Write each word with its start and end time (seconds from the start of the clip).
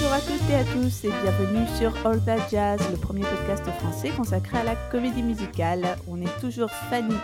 Bonjour 0.00 0.12
à 0.12 0.20
toutes 0.20 0.50
et 0.50 0.54
à 0.54 0.64
tous 0.64 1.04
et 1.06 1.10
bienvenue 1.10 1.66
sur 1.76 2.06
All 2.06 2.24
That 2.24 2.48
Jazz, 2.48 2.80
le 2.88 2.96
premier 2.96 3.22
podcast 3.22 3.64
français 3.80 4.10
consacré 4.10 4.58
à 4.58 4.62
la 4.62 4.76
comédie 4.92 5.24
musicale. 5.24 5.98
On 6.06 6.22
est 6.22 6.40
toujours 6.40 6.70
Fanny 6.70 7.16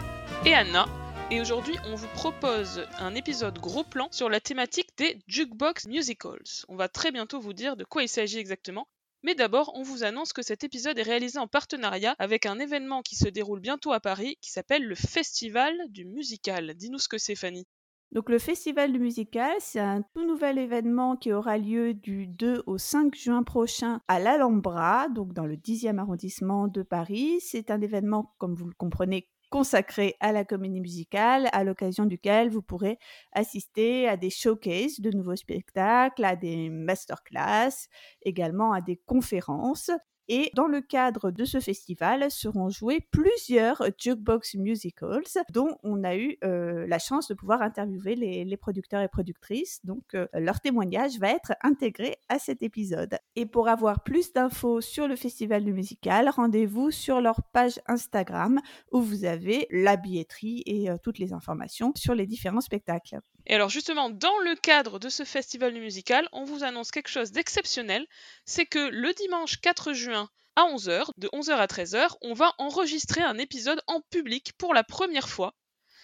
et 0.44 0.54
Anna. 0.54 0.86
Et 1.30 1.40
aujourd'hui, 1.40 1.76
on 1.86 1.94
vous 1.94 2.08
propose 2.14 2.84
un 2.98 3.14
épisode 3.14 3.60
gros 3.60 3.84
plan 3.84 4.08
sur 4.10 4.28
la 4.28 4.40
thématique 4.40 4.88
des 4.96 5.20
jukebox 5.28 5.86
musicals. 5.86 6.64
On 6.68 6.74
va 6.74 6.88
très 6.88 7.12
bientôt 7.12 7.38
vous 7.38 7.52
dire 7.52 7.76
de 7.76 7.84
quoi 7.84 8.02
il 8.02 8.08
s'agit 8.08 8.38
exactement. 8.38 8.88
Mais 9.22 9.36
d'abord, 9.36 9.70
on 9.76 9.84
vous 9.84 10.02
annonce 10.02 10.32
que 10.32 10.42
cet 10.42 10.64
épisode 10.64 10.98
est 10.98 11.02
réalisé 11.02 11.38
en 11.38 11.46
partenariat 11.46 12.16
avec 12.18 12.44
un 12.44 12.58
événement 12.58 13.02
qui 13.02 13.14
se 13.14 13.28
déroule 13.28 13.60
bientôt 13.60 13.92
à 13.92 14.00
Paris 14.00 14.36
qui 14.40 14.50
s'appelle 14.50 14.84
le 14.84 14.96
Festival 14.96 15.76
du 15.90 16.04
Musical. 16.04 16.74
Dis-nous 16.74 16.98
ce 16.98 17.08
que 17.08 17.18
c'est, 17.18 17.36
Fanny. 17.36 17.68
Donc 18.14 18.30
le 18.30 18.38
Festival 18.38 18.92
du 18.92 19.00
Musical, 19.00 19.56
c'est 19.58 19.80
un 19.80 20.02
tout 20.14 20.24
nouvel 20.24 20.56
événement 20.58 21.16
qui 21.16 21.32
aura 21.32 21.58
lieu 21.58 21.94
du 21.94 22.28
2 22.28 22.62
au 22.64 22.78
5 22.78 23.12
juin 23.12 23.42
prochain 23.42 24.02
à 24.06 24.20
l'Alhambra, 24.20 25.08
donc 25.08 25.32
dans 25.32 25.46
le 25.46 25.56
10e 25.56 25.98
arrondissement 25.98 26.68
de 26.68 26.84
Paris. 26.84 27.40
C'est 27.40 27.72
un 27.72 27.80
événement, 27.80 28.32
comme 28.38 28.54
vous 28.54 28.66
le 28.66 28.74
comprenez, 28.78 29.28
consacré 29.50 30.14
à 30.20 30.30
la 30.30 30.44
comédie 30.44 30.80
musicale, 30.80 31.48
à 31.52 31.64
l'occasion 31.64 32.06
duquel 32.06 32.50
vous 32.50 32.62
pourrez 32.62 32.98
assister 33.32 34.08
à 34.08 34.16
des 34.16 34.30
showcases 34.30 35.00
de 35.00 35.10
nouveaux 35.10 35.34
spectacles, 35.34 36.24
à 36.24 36.36
des 36.36 36.70
masterclass, 36.70 37.88
également 38.22 38.72
à 38.72 38.80
des 38.80 38.96
conférences. 39.06 39.90
Et 40.28 40.50
dans 40.54 40.66
le 40.66 40.80
cadre 40.80 41.30
de 41.30 41.44
ce 41.44 41.60
festival 41.60 42.30
seront 42.30 42.70
joués 42.70 43.00
plusieurs 43.10 43.82
jukebox 43.98 44.54
musicals 44.54 45.22
dont 45.52 45.76
on 45.82 46.02
a 46.02 46.16
eu 46.16 46.38
euh, 46.44 46.86
la 46.86 46.98
chance 46.98 47.28
de 47.28 47.34
pouvoir 47.34 47.60
interviewer 47.60 48.14
les, 48.14 48.56
producteurs 48.56 49.02
et 49.02 49.08
productrices. 49.08 49.84
Donc 49.84 50.14
euh, 50.14 50.26
leur 50.32 50.60
témoignage 50.60 51.18
va 51.18 51.30
être 51.30 51.52
intégré 51.62 52.16
à 52.28 52.38
cet 52.38 52.62
épisode. 52.62 53.18
Et 53.36 53.46
pour 53.46 53.68
avoir 53.68 54.02
plus 54.02 54.32
d'infos 54.32 54.80
sur 54.80 55.08
le 55.08 55.16
festival 55.16 55.64
du 55.64 55.72
musical, 55.72 56.28
rendez-vous 56.30 56.90
sur 56.90 57.20
leur 57.20 57.42
page 57.52 57.80
Instagram 57.86 58.60
où 58.92 59.02
vous 59.02 59.24
avez 59.24 59.66
la 59.70 59.96
billetterie 59.96 60.62
et 60.64 60.90
euh, 60.90 60.96
toutes 61.02 61.18
les 61.18 61.32
informations 61.32 61.92
sur 61.96 62.14
les 62.14 62.26
différents 62.26 62.60
spectacles. 62.60 63.20
Et 63.46 63.54
alors 63.54 63.68
justement, 63.68 64.10
dans 64.10 64.38
le 64.38 64.54
cadre 64.56 64.98
de 64.98 65.08
ce 65.08 65.24
festival 65.24 65.74
musical, 65.74 66.28
on 66.32 66.44
vous 66.44 66.64
annonce 66.64 66.90
quelque 66.90 67.10
chose 67.10 67.32
d'exceptionnel, 67.32 68.06
c'est 68.44 68.66
que 68.66 68.88
le 68.88 69.12
dimanche 69.12 69.60
4 69.60 69.92
juin 69.92 70.30
à 70.56 70.62
11h, 70.62 71.08
de 71.18 71.28
11h 71.28 71.52
à 71.52 71.66
13h, 71.66 72.16
on 72.22 72.32
va 72.32 72.54
enregistrer 72.58 73.22
un 73.22 73.38
épisode 73.38 73.82
en 73.86 74.00
public 74.00 74.52
pour 74.56 74.72
la 74.72 74.84
première 74.84 75.28
fois. 75.28 75.54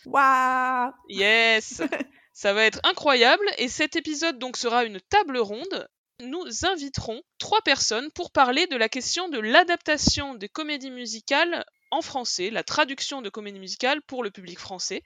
Waouh 0.06 0.92
Yes 1.08 1.82
Ça 2.32 2.52
va 2.52 2.64
être 2.64 2.80
incroyable 2.84 3.44
et 3.58 3.68
cet 3.68 3.96
épisode 3.96 4.38
donc 4.38 4.56
sera 4.56 4.84
une 4.84 5.00
table 5.00 5.38
ronde. 5.38 5.88
Nous 6.20 6.46
inviterons 6.64 7.22
trois 7.38 7.60
personnes 7.62 8.10
pour 8.12 8.30
parler 8.30 8.66
de 8.66 8.76
la 8.76 8.88
question 8.88 9.28
de 9.28 9.38
l'adaptation 9.38 10.34
des 10.34 10.48
comédies 10.48 10.90
musicales 10.90 11.64
en 11.90 12.02
français, 12.02 12.50
la 12.50 12.62
traduction 12.62 13.20
de 13.20 13.30
comédies 13.30 13.58
musicales 13.58 14.02
pour 14.02 14.22
le 14.22 14.30
public 14.30 14.58
français 14.58 15.02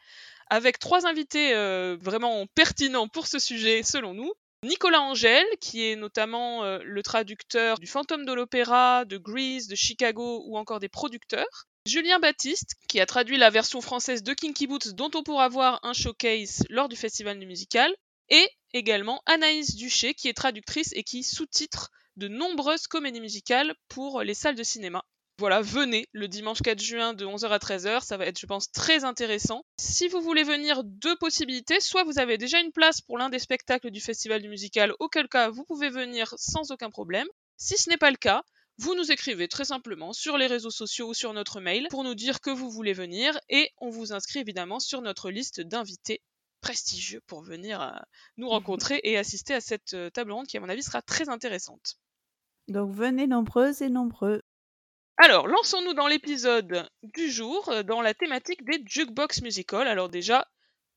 avec 0.49 0.79
trois 0.79 1.07
invités 1.07 1.55
euh, 1.55 1.97
vraiment 2.01 2.47
pertinents 2.55 3.09
pour 3.09 3.27
ce 3.27 3.39
sujet 3.39 3.83
selon 3.83 4.15
nous. 4.15 4.33
Nicolas 4.65 5.03
Angèle, 5.03 5.47
qui 5.61 5.85
est 5.85 5.97
notamment 5.97 6.65
euh, 6.65 6.79
le 6.83 7.03
traducteur 7.03 7.79
du 7.79 7.87
Fantôme 7.87 8.25
de 8.25 8.33
l'Opéra, 8.33 9.05
de 9.05 9.19
Grease, 9.19 9.69
de 9.69 9.75
Chicago 9.75 10.43
ou 10.47 10.57
encore 10.57 10.81
des 10.81 10.89
producteurs. 10.89 11.67
Julien 11.87 12.19
Baptiste, 12.19 12.77
qui 12.89 12.99
a 12.99 13.05
traduit 13.05 13.37
la 13.37 13.51
version 13.51 13.83
française 13.83 14.23
de 14.23 14.33
Kinky 14.33 14.67
Boots, 14.67 14.95
dont 14.95 15.11
on 15.15 15.23
pourra 15.23 15.51
voir 15.51 15.81
un 15.83 15.93
showcase 15.93 16.65
lors 16.71 16.89
du 16.89 16.97
Festival 16.97 17.39
du 17.39 17.47
Musical. 17.47 17.95
Et 18.31 18.49
également 18.73 19.23
Anaïs 19.27 19.77
Duché, 19.77 20.15
qui 20.15 20.29
est 20.29 20.35
traductrice 20.35 20.93
et 20.95 21.03
qui 21.03 21.23
sous-titre 21.23 21.91
de 22.17 22.29
nombreuses 22.29 22.87
comédies 22.87 23.21
musicales 23.21 23.75
pour 23.89 24.23
les 24.23 24.35
salles 24.35 24.55
de 24.55 24.63
cinéma. 24.63 25.05
Voilà, 25.39 25.61
venez 25.63 26.07
le 26.13 26.29
dimanche 26.29 26.63
4 26.63 26.81
juin 26.81 27.13
de 27.13 27.27
11h 27.27 27.49
à 27.49 27.59
13h, 27.59 28.05
ça 28.05 28.17
va 28.17 28.27
être 28.27 28.39
je 28.39 28.47
pense 28.47 28.71
très 28.71 29.03
intéressant. 29.03 29.65
Si 29.81 30.07
vous 30.07 30.21
voulez 30.21 30.45
venir, 30.45 30.85
deux 30.85 31.17
possibilités, 31.17 31.81
soit 31.81 32.05
vous 32.05 32.21
avez 32.21 32.39
déjà 32.39 32.61
une 32.61 32.71
place 32.71 33.01
pour 33.01 33.19
l'un 33.19 33.31
des 33.31 33.41
spectacles 33.41 33.91
du 33.91 34.01
festival 34.01 34.41
du 34.43 34.49
musical, 34.49 34.95
auquel 35.01 35.29
cas 35.29 35.51
vous 35.51 35.65
pouvez 35.65 35.91
venir 35.91 36.33
sans 36.37 36.71
aucun 36.71 36.89
problème. 36.89 37.27
Si 37.57 37.77
ce 37.77 37.91
n'est 37.91 37.97
pas 37.97 38.13
le 38.13 38.17
cas, 38.17 38.45
vous 38.79 38.95
nous 38.95 39.11
écrivez 39.11 39.49
très 39.49 39.65
simplement 39.65 40.13
sur 40.13 40.39
les 40.39 40.47
réseaux 40.47 40.71
sociaux 40.71 41.09
ou 41.09 41.15
sur 41.15 41.33
notre 41.33 41.61
mail 41.61 41.89
pour 41.91 42.05
nous 42.05 42.15
dire 42.15 42.41
que 42.41 42.51
vous 42.51 42.71
voulez 42.71 42.93
venir 42.93 43.37
et 43.49 43.71
on 43.79 43.91
vous 43.91 44.13
inscrit 44.13 44.39
évidemment 44.39 44.79
sur 44.79 45.01
notre 45.01 45.31
liste 45.31 45.61
d'invités 45.61 46.21
prestigieux 46.61 47.21
pour 47.27 47.43
venir 47.43 47.83
euh, 47.83 47.91
nous 48.37 48.49
rencontrer 48.49 49.01
et 49.03 49.19
assister 49.19 49.53
à 49.55 49.61
cette 49.61 49.95
euh, 49.95 50.11
table 50.11 50.33
ronde 50.33 50.47
qui 50.47 50.57
à 50.57 50.61
mon 50.61 50.69
avis 50.69 50.83
sera 50.83 51.03
très 51.03 51.29
intéressante. 51.29 51.97
Donc 52.69 52.95
venez 52.95 53.27
nombreuses 53.27 53.83
et 53.83 53.91
nombreux. 53.91 54.43
Alors, 55.17 55.47
lançons-nous 55.47 55.95
dans 55.95 56.09
l'épisode 56.09 56.89
du 57.03 57.31
jour, 57.31 57.69
euh, 57.69 57.83
dans 57.85 58.03
la 58.03 58.15
thématique 58.15 58.65
des 58.65 58.83
jukebox 58.85 59.43
musicals. 59.43 59.87
Alors 59.87 60.09
déjà, 60.09 60.49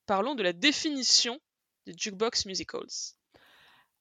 parlons 0.08 0.34
de 0.34 0.42
la 0.42 0.54
définition 0.54 1.40
des 1.86 1.94
jukebox 1.96 2.48
musicals. 2.48 3.16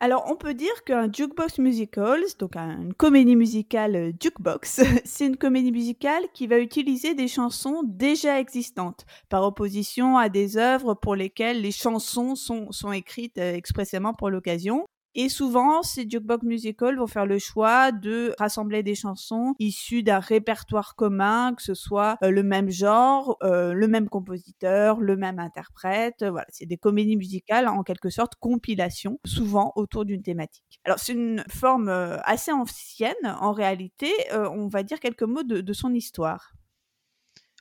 Alors, 0.00 0.24
on 0.30 0.36
peut 0.36 0.54
dire 0.54 0.84
qu'un 0.84 1.10
jukebox 1.10 1.58
musical, 1.58 2.22
donc 2.38 2.56
une 2.56 2.92
comédie 2.94 3.36
musicale 3.36 3.96
euh, 3.96 4.12
jukebox, 4.18 4.82
c'est 5.04 5.26
une 5.26 5.36
comédie 5.36 5.72
musicale 5.72 6.22
qui 6.32 6.46
va 6.46 6.58
utiliser 6.58 7.14
des 7.14 7.28
chansons 7.28 7.82
déjà 7.84 8.38
existantes, 8.38 9.04
par 9.28 9.42
opposition 9.42 10.16
à 10.16 10.30
des 10.30 10.58
œuvres 10.58 10.94
pour 10.94 11.14
lesquelles 11.14 11.60
les 11.60 11.72
chansons 11.72 12.34
sont, 12.36 12.92
écrites 12.92 13.38
euh, 13.38 13.54
expressément 13.54 14.12
pour 14.12 14.30
l'occasion. 14.30 14.86
Et 15.18 15.30
souvent, 15.30 15.82
ces 15.82 16.06
jukebox 16.06 16.44
musicals 16.44 16.98
vont 16.98 17.06
faire 17.06 17.24
le 17.24 17.38
choix 17.38 17.90
de 17.90 18.34
rassembler 18.38 18.82
des 18.82 18.94
chansons 18.94 19.54
issues 19.58 20.02
d'un 20.02 20.18
répertoire 20.18 20.94
commun, 20.94 21.54
que 21.54 21.62
ce 21.62 21.72
soit 21.72 22.18
euh, 22.22 22.30
le 22.30 22.42
même 22.42 22.68
genre, 22.68 23.38
euh, 23.42 23.72
le 23.72 23.88
même 23.88 24.10
compositeur, 24.10 25.00
le 25.00 25.16
même 25.16 25.38
interprète. 25.38 26.22
Voilà, 26.22 26.44
c'est 26.50 26.66
des 26.66 26.76
comédies 26.76 27.16
musicales 27.16 27.66
en 27.66 27.82
quelque 27.82 28.10
sorte 28.10 28.34
compilation, 28.38 29.18
souvent 29.24 29.72
autour 29.76 30.04
d'une 30.04 30.22
thématique. 30.22 30.80
Alors 30.84 30.98
c'est 30.98 31.14
une 31.14 31.42
forme 31.48 31.88
euh, 31.88 32.18
assez 32.24 32.52
ancienne 32.52 33.14
en 33.40 33.52
réalité. 33.52 34.12
on 34.34 34.68
va 34.68 34.82
dire 34.82 35.00
quelques 35.00 35.22
mots 35.22 35.44
de 35.44 35.72
son 35.72 35.94
histoire. 35.94 36.55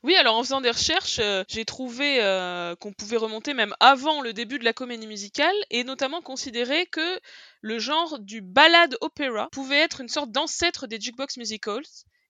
Oui, 0.05 0.13
alors 0.17 0.35
en 0.35 0.43
faisant 0.43 0.61
des 0.61 0.69
recherches, 0.69 1.17
euh, 1.17 1.43
j'ai 1.47 1.65
trouvé 1.65 2.21
euh, 2.21 2.75
qu'on 2.75 2.93
pouvait 2.93 3.17
remonter 3.17 3.55
même 3.55 3.73
avant 3.79 4.21
le 4.21 4.33
début 4.33 4.59
de 4.59 4.63
la 4.63 4.71
comédie 4.71 5.07
musicale 5.07 5.55
et 5.71 5.83
notamment 5.83 6.21
considérer 6.21 6.85
que 6.85 7.19
le 7.61 7.79
genre 7.79 8.19
du 8.19 8.41
ballad 8.41 8.95
opéra 9.01 9.49
pouvait 9.51 9.79
être 9.79 10.01
une 10.01 10.07
sorte 10.07 10.29
d'ancêtre 10.29 10.85
des 10.85 11.01
jukebox 11.01 11.37
musicals. 11.37 11.81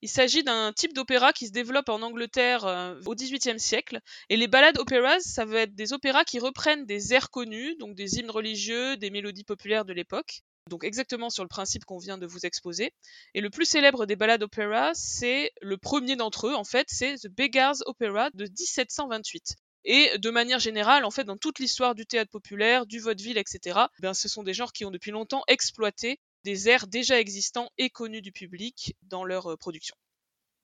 Il 0.01 0.07
s'agit 0.07 0.41
d'un 0.41 0.71
type 0.71 0.93
d'opéra 0.93 1.33
qui 1.33 1.47
se 1.47 1.51
développe 1.51 1.89
en 1.89 2.01
Angleterre 2.01 2.63
euh, 2.63 2.97
au 3.07 3.13
XVIIIe 3.13 3.59
siècle. 3.59 3.99
Et 4.29 4.37
les 4.37 4.47
ballad 4.47 4.77
operas, 4.77 5.19
ça 5.19 5.43
va 5.43 5.63
être 5.63 5.75
des 5.75 5.91
opéras 5.91 6.23
qui 6.23 6.39
reprennent 6.39 6.85
des 6.85 7.13
airs 7.13 7.29
connus, 7.29 7.75
donc 7.75 7.93
des 7.93 8.19
hymnes 8.19 8.31
religieux, 8.31 8.95
des 8.95 9.09
mélodies 9.09 9.43
populaires 9.43 9.83
de 9.83 9.91
l'époque, 9.91 10.43
donc 10.69 10.83
exactement 10.83 11.29
sur 11.29 11.43
le 11.43 11.49
principe 11.49 11.85
qu'on 11.85 11.99
vient 11.99 12.17
de 12.17 12.25
vous 12.25 12.45
exposer. 12.45 12.91
Et 13.33 13.41
le 13.41 13.49
plus 13.49 13.65
célèbre 13.65 14.05
des 14.05 14.15
ballades 14.15 14.43
opéra, 14.43 14.91
c'est 14.93 15.51
le 15.61 15.77
premier 15.77 16.15
d'entre 16.15 16.47
eux, 16.47 16.55
en 16.55 16.63
fait, 16.63 16.87
c'est 16.89 17.15
The 17.15 17.27
Beggar's 17.27 17.83
Opera 17.85 18.29
de 18.33 18.45
1728. 18.45 19.55
Et 19.87 20.17
de 20.17 20.29
manière 20.31 20.59
générale, 20.59 21.05
en 21.05 21.11
fait, 21.11 21.25
dans 21.25 21.37
toute 21.37 21.59
l'histoire 21.59 21.93
du 21.93 22.07
théâtre 22.07 22.31
populaire, 22.31 22.87
du 22.87 22.99
vaudeville, 22.99 23.37
etc., 23.37 23.81
ben, 23.99 24.15
ce 24.15 24.27
sont 24.27 24.41
des 24.41 24.53
genres 24.53 24.73
qui 24.73 24.83
ont 24.83 24.91
depuis 24.91 25.11
longtemps 25.11 25.43
exploité 25.47 26.19
des 26.43 26.69
airs 26.69 26.87
déjà 26.87 27.19
existants 27.19 27.69
et 27.77 27.89
connus 27.91 28.21
du 28.21 28.31
public 28.31 28.95
dans 29.03 29.23
leur 29.23 29.51
euh, 29.51 29.57
production. 29.57 29.95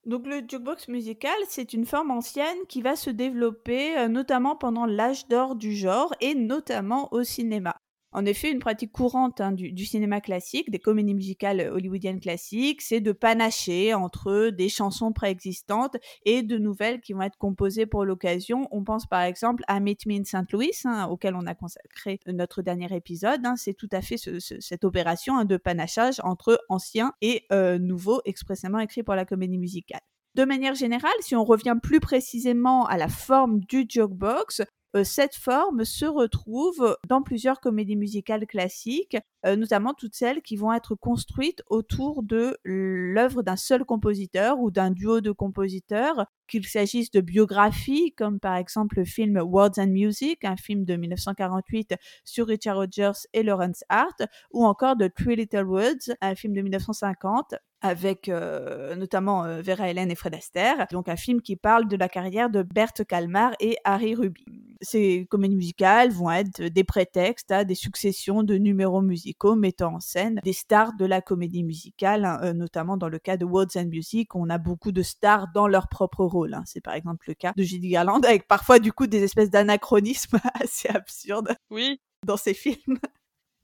Donc 0.04 0.26
le 0.26 0.40
jukebox 0.40 0.88
musical, 0.88 1.36
c'est 1.48 1.72
une 1.72 1.86
forme 1.86 2.10
ancienne 2.10 2.58
qui 2.68 2.82
va 2.82 2.96
se 2.96 3.10
développer 3.10 3.96
euh, 3.96 4.08
notamment 4.08 4.56
pendant 4.56 4.86
l'âge 4.86 5.28
d'or 5.28 5.54
du 5.54 5.76
genre 5.76 6.12
et 6.20 6.34
notamment 6.34 7.12
au 7.12 7.22
cinéma. 7.22 7.76
En 8.14 8.26
effet, 8.26 8.50
une 8.50 8.58
pratique 8.58 8.92
courante 8.92 9.40
hein, 9.40 9.52
du, 9.52 9.86
cinéma 9.86 10.20
classique, 10.20 10.70
des 10.70 10.78
comédies 10.78 11.14
musicales 11.14 11.70
hollywoodiennes 11.72 12.20
classiques, 12.20 12.82
c'est 12.82 13.00
de 13.00 13.12
panacher 13.12 13.94
entre 13.94 14.50
des 14.50 14.68
chansons 14.68 15.12
préexistantes 15.12 15.96
et 16.26 16.42
de 16.42 16.58
nouvelles 16.58 17.00
qui 17.00 17.14
vont 17.14 17.22
être 17.22 17.38
composées 17.38 17.86
pour 17.86 18.04
l'occasion. 18.04 18.68
On 18.70 18.84
pense 18.84 19.06
par 19.06 19.22
exemple 19.22 19.64
à 19.66 19.80
Meet 19.80 20.04
Me 20.06 20.20
in 20.20 20.24
St. 20.24 20.52
Louis, 20.52 20.72
hein, 20.84 21.06
auquel 21.10 21.34
on 21.34 21.46
a 21.46 21.54
consacré 21.54 22.20
notre 22.26 22.60
dernier 22.60 22.94
épisode. 22.94 23.40
Hein. 23.44 23.56
c'est 23.56 23.74
tout 23.74 23.88
à 23.92 24.02
fait 24.02 24.16
cette 24.16 24.84
opération 24.84 25.44
de 25.44 25.56
panachage 25.56 26.20
entre 26.22 26.60
anciens 26.68 27.12
et 27.22 27.46
euh, 27.50 27.78
nouveaux 27.78 28.20
expressément 28.26 28.78
écrits 28.78 29.02
pour 29.02 29.14
la 29.14 29.24
comédie 29.24 29.58
musicale. 29.58 30.00
De 30.34 30.44
manière 30.44 30.74
générale, 30.74 31.12
si 31.20 31.36
on 31.36 31.44
revient 31.44 31.76
plus 31.82 32.00
précisément 32.00 32.86
à 32.86 32.96
la 32.96 33.08
forme 33.08 33.60
du 33.60 33.84
jukebox, 33.86 34.60
euh, 34.60 34.64
cette 35.04 35.36
forme 35.36 35.84
se 35.84 36.04
retrouve 36.04 36.96
dans 37.08 37.22
plusieurs 37.22 37.60
comédies 37.60 37.96
musicales 37.96 38.46
classiques, 38.46 39.16
euh, 39.46 39.56
notamment 39.56 39.94
toutes 39.94 40.14
celles 40.14 40.42
qui 40.42 40.56
vont 40.56 40.72
être 40.72 40.94
construites 40.94 41.62
autour 41.68 42.22
de 42.22 42.58
l'œuvre 42.64 43.42
d'un 43.42 43.56
seul 43.56 43.84
compositeur 43.84 44.58
ou 44.60 44.70
d'un 44.70 44.90
duo 44.90 45.20
de 45.20 45.32
compositeurs 45.32 46.26
qu'il 46.52 46.66
s'agisse 46.66 47.10
de 47.10 47.22
biographies, 47.22 48.12
comme 48.12 48.38
par 48.38 48.56
exemple 48.56 48.98
le 48.98 49.06
film 49.06 49.38
Words 49.38 49.78
and 49.78 49.86
Music, 49.86 50.44
un 50.44 50.58
film 50.58 50.84
de 50.84 50.96
1948 50.96 51.94
sur 52.26 52.46
Richard 52.46 52.76
Rogers 52.76 53.26
et 53.32 53.42
Lawrence 53.42 53.84
Hart, 53.88 54.22
ou 54.52 54.66
encore 54.66 54.96
de 54.96 55.08
Three 55.08 55.36
Little 55.36 55.64
Woods, 55.64 56.12
un 56.20 56.34
film 56.34 56.52
de 56.52 56.60
1950 56.60 57.54
avec 57.82 58.28
euh, 58.28 58.94
notamment 58.94 59.44
euh, 59.44 59.60
Vera 59.60 59.90
Helen 59.90 60.10
et 60.10 60.14
Fred 60.14 60.34
Astaire. 60.34 60.86
Donc 60.92 61.08
un 61.08 61.16
film 61.16 61.42
qui 61.42 61.56
parle 61.56 61.88
de 61.88 61.96
la 61.96 62.08
carrière 62.08 62.48
de 62.48 62.62
Berthe 62.62 63.04
Kalmar 63.04 63.52
et 63.60 63.76
Harry 63.84 64.14
Ruby. 64.14 64.44
Ces 64.80 65.26
comédies 65.30 65.56
musicales 65.56 66.10
vont 66.10 66.30
être 66.30 66.62
des 66.62 66.84
prétextes 66.84 67.52
à 67.52 67.64
des 67.64 67.74
successions 67.74 68.42
de 68.42 68.56
numéros 68.56 69.02
musicaux 69.02 69.54
mettant 69.54 69.94
en 69.94 70.00
scène 70.00 70.40
des 70.42 70.52
stars 70.52 70.96
de 70.96 71.04
la 71.04 71.20
comédie 71.20 71.64
musicale, 71.64 72.24
hein, 72.24 72.40
euh, 72.42 72.52
notamment 72.52 72.96
dans 72.96 73.08
le 73.08 73.18
cas 73.18 73.36
de 73.36 73.44
Words 73.44 73.76
and 73.76 73.86
Music, 73.86 74.34
on 74.34 74.48
a 74.48 74.58
beaucoup 74.58 74.92
de 74.92 75.02
stars 75.02 75.48
dans 75.54 75.66
leur 75.66 75.88
propre 75.88 76.24
rôle. 76.24 76.41
Hein. 76.54 76.62
C'est 76.66 76.80
par 76.80 76.94
exemple 76.94 77.24
le 77.28 77.34
cas 77.34 77.52
de 77.56 77.62
Judy 77.62 77.90
Garland, 77.90 78.20
avec 78.20 78.46
parfois 78.48 78.78
du 78.78 78.92
coup 78.92 79.06
des 79.06 79.22
espèces 79.22 79.50
d'anachronismes 79.50 80.38
assez 80.60 80.88
absurdes 80.88 81.56
oui. 81.70 82.00
dans 82.26 82.36
ces 82.36 82.54
films. 82.54 82.98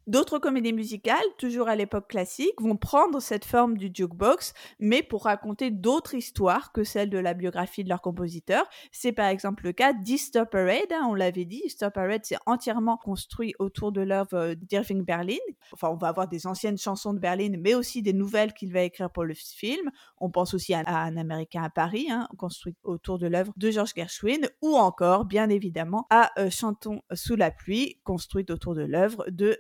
D'autres 0.09 0.39
comédies 0.39 0.73
musicales, 0.73 1.19
toujours 1.37 1.69
à 1.69 1.77
l'époque 1.77 2.09
classique, 2.09 2.63
vont 2.63 2.79
prendre 2.79 3.21
cette 3.21 3.45
forme 3.45 3.77
du 3.77 3.91
jukebox, 3.93 4.55
mais 4.81 5.03
pour 5.03 5.25
raconter 5.25 5.71
d'autres 5.71 6.15
histoires 6.15 6.73
que 6.73 6.83
celles 6.83 7.11
de 7.11 7.19
la 7.19 7.35
biographie 7.35 7.85
de 7.85 7.91
leur 7.91 8.01
compositeur. 8.01 8.65
C'est 8.91 9.13
par 9.13 9.27
exemple 9.27 9.65
le 9.65 9.73
cas 9.73 9.93
d'Easter 9.93 10.45
Parade, 10.51 10.91
hein, 10.93 11.07
on 11.11 11.15
l'avait 11.15 11.45
dit. 11.45 11.61
Easter 11.63 11.89
Parade, 11.93 12.23
c'est 12.25 12.39
entièrement 12.47 12.97
construit 12.97 13.53
autour 13.59 13.93
de 13.93 14.01
l'œuvre 14.01 14.33
euh, 14.33 14.55
d'Irving 14.55 15.05
Berlin. 15.05 15.37
Enfin, 15.75 15.91
on 15.91 15.97
va 15.97 16.09
avoir 16.09 16.27
des 16.27 16.47
anciennes 16.47 16.79
chansons 16.79 17.13
de 17.13 17.19
Berlin, 17.19 17.53
mais 17.59 17.75
aussi 17.75 18.01
des 18.01 18.15
nouvelles 18.15 18.55
qu'il 18.55 18.73
va 18.73 18.81
écrire 18.81 19.11
pour 19.11 19.25
le 19.25 19.35
film. 19.35 19.91
On 20.17 20.31
pense 20.31 20.55
aussi 20.55 20.73
à, 20.73 20.85
Un 20.89 21.19
Américain 21.19 21.65
à 21.65 21.69
Paris, 21.69 22.07
hein, 22.11 22.29
construit 22.39 22.75
autour 22.83 23.19
de 23.19 23.27
l'œuvre 23.27 23.53
de 23.59 23.71
George 23.71 23.93
Gershwin, 23.95 24.49
ou 24.63 24.75
encore, 24.75 25.27
bien 25.27 25.51
évidemment, 25.51 26.07
à 26.09 26.31
euh, 26.39 26.49
Chantons 26.49 27.03
sous 27.13 27.37
la 27.37 27.51
pluie, 27.51 28.01
construite 28.05 28.51
autour 28.51 28.75
de 28.75 28.85
l'œuvre 28.85 29.27
de 29.29 29.59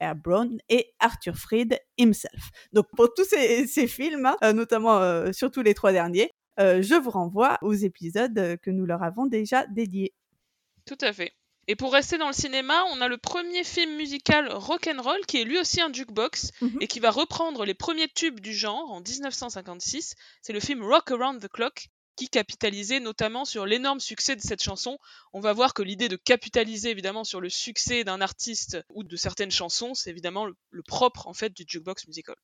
Air 0.00 0.16
Brown 0.16 0.58
et 0.68 0.92
Arthur 1.00 1.36
Fried 1.36 1.78
himself. 1.98 2.50
Donc 2.72 2.86
pour 2.96 3.12
tous 3.14 3.24
ces, 3.24 3.86
films, 3.86 4.26
hein, 4.26 4.36
euh, 4.44 4.52
notamment 4.52 4.98
euh, 4.98 5.32
surtout 5.32 5.62
les 5.62 5.74
trois 5.74 5.92
derniers, 5.92 6.30
euh, 6.58 6.82
je 6.82 6.94
vous 6.94 7.10
renvoie 7.10 7.58
aux 7.62 7.72
épisodes 7.72 8.58
que 8.62 8.70
nous 8.70 8.86
leur 8.86 9.02
avons 9.02 9.26
déjà 9.26 9.66
dédiés. 9.66 10.14
Tout 10.86 10.98
à 11.00 11.12
fait. 11.12 11.32
Et 11.68 11.76
pour 11.76 11.92
rester 11.92 12.18
dans 12.18 12.26
le 12.26 12.32
cinéma, 12.32 12.74
on 12.92 13.00
a 13.00 13.06
le 13.06 13.16
premier 13.16 13.62
film 13.62 13.96
musical 13.96 14.48
rock'n'roll 14.50 15.24
qui 15.26 15.40
est 15.40 15.44
lui 15.44 15.58
aussi 15.58 15.80
un 15.80 15.92
jukebox 15.92 16.50
mhm. 16.60 16.78
et 16.80 16.86
qui 16.88 16.98
va 16.98 17.10
reprendre 17.10 17.64
les 17.64 17.74
premiers 17.74 18.08
tubes 18.08 18.40
du 18.40 18.52
genre 18.52 18.90
en 18.90 19.00
1956. 19.00 20.14
C'est 20.42 20.52
le 20.52 20.60
film 20.60 20.82
Rock 20.82 21.12
Around 21.12 21.40
the 21.40 21.48
Clock 21.48 21.88
qui 22.28 23.00
notamment 23.00 23.44
sur 23.44 23.64
l'énorme 23.64 24.00
succès 24.00 24.36
de 24.36 24.40
cette 24.40 24.62
chanson. 24.62 24.98
On 25.32 25.40
va 25.40 25.52
voir 25.52 25.72
que 25.72 25.82
l'idée 25.82 26.08
de 26.08 26.16
capitaliser 26.16 26.90
évidemment 26.90 27.24
sur 27.24 27.40
le 27.40 27.48
succès 27.48 28.04
d'un 28.04 28.20
artiste 28.20 28.78
ou 28.90 29.04
de 29.04 29.16
certaines 29.16 29.50
chansons, 29.50 29.94
c'est 29.94 30.10
évidemment 30.10 30.46
le, 30.46 30.82
propre 30.82 31.26
en 31.28 31.34
fait 31.34 31.54
du 31.54 31.64
jukebox 31.66 32.06
musical. 32.06 32.36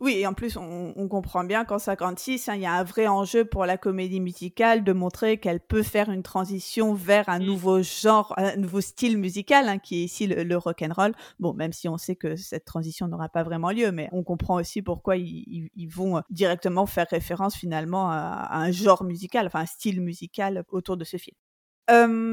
Oui, 0.00 0.12
et 0.18 0.26
en 0.28 0.32
plus, 0.32 0.56
on, 0.56 1.08
comprend 1.08 1.42
bien 1.42 1.64
qu'en 1.64 1.78
56, 1.78 2.48
hein, 2.48 2.54
il 2.54 2.60
y 2.60 2.66
a 2.66 2.72
un 2.72 2.84
vrai 2.84 3.08
enjeu 3.08 3.44
pour 3.44 3.66
la 3.66 3.76
comédie 3.76 4.20
musicale 4.20 4.84
de 4.84 4.92
montrer 4.92 5.38
qu'elle 5.38 5.58
peut 5.58 5.82
faire 5.82 6.10
une 6.10 6.22
transition 6.22 6.94
vers 6.94 7.28
un 7.28 7.40
nouveau 7.40 7.82
genre, 7.82 8.32
un 8.36 8.56
nouveau 8.56 8.80
style 8.80 9.18
musical, 9.18 9.68
hein, 9.68 9.78
qui 9.78 9.96
est 9.96 10.04
ici 10.04 10.26
le, 10.28 10.56
rock 10.56 10.82
and 10.82 10.92
roll. 10.94 11.12
Bon, 11.40 11.52
même 11.52 11.72
si 11.72 11.88
on 11.88 11.98
sait 11.98 12.14
que 12.14 12.36
cette 12.36 12.64
transition 12.64 13.08
n'aura 13.08 13.28
pas 13.28 13.42
vraiment 13.42 13.70
lieu, 13.72 13.90
mais 13.90 14.08
on 14.12 14.22
comprend 14.22 14.56
aussi 14.56 14.82
pourquoi 14.82 15.16
ils, 15.16 15.88
vont 15.88 16.22
directement 16.30 16.86
faire 16.86 17.06
référence 17.10 17.56
finalement 17.56 18.10
à, 18.10 18.48
un 18.52 18.70
genre 18.70 19.02
musical, 19.02 19.46
enfin 19.46 19.60
un 19.60 19.66
style 19.66 20.00
musical 20.00 20.64
autour 20.70 20.96
de 20.96 21.04
ce 21.04 21.16
film 21.16 21.36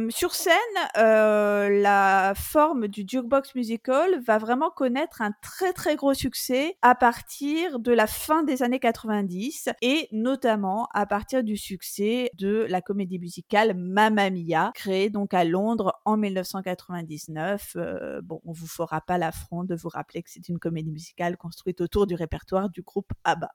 sur 0.10 0.36
scène, 0.36 0.54
la 0.96 2.34
forme 2.36 2.88
du 2.88 3.04
jukebox 3.08 3.56
musical 3.56 4.22
va 4.22 4.38
vraiment 4.38 4.70
connaître 4.70 5.22
un 5.22 5.32
très 5.42 5.74
très 5.74 5.96
gros 5.96 6.14
succès 6.14 6.78
à 6.82 6.96
partir 6.96 7.80
de 7.80 7.92
la 7.92 8.08
fin 8.08 8.44
des 8.44 8.64
années 8.64 8.80
90 8.80 9.70
et 9.82 10.08
notamment 10.12 10.88
à 10.94 11.06
partir 11.06 11.44
du 11.44 11.58
succès 11.58 12.30
de 12.38 12.66
la 12.70 12.82
comédie 12.82 13.20
musicale 13.20 13.76
Mamma 13.76 14.30
Mia, 14.30 14.72
créée 14.76 15.10
donc 15.10 15.34
à 15.34 15.44
Londres 15.44 15.94
en 16.06 16.18
1999. 16.18 17.78
bon, 18.24 18.42
on 18.44 18.52
vous 18.52 18.68
fera 18.68 19.02
pas 19.02 19.18
l'affront 19.18 19.64
de 19.64 19.76
vous 19.76 19.90
rappeler 19.90 20.22
que 20.22 20.30
c'est 20.30 20.50
une 20.50 20.60
comédie 20.60 20.92
musicale 20.92 21.38
construite 21.38 21.82
autour 21.82 22.08
du 22.08 22.16
répertoire 22.16 22.70
du 22.70 22.82
groupe 22.82 23.12
ABBA. 23.24 23.50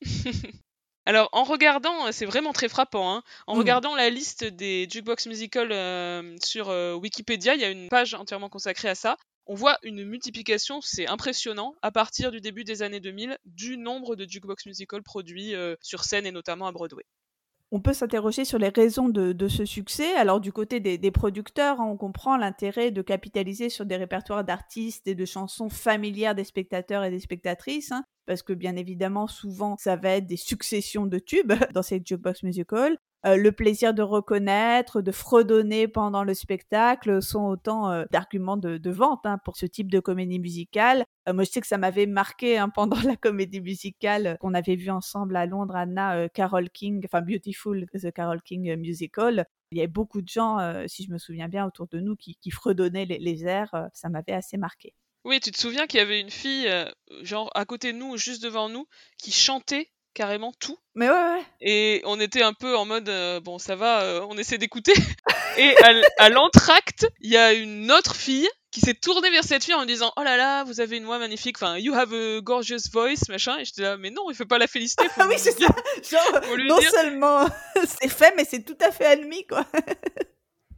Alors, 1.06 1.28
en 1.32 1.44
regardant, 1.44 2.06
euh, 2.06 2.12
c'est 2.12 2.26
vraiment 2.26 2.52
très 2.52 2.68
frappant, 2.68 3.14
hein. 3.14 3.22
en 3.46 3.54
mmh. 3.54 3.58
regardant 3.58 3.96
la 3.96 4.10
liste 4.10 4.44
des 4.44 4.86
jukebox 4.88 5.26
musicals 5.26 5.72
euh, 5.72 6.36
sur 6.42 6.68
euh, 6.68 6.94
Wikipédia, 6.94 7.54
il 7.54 7.60
y 7.60 7.64
a 7.64 7.70
une 7.70 7.88
page 7.88 8.14
entièrement 8.14 8.48
consacrée 8.48 8.88
à 8.88 8.94
ça. 8.94 9.16
On 9.46 9.54
voit 9.54 9.78
une 9.82 10.04
multiplication, 10.04 10.80
c'est 10.80 11.08
impressionnant, 11.08 11.74
à 11.82 11.90
partir 11.90 12.30
du 12.30 12.40
début 12.40 12.64
des 12.64 12.82
années 12.82 13.00
2000, 13.00 13.38
du 13.46 13.76
nombre 13.78 14.14
de 14.14 14.28
jukebox 14.28 14.66
musicals 14.66 15.02
produits 15.02 15.54
sur 15.80 16.04
scène 16.04 16.24
et 16.24 16.30
notamment 16.30 16.68
à 16.68 16.72
Broadway 16.72 17.02
on 17.72 17.80
peut 17.80 17.92
s'interroger 17.92 18.44
sur 18.44 18.58
les 18.58 18.68
raisons 18.68 19.08
de, 19.08 19.48
ce 19.48 19.64
succès. 19.64 20.14
Alors 20.16 20.40
du 20.40 20.52
côté 20.52 20.80
des, 20.80 21.10
producteurs, 21.10 21.80
hein, 21.80 21.86
on 21.86 21.96
comprend 21.96 22.36
l'intérêt 22.36 22.90
de 22.90 23.02
capitaliser 23.02 23.68
sur 23.68 23.86
des 23.86 23.96
répertoires 23.96 24.44
d'artistes 24.44 25.06
et 25.06 25.14
de 25.14 25.24
chansons 25.24 25.68
familières 25.68 26.34
des 26.34 26.44
spectateurs 26.44 27.04
et 27.04 27.10
des 27.10 27.20
spectatrices, 27.20 27.92
hein, 27.92 28.04
parce 28.26 28.42
que 28.42 28.52
bien 28.52 28.76
évidemment, 28.76 29.26
souvent, 29.26 29.76
ça 29.78 29.96
va 29.96 30.10
être 30.16 30.26
des 30.26 30.36
successions 30.36 31.06
de 31.06 31.18
tubes 31.18 31.52
dans 31.74 31.82
ces 31.82 32.02
jukebox 32.04 32.42
musicals. 32.42 32.96
Euh, 33.26 33.36
le 33.36 33.52
plaisir 33.52 33.92
de 33.92 34.02
reconnaître, 34.02 35.02
de 35.02 35.12
fredonner 35.12 35.88
pendant 35.88 36.24
le 36.24 36.32
spectacle 36.32 37.20
sont 37.20 37.44
autant 37.44 37.90
euh, 37.90 38.04
d'arguments 38.10 38.56
de, 38.56 38.90
vente 38.90 39.26
hein, 39.26 39.38
pour 39.44 39.58
ce 39.58 39.66
type 39.66 39.90
de 39.90 40.00
comédie 40.00 40.38
musicale. 40.38 41.04
Euh, 41.28 41.34
moi, 41.34 41.44
je 41.44 41.50
sais 41.50 41.60
que 41.60 41.66
ça 41.66 41.76
m'avait 41.76 42.06
marqué 42.06 42.56
hein, 42.56 42.70
pendant 42.74 43.00
la 43.02 43.16
comédie 43.16 43.60
musicale 43.60 44.38
qu'on 44.40 44.54
avait 44.54 44.76
vue 44.76 44.90
ensemble 44.90 45.36
à 45.36 45.44
Londres, 45.44 45.76
Anna, 45.76 46.28
Carol 46.30 46.70
King, 46.70 47.02
enfin 47.04 47.20
Beautiful, 47.20 47.86
The 47.92 48.10
Carol 48.10 48.40
King 48.42 48.74
Musical. 48.76 49.44
Il 49.72 49.78
y 49.78 49.82
avait 49.82 49.88
beaucoup 49.88 50.22
de 50.22 50.28
gens, 50.28 50.58
si 50.88 51.04
je 51.04 51.12
me 51.12 51.18
souviens 51.18 51.48
bien, 51.48 51.64
autour 51.64 51.86
de 51.86 52.00
nous 52.00 52.16
qui, 52.16 52.50
fredonnaient 52.50 53.04
les, 53.04 53.18
les 53.18 53.44
airs. 53.44 53.88
ça 53.92 54.08
m'avait 54.08 54.32
assez 54.32 54.56
marqué. 54.56 54.94
Oui, 55.24 55.38
tu 55.38 55.52
te 55.52 55.58
souviens 55.58 55.86
qu'il 55.86 55.98
y 55.98 56.02
avait 56.02 56.20
une 56.20 56.30
fille, 56.30 56.68
genre 57.22 57.50
à 57.54 57.64
côté 57.66 57.92
de 57.92 57.98
nous, 57.98 58.16
juste 58.16 58.42
devant 58.42 58.68
nous, 58.68 58.86
qui 59.16 59.30
chantait 59.30 59.92
carrément 60.14 60.52
tout. 60.58 60.78
Mais 60.94 61.08
ouais, 61.08 61.14
ouais. 61.14 61.42
Et 61.60 62.02
on 62.04 62.20
était 62.20 62.42
un 62.42 62.52
peu 62.52 62.76
en 62.76 62.84
mode, 62.84 63.08
euh, 63.08 63.40
bon, 63.40 63.58
ça 63.58 63.76
va, 63.76 64.02
euh, 64.02 64.26
on 64.28 64.36
essaie 64.36 64.58
d'écouter. 64.58 64.92
et 65.58 65.74
à, 66.18 66.28
l'entracte, 66.28 67.08
il 67.20 67.30
y 67.30 67.36
a 67.36 67.52
une 67.52 67.90
autre 67.90 68.14
fille 68.14 68.48
qui 68.70 68.80
s'est 68.80 68.94
tournée 68.94 69.30
vers 69.30 69.44
cette 69.44 69.64
fille 69.64 69.74
en 69.74 69.80
lui 69.80 69.86
disant 69.86 70.12
Oh 70.16 70.22
là 70.22 70.36
là, 70.36 70.64
vous 70.64 70.80
avez 70.80 70.96
une 70.96 71.04
voix 71.04 71.18
magnifique, 71.18 71.56
enfin, 71.56 71.78
you 71.78 71.94
have 71.94 72.12
a 72.12 72.40
gorgeous 72.40 72.90
voice, 72.92 73.28
machin. 73.28 73.58
Et 73.58 73.64
j'étais 73.64 73.82
là, 73.82 73.96
mais 73.96 74.10
non, 74.10 74.30
il 74.30 74.36
faut 74.36 74.46
pas 74.46 74.58
la 74.58 74.66
féliciter. 74.66 75.06
Ah 75.16 75.26
oui, 75.28 75.36
c'est 75.38 75.58
ça. 75.58 75.66
Genre, 76.10 76.56
non 76.58 76.80
seulement 76.80 77.46
c'est 78.00 78.08
fait, 78.08 78.34
mais 78.36 78.44
c'est 78.44 78.64
tout 78.64 78.78
à 78.80 78.90
fait 78.90 79.06
admis, 79.06 79.46
quoi. 79.46 79.66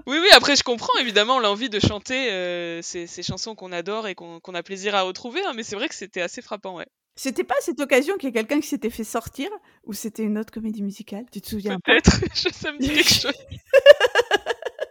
Oui, 0.06 0.18
oui, 0.20 0.28
après 0.32 0.56
je 0.56 0.64
comprends 0.64 0.98
évidemment 0.98 1.38
l'envie 1.38 1.70
de 1.70 1.78
chanter 1.78 2.32
euh, 2.32 2.82
ces, 2.82 3.06
chansons 3.22 3.54
qu'on 3.54 3.70
adore 3.70 4.08
et 4.08 4.14
qu'on 4.16 4.40
a 4.40 4.62
plaisir 4.62 4.94
à 4.94 5.02
retrouver, 5.02 5.40
hein, 5.44 5.52
mais 5.54 5.62
c'est 5.62 5.76
vrai 5.76 5.88
que 5.88 5.94
c'était 5.94 6.20
assez 6.22 6.42
frappant, 6.42 6.74
ouais. 6.74 6.88
C'était 7.14 7.44
pas 7.44 7.54
à 7.58 7.60
cette 7.60 7.80
occasion 7.80 8.16
qu'il 8.16 8.28
y 8.28 8.32
a 8.32 8.32
quelqu'un 8.32 8.60
qui 8.60 8.68
s'était 8.68 8.90
fait 8.90 9.04
sortir 9.04 9.50
ou 9.84 9.92
c'était 9.92 10.22
une 10.22 10.38
autre 10.38 10.52
comédie 10.52 10.82
musicale? 10.82 11.26
Tu 11.30 11.40
te 11.40 11.48
souviens 11.48 11.78
Peut-être, 11.84 12.10
ça 12.52 12.72
me 12.72 12.78
dit 12.78 12.88
quelque 12.88 13.12
chose. 13.20 13.32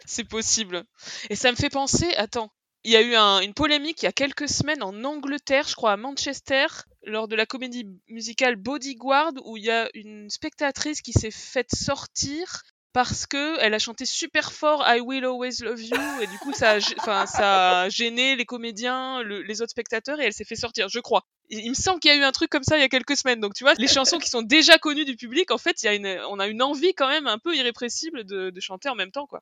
C'est 0.06 0.28
possible. 0.28 0.84
Et 1.30 1.36
ça 1.36 1.52
me 1.52 1.56
fait 1.56 1.70
penser, 1.70 2.14
attends, 2.18 2.52
il 2.84 2.92
y 2.92 2.96
a 2.96 3.02
eu 3.02 3.16
une 3.44 3.54
polémique 3.54 4.02
il 4.02 4.06
y 4.06 4.10
a 4.10 4.12
quelques 4.12 4.50
semaines 4.50 4.84
en 4.84 5.04
Angleterre, 5.04 5.68
je 5.68 5.76
crois 5.76 5.94
à 5.94 5.98
Manchester, 5.98 6.66
lors 7.04 7.28
de 7.28 7.36
la 7.36 7.46
comédie 7.46 7.88
musicale 8.08 8.56
Bodyguard, 8.56 9.34
où 9.46 9.58
il 9.58 9.64
y 9.64 9.72
a 9.72 9.90
une 9.94 10.30
spectatrice 10.30 11.02
qui 11.02 11.14
s'est 11.14 11.32
faite 11.32 11.74
sortir 11.74 12.62
parce 12.94 13.26
que 13.26 13.60
elle 13.60 13.74
a 13.74 13.80
chanté 13.80 14.06
super 14.06 14.52
fort 14.52 14.84
I 14.86 15.00
Will 15.00 15.26
Always 15.26 15.62
Love 15.62 15.82
You 15.82 16.22
et 16.22 16.28
du 16.28 16.38
coup 16.40 16.54
ça 16.54 16.74
a, 16.74 16.78
enfin 17.00 17.26
ça 17.26 17.82
a 17.82 17.90
gêné 17.90 18.36
les 18.36 18.46
comédiens, 18.46 19.24
les 19.24 19.62
autres 19.62 19.72
spectateurs 19.72 20.20
et 20.20 20.26
elle 20.26 20.34
s'est 20.34 20.44
fait 20.44 20.56
sortir, 20.56 20.90
je 20.90 21.00
crois. 21.00 21.24
Il, 21.50 21.70
me 21.70 21.76
semble 21.76 22.00
qu'il 22.00 22.12
y 22.12 22.14
a 22.14 22.18
eu 22.18 22.24
un 22.24 22.32
truc 22.32 22.50
comme 22.50 22.64
ça 22.64 22.78
il 22.78 22.82
y 22.82 22.84
a 22.84 22.90
quelques 22.90 23.18
semaines. 23.18 23.42
Donc 23.42 23.54
tu 23.54 23.64
vois, 23.64 23.74
les 23.74 23.88
chansons 23.88 24.20
qui 24.20 24.30
sont 24.30 24.42
déjà 24.42 24.78
connues 24.78 25.06
du 25.06 25.18
public, 25.18 25.52
en 25.52 25.58
fait, 25.58 25.84
il 25.84 25.86
y 25.86 25.90
a 25.90 25.94
une, 25.94 26.08
on 26.30 26.40
a 26.40 26.48
une 26.48 26.62
envie 26.62 26.94
quand 26.94 27.10
même 27.10 27.28
un 27.28 27.38
peu 27.38 27.56
irrépressible 27.56 28.24
de, 28.24 28.50
de 28.50 28.60
chanter 28.62 28.88
en 28.88 28.96
même 28.96 29.12
temps, 29.12 29.28
quoi. 29.28 29.42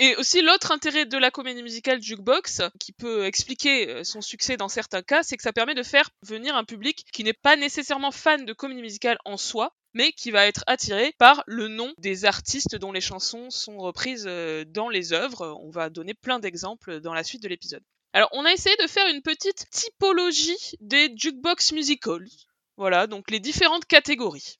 Et 0.00 0.14
aussi 0.14 0.42
l'autre 0.42 0.70
intérêt 0.70 1.06
de 1.06 1.18
la 1.18 1.32
comédie 1.32 1.62
musicale 1.62 2.00
jukebox, 2.00 2.62
qui 2.78 2.92
peut 2.92 3.24
expliquer 3.24 3.88
euh, 3.88 4.04
son 4.04 4.20
succès 4.20 4.56
dans 4.56 4.68
certains 4.68 5.02
cas, 5.02 5.24
c'est 5.24 5.36
que 5.36 5.42
ça 5.42 5.52
permet 5.52 5.74
de 5.74 5.82
faire 5.82 6.10
venir 6.22 6.54
un 6.54 6.62
public 6.62 7.04
qui 7.12 7.24
n'est 7.24 7.32
pas 7.32 7.56
nécessairement 7.56 8.12
fan 8.12 8.44
de 8.44 8.52
comédie 8.52 8.80
musicale 8.80 9.18
en 9.24 9.36
soi, 9.36 9.74
mais 9.94 10.12
qui 10.12 10.30
va 10.30 10.46
être 10.46 10.64
attiré 10.66 11.14
par 11.18 11.42
le 11.46 11.68
nom 11.68 11.92
des 11.98 12.24
artistes 12.24 12.76
dont 12.76 12.92
les 12.92 13.00
chansons 13.00 13.50
sont 13.50 13.78
reprises 13.78 14.26
euh, 14.26 14.64
dans 14.66 14.88
les 14.88 15.12
œuvres. 15.12 15.58
On 15.62 15.70
va 15.70 15.90
donner 15.90 16.14
plein 16.14 16.38
d'exemples 16.38 17.00
dans 17.00 17.14
la 17.14 17.24
suite 17.24 17.42
de 17.42 17.48
l'épisode. 17.48 17.82
Alors, 18.12 18.30
on 18.32 18.44
a 18.44 18.52
essayé 18.52 18.74
de 18.82 18.88
faire 18.88 19.06
une 19.08 19.22
petite 19.22 19.66
typologie 19.70 20.76
des 20.80 21.12
jukebox 21.14 21.72
musicals. 21.72 22.28
Voilà, 22.76 23.06
donc 23.06 23.30
les 23.30 23.40
différentes 23.40 23.84
catégories. 23.84 24.58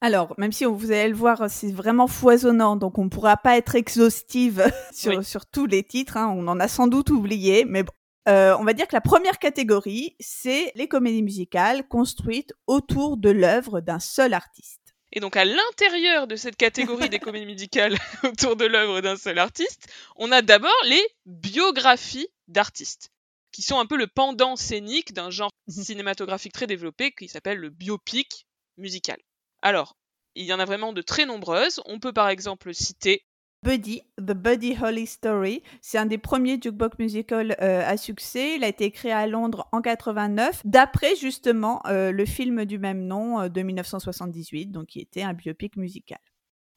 Alors, 0.00 0.34
même 0.36 0.52
si 0.52 0.64
vous 0.64 0.90
allez 0.90 1.08
le 1.08 1.14
voir, 1.14 1.48
c'est 1.48 1.72
vraiment 1.72 2.06
foisonnant, 2.06 2.76
donc 2.76 2.98
on 2.98 3.04
ne 3.04 3.08
pourra 3.08 3.38
pas 3.38 3.56
être 3.56 3.74
exhaustive 3.74 4.70
sur, 4.92 5.24
sur 5.24 5.46
tous 5.46 5.66
les 5.66 5.82
titres. 5.82 6.18
Hein. 6.18 6.32
On 6.36 6.46
en 6.46 6.60
a 6.60 6.68
sans 6.68 6.86
doute 6.86 7.10
oublié, 7.10 7.64
mais 7.64 7.82
bon. 7.82 7.92
Euh, 8.28 8.56
on 8.58 8.64
va 8.64 8.72
dire 8.72 8.88
que 8.88 8.94
la 8.94 9.02
première 9.02 9.38
catégorie, 9.38 10.16
c'est 10.18 10.72
les 10.74 10.88
comédies 10.88 11.22
musicales 11.22 11.86
construites 11.86 12.54
autour 12.66 13.16
de 13.16 13.30
l'œuvre 13.30 13.80
d'un 13.80 14.00
seul 14.00 14.32
artiste. 14.32 14.80
Et 15.12 15.20
donc 15.20 15.36
à 15.36 15.44
l'intérieur 15.44 16.26
de 16.26 16.34
cette 16.34 16.56
catégorie 16.56 17.08
des 17.08 17.20
comédies 17.20 17.46
musicales 17.46 17.96
autour 18.24 18.56
de 18.56 18.64
l'œuvre 18.64 19.00
d'un 19.00 19.16
seul 19.16 19.38
artiste, 19.38 19.86
on 20.16 20.32
a 20.32 20.42
d'abord 20.42 20.72
les 20.86 21.06
biographies 21.26 22.28
d'artistes, 22.48 23.10
qui 23.52 23.62
sont 23.62 23.78
un 23.78 23.86
peu 23.86 23.96
le 23.96 24.08
pendant 24.08 24.56
scénique 24.56 25.12
d'un 25.12 25.30
genre 25.30 25.50
mhm. 25.68 25.84
cinématographique 25.84 26.52
très 26.52 26.66
développé 26.66 27.12
qui 27.12 27.28
s'appelle 27.28 27.58
le 27.58 27.70
biopic 27.70 28.46
musical. 28.76 29.18
Alors, 29.62 29.96
il 30.34 30.46
y 30.46 30.52
en 30.52 30.58
a 30.58 30.64
vraiment 30.64 30.92
de 30.92 31.02
très 31.02 31.26
nombreuses. 31.26 31.80
On 31.84 32.00
peut 32.00 32.12
par 32.12 32.28
exemple 32.28 32.74
citer 32.74 33.24
Buddy, 33.64 34.02
The 34.18 34.34
Buddy 34.34 34.76
Holly 34.78 35.06
Story. 35.06 35.62
C'est 35.80 35.96
un 35.96 36.04
des 36.04 36.18
premiers 36.18 36.60
jukebox 36.60 36.98
musicals 36.98 37.56
euh, 37.62 37.82
à 37.86 37.96
succès. 37.96 38.56
Il 38.56 38.62
a 38.62 38.68
été 38.68 38.90
créé 38.90 39.10
à 39.10 39.26
Londres 39.26 39.68
en 39.72 39.80
89, 39.80 40.60
d'après 40.66 41.16
justement 41.16 41.80
euh, 41.86 42.12
le 42.12 42.26
film 42.26 42.66
du 42.66 42.78
même 42.78 43.06
nom 43.06 43.40
euh, 43.40 43.48
de 43.48 43.62
1978, 43.62 44.66
donc 44.66 44.88
qui 44.88 45.00
était 45.00 45.22
un 45.22 45.32
biopic 45.32 45.76
musical. 45.76 46.18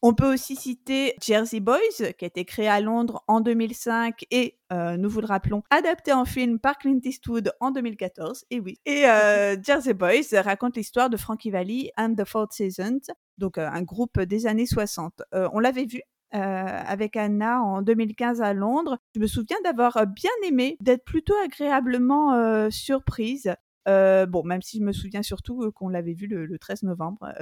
On 0.02 0.14
peut 0.14 0.32
aussi 0.32 0.56
citer 0.56 1.16
Jersey 1.22 1.60
Boys, 1.60 2.14
qui 2.18 2.24
a 2.24 2.28
été 2.28 2.46
créé 2.46 2.70
à 2.70 2.80
Londres 2.80 3.22
en 3.28 3.42
2005 3.42 4.24
et, 4.32 4.58
nous 4.72 5.10
vous 5.10 5.22
le 5.22 5.28
rappelons, 5.28 5.64
adapté 5.72 6.14
en 6.14 6.24
film 6.24 6.60
par 6.60 6.78
Clint 6.78 7.00
Eastwood 7.04 7.52
en 7.60 7.72
2014. 7.72 8.46
Et 8.52 8.60
oui. 8.60 8.78
Et 8.86 9.02
Jersey 9.66 9.96
Boys 9.96 10.40
raconte 10.44 10.78
l'histoire 10.78 11.10
de 11.10 11.18
Frankie 11.18 11.50
Valli 11.50 11.90
and 11.98 12.14
the 12.14 12.26
Four 12.26 12.46
Seasons, 12.52 13.02
donc 13.40 13.58
un 13.58 13.82
groupe 13.82 14.22
des 14.22 14.46
années 14.46 14.68
60. 14.68 15.24
on 15.34 15.60
l'avait 15.60 15.86
vu 15.86 16.04
euh, 16.34 16.38
avec 16.38 17.16
Anna 17.16 17.62
en 17.62 17.82
2015 17.82 18.42
à 18.42 18.54
Londres. 18.54 18.98
Je 19.16 19.22
me 19.22 19.28
souviens 19.28 19.56
d'avoir 19.64 19.96
euh, 19.96 20.06
bien 20.06 20.32
aimé, 20.44 20.76
d'être 20.82 21.06
plutôt 21.06 21.36
agréablement 21.42 22.34
euh, 22.34 22.70
surprise. 22.70 23.56
bon, 23.86 24.44
même 24.44 24.62
si 24.62 24.80
je 24.80 24.84
me 24.84 24.92
souviens 24.92 25.24
surtout 25.24 25.72
qu'on 25.72 25.88
l'avait 25.88 26.14
vu 26.14 26.28
le, 26.28 26.60
13 26.60 26.84
novembre. 26.84 27.34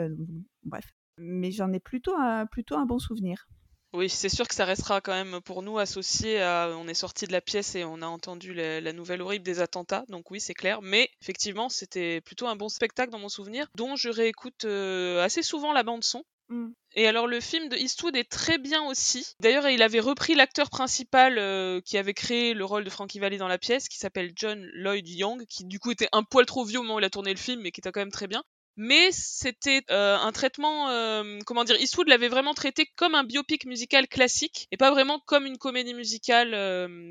bref. 0.64 0.86
Mais 1.18 1.50
j'en 1.52 1.72
ai 1.74 1.80
plutôt 1.80 2.16
un, 2.16 2.46
bon 2.86 3.00
souvenir. 3.00 3.48
Oui, 3.94 4.10
c'est 4.10 4.30
sûr 4.30 4.48
que 4.48 4.54
ça 4.54 4.66
restera 4.66 5.02
quand 5.02 5.14
même 5.14 5.40
pour 5.42 5.64
nous 5.64 5.80
associé 5.80 6.42
à. 6.42 6.70
On 6.78 6.88
est 6.88 6.94
sorti 6.94 7.26
de 7.26 7.32
la 7.32 7.42
pièce 7.42 7.76
et 7.76 7.86
on 7.86 8.02
a 8.02 8.08
entendu 8.08 8.54
la, 8.54 8.94
nouvelle 8.94 9.22
horrible 9.22 9.46
des 9.46 9.62
attentats, 9.62 10.04
donc 10.10 10.30
oui, 10.30 10.40
c'est 10.40 10.54
clair. 10.54 10.82
Mais 10.84 11.10
effectivement, 11.22 11.70
c'était 11.70 12.22
plutôt 12.22 12.46
un 12.48 12.58
bon 12.58 12.70
spectacle 12.70 13.12
dans 13.12 13.20
mon 13.20 13.30
souvenir, 13.30 13.68
dont 13.76 13.96
je 13.96 14.10
réécoute 14.10 14.66
assez 14.66 15.42
souvent 15.42 15.74
la 15.74 15.82
bande-son. 15.82 16.24
Mmh. 16.50 16.70
Et 16.96 17.08
alors 17.08 17.28
le 17.28 17.40
film 17.40 17.70
de 17.70 17.76
Eastwood 17.76 18.16
est 18.16 18.30
très 18.30 18.58
bien 18.58 18.84
aussi. 18.84 19.34
D'ailleurs, 19.40 19.68
il 19.68 19.82
avait 19.82 20.00
repris 20.00 20.36
l'acteur 20.36 20.70
principal 20.70 21.38
euh, 21.40 21.82
qui 21.82 21.98
avait 21.98 22.14
créé 22.14 22.54
le 22.54 22.64
rôle 22.64 22.84
de 22.84 22.90
Frankie 22.90 23.20
Valli 23.20 23.38
dans 23.38 23.48
la 23.48 23.58
pièce, 23.58 23.90
qui 23.90 23.98
s'appelle 23.98 24.32
John 24.36 24.64
Lloyd 24.74 25.08
Young, 25.08 25.46
qui 25.48 25.66
du 25.66 25.80
coup 25.80 25.92
était 25.92 26.10
un 26.12 26.24
poil 26.24 26.46
trop 26.46 26.64
vieux 26.64 26.80
au 26.80 26.84
moment 26.84 26.96
où 26.96 27.00
il 27.00 27.06
a 27.06 27.10
tourné 27.10 27.32
le 27.32 27.40
film, 27.40 27.62
mais 27.62 27.72
qui 27.72 27.82
était 27.82 27.92
quand 27.92 28.00
même 28.02 28.12
très 28.12 28.28
bien. 28.28 28.44
Mais 28.78 29.10
c'était 29.12 29.84
euh, 29.90 30.18
un 30.18 30.32
traitement, 30.34 30.90
euh, 30.90 31.40
comment 31.46 31.64
dire, 31.64 31.80
Eastwood 31.80 32.10
l'avait 32.10 32.28
vraiment 32.28 32.54
traité 32.54 32.88
comme 32.98 33.16
un 33.16 33.24
biopic 33.24 33.66
musical 33.66 34.08
classique 34.08 34.68
et 34.72 34.78
pas 34.78 34.92
vraiment 34.92 35.20
comme 35.26 35.46
une 35.46 35.58
comédie 35.58 35.94
musicale 35.94 36.52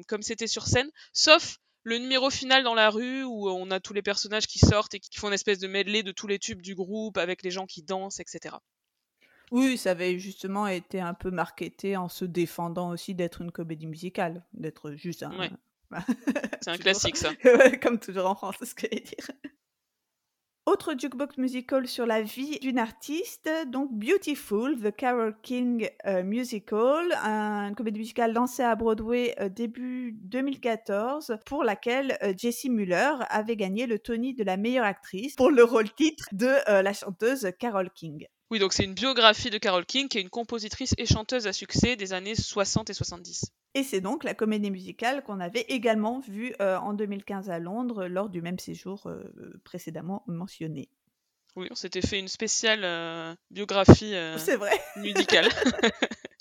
comme 0.06 0.22
c'était 0.22 0.46
sur 0.46 0.66
scène, 0.66 0.90
sauf 1.14 1.56
le 1.82 1.98
numéro 1.98 2.30
final 2.30 2.64
dans 2.64 2.74
la 2.74 2.90
rue 2.90 3.24
où 3.24 3.48
on 3.48 3.70
a 3.70 3.80
tous 3.80 3.94
les 3.94 4.02
personnages 4.02 4.46
qui 4.46 4.58
sortent 4.58 4.94
et 4.94 5.00
qui 5.00 5.18
font 5.18 5.28
une 5.28 5.34
espèce 5.34 5.58
de 5.58 5.68
medley 5.68 6.02
de 6.02 6.12
tous 6.12 6.26
les 6.26 6.38
tubes 6.38 6.62
du 6.62 6.74
groupe 6.74 7.16
avec 7.18 7.42
les 7.42 7.50
gens 7.50 7.66
qui 7.66 7.82
dansent, 7.82 8.20
etc. 8.20 8.56
Oui, 9.50 9.76
ça 9.76 9.92
avait 9.92 10.18
justement 10.18 10.66
été 10.66 11.00
un 11.00 11.14
peu 11.14 11.30
marketé 11.30 11.96
en 11.96 12.08
se 12.08 12.24
défendant 12.24 12.90
aussi 12.90 13.14
d'être 13.14 13.40
une 13.40 13.52
comédie 13.52 13.86
musicale, 13.86 14.44
d'être 14.52 14.92
juste 14.92 15.22
un. 15.22 15.32
c'est 16.60 16.70
un 16.70 16.78
classique, 16.78 17.16
ça. 17.16 17.30
Comme 17.82 17.98
toujours 17.98 18.26
en 18.26 18.34
France, 18.34 18.56
c'est 18.58 18.66
ce 18.66 18.74
que 18.74 18.86
je 18.90 19.02
dire. 19.02 19.52
Autre 20.66 20.94
jukebox 20.98 21.36
musical 21.36 21.86
sur 21.86 22.06
la 22.06 22.22
vie 22.22 22.58
d'une 22.58 22.78
artiste, 22.78 23.50
donc 23.66 23.92
Beautiful, 23.92 24.80
The 24.80 24.96
Carole 24.96 25.36
King 25.42 25.90
euh, 26.06 26.22
Musical, 26.22 27.12
une 27.22 27.74
comédie 27.74 27.98
musicale 27.98 28.32
lancée 28.32 28.62
à 28.62 28.74
Broadway 28.74 29.34
euh, 29.40 29.50
début 29.50 30.12
2014, 30.22 31.36
pour 31.44 31.64
laquelle 31.64 32.16
euh, 32.22 32.32
Jessie 32.34 32.70
Muller 32.70 33.12
avait 33.28 33.56
gagné 33.56 33.86
le 33.86 33.98
Tony 33.98 34.32
de 34.32 34.42
la 34.42 34.56
meilleure 34.56 34.86
actrice 34.86 35.34
pour 35.34 35.50
le 35.50 35.64
rôle 35.64 35.92
titre 35.92 36.24
de 36.32 36.54
la 36.66 36.92
chanteuse 36.94 37.52
Carole 37.58 37.90
King. 37.90 38.26
Oui, 38.54 38.60
donc 38.60 38.72
c'est 38.72 38.84
une 38.84 38.94
biographie 38.94 39.50
de 39.50 39.58
Carole 39.58 39.84
King, 39.84 40.06
qui 40.06 40.18
est 40.18 40.20
une 40.20 40.30
compositrice 40.30 40.94
et 40.96 41.06
chanteuse 41.06 41.48
à 41.48 41.52
succès 41.52 41.96
des 41.96 42.12
années 42.12 42.36
60 42.36 42.88
et 42.88 42.94
70. 42.94 43.46
Et 43.74 43.82
c'est 43.82 44.00
donc 44.00 44.22
la 44.22 44.32
comédie 44.32 44.70
musicale 44.70 45.24
qu'on 45.24 45.40
avait 45.40 45.62
également 45.62 46.20
vue 46.20 46.54
euh, 46.60 46.76
en 46.76 46.92
2015 46.92 47.50
à 47.50 47.58
Londres 47.58 48.06
lors 48.06 48.28
du 48.28 48.42
même 48.42 48.60
séjour 48.60 49.08
euh, 49.08 49.24
précédemment 49.64 50.22
mentionné. 50.28 50.88
Oui, 51.56 51.66
on 51.72 51.74
s'était 51.74 52.00
fait 52.00 52.20
une 52.20 52.28
spéciale 52.28 52.84
euh, 52.84 53.34
biographie 53.50 54.12
vrai. 54.12 54.80
musicale. 54.98 55.48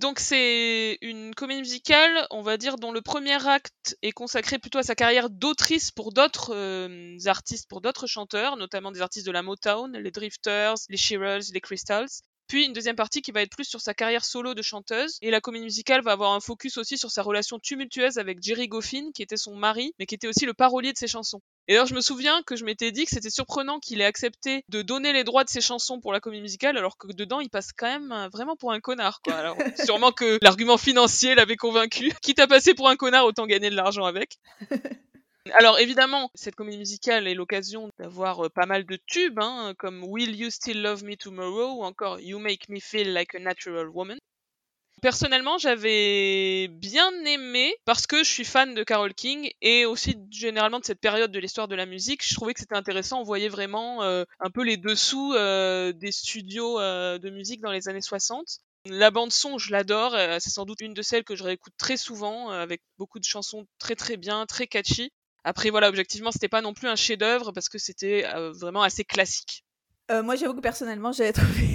Donc 0.00 0.20
c'est 0.20 0.96
une 1.02 1.34
comédie 1.34 1.60
musicale, 1.60 2.26
on 2.30 2.42
va 2.42 2.56
dire, 2.56 2.76
dont 2.76 2.92
le 2.92 3.02
premier 3.02 3.48
acte 3.48 3.98
est 4.02 4.12
consacré 4.12 4.58
plutôt 4.58 4.78
à 4.78 4.84
sa 4.84 4.94
carrière 4.94 5.28
d'autrice 5.28 5.90
pour 5.90 6.12
d'autres 6.12 6.54
euh, 6.54 7.16
artistes, 7.26 7.68
pour 7.68 7.80
d'autres 7.80 8.06
chanteurs, 8.06 8.56
notamment 8.56 8.92
des 8.92 9.02
artistes 9.02 9.26
de 9.26 9.32
la 9.32 9.42
Motown, 9.42 9.92
les 9.96 10.10
Drifters, 10.12 10.76
les 10.88 10.96
Shearers, 10.96 11.50
les 11.52 11.60
Crystals. 11.60 12.06
Puis 12.48 12.64
une 12.64 12.72
deuxième 12.72 12.96
partie 12.96 13.20
qui 13.20 13.30
va 13.30 13.42
être 13.42 13.54
plus 13.54 13.66
sur 13.66 13.80
sa 13.80 13.92
carrière 13.92 14.24
solo 14.24 14.54
de 14.54 14.62
chanteuse. 14.62 15.18
Et 15.20 15.30
la 15.30 15.40
comédie 15.40 15.64
musicale 15.64 16.02
va 16.02 16.12
avoir 16.12 16.32
un 16.32 16.40
focus 16.40 16.78
aussi 16.78 16.96
sur 16.96 17.10
sa 17.10 17.22
relation 17.22 17.58
tumultueuse 17.58 18.16
avec 18.16 18.42
Jerry 18.42 18.68
Goffin, 18.68 19.10
qui 19.14 19.22
était 19.22 19.36
son 19.36 19.54
mari, 19.54 19.92
mais 19.98 20.06
qui 20.06 20.14
était 20.14 20.28
aussi 20.28 20.46
le 20.46 20.54
parolier 20.54 20.92
de 20.92 20.98
ses 20.98 21.08
chansons. 21.08 21.42
Et 21.68 21.74
alors 21.74 21.86
je 21.86 21.94
me 21.94 22.00
souviens 22.00 22.42
que 22.46 22.56
je 22.56 22.64
m'étais 22.64 22.90
dit 22.90 23.04
que 23.04 23.10
c'était 23.10 23.28
surprenant 23.28 23.78
qu'il 23.78 24.00
ait 24.00 24.06
accepté 24.06 24.64
de 24.70 24.80
donner 24.80 25.12
les 25.12 25.24
droits 25.24 25.44
de 25.44 25.50
ses 25.50 25.60
chansons 25.60 26.00
pour 26.00 26.14
la 26.14 26.20
comédie 26.20 26.40
musicale, 26.40 26.78
alors 26.78 26.96
que 26.96 27.12
dedans 27.12 27.40
il 27.40 27.50
passe 27.50 27.72
quand 27.76 27.86
même 27.86 28.10
euh, 28.10 28.28
vraiment 28.28 28.56
pour 28.56 28.72
un 28.72 28.80
connard. 28.80 29.20
Quoi. 29.22 29.34
Alors 29.34 29.56
sûrement 29.84 30.10
que 30.10 30.38
l'argument 30.40 30.78
financier 30.78 31.34
l'avait 31.34 31.56
convaincu. 31.56 32.10
Quitte 32.22 32.38
à 32.38 32.46
passer 32.46 32.72
pour 32.72 32.88
un 32.88 32.96
connard, 32.96 33.26
autant 33.26 33.46
gagner 33.46 33.68
de 33.68 33.76
l'argent 33.76 34.06
avec. 34.06 34.38
Alors 35.54 35.78
évidemment, 35.78 36.30
cette 36.34 36.54
comédie 36.54 36.78
musicale 36.78 37.26
est 37.26 37.34
l'occasion 37.34 37.90
d'avoir 37.98 38.46
euh, 38.46 38.48
pas 38.48 38.66
mal 38.66 38.84
de 38.84 38.98
tubes, 39.06 39.38
hein, 39.40 39.74
comme 39.78 40.04
Will 40.04 40.34
You 40.36 40.50
Still 40.50 40.82
Love 40.82 41.04
Me 41.04 41.16
Tomorrow 41.16 41.80
ou 41.80 41.84
encore 41.84 42.20
You 42.20 42.38
Make 42.38 42.68
Me 42.68 42.80
Feel 42.80 43.12
Like 43.12 43.34
a 43.34 43.38
Natural 43.38 43.88
Woman. 43.88 44.18
Personnellement, 45.00 45.58
j'avais 45.58 46.66
bien 46.68 47.12
aimé 47.24 47.72
parce 47.84 48.08
que 48.08 48.24
je 48.24 48.30
suis 48.30 48.44
fan 48.44 48.74
de 48.74 48.82
Carole 48.82 49.14
King 49.14 49.50
et 49.62 49.86
aussi 49.86 50.16
généralement 50.30 50.80
de 50.80 50.84
cette 50.84 51.00
période 51.00 51.30
de 51.30 51.38
l'histoire 51.38 51.68
de 51.68 51.76
la 51.76 51.86
musique. 51.86 52.26
Je 52.26 52.34
trouvais 52.34 52.52
que 52.52 52.60
c'était 52.60 52.76
intéressant. 52.76 53.20
On 53.20 53.24
voyait 53.24 53.48
vraiment 53.48 54.02
euh, 54.02 54.24
un 54.40 54.50
peu 54.50 54.64
les 54.64 54.76
dessous 54.76 55.34
euh, 55.34 55.92
des 55.92 56.10
studios 56.10 56.78
de 56.80 57.30
musique 57.30 57.60
dans 57.60 57.70
les 57.70 57.88
années 57.88 58.00
60. 58.00 58.58
La 58.86 59.12
bande 59.12 59.30
son, 59.30 59.56
je 59.56 59.70
l'adore. 59.70 60.16
c'est 60.40 60.50
sans 60.50 60.64
doute 60.64 60.80
une 60.80 60.94
de 60.94 61.02
celles 61.02 61.24
que 61.24 61.36
je 61.36 61.44
réécoute 61.44 61.74
très 61.78 61.96
souvent, 61.96 62.50
avec 62.50 62.80
beaucoup 62.98 63.20
de 63.20 63.24
chansons 63.24 63.66
très 63.78 63.94
très 63.94 64.16
bien, 64.16 64.46
très 64.46 64.66
catchy. 64.66 65.12
Après, 65.48 65.70
voilà, 65.70 65.88
objectivement, 65.88 66.30
c'était 66.30 66.50
pas 66.50 66.60
non 66.60 66.74
plus 66.74 66.88
un 66.88 66.94
chef-d'œuvre 66.94 67.52
parce 67.52 67.70
que 67.70 67.78
c'était 67.78 68.26
euh, 68.34 68.52
vraiment 68.52 68.82
assez 68.82 69.02
classique. 69.02 69.64
Euh, 70.10 70.22
moi, 70.22 70.36
j'avoue 70.36 70.52
que 70.52 70.60
personnellement, 70.60 71.10
j'avais 71.10 71.32
trouvé 71.32 71.66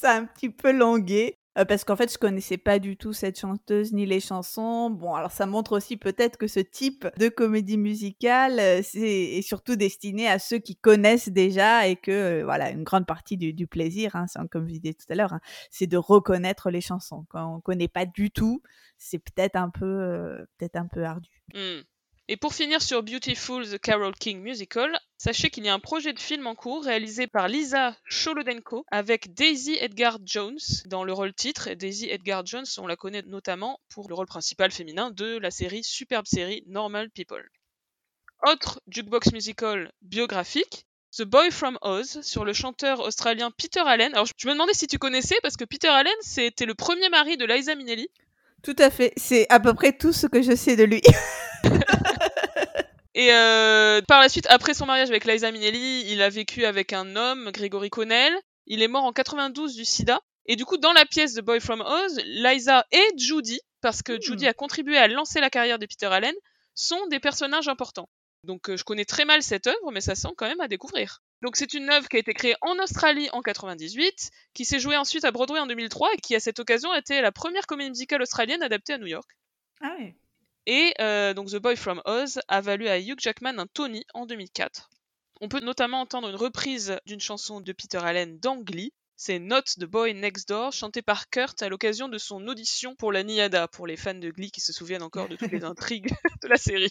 ça 0.00 0.14
un 0.14 0.24
petit 0.24 0.50
peu 0.50 0.70
langué. 0.70 1.34
Euh, 1.58 1.64
parce 1.64 1.82
qu'en 1.82 1.96
fait, 1.96 2.12
je 2.12 2.16
connaissais 2.16 2.58
pas 2.58 2.78
du 2.78 2.96
tout 2.96 3.12
cette 3.12 3.40
chanteuse 3.40 3.92
ni 3.92 4.06
les 4.06 4.20
chansons. 4.20 4.90
Bon, 4.90 5.14
alors 5.14 5.32
ça 5.32 5.46
montre 5.46 5.72
aussi 5.72 5.96
peut-être 5.96 6.36
que 6.36 6.46
ce 6.46 6.60
type 6.60 7.08
de 7.18 7.28
comédie 7.28 7.76
musicale 7.76 8.60
est 8.60 9.42
surtout 9.42 9.74
destiné 9.74 10.28
à 10.28 10.38
ceux 10.38 10.58
qui 10.58 10.76
connaissent 10.76 11.28
déjà 11.28 11.88
et 11.88 11.96
que 11.96 12.44
voilà, 12.44 12.70
une 12.70 12.84
grande 12.84 13.06
partie 13.06 13.36
du, 13.36 13.66
plaisir, 13.66 14.14
hein, 14.14 14.26
comme 14.52 14.68
je 14.68 14.74
disais 14.74 14.94
tout 14.94 15.06
à 15.12 15.16
l'heure, 15.16 15.32
hein, 15.32 15.40
c'est 15.72 15.88
de 15.88 15.96
reconnaître 15.96 16.70
les 16.70 16.80
chansons. 16.80 17.26
Quand 17.30 17.56
on 17.56 17.60
connaît 17.60 17.88
pas 17.88 18.06
du 18.06 18.30
tout, 18.30 18.62
c'est 18.96 19.18
peut-être 19.18 19.56
un 19.56 19.70
peu 19.70 20.46
peut-être 20.58 20.76
un 20.76 20.86
peu 20.86 21.02
ardu. 21.02 21.42
Mmh. 21.52 21.82
Et 22.30 22.36
pour 22.36 22.54
finir 22.54 22.82
sur 22.82 23.02
Beautiful 23.02 23.66
the 23.66 23.78
Carol 23.78 24.14
King 24.14 24.42
Musical, 24.42 25.00
sachez 25.16 25.48
qu'il 25.48 25.64
y 25.64 25.70
a 25.70 25.72
un 25.72 25.78
projet 25.78 26.12
de 26.12 26.18
film 26.18 26.46
en 26.46 26.54
cours 26.54 26.84
réalisé 26.84 27.26
par 27.26 27.48
Lisa 27.48 27.96
Cholodenko 28.10 28.84
avec 28.90 29.32
Daisy 29.32 29.78
Edgar 29.80 30.18
Jones 30.26 30.58
dans 30.84 31.04
le 31.04 31.14
rôle 31.14 31.32
titre. 31.32 31.70
Daisy 31.70 32.10
Edgar 32.10 32.44
Jones, 32.44 32.66
on 32.76 32.86
la 32.86 32.96
connaît 32.96 33.22
notamment 33.22 33.80
pour 33.88 34.10
le 34.10 34.14
rôle 34.14 34.26
principal 34.26 34.70
féminin 34.70 35.10
de 35.10 35.38
la 35.38 35.50
série 35.50 35.82
superbe 35.82 36.26
série 36.26 36.64
Normal 36.66 37.08
People. 37.08 37.48
Autre 38.46 38.82
jukebox 38.88 39.32
musical 39.32 39.90
biographique, 40.02 40.84
The 41.16 41.22
Boy 41.22 41.50
from 41.50 41.78
Oz 41.80 42.20
sur 42.20 42.44
le 42.44 42.52
chanteur 42.52 43.00
australien 43.00 43.50
Peter 43.50 43.80
Allen. 43.80 44.12
Alors 44.12 44.26
je 44.36 44.46
me 44.46 44.52
demandais 44.52 44.74
si 44.74 44.86
tu 44.86 44.98
connaissais 44.98 45.36
parce 45.40 45.56
que 45.56 45.64
Peter 45.64 45.88
Allen 45.88 46.12
c'était 46.20 46.66
le 46.66 46.74
premier 46.74 47.08
mari 47.08 47.38
de 47.38 47.46
Liza 47.46 47.74
Minnelli. 47.74 48.10
Tout 48.62 48.76
à 48.78 48.90
fait, 48.90 49.14
c'est 49.16 49.46
à 49.48 49.60
peu 49.60 49.72
près 49.72 49.96
tout 49.96 50.12
ce 50.12 50.26
que 50.26 50.42
je 50.42 50.54
sais 50.54 50.76
de 50.76 50.84
lui. 50.84 51.00
Et 53.18 53.32
euh, 53.32 54.00
par 54.06 54.20
la 54.20 54.28
suite, 54.28 54.46
après 54.48 54.74
son 54.74 54.86
mariage 54.86 55.08
avec 55.08 55.24
Liza 55.24 55.50
Minnelli, 55.50 56.04
il 56.08 56.22
a 56.22 56.28
vécu 56.28 56.64
avec 56.64 56.92
un 56.92 57.16
homme, 57.16 57.50
Gregory 57.50 57.90
Connell. 57.90 58.32
Il 58.66 58.80
est 58.80 58.86
mort 58.86 59.02
en 59.02 59.12
92 59.12 59.74
du 59.74 59.84
sida. 59.84 60.20
Et 60.46 60.54
du 60.54 60.64
coup, 60.64 60.76
dans 60.76 60.92
la 60.92 61.04
pièce 61.04 61.34
de 61.34 61.40
Boy 61.40 61.58
From 61.58 61.80
Oz, 61.80 62.20
Liza 62.24 62.86
et 62.92 63.04
Judy, 63.16 63.58
parce 63.80 64.02
que 64.02 64.20
Judy 64.20 64.44
Hmm. 64.44 64.50
a 64.50 64.54
contribué 64.54 64.96
à 64.98 65.08
lancer 65.08 65.40
la 65.40 65.50
carrière 65.50 65.80
de 65.80 65.86
Peter 65.86 66.06
Allen, 66.06 66.34
sont 66.76 67.08
des 67.08 67.18
personnages 67.18 67.66
importants. 67.66 68.08
Donc 68.44 68.70
euh, 68.70 68.76
je 68.76 68.84
connais 68.84 69.04
très 69.04 69.24
mal 69.24 69.42
cette 69.42 69.66
œuvre, 69.66 69.90
mais 69.90 70.00
ça 70.00 70.14
sent 70.14 70.28
quand 70.36 70.46
même 70.46 70.60
à 70.60 70.68
découvrir. 70.68 71.20
Donc 71.42 71.56
c'est 71.56 71.74
une 71.74 71.90
œuvre 71.90 72.08
qui 72.08 72.18
a 72.18 72.20
été 72.20 72.32
créée 72.34 72.54
en 72.62 72.78
Australie 72.78 73.28
en 73.32 73.42
98, 73.42 74.30
qui 74.54 74.64
s'est 74.64 74.78
jouée 74.78 74.96
ensuite 74.96 75.24
à 75.24 75.32
Broadway 75.32 75.58
en 75.58 75.66
2003 75.66 76.10
et 76.14 76.18
qui 76.18 76.36
à 76.36 76.40
cette 76.40 76.60
occasion 76.60 76.92
a 76.92 76.98
été 77.00 77.20
la 77.20 77.32
première 77.32 77.66
comédie 77.66 77.90
musicale 77.90 78.22
australienne 78.22 78.62
adaptée 78.62 78.92
à 78.92 78.98
New 78.98 79.08
York. 79.08 79.28
Ah 79.80 79.96
oui. 79.98 80.14
Et 80.70 80.92
euh, 81.00 81.32
donc 81.32 81.48
The 81.48 81.56
Boy 81.56 81.76
From 81.76 82.02
Oz 82.04 82.40
a 82.46 82.60
valu 82.60 82.88
à 82.88 82.98
Hugh 83.00 83.18
Jackman 83.18 83.58
un 83.58 83.66
Tony 83.66 84.04
en 84.12 84.26
2004. 84.26 84.90
On 85.40 85.48
peut 85.48 85.60
notamment 85.60 86.00
entendre 86.02 86.28
une 86.28 86.36
reprise 86.36 86.98
d'une 87.06 87.20
chanson 87.20 87.60
de 87.62 87.72
Peter 87.72 87.96
Allen 87.98 88.38
dans 88.38 88.56
Glee. 88.58 88.92
C'est 89.16 89.38
Not 89.38 89.62
the 89.78 89.84
Boy 89.84 90.12
Next 90.14 90.46
Door, 90.48 90.72
chanté 90.72 91.00
par 91.00 91.30
Kurt 91.30 91.62
à 91.62 91.68
l'occasion 91.70 92.08
de 92.08 92.18
son 92.18 92.46
audition 92.48 92.94
pour 92.96 93.12
la 93.12 93.22
Niada, 93.24 93.66
pour 93.66 93.86
les 93.86 93.96
fans 93.96 94.14
de 94.14 94.30
Glee 94.30 94.50
qui 94.50 94.60
se 94.60 94.72
souviennent 94.74 95.02
encore 95.02 95.28
de 95.28 95.36
toutes 95.36 95.50
les 95.52 95.64
intrigues 95.64 96.10
de 96.42 96.48
la 96.48 96.56
série. 96.56 96.90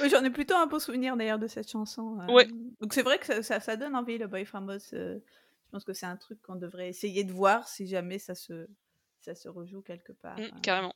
Oui, 0.00 0.08
J'en 0.10 0.22
ai 0.24 0.30
plutôt 0.30 0.54
un 0.54 0.66
beau 0.66 0.78
souvenir 0.78 1.16
d'ailleurs 1.16 1.38
de 1.40 1.48
cette 1.48 1.70
chanson. 1.70 2.18
euh. 2.20 2.32
Ouais. 2.32 2.46
Donc 2.80 2.94
c'est 2.94 3.02
vrai 3.02 3.18
que 3.18 3.26
ça, 3.26 3.42
ça- 3.42 3.60
ça 3.60 3.76
donne 3.76 3.96
envie, 3.96 4.18
le 4.18 4.26
Boy 4.28 4.44
From 4.44 4.68
Oz. 4.68 4.90
euh, 4.92 5.18
je 5.66 5.70
pense 5.72 5.84
que 5.84 5.92
c'est 5.94 6.06
un 6.06 6.16
truc 6.16 6.40
qu'on 6.42 6.54
devrait 6.56 6.88
essayer 6.88 7.24
de 7.24 7.32
voir 7.32 7.66
si 7.68 7.86
jamais 7.88 8.18
ça 8.20 8.34
se, 8.34 8.68
ça 9.20 9.34
se 9.34 9.48
rejoue 9.48 9.82
quelque 9.82 10.12
part. 10.12 10.38
Mm, 10.38 10.42
euh. 10.44 10.50
carrément. 10.62 10.94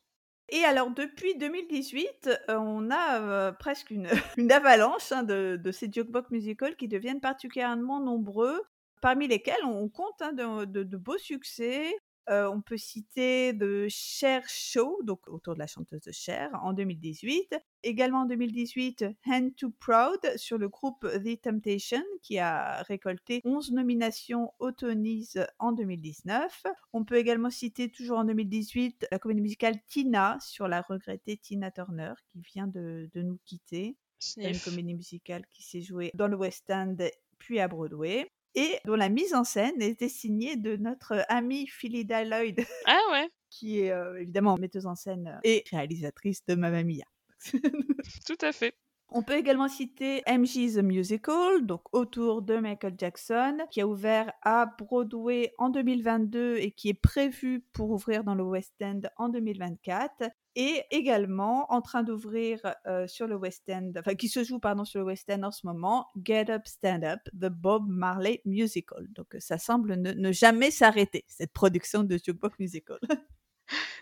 Et 0.51 0.65
alors, 0.65 0.91
depuis 0.91 1.37
2018, 1.37 2.31
euh, 2.49 2.57
on 2.57 2.91
a 2.91 3.21
euh, 3.21 3.53
presque 3.53 3.91
une, 3.91 4.09
avalanche 4.51 5.13
hein, 5.13 5.23
de, 5.23 5.71
ces 5.73 5.91
jukebox 5.93 6.31
musicals 6.31 6.77
qui 6.77 6.89
deviennent 6.89 7.21
particulièrement 7.21 8.01
nombreux, 8.01 8.63
parmi 9.03 9.29
lesquels 9.29 9.65
on 9.65 9.89
compte 9.89 10.21
hein, 10.21 10.33
de 10.33 10.97
beaux 10.97 11.19
succès. 11.19 11.95
Euh, 12.31 12.49
on 12.51 12.61
peut 12.61 12.77
citer 12.77 13.57
The 13.59 13.89
Cher 13.89 14.43
Show, 14.49 15.01
donc 15.03 15.27
autour 15.29 15.55
de 15.55 15.59
la 15.59 15.67
chanteuse 15.67 16.03
de 16.03 16.13
Cher, 16.13 16.51
en 16.63 16.73
2018. 16.73 17.57
Également 17.83 18.23
en 18.23 18.27
2018, 18.27 19.07
Hand 19.27 19.57
Too 19.57 19.71
Proud 19.71 20.21
sur 20.37 20.59
le 20.59 20.69
groupe 20.69 21.07
The 21.07 21.41
Temptation, 21.41 22.03
qui 22.23 22.39
a 22.39 22.83
récolté 22.83 23.41
11 23.45 23.73
nominations 23.73 24.53
aux 24.59 24.73
Tonys 24.73 25.35
en 25.59 25.73
2019. 25.73 26.65
On 26.93 27.05
peut 27.05 27.17
également 27.17 27.51
citer 27.51 27.91
toujours 27.91 28.19
en 28.19 28.25
2018 28.25 29.07
la 29.11 29.19
comédie 29.19 29.41
musicale 29.41 29.77
Tina 29.87 30.37
sur 30.41 30.69
la 30.69 30.83
regrettée 30.83 31.39
Tina 31.39 31.71
Turner 31.71 32.13
qui 32.31 32.41
vient 32.41 32.67
de, 32.67 33.09
de 33.15 33.23
nous 33.23 33.39
quitter. 33.45 33.97
C'est 34.19 34.51
une 34.51 34.59
comédie 34.59 34.95
musicale 34.95 35.45
qui 35.51 35.63
s'est 35.63 35.81
jouée 35.81 36.11
dans 36.15 36.27
le 36.27 36.37
West 36.37 36.71
End 36.71 36.97
puis 37.39 37.61
à 37.61 37.69
Broadway 37.69 38.31
et 38.55 38.79
dont 38.85 38.97
la 38.97 39.09
mise 39.09 39.35
en 39.35 39.45
scène 39.45 39.81
était 39.81 40.09
signée 40.09 40.57
de 40.57 40.77
notre 40.77 41.25
amie 41.29 41.67
Philida 41.67 42.25
Lloyd 42.25 42.65
Ah 42.87 43.01
ouais, 43.13 43.29
qui 43.51 43.81
est 43.81 43.93
euh, 43.93 44.21
évidemment 44.21 44.57
metteuse 44.57 44.87
en 44.87 44.95
scène 44.95 45.41
et 45.45 45.65
réalisatrice 45.71 46.45
de 46.47 46.55
Mamma 46.55 46.83
Mia. 46.85 47.05
tout 48.27 48.39
à 48.41 48.53
fait. 48.53 48.75
On 49.11 49.23
peut 49.23 49.39
également 49.39 49.69
citer 49.69 50.23
MG 50.29 50.75
The 50.75 50.83
Musical, 50.83 51.65
donc 51.65 51.81
autour 51.93 52.43
de 52.43 52.57
Michael 52.59 52.95
Jackson, 52.99 53.57
qui 53.71 53.81
a 53.81 53.87
ouvert 53.87 54.31
à 54.43 54.67
Broadway 54.67 55.55
en 55.57 55.71
2022 55.71 56.57
et 56.59 56.73
qui 56.73 56.91
est 56.91 57.01
prévu 57.01 57.65
pour 57.73 57.91
ouvrir 57.91 58.23
dans 58.23 58.35
le 58.35 58.43
West 58.43 58.75
End 58.83 59.01
en 59.17 59.31
2024. 59.31 60.31
Et 60.61 60.83
également 60.91 61.73
en 61.73 61.81
train 61.81 62.03
d'ouvrir 62.03 62.61
euh, 62.89 63.07
sur 63.07 63.29
le 63.29 63.37
West 63.37 63.63
End, 63.71 63.93
enfin 63.97 64.17
qui 64.17 64.29
se 64.29 64.43
joue 64.43 64.59
pardon 64.59 64.85
sur 64.85 64.99
le 64.99 65.07
West 65.07 65.31
End 65.31 65.45
en 65.45 65.53
ce 65.53 65.65
moment, 65.65 66.09
Get 66.21 66.51
Up 66.51 66.67
Stand 66.67 67.05
Up, 67.05 67.21
The 67.33 67.49
Bob 67.49 67.87
Marley 67.89 68.43
Musical. 68.45 69.07
Donc 69.11 69.37
ça 69.39 69.57
semble 69.57 69.95
ne, 69.95 70.11
ne 70.11 70.33
jamais 70.33 70.73
s'arrêter 70.73 71.25
cette 71.29 71.53
production 71.53 72.03
de 72.03 72.19
jukebox 72.19 72.59
musical. 72.59 72.99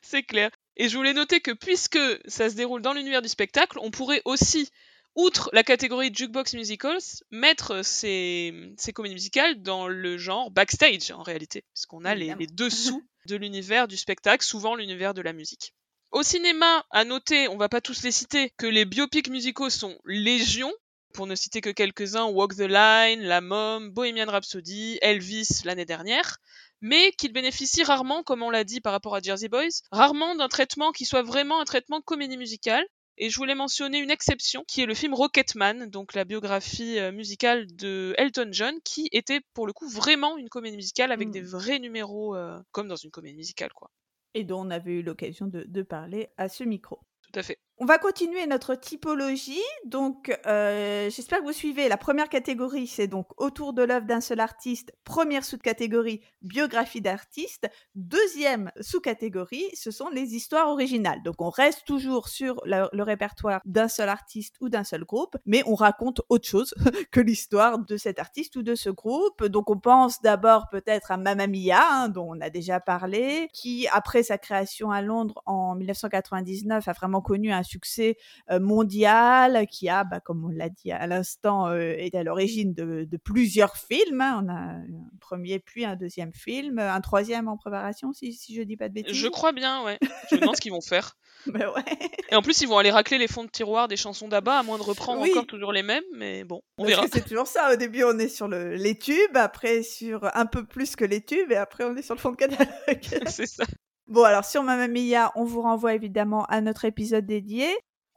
C'est 0.01 0.23
clair. 0.23 0.51
Et 0.79 0.89
je 0.89 0.97
voulais 0.97 1.13
noter 1.13 1.41
que 1.41 1.51
puisque 1.51 1.99
ça 2.25 2.49
se 2.49 2.55
déroule 2.55 2.81
dans 2.81 2.95
l'univers 2.95 3.21
du 3.21 3.29
spectacle, 3.29 3.79
on 3.83 3.91
pourrait 3.91 4.23
aussi, 4.25 4.71
outre 5.15 5.51
la 5.53 5.63
catégorie 5.63 6.11
jukebox 6.11 6.55
musicals, 6.55 7.03
mettre 7.31 7.85
ces, 7.85 8.73
ces 8.79 8.95
comédies 8.95 9.17
musicales 9.17 9.61
dans 9.61 9.89
le 9.89 10.17
genre 10.17 10.51
backstage 10.51 11.11
en 11.11 11.23
réalité, 11.23 11.65
puisqu'on 11.75 12.07
a 12.07 12.15
les 12.15 12.35
dessous 12.47 13.03
de 13.27 13.37
l'univers 13.37 13.89
du 13.89 13.99
spectacle, 13.99 14.43
souvent 14.43 14.75
l'univers 14.75 15.13
de 15.13 15.21
la 15.21 15.35
musique. 15.35 15.75
Au 16.17 16.23
cinéma, 16.23 16.83
à 16.93 17.05
noter, 17.05 17.47
on 17.49 17.59
va 17.59 17.69
pas 17.69 17.83
tous 17.83 18.03
les 18.03 18.11
citer, 18.11 18.51
que 18.57 18.67
les 18.67 18.87
biopics 18.87 19.29
musicaux 19.29 19.69
sont 19.69 19.99
légion, 20.07 20.73
pour 21.13 21.27
ne 21.27 21.35
citer 21.35 21.61
que 21.61 21.69
quelques-uns, 21.69 22.25
Walk 22.25 22.57
the 22.57 22.61
Line, 22.61 23.21
La 23.21 23.43
Mom, 23.43 23.91
Bohemian 23.91 24.25
Rhapsody, 24.25 24.97
Elvis 25.03 25.47
l'année 25.67 25.85
dernière, 25.85 26.39
mais 26.81 27.13
qu'ils 27.13 27.35
bénéficient 27.35 27.83
rarement, 27.83 28.23
comme 28.23 28.43
on 28.43 28.49
l'a 28.49 28.65
dit 28.65 28.81
par 28.81 28.95
rapport 28.95 29.15
à 29.15 29.21
Jersey 29.21 29.51
Boys, 29.51 29.83
rarement 29.93 30.35
d'un 30.35 30.49
traitement 30.49 30.91
qui 30.91 31.05
soit 31.05 31.21
vraiment 31.21 31.61
un 31.61 31.67
traitement 31.67 32.01
comédie 32.01 32.39
musicale. 32.39 32.87
Et 33.19 33.29
je 33.29 33.37
voulais 33.37 33.55
mentionner 33.55 33.99
une 33.99 34.11
exception, 34.11 34.65
qui 34.67 34.81
est 34.81 34.87
le 34.87 34.95
film 34.95 35.13
Rocketman, 35.13 35.91
donc 35.91 36.15
la 36.15 36.25
biographie 36.25 36.99
euh, 36.99 37.13
musicale 37.13 37.67
de 37.77 38.15
Elton 38.17 38.49
John, 38.53 38.75
qui 38.85 39.11
était 39.13 39.43
pour 39.53 39.67
le 39.67 39.75
coup 39.75 39.91
vraiment 39.91 40.39
une 40.39 40.49
comédie 40.49 40.77
musicale 40.77 41.13
avec 41.13 41.29
Mm. 41.29 41.33
des 41.33 41.43
vrais 41.43 41.79
numéros, 41.79 42.35
euh, 42.35 42.59
comme 42.73 42.89
dans 42.89 42.97
une 42.97 43.11
comédie 43.11 43.37
musicale, 43.37 43.75
quoi. 43.75 43.91
Et 44.37 44.45
dont 44.45 44.67
on 44.67 44.71
avait 44.71 44.93
eu 44.93 45.03
l'occasion 45.03 45.47
de, 45.47 45.83
parler 45.83 46.29
à 46.37 46.51
ce 46.51 46.63
micro. 46.63 47.01
Tout 47.23 47.41
à 47.41 47.43
fait. 47.43 47.59
On 47.79 47.85
va 47.85 47.99
continuer 47.99 48.47
notre 48.47 48.75
typologie. 48.75 49.61
Donc, 49.85 50.35
euh, 50.47 51.11
j'espère 51.11 51.41
que 51.41 51.45
vous 51.45 51.53
suivez. 51.53 51.91
La 51.91 51.99
première 51.99 52.31
catégorie, 52.31 52.87
c'est 52.87 53.07
donc 53.07 53.27
autour 53.37 53.75
de 53.75 53.83
l'œuvre 53.83 54.07
d'un 54.07 54.23
seul 54.23 54.41
artiste. 54.41 54.95
Première 55.05 55.45
sous-catégorie, 55.45 56.23
biographie 56.41 57.03
d'artiste. 57.03 57.69
Deuxième 57.95 58.73
sous-catégorie, 58.81 59.67
ce 59.75 59.91
sont 59.91 60.09
les 60.09 60.35
histoires 60.35 60.71
originales. 60.71 61.23
Donc, 61.23 61.43
on 61.43 61.51
reste 61.51 61.85
toujours 61.87 62.29
sur 62.29 62.63
le, 62.65 63.03
répertoire 63.03 63.61
d'un 63.67 63.89
seul 63.89 64.09
artiste 64.09 64.57
ou 64.63 64.71
d'un 64.71 64.85
seul 64.85 65.05
groupe, 65.05 65.37
mais 65.45 65.63
on 65.67 65.75
raconte 65.75 66.23
autre 66.31 66.49
chose 66.49 66.75
que 67.13 67.21
l'histoire 67.21 67.79
de 67.79 67.99
cet 67.99 68.19
artiste 68.19 68.57
ou 68.57 68.63
de 68.63 68.75
ce 68.75 68.89
groupe. 68.89 69.45
Donc, 69.45 69.69
on 69.69 69.79
pense 69.79 70.23
d'abord 70.23 70.71
peut-être 70.71 71.11
à 71.11 71.19
Mamma 71.19 71.47
Mia, 71.47 71.83
hein, 71.91 72.09
dont 72.09 72.35
on 72.35 72.41
a 72.41 72.49
déjà 72.49 72.81
parlé, 72.81 73.51
qui, 73.53 73.87
après 73.93 74.23
sa 74.23 74.39
création 74.39 74.91
à 74.91 75.03
Londres 75.03 75.43
en 75.45 75.75
1999, 75.75 76.89
a 76.89 76.93
vraiment 76.95 77.21
connu 77.21 77.53
un 77.53 77.66
succès 77.67 78.17
mondial, 78.61 79.67
qui 79.67 79.89
a, 79.89 80.05
bah, 80.05 80.21
comme 80.21 80.45
on 80.45 80.49
l'a 80.49 80.69
dit 80.69 80.93
à 80.93 81.07
l'instant, 81.07 81.75
été 81.75 82.19
à 82.19 82.23
l'origine 82.23 82.75
de, 82.75 83.05
de 83.05 83.17
plusieurs 83.17 83.77
films. 83.77 84.21
hein. 84.21 84.43
On 84.45 84.49
a 84.49 84.53
un 84.55 84.85
premier 85.21 85.59
puis 85.59 85.85
un 85.85 85.97
deuxième 85.97 86.33
film, 86.33 86.79
un 86.79 87.01
troisième 87.01 87.49
en 87.49 87.57
préparation, 87.57 88.13
si, 88.13 88.33
si 88.33 88.55
je 88.55 88.63
dis 88.63 88.77
pas 88.77 88.89
de 88.89 88.95
bêtises. 88.95 89.15
Je 89.17 89.29
crois 89.29 89.53
bien, 89.53 89.83
ouais. 89.85 89.99
Je 90.31 90.37
me 90.37 90.41
demande 90.41 90.57
ce 90.57 90.61
qu'ils 90.61 90.73
vont 90.73 90.81
faire. 90.81 91.17
Ouais. 91.47 91.85
Et 92.31 92.35
en 92.35 92.43
plus, 92.43 92.61
ils 92.63 92.67
vont 92.67 92.79
aller 92.79 92.91
racler 92.91 93.19
les 93.19 93.29
fonds 93.29 93.45
de 93.45 93.51
tiroir 93.51 93.87
des 93.87 93.97
chansons 93.97 94.27
d'Abba, 94.27 94.59
à 94.59 94.63
moins 94.65 94.79
de 94.79 94.83
reprendre 94.83 95.21
Oui. 95.21 95.31
encore 95.31 95.47
toujours 95.47 95.71
les 95.73 95.85
mêmes, 95.85 96.03
mais 96.17 96.43
bon, 96.43 96.61
on 96.79 96.83
Parce 96.85 96.97
verra. 96.97 97.07
c'est 97.13 97.25
toujours 97.29 97.47
ça. 97.47 97.73
Au 97.73 97.77
début, 97.77 98.03
on 98.03 98.19
est 98.19 98.29
sur 98.29 98.49
le, 98.49 98.75
les 98.75 98.99
tubes, 98.99 99.37
après 99.37 99.85
sur 99.85 100.29
un 100.35 100.47
peu 100.47 100.65
plus 100.67 100.97
que 100.97 101.05
les 101.05 101.21
tubes, 101.25 101.53
et 101.53 101.57
après 101.57 101.85
on 101.85 101.95
est 101.95 102.03
sur 102.03 102.17
le 102.17 102.21
fond 102.21 102.31
de 102.33 102.37
catalogue. 102.37 102.69
c'est 103.29 103.47
ça. 103.47 103.65
Bon, 104.09 104.23
alors 104.23 104.45
sur 104.45 104.63
Mamma 104.63 104.87
Mia, 104.87 105.33
on 105.35 105.45
vous 105.45 105.63
renvoie 105.63 105.95
évidemment 105.95 106.45
à 106.45 106.61
notre 106.61 106.85
épisode 106.85 107.27
dédié. 107.27 107.67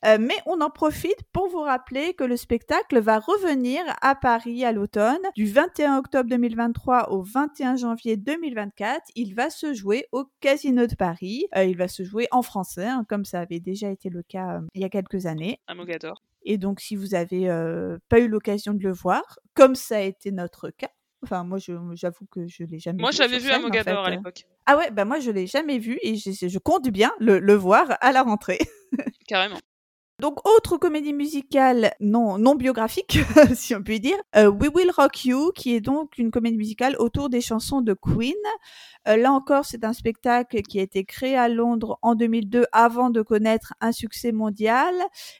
Euh, 0.05 0.17
mais 0.19 0.35
on 0.45 0.61
en 0.61 0.69
profite 0.69 1.17
pour 1.33 1.49
vous 1.49 1.59
rappeler 1.59 2.13
que 2.13 2.23
le 2.23 2.37
spectacle 2.37 2.99
va 2.99 3.19
revenir 3.19 3.81
à 4.01 4.15
Paris 4.15 4.63
à 4.63 4.71
l'automne. 4.71 5.19
Du 5.35 5.45
21 5.45 5.97
octobre 5.97 6.29
2023 6.29 7.11
au 7.11 7.21
21 7.21 7.75
janvier 7.75 8.15
2024, 8.15 9.01
il 9.15 9.35
va 9.35 9.49
se 9.49 9.73
jouer 9.73 10.05
au 10.11 10.25
Casino 10.39 10.87
de 10.87 10.95
Paris. 10.95 11.47
Euh, 11.57 11.65
il 11.65 11.75
va 11.75 11.87
se 11.87 12.03
jouer 12.03 12.27
en 12.31 12.43
français, 12.43 12.85
hein, 12.85 13.05
comme 13.09 13.25
ça 13.25 13.41
avait 13.41 13.59
déjà 13.59 13.89
été 13.89 14.09
le 14.09 14.23
cas 14.23 14.59
euh, 14.59 14.67
il 14.73 14.81
y 14.81 14.85
a 14.85 14.89
quelques 14.89 15.25
années. 15.25 15.59
Un 15.67 15.75
Mogador. 15.75 16.23
Et 16.43 16.57
donc, 16.57 16.79
si 16.79 16.95
vous 16.95 17.15
avez 17.15 17.49
euh, 17.49 17.97
pas 18.07 18.19
eu 18.19 18.27
l'occasion 18.27 18.73
de 18.73 18.83
le 18.83 18.93
voir, 18.93 19.39
comme 19.53 19.75
ça 19.75 19.97
a 19.97 20.01
été 20.01 20.31
notre 20.31 20.69
cas, 20.69 20.91
enfin 21.23 21.43
moi, 21.43 21.57
j'avoue 21.59 22.25
que 22.31 22.47
je 22.47 22.63
l'ai 22.63 22.79
jamais 22.79 22.99
Moi, 23.01 23.11
vu. 23.11 23.17
j'avais 23.17 23.39
sur 23.39 23.57
vu 23.59 23.65
en 23.65 23.69
à 23.69 23.83
fait. 23.83 24.11
l'époque. 24.11 24.45
Ah 24.65 24.77
ouais, 24.77 24.91
bah 24.91 25.05
moi 25.05 25.19
je 25.19 25.31
l'ai 25.31 25.47
jamais 25.47 25.79
vu 25.79 25.97
et 26.01 26.15
je, 26.15 26.47
je 26.47 26.59
compte 26.59 26.89
bien 26.89 27.11
le, 27.19 27.39
le 27.39 27.53
voir 27.55 27.97
à 28.01 28.11
la 28.11 28.23
rentrée. 28.23 28.59
Carrément. 29.27 29.57
Donc 30.19 30.45
autre 30.45 30.75
comédie 30.77 31.13
musicale 31.13 31.93
non 32.01 32.37
non 32.37 32.55
biographique 32.55 33.19
si 33.55 33.73
on 33.73 33.81
peut 33.81 33.99
dire, 33.99 34.17
euh, 34.35 34.49
We 34.49 34.69
Will 34.75 34.91
Rock 34.91 35.23
You 35.23 35.53
qui 35.55 35.73
est 35.73 35.79
donc 35.79 36.17
une 36.17 36.29
comédie 36.29 36.57
musicale 36.57 36.97
autour 36.99 37.29
des 37.29 37.39
chansons 37.39 37.79
de 37.79 37.93
Queen. 37.93 38.33
Euh, 39.07 39.15
là 39.15 39.31
encore, 39.31 39.63
c'est 39.63 39.85
un 39.85 39.93
spectacle 39.93 40.61
qui 40.63 40.77
a 40.79 40.83
été 40.83 41.05
créé 41.05 41.37
à 41.37 41.47
Londres 41.47 41.99
en 42.01 42.15
2002 42.15 42.65
avant 42.73 43.09
de 43.11 43.21
connaître 43.21 43.73
un 43.79 43.93
succès 43.93 44.33
mondial. 44.33 44.93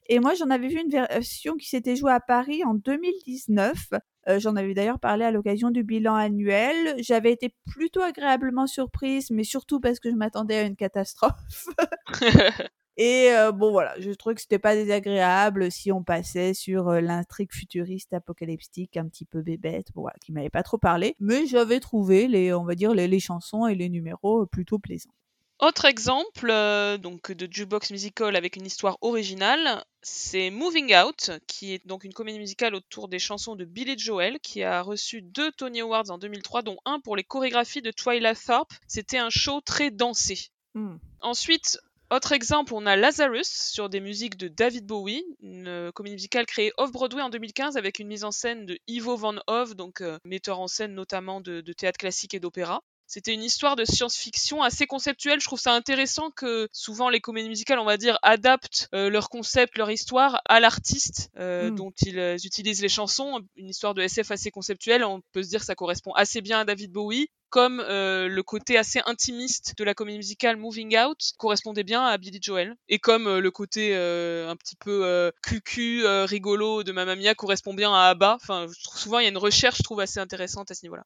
Et 0.07 0.19
moi, 0.19 0.33
j'en 0.35 0.49
avais 0.49 0.69
vu 0.69 0.79
une 0.79 0.89
version 0.89 1.55
qui 1.57 1.67
s'était 1.67 1.97
jouée 1.97 2.13
à 2.13 2.21
Paris 2.21 2.63
en 2.63 2.73
2019. 2.73 3.89
Euh, 4.29 4.39
J'en 4.39 4.55
avais 4.55 4.73
d'ailleurs 4.73 4.99
parlé 4.99 5.25
à 5.25 5.31
l'occasion 5.31 5.71
du 5.71 5.83
bilan 5.83 6.15
annuel. 6.15 6.95
J'avais 6.99 7.31
été 7.31 7.53
plutôt 7.65 8.01
agréablement 8.01 8.67
surprise, 8.67 9.31
mais 9.31 9.43
surtout 9.43 9.79
parce 9.79 9.99
que 9.99 10.09
je 10.11 10.15
m'attendais 10.15 10.55
à 10.57 10.63
une 10.63 10.75
catastrophe. 10.75 11.67
Et 12.97 13.31
euh, 13.31 13.53
bon 13.53 13.71
voilà, 13.71 13.97
je 13.99 14.11
trouvais 14.11 14.35
que 14.35 14.41
c'était 14.41 14.59
pas 14.59 14.75
désagréable 14.75 15.71
si 15.71 15.89
on 15.91 16.03
passait 16.03 16.53
sur 16.53 16.89
euh, 16.89 16.99
l'intrigue 16.99 17.53
futuriste 17.53 18.13
apocalyptique 18.13 18.97
un 18.97 19.07
petit 19.07 19.23
peu 19.23 19.41
bébête, 19.41 19.87
bon 19.95 20.01
voilà, 20.01 20.17
qui 20.21 20.33
m'avait 20.33 20.49
pas 20.49 20.63
trop 20.63 20.77
parlé, 20.77 21.15
mais 21.19 21.45
j'avais 21.47 21.79
trouvé 21.79 22.27
les, 22.27 22.53
on 22.53 22.65
va 22.65 22.75
dire 22.75 22.93
les, 22.93 23.07
les 23.07 23.19
chansons 23.21 23.67
et 23.67 23.75
les 23.75 23.87
numéros 23.87 24.45
plutôt 24.47 24.79
plaisants. 24.79 25.13
Autre 25.59 25.83
exemple 25.83 26.49
euh, 26.49 26.97
donc 26.97 27.33
de 27.33 27.45
jukebox 27.51 27.91
musical 27.91 28.37
avec 28.37 28.55
une 28.55 28.65
histoire 28.65 28.97
originale, 29.01 29.83
c'est 30.01 30.51
Moving 30.51 30.95
Out, 30.95 31.31
qui 31.47 31.73
est 31.73 31.85
donc 31.85 32.05
une 32.05 32.13
comédie 32.13 32.39
musicale 32.39 32.75
autour 32.75 33.09
des 33.09 33.19
chansons 33.19 33.57
de 33.57 33.65
Billy 33.65 33.97
Joel, 33.97 34.39
qui 34.39 34.63
a 34.63 34.81
reçu 34.81 35.21
deux 35.21 35.51
Tony 35.51 35.81
Awards 35.81 36.11
en 36.11 36.17
2003, 36.17 36.61
dont 36.61 36.77
un 36.85 37.01
pour 37.01 37.17
les 37.17 37.25
chorégraphies 37.25 37.81
de 37.81 37.91
Twyla 37.91 38.35
Thorpe. 38.35 38.71
C'était 38.87 39.17
un 39.17 39.29
show 39.29 39.59
très 39.59 39.91
dansé. 39.91 40.47
Hmm. 40.75 40.95
Ensuite, 41.19 41.77
autre 42.09 42.31
exemple, 42.31 42.73
on 42.73 42.85
a 42.85 42.95
Lazarus 42.95 43.49
sur 43.49 43.89
des 43.89 43.99
musiques 43.99 44.37
de 44.37 44.47
David 44.47 44.85
Bowie, 44.85 45.25
une 45.41 45.91
comédie 45.93 46.15
musicale 46.15 46.45
créée 46.45 46.71
off-Broadway 46.77 47.21
en 47.21 47.29
2015 47.29 47.75
avec 47.75 47.99
une 47.99 48.07
mise 48.07 48.23
en 48.23 48.31
scène 48.31 48.65
de 48.65 48.79
Ivo 48.87 49.17
Van 49.17 49.35
Hove, 49.47 49.75
donc 49.75 49.99
euh, 49.99 50.19
metteur 50.23 50.61
en 50.61 50.67
scène 50.67 50.93
notamment 50.93 51.41
de, 51.41 51.59
de 51.59 51.73
théâtre 51.73 51.97
classique 51.97 52.33
et 52.33 52.39
d'opéra. 52.39 52.81
C'était 53.11 53.33
une 53.33 53.43
histoire 53.43 53.75
de 53.75 53.85
science-fiction 53.85 54.61
assez 54.61 54.85
conceptuelle. 54.85 55.39
Je 55.39 55.45
trouve 55.45 55.59
ça 55.59 55.73
intéressant 55.73 56.29
que 56.29 56.69
souvent 56.71 57.09
les 57.09 57.19
comédies 57.21 57.49
musicales, 57.49 57.79
on 57.79 57.85
va 57.85 57.97
dire, 57.97 58.19
adaptent 58.21 58.87
euh, 58.93 59.09
leur 59.09 59.29
concept, 59.29 59.79
leur 59.79 59.89
histoire 59.89 60.41
à 60.47 60.59
l'artiste 60.59 61.31
euh, 61.37 61.71
Mm. 61.71 61.75
dont 61.75 61.91
ils 62.05 62.19
euh, 62.19 62.37
utilisent 62.43 62.81
les 62.83 62.87
chansons. 62.89 63.41
Une 63.55 63.69
histoire 63.69 63.95
de 63.95 64.03
SF 64.03 64.29
assez 64.29 64.51
conceptuelle. 64.51 65.03
On 65.03 65.21
peut 65.31 65.41
se 65.41 65.49
dire 65.49 65.59
que 65.59 65.65
ça 65.65 65.73
correspond 65.75 66.13
assez 66.13 66.41
bien 66.41 66.59
à 66.59 66.65
David 66.65 66.91
Bowie. 66.91 67.29
Comme 67.49 67.79
euh, 67.79 68.27
le 68.27 68.43
côté 68.43 68.77
assez 68.77 69.01
intimiste 69.07 69.73
de 69.79 69.83
la 69.83 69.95
comédie 69.95 70.17
musicale 70.19 70.55
Moving 70.57 70.95
Out 70.99 71.17
correspondait 71.39 71.83
bien 71.83 72.05
à 72.05 72.15
Billy 72.19 72.37
Joel. 72.39 72.75
Et 72.89 72.99
comme 72.99 73.25
euh, 73.25 73.39
le 73.39 73.49
côté 73.49 73.95
euh, 73.95 74.47
un 74.47 74.55
petit 74.55 74.75
peu 74.75 75.03
euh, 75.03 75.31
cucu, 75.41 76.05
euh, 76.05 76.25
rigolo 76.25 76.83
de 76.83 76.91
Mamma 76.91 77.15
Mia 77.15 77.33
correspond 77.33 77.73
bien 77.73 77.91
à 77.91 78.09
ABBA. 78.09 78.35
Enfin, 78.39 78.67
je 78.67 78.83
trouve 78.83 78.99
souvent 78.99 79.17
il 79.17 79.23
y 79.23 79.25
a 79.25 79.29
une 79.29 79.37
recherche, 79.39 79.79
je 79.79 79.83
trouve, 79.83 79.99
assez 79.99 80.19
intéressante 80.19 80.69
à 80.69 80.75
ce 80.75 80.85
niveau-là. 80.85 81.03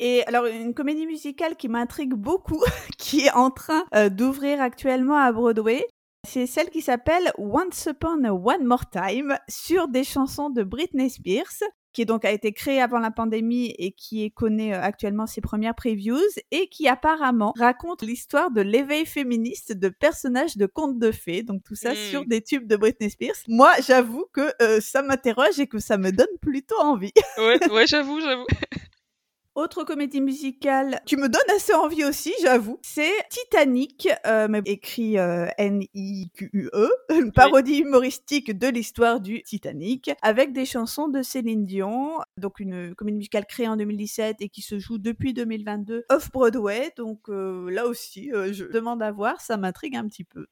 Et 0.00 0.24
alors, 0.26 0.46
une 0.46 0.72
comédie 0.72 1.06
musicale 1.06 1.56
qui 1.56 1.68
m'intrigue 1.68 2.14
beaucoup, 2.14 2.64
qui 2.98 3.26
est 3.26 3.32
en 3.32 3.50
train 3.50 3.84
euh, 3.94 4.08
d'ouvrir 4.08 4.60
actuellement 4.60 5.16
à 5.16 5.30
Broadway, 5.30 5.86
c'est 6.26 6.46
celle 6.46 6.70
qui 6.70 6.80
s'appelle 6.80 7.32
Once 7.36 7.86
Upon 7.86 8.24
a 8.24 8.32
One 8.32 8.64
More 8.64 8.88
Time, 8.90 9.36
sur 9.48 9.88
des 9.88 10.04
chansons 10.04 10.48
de 10.48 10.62
Britney 10.62 11.10
Spears, 11.10 11.68
qui 11.92 12.06
donc 12.06 12.24
a 12.24 12.30
été 12.30 12.52
créée 12.52 12.80
avant 12.80 12.98
la 12.98 13.10
pandémie 13.10 13.74
et 13.78 13.92
qui 13.92 14.30
connaît 14.32 14.72
euh, 14.72 14.80
actuellement 14.80 15.26
ses 15.26 15.42
premières 15.42 15.74
previews, 15.74 16.18
et 16.50 16.68
qui 16.68 16.88
apparemment 16.88 17.52
raconte 17.58 18.00
l'histoire 18.00 18.50
de 18.50 18.62
l'éveil 18.62 19.04
féministe 19.04 19.74
de 19.74 19.90
personnages 19.90 20.56
de 20.56 20.64
contes 20.64 20.98
de 20.98 21.12
fées, 21.12 21.42
donc 21.42 21.62
tout 21.62 21.74
ça 21.74 21.94
sur 21.94 22.24
des 22.24 22.40
tubes 22.40 22.66
de 22.66 22.76
Britney 22.76 23.10
Spears. 23.10 23.36
Moi, 23.48 23.70
j'avoue 23.86 24.24
que 24.32 24.50
euh, 24.62 24.80
ça 24.80 25.02
m'interroge 25.02 25.60
et 25.60 25.66
que 25.66 25.78
ça 25.78 25.98
me 25.98 26.10
donne 26.10 26.38
plutôt 26.40 26.80
envie. 26.80 27.12
Ouais, 27.36 27.60
ouais, 27.70 27.86
j'avoue, 27.86 28.20
j'avoue. 28.20 28.46
Autre 29.56 29.82
comédie 29.82 30.20
musicale 30.20 31.00
qui 31.06 31.16
me 31.16 31.28
donne 31.28 31.56
assez 31.56 31.74
envie 31.74 32.04
aussi, 32.04 32.32
j'avoue, 32.40 32.78
c'est 32.82 33.10
Titanic, 33.30 34.08
euh, 34.24 34.46
mais 34.48 34.62
écrit 34.64 35.18
euh, 35.18 35.48
N-I-Q-U-E, 35.58 36.88
une 37.10 37.32
parodie 37.32 37.78
humoristique 37.78 38.56
de 38.56 38.68
l'histoire 38.68 39.20
du 39.20 39.42
Titanic, 39.42 40.12
avec 40.22 40.52
des 40.52 40.64
chansons 40.64 41.08
de 41.08 41.22
Céline 41.22 41.66
Dion, 41.66 42.20
donc 42.36 42.60
une 42.60 42.94
comédie 42.94 43.16
musicale 43.16 43.44
créée 43.44 43.66
en 43.66 43.76
2017 43.76 44.36
et 44.40 44.48
qui 44.48 44.62
se 44.62 44.78
joue 44.78 44.98
depuis 44.98 45.34
2022 45.34 46.04
off-Broadway, 46.08 46.92
donc 46.96 47.28
euh, 47.28 47.68
là 47.70 47.88
aussi, 47.88 48.32
euh, 48.32 48.52
je 48.52 48.66
demande 48.66 49.02
à 49.02 49.10
voir, 49.10 49.40
ça 49.40 49.56
m'intrigue 49.56 49.96
un 49.96 50.06
petit 50.06 50.24
peu. 50.24 50.46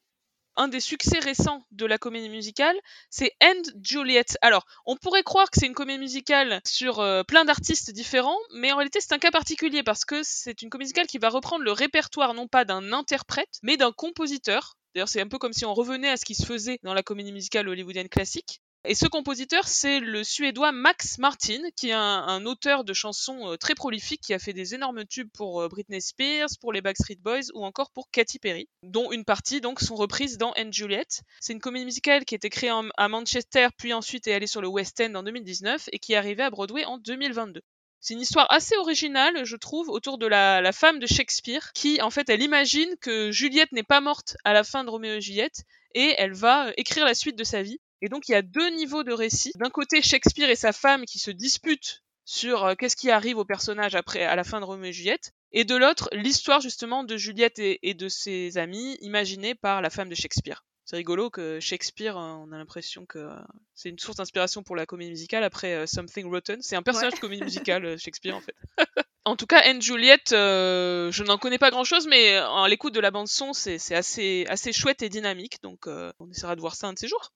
Un 0.58 0.68
des 0.68 0.80
succès 0.80 1.20
récents 1.20 1.64
de 1.70 1.86
la 1.86 1.96
comédie 1.96 2.28
musicale, 2.28 2.76
c'est 3.08 3.32
End 3.42 3.62
Juliet. 3.82 4.26
Alors, 4.42 4.66
on 4.84 4.96
pourrait 4.96 5.22
croire 5.22 5.50
que 5.50 5.58
c'est 5.58 5.66
une 5.66 5.74
comédie 5.74 6.00
musicale 6.00 6.60
sur 6.66 6.98
euh, 6.98 7.22
plein 7.22 7.44
d'artistes 7.44 7.92
différents, 7.92 8.38
mais 8.54 8.72
en 8.72 8.76
réalité 8.76 9.00
c'est 9.00 9.14
un 9.14 9.18
cas 9.18 9.30
particulier 9.30 9.82
parce 9.82 10.04
que 10.04 10.20
c'est 10.24 10.60
une 10.60 10.68
comédie 10.68 10.88
musicale 10.88 11.06
qui 11.06 11.18
va 11.18 11.28
reprendre 11.28 11.64
le 11.64 11.72
répertoire 11.72 12.34
non 12.34 12.48
pas 12.48 12.64
d'un 12.64 12.92
interprète, 12.92 13.58
mais 13.62 13.76
d'un 13.76 13.92
compositeur. 13.92 14.74
D'ailleurs, 14.94 15.08
c'est 15.08 15.20
un 15.20 15.28
peu 15.28 15.38
comme 15.38 15.52
si 15.52 15.64
on 15.64 15.74
revenait 15.74 16.10
à 16.10 16.16
ce 16.16 16.24
qui 16.24 16.34
se 16.34 16.44
faisait 16.44 16.80
dans 16.82 16.94
la 16.94 17.02
comédie 17.02 17.32
musicale 17.32 17.68
hollywoodienne 17.68 18.08
classique. 18.08 18.60
Et 18.90 18.94
ce 18.94 19.06
compositeur, 19.06 19.68
c'est 19.68 20.00
le 20.00 20.24
suédois 20.24 20.72
Max 20.72 21.18
Martin, 21.18 21.60
qui 21.76 21.90
est 21.90 21.92
un, 21.92 22.46
auteur 22.46 22.84
de 22.84 22.94
chansons 22.94 23.52
euh, 23.52 23.56
très 23.58 23.74
prolifique, 23.74 24.22
qui 24.22 24.32
a 24.32 24.38
fait 24.38 24.54
des 24.54 24.74
énormes 24.74 25.04
tubes 25.04 25.28
pour 25.34 25.60
euh, 25.60 25.68
Britney 25.68 26.00
Spears, 26.00 26.48
pour 26.58 26.72
les 26.72 26.80
Backstreet 26.80 27.18
Boys 27.20 27.52
ou 27.52 27.66
encore 27.66 27.90
pour 27.90 28.10
Katy 28.10 28.38
Perry, 28.38 28.66
dont 28.82 29.12
une 29.12 29.26
partie 29.26 29.60
donc 29.60 29.80
sont 29.80 29.94
reprises 29.94 30.38
dans 30.38 30.54
And 30.56 30.72
Juliet. 30.72 31.04
C'est 31.38 31.52
une 31.52 31.60
comédie 31.60 31.84
musicale 31.84 32.24
qui 32.24 32.34
a 32.34 32.36
été 32.36 32.48
créée 32.48 32.72
à 32.96 33.08
Manchester, 33.08 33.68
puis 33.76 33.92
ensuite 33.92 34.26
est 34.26 34.32
allée 34.32 34.46
sur 34.46 34.62
le 34.62 34.68
West 34.68 34.98
End 35.02 35.14
en 35.16 35.22
2019 35.22 35.90
et 35.92 35.98
qui 35.98 36.14
est 36.14 36.16
arrivée 36.16 36.44
à 36.44 36.48
Broadway 36.48 36.86
en 36.86 36.96
2022. 36.96 37.60
C'est 38.00 38.14
une 38.14 38.22
histoire 38.22 38.50
assez 38.50 38.74
originale, 38.78 39.44
je 39.44 39.56
trouve, 39.56 39.90
autour 39.90 40.16
de 40.16 40.26
la, 40.26 40.62
la 40.62 40.72
femme 40.72 40.98
de 40.98 41.06
Shakespeare, 41.06 41.74
qui 41.74 42.00
en 42.00 42.08
fait 42.08 42.30
elle 42.30 42.40
imagine 42.40 42.88
que 43.02 43.32
Juliette 43.32 43.72
n'est 43.72 43.82
pas 43.82 44.00
morte 44.00 44.38
à 44.44 44.54
la 44.54 44.64
fin 44.64 44.82
de 44.82 44.88
Roméo 44.88 45.16
et 45.16 45.20
Juliette, 45.20 45.64
et 45.94 46.14
elle 46.16 46.32
va 46.32 46.68
euh, 46.68 46.72
écrire 46.78 47.04
la 47.04 47.14
suite 47.14 47.36
de 47.36 47.44
sa 47.44 47.62
vie. 47.62 47.80
Et 48.02 48.08
donc 48.08 48.28
il 48.28 48.32
y 48.32 48.34
a 48.34 48.42
deux 48.42 48.70
niveaux 48.70 49.04
de 49.04 49.12
récit. 49.12 49.52
D'un 49.56 49.70
côté, 49.70 50.02
Shakespeare 50.02 50.50
et 50.50 50.56
sa 50.56 50.72
femme 50.72 51.04
qui 51.04 51.18
se 51.18 51.30
disputent 51.30 52.02
sur 52.24 52.64
euh, 52.64 52.74
qu'est-ce 52.74 52.96
qui 52.96 53.10
arrive 53.10 53.38
au 53.38 53.44
personnage 53.44 53.94
après 53.94 54.22
à 54.22 54.36
la 54.36 54.44
fin 54.44 54.60
de 54.60 54.64
Roméo 54.64 54.90
et 54.90 54.92
Juliette, 54.92 55.32
et 55.52 55.64
de 55.64 55.76
l'autre, 55.76 56.08
l'histoire 56.12 56.60
justement 56.60 57.04
de 57.04 57.16
Juliette 57.16 57.58
et, 57.58 57.78
et 57.88 57.94
de 57.94 58.08
ses 58.08 58.58
amis, 58.58 58.98
imaginée 59.00 59.54
par 59.54 59.80
la 59.80 59.90
femme 59.90 60.08
de 60.08 60.14
Shakespeare. 60.14 60.64
C'est 60.84 60.96
rigolo 60.96 61.28
que 61.28 61.60
Shakespeare, 61.60 62.16
euh, 62.16 62.32
on 62.32 62.52
a 62.52 62.56
l'impression 62.56 63.04
que 63.04 63.18
euh, 63.18 63.34
c'est 63.74 63.90
une 63.90 63.98
source 63.98 64.16
d'inspiration 64.16 64.62
pour 64.62 64.74
la 64.74 64.86
comédie 64.86 65.10
musicale 65.10 65.44
après 65.44 65.74
euh, 65.74 65.86
Something 65.86 66.30
Rotten. 66.30 66.62
C'est 66.62 66.76
un 66.76 66.82
personnage 66.82 67.14
de 67.14 67.18
comédie 67.18 67.42
musicale, 67.44 67.98
Shakespeare 67.98 68.36
en 68.36 68.40
fait. 68.40 68.54
En 69.28 69.36
tout 69.36 69.44
cas, 69.44 69.58
Anne 69.58 69.82
Juliette, 69.82 70.32
euh, 70.32 71.12
je 71.12 71.22
n'en 71.22 71.36
connais 71.36 71.58
pas 71.58 71.70
grand-chose, 71.70 72.06
mais 72.06 72.36
à 72.36 72.66
l'écoute 72.66 72.94
de 72.94 73.00
la 73.00 73.10
bande 73.10 73.28
son, 73.28 73.52
c'est 73.52 73.76
c'est 73.76 73.94
assez 73.94 74.46
assez 74.48 74.72
chouette 74.72 75.02
et 75.02 75.10
dynamique, 75.10 75.62
donc 75.62 75.86
euh, 75.86 76.10
on 76.18 76.30
essaiera 76.30 76.56
de 76.56 76.62
voir 76.62 76.74
ça 76.74 76.86
un 76.86 76.94
de 76.94 76.98
ces 76.98 77.08
jours. 77.08 77.34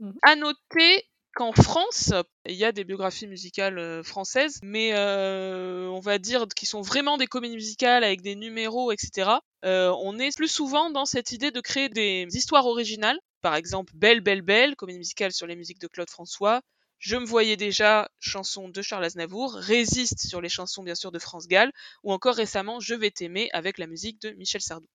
Mhm. 0.00 0.14
À 0.22 0.36
noter 0.36 1.04
qu'en 1.34 1.52
France, 1.52 2.12
il 2.46 2.54
y 2.56 2.64
a 2.64 2.72
des 2.72 2.84
biographies 2.84 3.26
musicales 3.28 3.78
euh, 3.78 4.02
françaises, 4.02 4.58
mais 4.62 4.92
euh, 4.94 5.88
on 5.88 6.00
va 6.00 6.18
dire 6.18 6.46
qui 6.56 6.66
sont 6.66 6.80
vraiment 6.80 7.16
des 7.18 7.26
comédies 7.26 7.54
musicales 7.54 8.02
avec 8.04 8.20
des 8.22 8.34
numéros, 8.34 8.90
etc. 8.92 9.42
Euh, 9.64 9.94
on 10.02 10.18
est 10.18 10.34
plus 10.36 10.48
souvent 10.48 10.90
dans 10.90 11.04
cette 11.04 11.32
idée 11.32 11.50
de 11.50 11.60
créer 11.60 11.88
des 11.88 12.26
histoires 12.32 12.66
originales. 12.66 13.18
Par 13.42 13.54
exemple, 13.54 13.92
Belle, 13.94 14.20
Belle, 14.20 14.42
Belle, 14.42 14.74
comédie 14.76 14.98
musicale 14.98 15.32
sur 15.32 15.46
les 15.46 15.56
musiques 15.56 15.80
de 15.80 15.86
Claude 15.88 16.10
François. 16.10 16.60
Je 16.98 17.16
me 17.16 17.24
voyais 17.24 17.56
déjà, 17.56 18.10
chanson 18.18 18.68
de 18.68 18.82
Charles 18.82 19.04
Aznavour, 19.04 19.54
Résiste 19.54 20.20
sur 20.26 20.40
les 20.42 20.50
chansons 20.50 20.82
bien 20.82 20.94
sûr 20.94 21.12
de 21.12 21.18
France 21.18 21.46
Gall, 21.48 21.72
ou 22.02 22.12
encore 22.12 22.34
récemment 22.34 22.80
Je 22.80 22.94
vais 22.94 23.10
t'aimer 23.10 23.48
avec 23.52 23.78
la 23.78 23.86
musique 23.86 24.20
de 24.20 24.30
Michel 24.32 24.60
Sardou. 24.60 24.86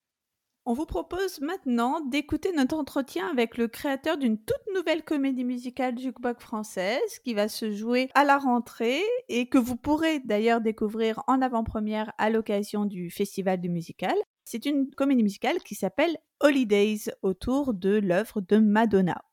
On 0.67 0.73
vous 0.73 0.87
propose 0.87 1.41
maintenant 1.41 2.01
d'écouter 2.01 2.51
notre 2.51 2.75
entretien 2.75 3.27
avec 3.29 3.55
le 3.55 3.67
créateur 3.67 4.17
d'une 4.17 4.39
toute 4.39 4.73
nouvelle 4.73 5.03
comédie 5.03 5.43
musicale 5.43 5.95
jukebox 5.95 6.43
française 6.43 7.19
qui 7.23 7.35
va 7.35 7.47
se 7.47 7.71
jouer 7.71 8.09
à 8.15 8.23
la 8.23 8.39
rentrée 8.39 9.03
et 9.29 9.47
que 9.47 9.59
vous 9.59 9.75
pourrez 9.75 10.21
d'ailleurs 10.21 10.61
découvrir 10.61 11.21
en 11.27 11.43
avant-première 11.43 12.11
à 12.17 12.31
l'occasion 12.31 12.85
du 12.85 13.11
Festival 13.11 13.61
du 13.61 13.69
musical. 13.69 14.15
C'est 14.43 14.65
une 14.65 14.89
comédie 14.89 15.21
musicale 15.21 15.59
qui 15.59 15.75
s'appelle 15.75 16.17
Holidays 16.39 17.11
autour 17.21 17.75
de 17.75 17.99
l'œuvre 17.99 18.41
de 18.41 18.57
Madonna. 18.57 19.23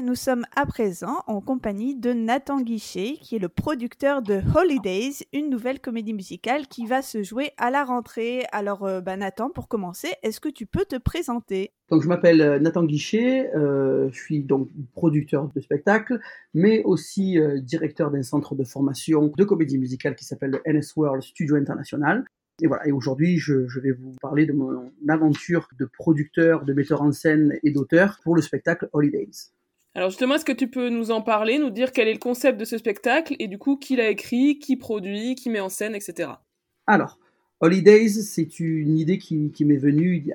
Nous 0.00 0.14
sommes 0.14 0.44
à 0.54 0.64
présent 0.64 1.24
en 1.26 1.40
compagnie 1.40 1.96
de 1.96 2.12
Nathan 2.12 2.60
Guichet, 2.60 3.14
qui 3.20 3.34
est 3.34 3.40
le 3.40 3.48
producteur 3.48 4.22
de 4.22 4.40
Holidays, 4.56 5.26
une 5.32 5.50
nouvelle 5.50 5.80
comédie 5.80 6.14
musicale 6.14 6.68
qui 6.68 6.86
va 6.86 7.02
se 7.02 7.24
jouer 7.24 7.50
à 7.56 7.72
la 7.72 7.82
rentrée. 7.82 8.44
Alors, 8.52 8.84
euh, 8.84 9.00
bah, 9.00 9.16
Nathan, 9.16 9.50
pour 9.50 9.66
commencer, 9.66 10.06
est-ce 10.22 10.38
que 10.38 10.48
tu 10.48 10.66
peux 10.66 10.84
te 10.84 10.94
présenter? 10.96 11.72
Donc, 11.90 12.02
je 12.02 12.08
m'appelle 12.08 12.40
euh, 12.40 12.60
Nathan 12.60 12.84
Guichet, 12.84 13.50
euh, 13.56 14.08
je 14.12 14.20
suis 14.20 14.44
donc 14.44 14.68
producteur 14.92 15.48
de 15.52 15.60
spectacles, 15.60 16.20
mais 16.54 16.84
aussi 16.84 17.36
directeur 17.62 18.12
d'un 18.12 18.22
centre 18.22 18.54
de 18.54 18.62
formation 18.62 19.32
de 19.36 19.44
comédie 19.44 19.78
musicale 19.78 20.14
qui 20.14 20.24
s'appelle 20.24 20.60
le 20.64 20.72
NS 20.72 20.94
World 20.94 21.24
Studio 21.24 21.56
International. 21.56 22.24
Et 22.62 22.68
voilà, 22.68 22.86
et 22.86 22.92
aujourd'hui, 22.92 23.38
je 23.38 23.80
vais 23.80 23.92
vous 23.92 24.14
parler 24.22 24.46
de 24.46 24.52
mon 24.52 24.92
aventure 25.08 25.68
de 25.76 25.86
producteur, 25.86 26.64
de 26.64 26.72
metteur 26.72 27.02
en 27.02 27.10
scène 27.10 27.58
et 27.64 27.72
d'auteur 27.72 28.20
pour 28.22 28.36
le 28.36 28.42
spectacle 28.42 28.88
Holidays. 28.92 29.50
Alors 29.98 30.10
justement, 30.10 30.36
est-ce 30.36 30.44
que 30.44 30.52
tu 30.52 30.68
peux 30.68 30.90
nous 30.90 31.10
en 31.10 31.22
parler, 31.22 31.58
nous 31.58 31.70
dire 31.70 31.90
quel 31.90 32.06
est 32.06 32.12
le 32.12 32.20
concept 32.20 32.60
de 32.60 32.64
ce 32.64 32.78
spectacle 32.78 33.34
et 33.40 33.48
du 33.48 33.58
coup 33.58 33.76
qui 33.76 33.96
l'a 33.96 34.10
écrit, 34.10 34.60
qui 34.60 34.76
produit, 34.76 35.34
qui 35.34 35.50
met 35.50 35.58
en 35.58 35.68
scène, 35.68 35.96
etc. 35.96 36.30
Alors, 36.86 37.18
Holidays, 37.58 38.10
c'est 38.10 38.60
une 38.60 38.96
idée 38.96 39.18
qui, 39.18 39.50
m'est 39.64 39.76
venue 39.76 40.18
il 40.18 40.26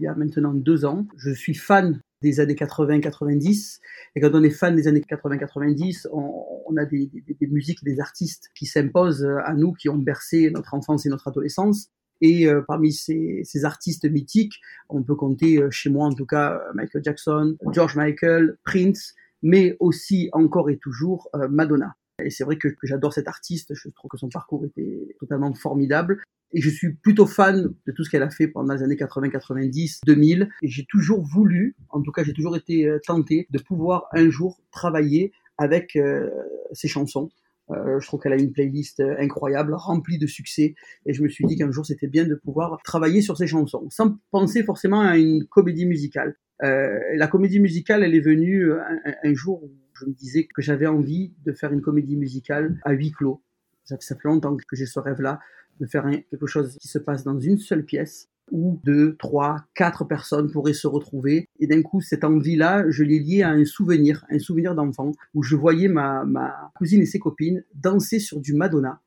y, 0.00 0.06
a, 0.08 0.14
maintenant 0.16 0.52
deux 0.52 0.84
ans. 0.84 1.06
Je 1.16 1.30
suis 1.30 1.54
fan 1.54 2.00
des 2.22 2.40
années 2.40 2.54
80-90, 2.54 3.78
et 4.16 4.20
quand 4.20 4.30
on 4.34 4.42
est 4.42 4.50
fan 4.50 4.74
des 4.74 4.88
années 4.88 4.98
80-90, 5.08 6.08
on, 6.10 6.76
a 6.76 6.84
des, 6.84 7.08
musiques, 7.42 7.84
des 7.84 8.00
artistes 8.00 8.50
qui 8.56 8.66
s'imposent 8.66 9.28
à 9.44 9.54
nous, 9.54 9.74
qui 9.74 9.88
ont 9.88 9.96
bercé 9.96 10.50
notre 10.50 10.74
enfance 10.74 11.06
et 11.06 11.08
notre 11.08 11.28
adolescence. 11.28 11.86
Et 12.20 12.46
euh, 12.46 12.62
parmi 12.66 12.92
ces, 12.92 13.42
ces, 13.44 13.64
artistes 13.64 14.08
mythiques, 14.10 14.60
on 14.88 15.02
peut 15.02 15.14
compter 15.14 15.58
euh, 15.58 15.70
chez 15.70 15.90
moi 15.90 16.06
en 16.06 16.12
tout 16.12 16.26
cas 16.26 16.60
Michael 16.74 17.02
Jackson, 17.04 17.56
George 17.72 17.96
Michael, 17.96 18.56
Prince, 18.64 19.14
mais 19.42 19.76
aussi 19.80 20.30
encore 20.32 20.70
et 20.70 20.78
toujours 20.78 21.28
Madonna. 21.50 21.96
Et 22.24 22.30
c'est 22.30 22.44
vrai 22.44 22.56
que, 22.56 22.68
j'adore 22.84 23.12
cet 23.12 23.28
artiste, 23.28 23.74
je 23.74 23.88
trouve 23.90 24.08
que 24.08 24.16
son 24.16 24.28
parcours 24.28 24.64
était 24.64 25.16
totalement 25.18 25.52
formidable. 25.52 26.22
Et 26.52 26.60
je 26.60 26.70
suis 26.70 26.94
plutôt 26.94 27.26
fan 27.26 27.74
de 27.86 27.92
tout 27.92 28.04
ce 28.04 28.10
qu'elle 28.10 28.22
a 28.22 28.30
fait 28.30 28.46
pendant 28.46 28.72
les 28.72 28.82
années 28.82 28.96
80, 28.96 29.28
90, 29.30 30.00
2000. 30.06 30.48
Et 30.62 30.68
j'ai 30.68 30.86
toujours 30.88 31.20
voulu, 31.22 31.74
en 31.90 32.00
tout 32.00 32.12
cas 32.12 32.22
j'ai 32.22 32.32
toujours 32.32 32.56
été 32.56 32.88
tenté, 33.04 33.48
de 33.50 33.58
pouvoir 33.58 34.06
un 34.12 34.30
jour 34.30 34.60
travailler 34.70 35.32
avec 35.58 35.96
euh, 35.96 36.30
ses 36.72 36.88
chansons. 36.88 37.30
Euh, 37.70 37.98
je 37.98 38.06
trouve 38.06 38.20
qu'elle 38.20 38.32
a 38.32 38.36
une 38.36 38.52
playlist 38.52 39.00
euh, 39.00 39.16
incroyable, 39.18 39.74
remplie 39.74 40.18
de 40.18 40.26
succès, 40.26 40.74
et 41.06 41.12
je 41.14 41.22
me 41.22 41.28
suis 41.28 41.46
dit 41.46 41.56
qu'un 41.56 41.70
jour 41.70 41.86
c'était 41.86 42.06
bien 42.06 42.24
de 42.24 42.34
pouvoir 42.34 42.78
travailler 42.84 43.22
sur 43.22 43.38
ses 43.38 43.46
chansons, 43.46 43.88
sans 43.90 44.18
penser 44.30 44.62
forcément 44.62 45.00
à 45.00 45.16
une 45.16 45.46
comédie 45.46 45.86
musicale. 45.86 46.36
Euh, 46.62 46.98
la 47.14 47.26
comédie 47.26 47.60
musicale, 47.60 48.02
elle 48.02 48.14
est 48.14 48.20
venue 48.20 48.70
un, 48.72 49.14
un, 49.22 49.34
jour 49.34 49.64
où 49.64 49.72
je 49.98 50.04
me 50.04 50.12
disais 50.12 50.46
que 50.46 50.60
j'avais 50.60 50.86
envie 50.86 51.32
de 51.44 51.52
faire 51.52 51.72
une 51.72 51.80
comédie 51.80 52.16
musicale 52.16 52.78
à 52.82 52.92
huis 52.92 53.12
clos. 53.12 53.42
Ça 53.84 53.96
fait 53.98 54.16
longtemps 54.24 54.56
que 54.56 54.76
j'ai 54.76 54.86
ce 54.86 54.98
rêve-là, 54.98 55.40
de 55.80 55.86
faire 55.86 56.08
quelque 56.30 56.46
chose 56.46 56.78
qui 56.78 56.88
se 56.88 56.98
passe 56.98 57.24
dans 57.24 57.38
une 57.38 57.58
seule 57.58 57.84
pièce, 57.84 58.28
où 58.50 58.80
deux, 58.84 59.16
trois, 59.16 59.64
quatre 59.74 60.04
personnes 60.04 60.50
pourraient 60.50 60.74
se 60.74 60.86
retrouver. 60.86 61.48
Et 61.60 61.66
d'un 61.66 61.82
coup, 61.82 62.00
cette 62.00 62.24
envie-là, 62.24 62.84
je 62.88 63.02
l'ai 63.02 63.18
liée 63.18 63.42
à 63.42 63.50
un 63.50 63.64
souvenir, 63.64 64.24
un 64.30 64.38
souvenir 64.38 64.74
d'enfant, 64.74 65.12
où 65.34 65.42
je 65.42 65.56
voyais 65.56 65.88
ma, 65.88 66.24
ma 66.24 66.70
cousine 66.76 67.02
et 67.02 67.06
ses 67.06 67.18
copines 67.18 67.64
danser 67.74 68.18
sur 68.18 68.40
du 68.40 68.54
Madonna. 68.54 69.00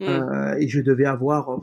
Mm. 0.00 0.04
Euh, 0.04 0.56
et 0.58 0.68
je 0.68 0.80
devais 0.80 1.06
avoir 1.06 1.50
euh, 1.52 1.60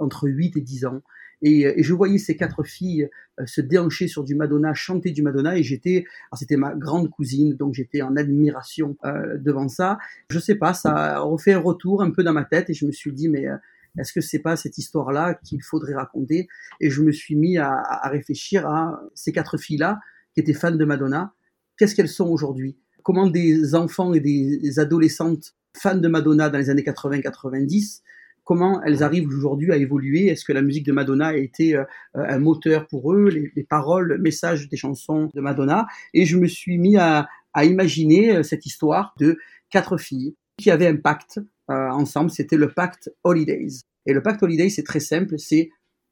entre 0.00 0.28
8 0.28 0.56
et 0.56 0.60
10 0.60 0.86
ans. 0.86 1.02
Et, 1.42 1.62
et, 1.62 1.82
je 1.82 1.92
voyais 1.92 2.18
ces 2.18 2.36
quatre 2.36 2.64
filles 2.64 3.08
euh, 3.40 3.46
se 3.46 3.60
déhancher 3.60 4.08
sur 4.08 4.24
du 4.24 4.34
Madonna, 4.34 4.72
chanter 4.72 5.10
du 5.10 5.22
Madonna, 5.22 5.56
et 5.56 5.62
j'étais, 5.62 6.04
c'était 6.34 6.56
ma 6.56 6.74
grande 6.74 7.10
cousine, 7.10 7.54
donc 7.54 7.74
j'étais 7.74 8.00
en 8.00 8.16
admiration 8.16 8.96
euh, 9.04 9.36
devant 9.36 9.68
ça. 9.68 9.98
Je 10.30 10.38
sais 10.38 10.54
pas, 10.54 10.72
ça 10.72 10.94
a 10.94 11.20
refait 11.20 11.52
un 11.52 11.60
retour 11.60 12.02
un 12.02 12.10
peu 12.10 12.24
dans 12.24 12.32
ma 12.32 12.44
tête, 12.44 12.70
et 12.70 12.74
je 12.74 12.86
me 12.86 12.92
suis 12.92 13.12
dit, 13.12 13.28
mais 13.28 13.46
euh, 13.46 13.56
est-ce 13.98 14.12
que 14.12 14.20
c'est 14.20 14.38
pas 14.38 14.56
cette 14.56 14.78
histoire-là 14.78 15.34
qu'il 15.44 15.62
faudrait 15.62 15.94
raconter? 15.94 16.48
Et 16.80 16.90
je 16.90 17.02
me 17.02 17.12
suis 17.12 17.36
mis 17.36 17.58
à, 17.58 17.82
réfléchir 18.04 18.66
à 18.66 19.00
ces 19.14 19.32
quatre 19.32 19.58
filles-là 19.58 19.98
qui 20.34 20.40
étaient 20.40 20.52
fans 20.52 20.72
de 20.72 20.84
Madonna. 20.84 21.32
Qu'est-ce 21.78 21.94
qu'elles 21.94 22.08
sont 22.08 22.28
aujourd'hui? 22.28 22.78
Comment 23.02 23.26
des 23.26 23.74
enfants 23.74 24.14
et 24.14 24.20
des, 24.20 24.78
adolescentes 24.78 25.54
fans 25.76 25.96
de 25.96 26.08
Madonna 26.08 26.48
dans 26.48 26.58
les 26.58 26.70
années 26.70 26.82
80-90 26.82 28.02
comment 28.44 28.80
elles 28.84 29.02
arrivent 29.02 29.26
aujourd'hui 29.26 29.72
à 29.72 29.76
évoluer? 29.76 30.28
Est-ce 30.28 30.44
que 30.44 30.52
la 30.52 30.62
musique 30.62 30.86
de 30.86 30.92
Madonna 30.92 31.26
a 31.26 31.34
été 31.34 31.74
euh, 31.74 31.82
un 32.14 32.38
moteur 32.38 32.86
pour 32.86 33.12
eux, 33.12 33.28
les, 33.28 33.50
les, 33.56 33.64
paroles, 33.64 34.06
le 34.06 34.18
message 34.18 34.68
des 34.68 34.76
chansons 34.76 35.30
de 35.34 35.40
Madonna? 35.40 35.88
Et 36.14 36.26
je 36.26 36.38
me 36.38 36.46
suis 36.46 36.78
mis 36.78 36.96
à, 36.96 37.28
à 37.54 37.64
imaginer 37.64 38.36
euh, 38.36 38.42
cette 38.44 38.64
histoire 38.64 39.14
de 39.18 39.36
quatre 39.70 39.96
filles 39.96 40.36
qui 40.58 40.70
avaient 40.70 40.86
un 40.86 40.96
pacte 40.96 41.40
euh, 41.70 41.90
ensemble, 41.90 42.30
c'était 42.30 42.56
le 42.56 42.72
pacte 42.72 43.10
Holidays. 43.24 43.82
Et 44.06 44.12
le 44.12 44.22
pacte 44.22 44.42
Holidays, 44.42 44.70
c'est 44.70 44.84
très 44.84 45.00
simple, 45.00 45.38
c'est 45.38 45.70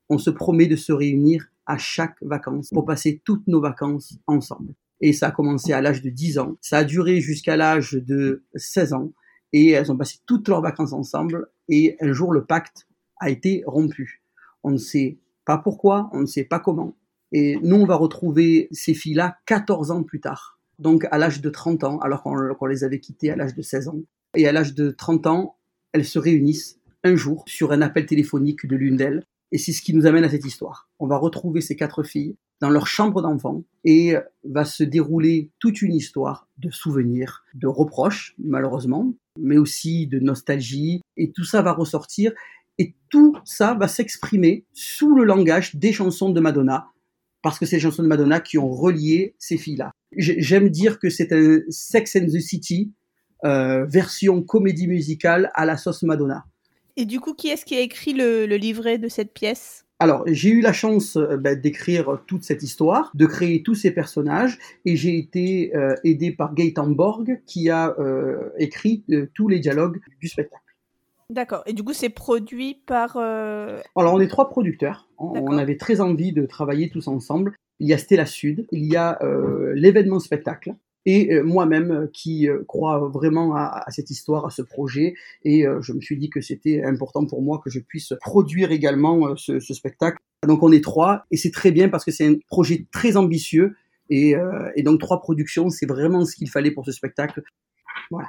on 0.09 0.19
se 0.19 0.31
promet 0.31 0.67
de 0.67 0.77
se 0.77 0.93
réunir 0.93 1.47
à 1.67 1.79
chaque 1.79 2.17
vacances 2.23 2.71
pour 2.71 2.85
passer 2.85 3.23
toutes 3.25 3.47
nos 3.47 3.61
vacances 3.61 4.19
ensemble. 4.27 4.75
Et 5.01 5.13
ça 5.13 5.29
a 5.29 5.31
commencé 5.31 5.73
à 5.73 5.81
l'âge 5.81 6.03
de 6.03 6.11
10 6.11 6.39
ans, 6.39 6.57
ça 6.61 6.79
a 6.79 6.85
duré 6.85 7.21
jusqu'à 7.21 7.57
l'âge 7.57 7.93
de 7.93 8.45
16 8.55 8.93
ans, 8.93 9.13
et 9.53 9.71
elles 9.71 9.91
ont 9.91 9.97
passé 9.97 10.19
toutes 10.27 10.49
leurs 10.49 10.61
vacances 10.61 10.93
ensemble, 10.93 11.49
et 11.69 11.97
un 12.01 12.13
jour 12.13 12.33
le 12.33 12.45
pacte 12.45 12.87
a 13.21 13.31
été 13.31 13.63
rompu. 13.67 14.23
On 14.63 14.71
ne 14.71 14.79
sait 14.79 15.19
pas 15.45 15.59
pourquoi, 15.59 16.11
on 16.13 16.21
ne 16.21 16.27
sait 16.27 16.45
pas 16.45 16.59
comment. 16.59 16.97
Et 17.33 17.59
nous, 17.63 17.77
on 17.77 17.87
va 17.87 17.97
retrouver 17.97 18.69
ces 18.73 18.95
filles-là 18.95 19.39
14 19.47 19.91
ans 19.91 20.03
plus 20.03 20.21
tard, 20.21 20.59
donc 20.79 21.07
à 21.11 21.19
l'âge 21.19 21.41
de 21.41 21.51
30 21.51 21.85
ans, 21.85 21.99
alors 21.99 22.23
qu'on 22.23 22.67
les 22.67 22.85
avait 22.85 23.01
quittées 23.01 23.31
à 23.31 23.37
l'âge 23.37 23.55
de 23.55 23.63
16 23.63 23.89
ans. 23.89 24.01
Et 24.35 24.47
à 24.49 24.53
l'âge 24.53 24.75
de 24.75 24.91
30 24.91 25.27
ans, 25.27 25.57
elles 25.93 26.05
se 26.05 26.19
réunissent 26.19 26.79
un 27.05 27.17
jour 27.17 27.45
sur 27.47 27.73
un 27.73 27.83
appel 27.83 28.07
téléphonique 28.07 28.67
de 28.67 28.77
l'une 28.77 28.97
d'elles. 28.97 29.25
Et 29.53 29.59
c'est 29.59 29.73
ce 29.73 29.83
qui 29.83 29.95
nous 29.95 30.07
amène 30.07 30.25
à 30.25 30.29
cette 30.29 30.45
histoire. 30.45 30.89
On 30.99 31.07
va 31.07 31.17
retrouver 31.17 31.61
ces 31.61 31.77
quatre 31.77 32.03
filles 32.03 32.37
dans 32.61 32.71
leur 32.71 32.87
chambre 32.87 33.23
d'enfant 33.23 33.65
et 33.85 34.15
va 34.45 34.65
se 34.65 34.83
dérouler 34.83 35.51
toute 35.59 35.83
une 35.83 35.95
histoire 35.95 36.49
de 36.59 36.71
souvenirs, 36.71 37.45
de 37.55 37.67
reproches, 37.67 38.35
malheureusement, 38.39 39.15
mais 39.39 39.59
aussi 39.59 40.07
de 40.07 40.19
nostalgie. 40.19 41.03
Et 41.17 41.31
tout 41.31 41.45
ça 41.45 41.63
va 41.63 41.73
ressortir 41.73 42.33
et 42.79 42.95
tout 43.11 43.37
ça 43.45 43.75
va 43.75 43.87
s'exprimer 43.87 44.65
sous 44.73 45.15
le 45.15 45.25
langage 45.25 45.77
des 45.77 45.93
chansons 45.93 46.31
de 46.31 46.41
Madonna, 46.41 46.89
parce 47.43 47.59
que 47.59 47.67
c'est 47.67 47.77
les 47.77 47.83
chansons 47.83 48.03
de 48.03 48.09
Madonna 48.09 48.41
qui 48.41 48.59
ont 48.59 48.71
relié 48.71 49.37
ces 49.39 49.59
filles-là. 49.59 49.93
J'aime 50.17 50.71
dire 50.71 50.99
que 50.99 51.11
c'est 51.11 51.33
un 51.33 51.61
Sex 51.69 52.17
and 52.17 52.27
the 52.27 52.41
City 52.41 52.93
euh, 53.45 53.85
version 53.85 54.43
comédie 54.43 54.87
musicale 54.87 55.51
à 55.55 55.67
la 55.67 55.77
sauce 55.77 56.03
Madonna. 56.03 56.45
Et 56.97 57.05
du 57.05 57.21
coup, 57.21 57.35
qui 57.35 57.49
est-ce 57.49 57.65
qui 57.65 57.77
a 57.77 57.81
écrit 57.81 58.15
le, 58.15 58.47
livret 58.47 58.99
de 58.99 59.09
cette 59.09 59.35
pièce? 59.35 59.85
Alors, 59.99 60.25
j'ai 60.27 60.49
eu 60.49 60.61
la 60.61 60.73
chance 60.73 61.17
euh, 61.17 61.37
bah, 61.37 61.55
d'écrire 61.55 62.23
toute 62.27 62.43
cette 62.43 62.63
histoire, 62.63 63.11
de 63.15 63.27
créer 63.27 63.63
tous 63.63 63.75
ces 63.75 63.91
personnages, 63.91 64.59
et 64.85 64.97
j'ai 64.97 65.19
été 65.19 65.77
euh, 65.77 65.95
aidé 66.05 66.33
par 66.33 66.55
Gaëtan 66.55 66.89
Borg, 66.89 67.41
qui 67.47 67.69
a 67.69 67.95
écrit 68.59 69.05
tous 69.35 69.49
les 69.49 69.61
dialogues 69.61 70.01
du 70.21 70.29
spectacle. 70.29 70.63
D'accord. 71.29 71.63
Et 71.67 71.73
du 71.73 71.83
coup, 71.83 71.93
c'est 71.93 72.11
produit 72.11 72.81
par... 72.87 73.17
Alors, 73.17 74.15
on 74.15 74.21
est 74.21 74.29
trois 74.29 74.49
producteurs. 74.49 75.09
On 75.19 75.59
avait 75.59 75.77
très 75.77 76.01
envie 76.01 76.33
de 76.33 76.47
travailler 76.47 76.89
tous 76.89 77.09
ensemble. 77.09 77.55
Il 77.81 77.89
y 77.89 77.93
a 77.93 77.99
Stella 77.99 78.27
Sud, 78.27 78.67
il 78.73 78.85
y 78.85 78.97
a 78.97 79.19
l'événement 79.75 80.21
spectacle, 80.21 80.75
et 81.07 81.33
euh, 81.33 81.43
moi-même 81.43 81.91
euh, 81.91 82.07
qui 82.13 82.49
euh, 82.49 82.65
crois 82.67 83.09
vraiment 83.09 83.55
à, 83.55 83.85
cette 83.89 84.11
histoire, 84.11 84.47
à 84.47 84.51
ce 84.51 84.63
projet, 84.63 85.15
et 85.45 85.65
je 85.81 85.93
me 85.93 86.01
suis 86.01 86.17
dit 86.17 86.31
que 86.31 86.41
c'était 86.41 86.83
important 86.85 87.27
pour 87.27 87.43
moi 87.43 87.61
que 87.63 87.71
je 87.71 87.81
puisse 87.81 88.13
produire 88.21 88.73
également 88.73 89.37
ce, 89.37 89.59
spectacle. 89.61 90.19
Donc 90.47 90.63
on 90.63 90.73
est 90.73 90.83
trois, 90.83 91.25
et 91.31 91.37
c'est 91.37 91.51
très 91.51 91.71
bien 91.71 91.89
parce 91.89 92.05
que 92.05 92.11
c'est 92.11 92.27
un 92.27 92.35
projet 92.49 92.87
très 92.93 93.17
ambitieux, 93.17 93.77
et, 94.11 94.35
et 94.77 94.83
donc 94.83 95.01
trois 95.01 95.21
productions, 95.21 95.71
c'est 95.71 95.87
vraiment 95.87 96.25
ce 96.25 96.37
qu'il 96.37 96.51
fallait 96.51 96.71
pour 96.71 96.85
ce 96.85 96.93
spectacle. 96.93 97.43
Voilà. 98.11 98.29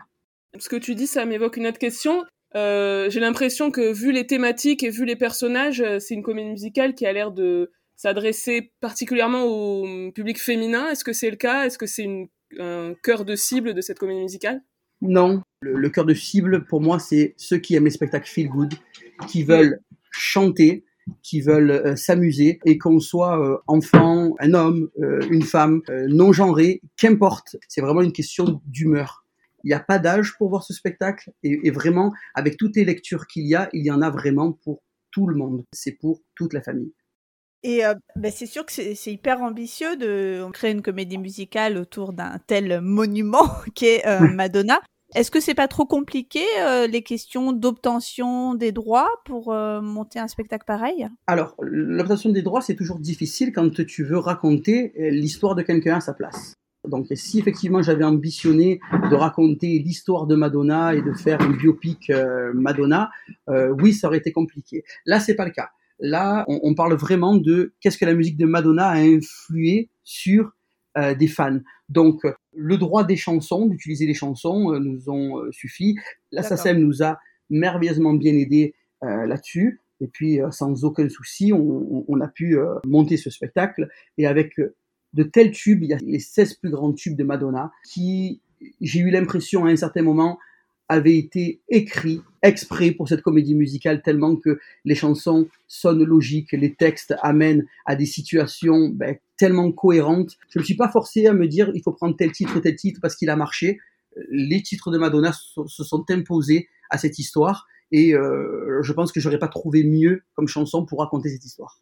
Ce 0.57 0.69
que 0.69 0.75
tu 0.75 0.95
dis, 0.95 1.07
ça 1.07 1.25
m'évoque 1.25 1.57
une 1.57 1.67
autre 1.67 1.79
question. 1.79 2.23
Euh, 2.55 3.09
j'ai 3.09 3.19
l'impression 3.19 3.71
que 3.71 3.91
vu 3.91 4.11
les 4.11 4.25
thématiques 4.25 4.83
et 4.83 4.89
vu 4.89 5.05
les 5.05 5.15
personnages, 5.15 5.83
c'est 5.99 6.13
une 6.13 6.23
comédie 6.23 6.49
musicale 6.49 6.95
qui 6.95 7.05
a 7.05 7.13
l'air 7.13 7.31
de 7.31 7.71
s'adresser 7.95 8.71
particulièrement 8.79 9.43
au 9.43 10.11
public 10.11 10.39
féminin. 10.39 10.89
Est-ce 10.89 11.03
que 11.03 11.13
c'est 11.13 11.29
le 11.29 11.35
cas? 11.35 11.65
Est-ce 11.65 11.77
que 11.77 11.85
c'est 11.85 12.03
une 12.03 12.27
un 12.59 12.93
cœur 13.01 13.25
de 13.25 13.35
cible 13.35 13.73
de 13.73 13.81
cette 13.81 13.99
comédie 13.99 14.21
musicale? 14.21 14.61
Non, 15.01 15.41
le, 15.59 15.89
cœur 15.89 16.05
de 16.05 16.13
cible 16.13 16.65
pour 16.65 16.81
moi 16.81 16.99
c'est 16.99 17.33
ceux 17.37 17.57
qui 17.57 17.75
aiment 17.75 17.85
les 17.85 17.91
spectacles 17.91 18.29
feel 18.29 18.47
good, 18.47 18.73
qui 19.27 19.43
veulent 19.43 19.81
chanter, 20.11 20.85
qui 21.21 21.41
veulent 21.41 21.71
euh, 21.71 21.95
s'amuser 21.95 22.59
et 22.65 22.77
qu'on 22.77 22.99
soit 22.99 23.39
euh, 23.39 23.57
enfant, 23.67 24.35
un 24.39 24.53
homme, 24.53 24.89
euh, 24.99 25.19
une 25.29 25.43
femme, 25.43 25.81
non 26.07 26.31
genré, 26.31 26.81
qu'importe. 26.97 27.57
C'est 27.67 27.81
vraiment 27.81 28.01
une 28.01 28.13
question 28.13 28.61
d'humeur. 28.65 29.25
Il 29.63 29.67
n'y 29.67 29.73
a 29.73 29.79
pas 29.79 29.99
d'âge 29.99 30.35
pour 30.37 30.49
voir 30.49 30.63
ce 30.63 30.73
spectacle 30.73 31.31
et, 31.43 31.59
et 31.63 31.71
vraiment 31.71 32.13
avec 32.33 32.57
toutes 32.57 32.75
les 32.75 32.85
lectures 32.85 33.27
qu'il 33.27 33.47
y 33.47 33.55
a, 33.55 33.69
il 33.73 33.85
y 33.85 33.91
en 33.91 34.01
a 34.01 34.09
vraiment 34.09 34.51
pour 34.51 34.81
tout 35.11 35.27
le 35.27 35.35
monde. 35.35 35.65
C'est 35.73 35.93
pour 35.93 36.21
toute 36.35 36.53
la 36.53 36.61
famille. 36.61 36.93
Et 37.65 37.83
euh, 37.83 37.95
bah, 38.15 38.29
c'est 38.29 38.45
sûr 38.45 38.63
que 38.63 38.71
c'est 38.71 39.11
hyper 39.11 39.41
ambitieux 39.41 39.97
de 39.97 40.45
créer 40.53 40.71
une 40.71 40.83
comédie 40.83 41.17
musicale 41.17 41.79
autour 41.79 42.13
d'un 42.13 42.37
tel 42.45 42.79
monument 42.79 43.49
qu'est 43.73 44.05
euh, 44.05 44.19
Madonna. 44.19 44.79
Est-ce 45.15 45.31
que 45.31 45.39
c'est 45.39 45.55
pas 45.55 45.67
trop 45.67 45.87
compliqué 45.87 46.43
euh, 46.59 46.85
les 46.85 47.01
questions 47.01 47.53
d'obtention 47.53 48.53
des 48.53 48.71
droits 48.71 49.09
pour 49.25 49.51
monter 49.51 50.19
un 50.19 50.27
spectacle 50.27 50.65
pareil? 50.67 51.07
Alors, 51.25 51.55
l'obtention 51.59 52.29
des 52.29 52.43
droits, 52.43 52.61
c'est 52.61 52.75
toujours 52.75 52.99
difficile 52.99 53.51
quand 53.51 53.83
tu 53.83 54.03
veux 54.03 54.19
raconter 54.19 54.93
l'histoire 55.09 55.55
de 55.55 55.63
quelqu'un 55.63 55.95
à 55.95 56.01
sa 56.01 56.13
place. 56.13 56.53
Donc, 56.87 57.07
si 57.15 57.39
effectivement 57.39 57.81
j'avais 57.81 58.03
ambitionné 58.03 58.79
de 59.09 59.15
raconter 59.15 59.79
l'histoire 59.79 60.27
de 60.27 60.35
Madonna 60.35 60.93
et 60.93 61.01
de 61.01 61.13
faire 61.13 61.41
une 61.41 61.57
biopic 61.57 62.11
Madonna, 62.53 63.09
oui, 63.47 63.93
ça 63.93 64.07
aurait 64.07 64.17
été 64.17 64.31
compliqué. 64.31 64.83
Là, 65.07 65.19
c'est 65.19 65.35
pas 65.35 65.45
le 65.45 65.51
cas. 65.51 65.69
Là, 65.99 66.43
on, 66.47 66.75
parle 66.75 66.93
vraiment 66.95 67.35
de 67.35 67.73
qu'est-ce 67.79 67.97
que 67.97 68.05
la 68.05 68.13
musique 68.13 68.37
de 68.37 68.45
Madonna 68.45 68.89
a 68.89 68.97
influé 68.97 69.89
sur 70.03 70.51
euh, 70.97 71.15
des 71.15 71.27
fans. 71.27 71.59
Donc, 71.89 72.21
le 72.53 72.77
droit 72.77 73.03
des 73.03 73.15
chansons, 73.15 73.65
d'utiliser 73.67 74.05
les 74.05 74.13
chansons, 74.13 74.73
euh, 74.73 74.79
nous 74.79 75.09
ont 75.09 75.39
euh, 75.39 75.51
suffi. 75.51 75.95
La 76.31 76.43
SACEM 76.43 76.79
nous 76.79 77.01
a 77.01 77.17
merveilleusement 77.49 78.13
bien 78.13 78.33
aidé 78.33 78.73
là-dessus. 79.01 79.81
Et 80.01 80.07
puis, 80.07 80.39
sans 80.49 80.83
aucun 80.83 81.07
souci, 81.09 81.53
on, 81.53 82.19
a 82.19 82.27
pu 82.27 82.57
monter 82.85 83.17
ce 83.17 83.29
spectacle. 83.29 83.87
Et 84.17 84.25
avec 84.25 84.55
de 85.13 85.23
tels 85.23 85.51
tubes, 85.51 85.83
il 85.83 85.89
y 85.89 85.93
a 85.93 85.97
les 85.97 86.17
16 86.17 86.55
plus 86.55 86.71
grands 86.71 86.91
tubes 86.91 87.15
de 87.15 87.23
Madonna, 87.23 87.71
qui, 87.87 88.41
j'ai 88.81 88.99
eu 88.99 89.11
l'impression 89.11 89.65
à 89.65 89.69
un 89.69 89.75
certain 89.75 90.01
moment, 90.01 90.39
avait 90.87 91.17
été 91.17 91.61
écrit 91.69 92.21
exprès 92.41 92.91
pour 92.91 93.09
cette 93.09 93.21
comédie 93.21 93.55
musicale 93.55 94.01
tellement 94.01 94.35
que 94.35 94.59
les 94.83 94.95
chansons 94.95 95.47
sonnent 95.67 96.03
logiques, 96.03 96.51
les 96.51 96.75
textes 96.75 97.15
amènent 97.21 97.65
à 97.85 97.95
des 97.95 98.05
situations 98.05 98.89
ben, 98.89 99.15
tellement 99.37 99.71
cohérentes. 99.71 100.37
Je 100.49 100.59
ne 100.59 100.61
me 100.61 100.65
suis 100.65 100.75
pas 100.75 100.89
forcé 100.89 101.25
à 101.25 101.33
me 101.33 101.47
dire 101.47 101.71
il 101.73 101.81
faut 101.81 101.91
prendre 101.91 102.15
tel 102.15 102.31
titre, 102.31 102.59
tel 102.59 102.75
titre 102.75 102.99
parce 103.01 103.15
qu'il 103.15 103.29
a 103.29 103.35
marché. 103.35 103.79
Les 104.29 104.61
titres 104.61 104.91
de 104.91 104.97
Madonna 104.97 105.33
se 105.33 105.83
sont 105.83 106.05
imposés 106.09 106.69
à 106.89 106.97
cette 106.97 107.19
histoire 107.19 107.65
et 107.91 108.13
euh, 108.13 108.81
je 108.81 108.93
pense 108.93 109.11
que 109.11 109.19
j'aurais 109.19 109.39
pas 109.39 109.47
trouvé 109.47 109.83
mieux 109.83 110.23
comme 110.35 110.47
chanson 110.47 110.85
pour 110.85 110.99
raconter 110.99 111.29
cette 111.29 111.45
histoire. 111.45 111.79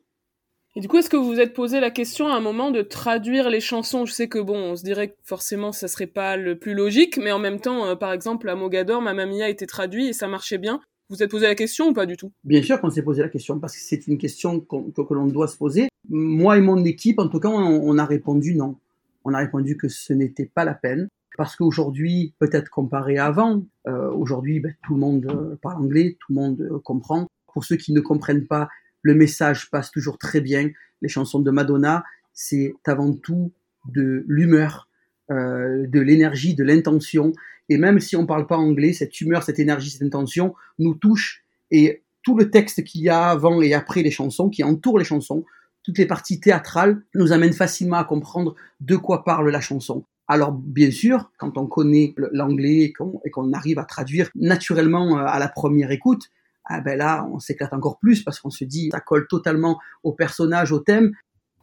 Et 0.75 0.79
du 0.79 0.87
coup, 0.87 0.97
est-ce 0.97 1.09
que 1.09 1.17
vous 1.17 1.27
vous 1.27 1.39
êtes 1.39 1.53
posé 1.53 1.79
la 1.79 1.91
question 1.91 2.27
à 2.29 2.35
un 2.35 2.39
moment 2.39 2.71
de 2.71 2.81
traduire 2.81 3.51
les 3.51 3.59
chansons? 3.59 4.07
Je 4.07 4.11
sais 4.11 4.27
que 4.27 4.39
bon, 4.39 4.57
on 4.57 4.75
se 4.75 4.83
dirait 4.83 5.09
que 5.09 5.15
forcément 5.23 5.71
ça 5.71 5.87
serait 5.87 6.07
pas 6.07 6.35
le 6.35 6.57
plus 6.57 6.73
logique, 6.73 7.17
mais 7.17 7.31
en 7.31 7.37
même 7.37 7.59
temps, 7.59 7.85
euh, 7.85 7.95
par 7.95 8.11
exemple, 8.11 8.49
à 8.49 8.55
Mogador, 8.55 8.99
Mamma 8.99 9.23
a 9.43 9.49
été 9.49 9.67
traduit 9.67 10.07
et 10.07 10.13
ça 10.13 10.27
marchait 10.27 10.57
bien. 10.57 10.81
Vous 11.09 11.17
vous 11.17 11.23
êtes 11.23 11.29
posé 11.29 11.45
la 11.45 11.53
question 11.53 11.89
ou 11.89 11.93
pas 11.93 12.07
du 12.07 12.17
tout? 12.17 12.31
Bien 12.43 12.63
sûr 12.63 12.81
qu'on 12.81 12.89
s'est 12.89 13.03
posé 13.03 13.21
la 13.21 13.29
question 13.29 13.59
parce 13.59 13.75
que 13.75 13.81
c'est 13.81 14.07
une 14.07 14.17
question 14.17 14.61
que, 14.61 15.13
l'on 15.13 15.27
doit 15.27 15.47
se 15.47 15.57
poser. 15.57 15.89
Moi 16.09 16.57
et 16.57 16.61
mon 16.61 16.83
équipe, 16.83 17.19
en 17.19 17.27
tout 17.27 17.39
cas, 17.39 17.49
on, 17.49 17.97
a 17.99 18.05
répondu 18.05 18.55
non. 18.55 18.77
On 19.25 19.33
a 19.35 19.37
répondu 19.37 19.77
que 19.77 19.89
ce 19.89 20.11
n'était 20.11 20.49
pas 20.51 20.65
la 20.65 20.73
peine 20.73 21.07
parce 21.37 21.55
qu'aujourd'hui, 21.55 22.33
peut-être 22.39 22.69
comparé 22.69 23.17
à 23.17 23.27
avant, 23.27 23.63
euh, 23.87 24.09
aujourd'hui, 24.11 24.59
ben, 24.59 24.73
tout 24.83 24.95
le 24.95 24.99
monde 24.99 25.27
euh, 25.29 25.55
parle 25.61 25.83
anglais, 25.83 26.17
tout 26.19 26.33
le 26.33 26.41
monde 26.41 26.81
comprend. 26.83 27.27
Pour 27.53 27.63
ceux 27.63 27.75
qui 27.75 27.93
ne 27.93 28.01
comprennent 28.01 28.47
pas, 28.47 28.69
le 29.03 29.13
message 29.13 29.69
passe 29.69 29.91
toujours 29.91 30.17
très 30.17 30.41
bien. 30.41 30.71
Les 31.01 31.09
chansons 31.09 31.39
de 31.39 31.51
Madonna, 31.51 32.03
c'est 32.33 32.73
avant 32.85 33.13
tout 33.13 33.51
de 33.87 34.25
l'humeur, 34.27 34.87
euh, 35.29 35.85
de 35.87 35.99
l'énergie, 35.99 36.55
de 36.55 36.63
l'intention. 36.63 37.33
Et 37.69 37.77
même 37.77 37.99
si 37.99 38.15
on 38.15 38.25
parle 38.25 38.47
pas 38.47 38.57
anglais, 38.57 38.93
cette 38.93 39.21
humeur, 39.21 39.43
cette 39.43 39.59
énergie, 39.59 39.91
cette 39.91 40.03
intention 40.03 40.55
nous 40.79 40.95
touche. 40.95 41.43
Et 41.69 42.03
tout 42.23 42.37
le 42.37 42.49
texte 42.49 42.83
qu'il 42.83 43.01
y 43.01 43.09
a 43.09 43.29
avant 43.29 43.61
et 43.61 43.73
après 43.73 44.01
les 44.01 44.11
chansons, 44.11 44.49
qui 44.49 44.63
entoure 44.63 44.97
les 44.97 45.05
chansons, 45.05 45.45
toutes 45.83 45.97
les 45.97 46.05
parties 46.05 46.39
théâtrales, 46.39 47.03
nous 47.13 47.33
amènent 47.33 47.53
facilement 47.53 47.97
à 47.97 48.05
comprendre 48.05 48.55
de 48.79 48.95
quoi 48.95 49.25
parle 49.25 49.49
la 49.49 49.59
chanson. 49.59 50.05
Alors 50.27 50.53
bien 50.53 50.89
sûr, 50.89 51.31
quand 51.37 51.57
on 51.57 51.67
connaît 51.67 52.13
l'anglais 52.31 52.93
et 53.25 53.29
qu'on 53.31 53.53
arrive 53.53 53.79
à 53.79 53.83
traduire 53.83 54.29
naturellement 54.35 55.19
euh, 55.19 55.25
à 55.25 55.37
la 55.39 55.49
première 55.49 55.91
écoute, 55.91 56.29
ah 56.65 56.81
ben 56.81 56.97
là, 56.97 57.27
on 57.31 57.39
s'éclate 57.39 57.73
encore 57.73 57.99
plus 57.99 58.23
parce 58.23 58.39
qu'on 58.39 58.49
se 58.49 58.63
dit, 58.63 58.89
ça 58.91 58.99
colle 58.99 59.27
totalement 59.27 59.79
au 60.03 60.13
personnage, 60.13 60.71
au 60.71 60.79
thème. 60.79 61.13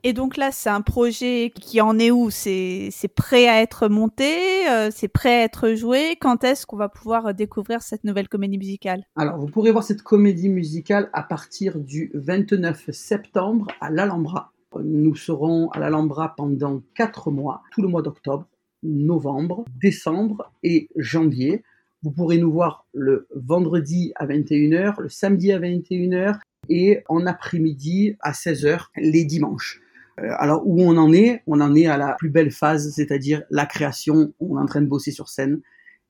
Et 0.03 0.15
donc 0.15 0.39
là, 0.39 0.51
c'est 0.51 0.71
un 0.71 0.81
projet 0.81 1.53
qui 1.55 1.81
en 1.81 1.99
est 1.99 2.11
où? 2.11 2.31
C'est 2.31 2.91
prêt 3.15 3.49
à 3.49 3.61
être 3.61 3.89
monté 3.89 4.67
euh, 4.71 4.91
C'est 4.91 5.09
prêt 5.09 5.43
à 5.43 5.45
être 5.45 5.75
joué 5.75 6.17
Quand 6.19 6.43
est-ce 6.43 6.65
qu'on 6.65 6.79
va 6.79 6.89
pouvoir 6.89 7.35
découvrir 7.35 7.83
cette 7.83 8.05
nouvelle 8.05 8.29
comédie 8.29 8.57
musicale? 8.57 9.05
Alors, 9.17 9.39
vous 9.39 9.47
pourrez 9.47 9.73
voir 9.73 9.85
cette 9.85 10.03
comédie 10.03 10.49
musicale 10.49 11.11
à 11.13 11.23
partir 11.23 11.79
du 11.79 12.11
29 12.15 12.91
septembre 12.93 13.69
à 13.81 13.91
l'Alhambra. 13.91 14.53
Nous 14.83 15.17
serons 15.17 15.69
à 15.71 15.81
l'Alhambra 15.81 16.35
pendant 16.35 16.81
quatre 16.95 17.31
mois, 17.31 17.63
tout 17.73 17.83
le 17.83 17.89
mois 17.89 18.03
d'octobre, 18.03 18.47
novembre, 18.83 19.65
décembre 19.81 20.51
et 20.63 20.89
janvier. 20.97 21.63
Vous 22.03 22.11
pourrez 22.11 22.39
nous 22.39 22.51
voir 22.51 22.87
le 22.95 23.29
vendredi 23.35 24.13
à 24.17 24.27
21h, 24.27 25.03
le 25.03 25.11
samedi 25.11 25.53
à 25.53 25.59
21h 25.59 26.39
et 26.71 27.03
en 27.09 27.27
après-midi 27.27 28.17
à 28.21 28.33
16h 28.33 28.87
les 28.97 29.25
dimanches. 29.25 29.81
Euh, 30.19 30.31
alors 30.39 30.63
où 30.67 30.81
on 30.81 30.97
en 30.97 31.13
est? 31.13 31.43
On 31.47 31.61
en 31.61 31.75
est 31.75 31.87
à 31.87 31.99
la 31.99 32.15
plus 32.19 32.31
belle 32.31 32.51
phase, 32.51 32.91
c'est-à-dire 32.95 33.43
la 33.51 33.67
création. 33.67 34.33
On 34.41 34.57
est 34.57 34.63
en 34.63 34.67
train 34.67 34.81
de 34.81 34.87
bosser 34.87 35.11
sur 35.11 35.29
scène 35.29 35.61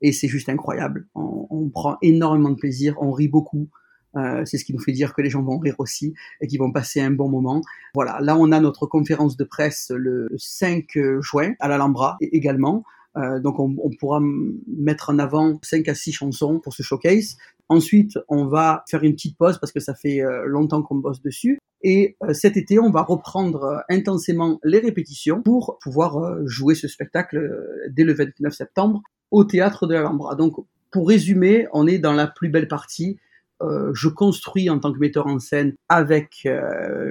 et 0.01 0.13
c'est 0.13 0.29
juste 0.29 0.49
incroyable. 0.49 1.09
On, 1.15 1.69
prend 1.73 1.99
énormément 2.03 2.51
de 2.51 2.57
plaisir, 2.57 2.97
on 3.01 3.13
rit 3.13 3.29
beaucoup. 3.29 3.69
Euh, 4.17 4.45
c'est 4.45 4.59
ce 4.59 4.65
qui 4.65 4.73
nous 4.73 4.81
fait 4.81 4.93
dire 4.93 5.15
que 5.15 5.23
les 5.23 5.31
gens 5.31 5.43
vont 5.43 5.59
rire 5.59 5.77
aussi 5.79 6.15
et 6.41 6.49
qu'ils 6.49 6.59
vont 6.59 6.73
passer 6.73 7.01
un 7.01 7.13
bon 7.13 7.29
moment. 7.29 7.63
Voilà, 7.95 8.19
là 8.21 8.37
on 8.37 8.51
a 8.51 8.59
notre 8.59 8.87
conférence 8.87 9.37
de 9.37 9.45
presse 9.45 9.93
le 9.95 10.29
5 10.37 10.87
juin 11.21 11.55
à 11.61 11.69
l'Alhambra 11.69 12.17
également. 12.21 12.85
Euh, 13.17 13.41
donc 13.41 13.59
on, 13.59 13.75
on, 13.83 13.91
pourra 13.91 14.21
mettre 14.67 15.11
en 15.11 15.19
avant 15.19 15.59
5 15.63 15.89
à 15.89 15.95
6 15.95 16.13
chansons 16.13 16.61
pour 16.61 16.73
ce 16.73 16.83
showcase. 16.83 17.37
Ensuite, 17.69 18.19
on 18.29 18.47
va 18.47 18.85
faire 18.89 19.03
une 19.03 19.15
petite 19.15 19.37
pause 19.37 19.59
parce 19.59 19.73
que 19.73 19.81
ça 19.81 19.95
fait 19.95 20.21
euh, 20.21 20.45
longtemps 20.47 20.83
qu'on 20.83 20.97
bosse 20.97 21.21
dessus. 21.21 21.59
Et 21.83 22.17
euh, 22.23 22.33
cet 22.33 22.57
été, 22.57 22.79
on 22.79 22.91
va 22.91 23.03
reprendre 23.03 23.83
intensément 23.89 24.61
les 24.65 24.79
répétitions 24.79 25.43
pour 25.43 25.79
pouvoir 25.83 26.47
jouer 26.47 26.75
ce 26.75 26.89
spectacle 26.89 27.41
dès 27.91 28.05
le 28.05 28.13
29 28.13 28.53
septembre 28.53 29.03
au 29.31 29.45
théâtre 29.45 29.87
de 29.87 29.95
l'Alhambra. 29.95 30.35
Donc, 30.35 30.55
pour 30.91 31.09
résumer, 31.09 31.67
on 31.73 31.87
est 31.87 31.99
dans 31.99 32.13
la 32.13 32.27
plus 32.27 32.49
belle 32.49 32.69
partie. 32.69 33.19
je 33.61 34.09
construis 34.09 34.69
en 34.69 34.81
tant 34.81 34.93
que 34.93 34.99
metteur 34.99 35.29
en 35.29 35.39
scène 35.39 35.75
avec 35.89 36.49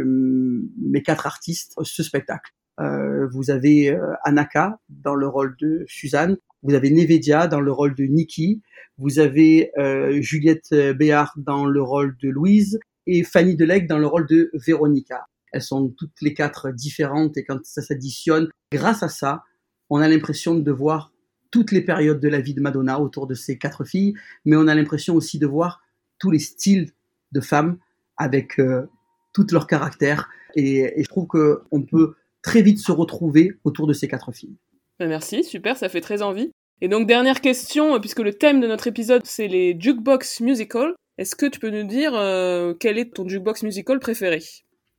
mes 0.04 1.02
quatre 1.02 1.26
artistes 1.26 1.76
ce 1.82 2.04
spectacle. 2.04 2.52
Euh, 2.80 3.28
vous 3.28 3.52
avez 3.52 3.92
euh, 3.92 4.14
Anaka 4.24 4.80
dans 4.90 5.16
le 5.16 5.28
rôle 5.28 5.56
de 5.60 5.84
Suzanne, 5.88 6.38
vous 6.64 6.74
avez 6.74 6.90
Nevedia 6.92 7.48
dans 7.48 7.62
le 7.62 7.72
rôle 7.72 7.96
de 7.96 8.06
Nikki, 8.06 8.62
vous 8.98 9.20
avez 9.20 9.72
euh, 9.78 10.22
Juliette 10.22 10.74
Béard 10.98 11.34
dans 11.38 11.66
le 11.66 11.82
rôle 11.82 12.16
de 12.22 12.30
Louise 12.30 12.80
et 13.06 13.24
Fanny 13.24 13.56
Deleg 13.56 13.88
dans 13.88 13.98
le 13.98 14.08
rôle 14.08 14.28
de 14.28 14.50
Véronica. 14.54 15.26
Elles 15.52 15.62
sont 15.62 15.90
toutes 15.90 16.22
les 16.22 16.34
quatre 16.34 16.72
différentes 16.72 17.38
et 17.38 17.44
quand 17.44 17.60
ça 17.64 17.82
s'additionne, 17.82 18.50
grâce 18.72 19.04
à 19.04 19.10
ça, 19.10 19.44
on 19.90 20.00
a 20.00 20.08
l'impression 20.08 20.56
de 20.56 20.72
voir 20.72 21.12
toutes 21.52 21.72
les 21.72 21.82
périodes 21.82 22.20
de 22.20 22.28
la 22.28 22.40
vie 22.40 22.54
de 22.54 22.62
Madonna 22.62 23.00
autour 23.00 23.28
de 23.28 23.34
ces 23.34 23.58
quatre 23.58 23.84
filles, 23.84 24.14
mais 24.46 24.56
on 24.56 24.68
a 24.68 24.76
l'impression 24.76 25.16
aussi 25.16 25.40
de 25.40 25.48
voir 25.48 25.82
tous 26.20 26.32
les 26.32 26.40
styles 26.40 26.92
de 27.32 27.42
femmes 27.42 27.78
avec 28.18 28.60
euh, 28.60 28.86
tout 29.34 29.48
leur 29.52 29.68
caractère. 29.68 30.30
Et 30.56 30.94
je 30.98 31.08
trouve 31.08 31.28
qu'on 31.28 31.82
peut 31.84 32.16
très 32.42 32.62
vite 32.62 32.80
se 32.80 32.92
retrouver 32.92 33.54
autour 33.64 33.88
de 33.88 33.94
ces 33.94 34.08
quatre 34.08 34.32
films. 34.32 34.56
Ben, 35.00 35.08
merci, 35.08 35.44
super, 35.44 35.78
ça 35.78 35.90
fait 35.90 36.02
très 36.02 36.22
envie. 36.22 36.52
Et 36.82 36.88
donc 36.88 37.08
dernière 37.08 37.42
question, 37.42 38.00
puisque 38.00 38.20
le 38.20 38.34
thème 38.34 38.62
de 38.62 38.68
notre 38.68 38.88
épisode 38.88 39.22
c'est 39.26 39.48
les 39.48 39.76
jukebox 39.80 40.40
musical, 40.42 40.94
est-ce 41.18 41.36
que 41.36 41.46
tu 41.46 41.60
peux 41.60 41.70
nous 41.70 41.88
dire 41.88 42.14
euh, 42.16 42.74
quel 42.80 42.98
est 42.98 43.14
ton 43.14 43.28
jukebox 43.28 43.64
musical 43.64 44.00
préféré? 44.00 44.42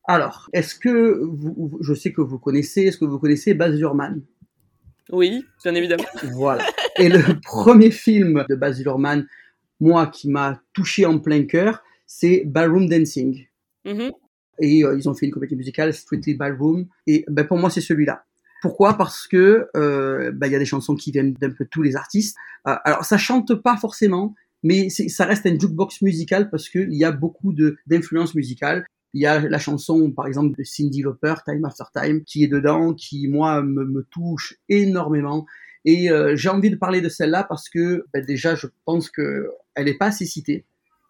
Alors, 0.04 0.48
est-ce 0.52 0.74
que 0.74 1.20
vous, 1.22 1.78
je 1.80 1.94
sais 1.94 2.12
que 2.12 2.20
vous 2.20 2.38
connaissez, 2.38 2.82
est-ce 2.82 2.98
que 2.98 3.04
vous 3.04 3.18
connaissez 3.18 3.54
Baz 3.54 3.74
Luhrmann? 3.74 4.22
Oui, 5.10 5.44
bien 5.62 5.74
évidemment. 5.74 6.04
voilà. 6.34 6.64
Et 6.98 7.08
le 7.08 7.40
premier 7.42 7.90
film 7.90 8.44
de 8.48 8.54
Baz 8.54 8.82
Luhrmann, 8.82 9.26
moi 9.80 10.06
qui 10.06 10.28
m'a 10.28 10.60
touché 10.74 11.06
en 11.06 11.18
plein 11.18 11.44
cœur, 11.44 11.82
c'est 12.06 12.42
Ballroom 12.44 12.88
Dancing. 12.88 13.46
Mm-hmm 13.86 14.10
et 14.60 14.84
euh, 14.84 14.96
ils 14.96 15.08
ont 15.08 15.14
fait 15.14 15.26
une 15.26 15.32
comédie 15.32 15.56
musicale, 15.56 15.92
Strictly 15.92 16.34
Ballroom, 16.34 16.86
et 17.06 17.24
ben, 17.28 17.46
pour 17.46 17.58
moi 17.58 17.70
c'est 17.70 17.80
celui-là. 17.80 18.24
Pourquoi? 18.62 18.94
Parce 18.98 19.26
que 19.26 19.68
euh, 19.76 20.32
ben, 20.32 20.46
il 20.46 20.52
y 20.52 20.56
a 20.56 20.58
des 20.58 20.66
chansons 20.66 20.94
qui 20.94 21.10
viennent 21.10 21.32
d'un 21.32 21.50
peu 21.50 21.66
tous 21.70 21.82
les 21.82 21.96
artistes. 21.96 22.36
Euh, 22.68 22.76
alors 22.84 23.04
ça 23.04 23.16
chante 23.16 23.54
pas 23.54 23.76
forcément, 23.76 24.34
mais 24.62 24.90
ça 24.90 25.24
reste 25.24 25.46
un 25.46 25.58
jukebox 25.58 26.02
musical 26.02 26.50
parce 26.50 26.68
qu'il 26.68 26.94
y 26.94 27.04
a 27.04 27.12
beaucoup 27.12 27.54
d'influences 27.86 28.34
musicales. 28.34 28.84
Il 29.12 29.22
y 29.22 29.26
a 29.26 29.40
la 29.40 29.58
chanson, 29.58 30.12
par 30.12 30.26
exemple, 30.26 30.56
de 30.56 30.62
Cindy 30.62 31.02
Lauper, 31.02 31.34
Time 31.44 31.64
After 31.64 31.84
Time, 31.92 32.22
qui 32.22 32.44
est 32.44 32.48
dedans, 32.48 32.94
qui, 32.94 33.26
moi, 33.26 33.60
me, 33.62 34.06
touche 34.10 34.56
énormément. 34.68 35.46
Et 35.84 36.10
euh, 36.10 36.36
j'ai 36.36 36.48
envie 36.50 36.70
de 36.70 36.76
parler 36.76 37.00
de 37.00 37.08
celle-là 37.08 37.44
parce 37.44 37.68
que, 37.68 38.04
ben, 38.12 38.24
déjà, 38.24 38.54
je 38.54 38.66
pense 38.84 39.10
que 39.10 39.50
elle 39.74 39.86
n'est 39.86 39.96
pas 39.96 40.06
assez 40.06 40.26
citée, 40.26 40.64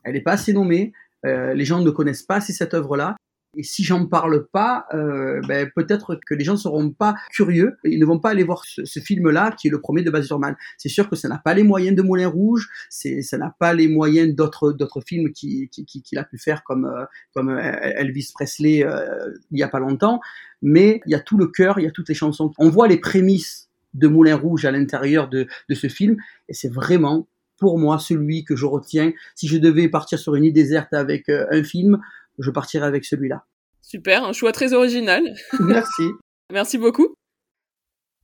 elle 0.04 0.14
n'est 0.14 0.22
pas 0.22 0.32
assez 0.32 0.52
nommée, 0.52 0.92
euh, 1.26 1.52
les 1.54 1.64
gens 1.64 1.80
ne 1.80 1.90
connaissent 1.90 2.22
pas 2.22 2.36
assez 2.36 2.52
cette 2.52 2.72
œuvre-là. 2.72 3.16
Et 3.56 3.64
si 3.64 3.82
j'en 3.82 4.06
parle 4.06 4.46
pas, 4.46 4.86
euh, 4.94 5.40
ben, 5.48 5.68
peut-être 5.74 6.20
que 6.24 6.34
les 6.34 6.44
gens 6.44 6.56
seront 6.56 6.90
pas 6.90 7.16
curieux, 7.32 7.76
ils 7.82 7.98
ne 7.98 8.06
vont 8.06 8.20
pas 8.20 8.30
aller 8.30 8.44
voir 8.44 8.64
ce, 8.64 9.00
film-là, 9.00 9.56
qui 9.58 9.66
est 9.66 9.70
le 9.70 9.80
premier 9.80 10.02
de 10.02 10.10
Baz. 10.10 10.32
C'est 10.78 10.88
sûr 10.88 11.10
que 11.10 11.16
ça 11.16 11.28
n'a 11.28 11.38
pas 11.38 11.52
les 11.54 11.64
moyens 11.64 11.96
de 11.96 12.02
Moulin 12.02 12.28
Rouge, 12.28 12.68
c'est, 12.88 13.22
ça 13.22 13.38
n'a 13.38 13.54
pas 13.58 13.74
les 13.74 13.88
moyens 13.88 14.34
d'autres 14.36 14.72
d'autres 14.72 15.00
films 15.00 15.32
qu'il 15.32 15.68
qui, 15.68 15.84
qui, 15.84 16.02
qui 16.02 16.16
a 16.16 16.22
pu 16.22 16.38
faire 16.38 16.62
comme 16.62 16.84
euh, 16.84 17.04
comme 17.34 17.48
euh, 17.48 17.72
Elvis 17.96 18.30
Presley 18.32 18.84
euh, 18.84 19.34
il 19.50 19.58
y 19.58 19.64
a 19.64 19.68
pas 19.68 19.80
longtemps. 19.80 20.20
Mais 20.62 21.00
il 21.06 21.12
y 21.12 21.14
a 21.14 21.20
tout 21.20 21.36
le 21.36 21.48
cœur, 21.48 21.80
il 21.80 21.84
y 21.84 21.88
a 21.88 21.90
toutes 21.90 22.08
les 22.08 22.14
chansons. 22.14 22.52
On 22.58 22.68
voit 22.68 22.86
les 22.86 22.98
prémices 22.98 23.68
de 23.94 24.06
Moulin 24.06 24.36
Rouge 24.36 24.64
à 24.64 24.70
l'intérieur 24.70 25.28
de, 25.28 25.48
de 25.68 25.74
ce 25.74 25.88
film, 25.88 26.18
et 26.48 26.54
c'est 26.54 26.72
vraiment 26.72 27.26
pour 27.58 27.78
moi 27.78 27.98
celui 27.98 28.44
que 28.44 28.54
je 28.54 28.64
retiens. 28.64 29.12
Si 29.34 29.48
je 29.48 29.58
devais 29.58 29.88
partir 29.88 30.18
sur 30.18 30.36
une 30.36 30.44
île 30.44 30.52
déserte 30.52 30.94
avec 30.94 31.28
un 31.28 31.62
film, 31.64 32.00
je 32.40 32.50
partirai 32.50 32.86
avec 32.86 33.04
celui-là. 33.04 33.44
Super, 33.82 34.24
un 34.24 34.32
choix 34.32 34.52
très 34.52 34.72
original. 34.72 35.22
Merci. 35.60 36.10
Merci 36.52 36.78
beaucoup. 36.78 37.14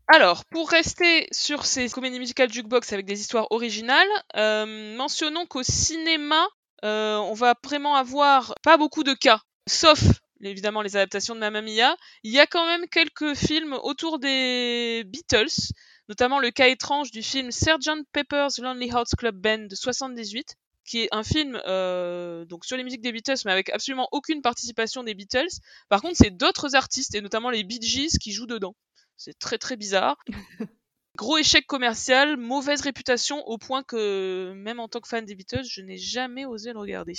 Alors, 0.09 0.45
pour 0.51 0.71
rester 0.71 1.27
sur 1.33 1.65
ces 1.67 1.89
comédies 1.89 2.21
musicales 2.21 2.53
jukebox 2.53 2.93
avec 2.93 3.07
des 3.07 3.21
histoires 3.21 3.49
originales, 3.51 4.07
euh, 4.37 4.97
mentionnons 4.97 5.47
qu'au 5.47 5.65
cinéma, 5.65 6.47
euh, 6.85 7.17
on 7.17 7.35
va 7.35 7.55
vraiment 7.65 7.97
avoir 7.97 8.55
pas 8.63 8.77
beaucoup 8.77 9.03
de 9.03 9.15
cas, 9.15 9.41
sauf 9.69 9.99
évidemment 10.43 10.83
les 10.83 10.97
adaptations 10.97 11.35
de 11.35 11.41
Mamma 11.41 11.63
Mia. 11.63 11.97
Il 12.23 12.31
y 12.33 12.39
a 12.39 12.47
quand 12.47 12.67
même 12.67 12.87
quelques 12.89 13.35
films 13.35 13.73
autour 13.83 14.21
des 14.21 15.03
Beatles, 15.07 15.73
notamment 16.09 16.39
le 16.39 16.51
cas 16.51 16.69
étrange 16.69 17.11
du 17.11 17.23
film 17.23 17.51
Sgt 17.51 18.05
Pepper's 18.13 18.59
Lonely 18.59 18.89
Hearts 18.91 19.17
Club 19.19 19.37
Band 19.37 19.67
de 19.69 19.75
78, 19.75 20.55
qui 20.87 21.03
est 21.03 21.09
un 21.13 21.23
film 21.23 21.61
euh, 21.67 22.45
donc 22.45 22.65
sur 22.65 22.77
les 22.77 22.85
musiques 22.85 23.03
des 23.03 23.13
Beatles, 23.13 23.43
mais 23.45 23.53
avec 23.53 23.71
absolument 23.71 24.09
aucune 24.13 24.41
participation 24.41 25.03
des 25.03 25.15
Beatles. 25.15 25.51
Par 25.89 26.01
contre, 26.01 26.17
c'est 26.17 26.31
d'autres 26.31 26.75
artistes, 26.75 27.15
et 27.15 27.21
notamment 27.21 27.51
les 27.51 27.65
Bee 27.65 27.83
Gees, 27.83 28.19
qui 28.21 28.33
jouent 28.33 28.47
dedans. 28.47 28.75
C'est 29.17 29.39
très 29.39 29.59
très 29.59 29.77
bizarre. 29.77 30.17
Gros 31.17 31.39
échec 31.39 31.67
commercial, 31.67 32.37
mauvaise 32.37 32.83
réputation, 32.83 33.43
au 33.49 33.59
point 33.59 33.83
que 33.83 34.53
même 34.55 34.81
en 34.81 34.89
tant 34.89 35.01
que 35.01 35.09
fan 35.09 35.25
des 35.25 35.35
Beatles, 35.35 35.65
je 35.65 35.81
n'ai 35.81 35.97
jamais 35.97 36.45
osé 36.45 36.73
le 36.73 36.79
regarder. 36.79 37.15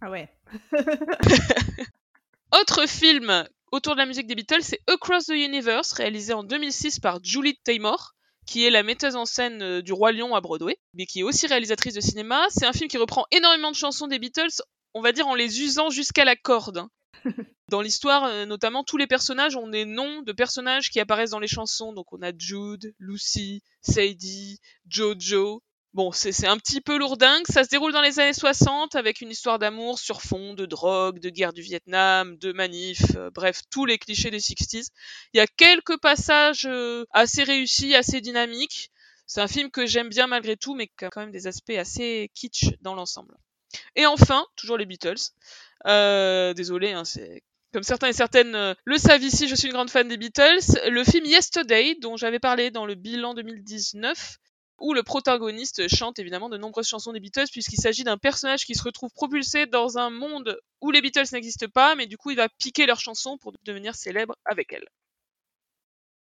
Ah 0.00 0.10
ouais. 0.10 0.28
Autre 2.60 2.88
film 2.88 3.46
autour 3.70 3.94
de 3.94 3.98
la 3.98 4.06
musique 4.06 4.26
des 4.26 4.34
Beatles, 4.34 4.62
c'est 4.62 4.80
Across 4.86 5.26
the 5.26 5.30
Universe, 5.30 5.92
réalisé 5.92 6.32
en 6.32 6.44
2006 6.44 7.00
par 7.00 7.22
Julie 7.22 7.58
Taymor, 7.64 8.14
qui 8.46 8.66
est 8.66 8.70
la 8.70 8.82
metteuse 8.82 9.16
en 9.16 9.24
scène 9.24 9.62
euh, 9.62 9.82
du 9.82 9.92
Roi 9.92 10.12
Lion 10.12 10.34
à 10.34 10.40
Broadway, 10.40 10.78
mais 10.94 11.06
qui 11.06 11.20
est 11.20 11.24
aussi 11.24 11.46
réalisatrice 11.46 11.94
de 11.94 12.00
cinéma. 12.00 12.46
C'est 12.50 12.66
un 12.66 12.72
film 12.72 12.88
qui 12.88 12.98
reprend 12.98 13.26
énormément 13.30 13.70
de 13.70 13.76
chansons 13.76 14.06
des 14.06 14.18
Beatles, 14.18 14.62
on 14.94 15.00
va 15.00 15.12
dire 15.12 15.26
en 15.26 15.34
les 15.34 15.62
usant 15.62 15.90
jusqu'à 15.90 16.24
la 16.24 16.36
corde. 16.36 16.78
hein. 16.78 16.90
Dans 17.70 17.80
l'histoire, 17.80 18.24
euh, 18.24 18.44
notamment, 18.44 18.84
tous 18.84 18.98
les 18.98 19.06
personnages 19.06 19.56
ont 19.56 19.68
des 19.68 19.86
noms 19.86 20.22
de 20.22 20.32
personnages 20.32 20.90
qui 20.90 21.00
apparaissent 21.00 21.30
dans 21.30 21.38
les 21.38 21.48
chansons. 21.48 21.92
Donc 21.94 22.12
on 22.12 22.20
a 22.20 22.30
Jude, 22.36 22.94
Lucy, 22.98 23.62
Sadie, 23.80 24.60
Jojo. 24.86 25.62
Bon, 25.94 26.10
c'est 26.10 26.48
un 26.48 26.56
petit 26.56 26.80
peu 26.80 26.98
lourdingue. 26.98 27.44
Ça 27.48 27.62
se 27.62 27.68
déroule 27.68 27.92
dans 27.92 28.02
les 28.02 28.18
années 28.18 28.32
60 28.32 28.96
avec 28.96 29.20
une 29.20 29.30
histoire 29.30 29.60
d'amour 29.60 30.00
sur 30.00 30.22
fond 30.22 30.52
de 30.54 30.66
drogue, 30.66 31.20
de 31.20 31.30
guerre 31.30 31.52
du 31.52 31.62
Vietnam, 31.62 32.36
de 32.36 32.52
manif, 32.52 33.00
euh, 33.14 33.30
bref, 33.32 33.60
tous 33.70 33.86
les 33.86 33.96
clichés 33.96 34.32
des 34.32 34.40
60s. 34.40 34.88
Il 35.32 35.38
y 35.38 35.40
a 35.40 35.46
quelques 35.46 35.96
passages 36.00 36.66
euh, 36.66 37.04
assez 37.12 37.44
réussis, 37.44 37.94
assez 37.94 38.20
dynamiques. 38.20 38.90
C'est 39.28 39.40
un 39.40 39.46
film 39.46 39.70
que 39.70 39.86
j'aime 39.86 40.08
bien 40.08 40.26
malgré 40.26 40.56
tout, 40.56 40.74
mais 40.74 40.88
qui 40.88 41.04
a 41.04 41.10
quand 41.10 41.20
même 41.20 41.30
des 41.30 41.46
aspects 41.46 41.70
assez 41.70 42.28
kitsch 42.34 42.70
dans 42.80 42.96
l'ensemble. 42.96 43.36
Et 43.94 44.04
enfin, 44.04 44.44
toujours 44.56 44.76
les 44.76 44.86
Beatles. 44.86 45.30
Euh, 45.86 46.54
désolé, 46.54 46.90
hein, 46.90 47.04
c'est 47.04 47.44
comme 47.72 47.84
certains 47.84 48.08
et 48.08 48.12
certaines 48.12 48.54
euh, 48.56 48.74
le 48.84 48.98
savent 48.98 49.22
ici, 49.22 49.46
je 49.46 49.54
suis 49.54 49.68
une 49.68 49.74
grande 49.74 49.90
fan 49.90 50.08
des 50.08 50.16
Beatles. 50.16 50.60
Le 50.88 51.04
film 51.04 51.24
Yesterday, 51.24 51.96
dont 52.00 52.16
j'avais 52.16 52.40
parlé 52.40 52.72
dans 52.72 52.84
le 52.84 52.96
bilan 52.96 53.34
2019, 53.34 54.38
où 54.78 54.92
le 54.92 55.02
protagoniste 55.02 55.88
chante 55.88 56.18
évidemment 56.18 56.48
de 56.48 56.58
nombreuses 56.58 56.88
chansons 56.88 57.12
des 57.12 57.20
Beatles, 57.20 57.46
puisqu'il 57.50 57.80
s'agit 57.80 58.04
d'un 58.04 58.18
personnage 58.18 58.64
qui 58.64 58.74
se 58.74 58.82
retrouve 58.82 59.10
propulsé 59.12 59.66
dans 59.66 59.98
un 59.98 60.10
monde 60.10 60.58
où 60.80 60.90
les 60.90 61.00
Beatles 61.00 61.26
n'existent 61.32 61.68
pas, 61.72 61.94
mais 61.94 62.06
du 62.06 62.16
coup 62.16 62.30
il 62.30 62.36
va 62.36 62.48
piquer 62.48 62.86
leurs 62.86 63.00
chansons 63.00 63.38
pour 63.38 63.52
devenir 63.64 63.94
célèbre 63.94 64.36
avec 64.44 64.72
elles. 64.72 64.88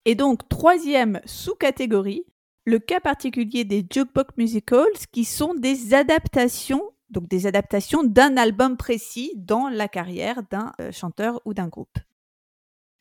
Et 0.07 0.15
donc, 0.15 0.49
troisième 0.49 1.21
sous-catégorie, 1.27 2.25
le 2.65 2.79
cas 2.79 3.01
particulier 3.01 3.65
des 3.65 3.87
jukebox 3.89 4.37
musicals 4.37 4.87
qui 5.13 5.25
sont 5.25 5.55
des 5.55 5.93
adaptations, 5.93 6.91
donc 7.11 7.29
des 7.29 7.47
adaptations 7.47 8.03
d'un 8.03 8.37
album 8.37 8.77
précis 8.77 9.33
dans 9.37 9.69
la 9.69 9.89
carrière 9.89 10.43
d'un 10.51 10.73
euh, 10.81 10.91
chanteur 10.91 11.41
ou 11.45 11.53
d'un 11.53 11.69
groupe. 11.69 11.99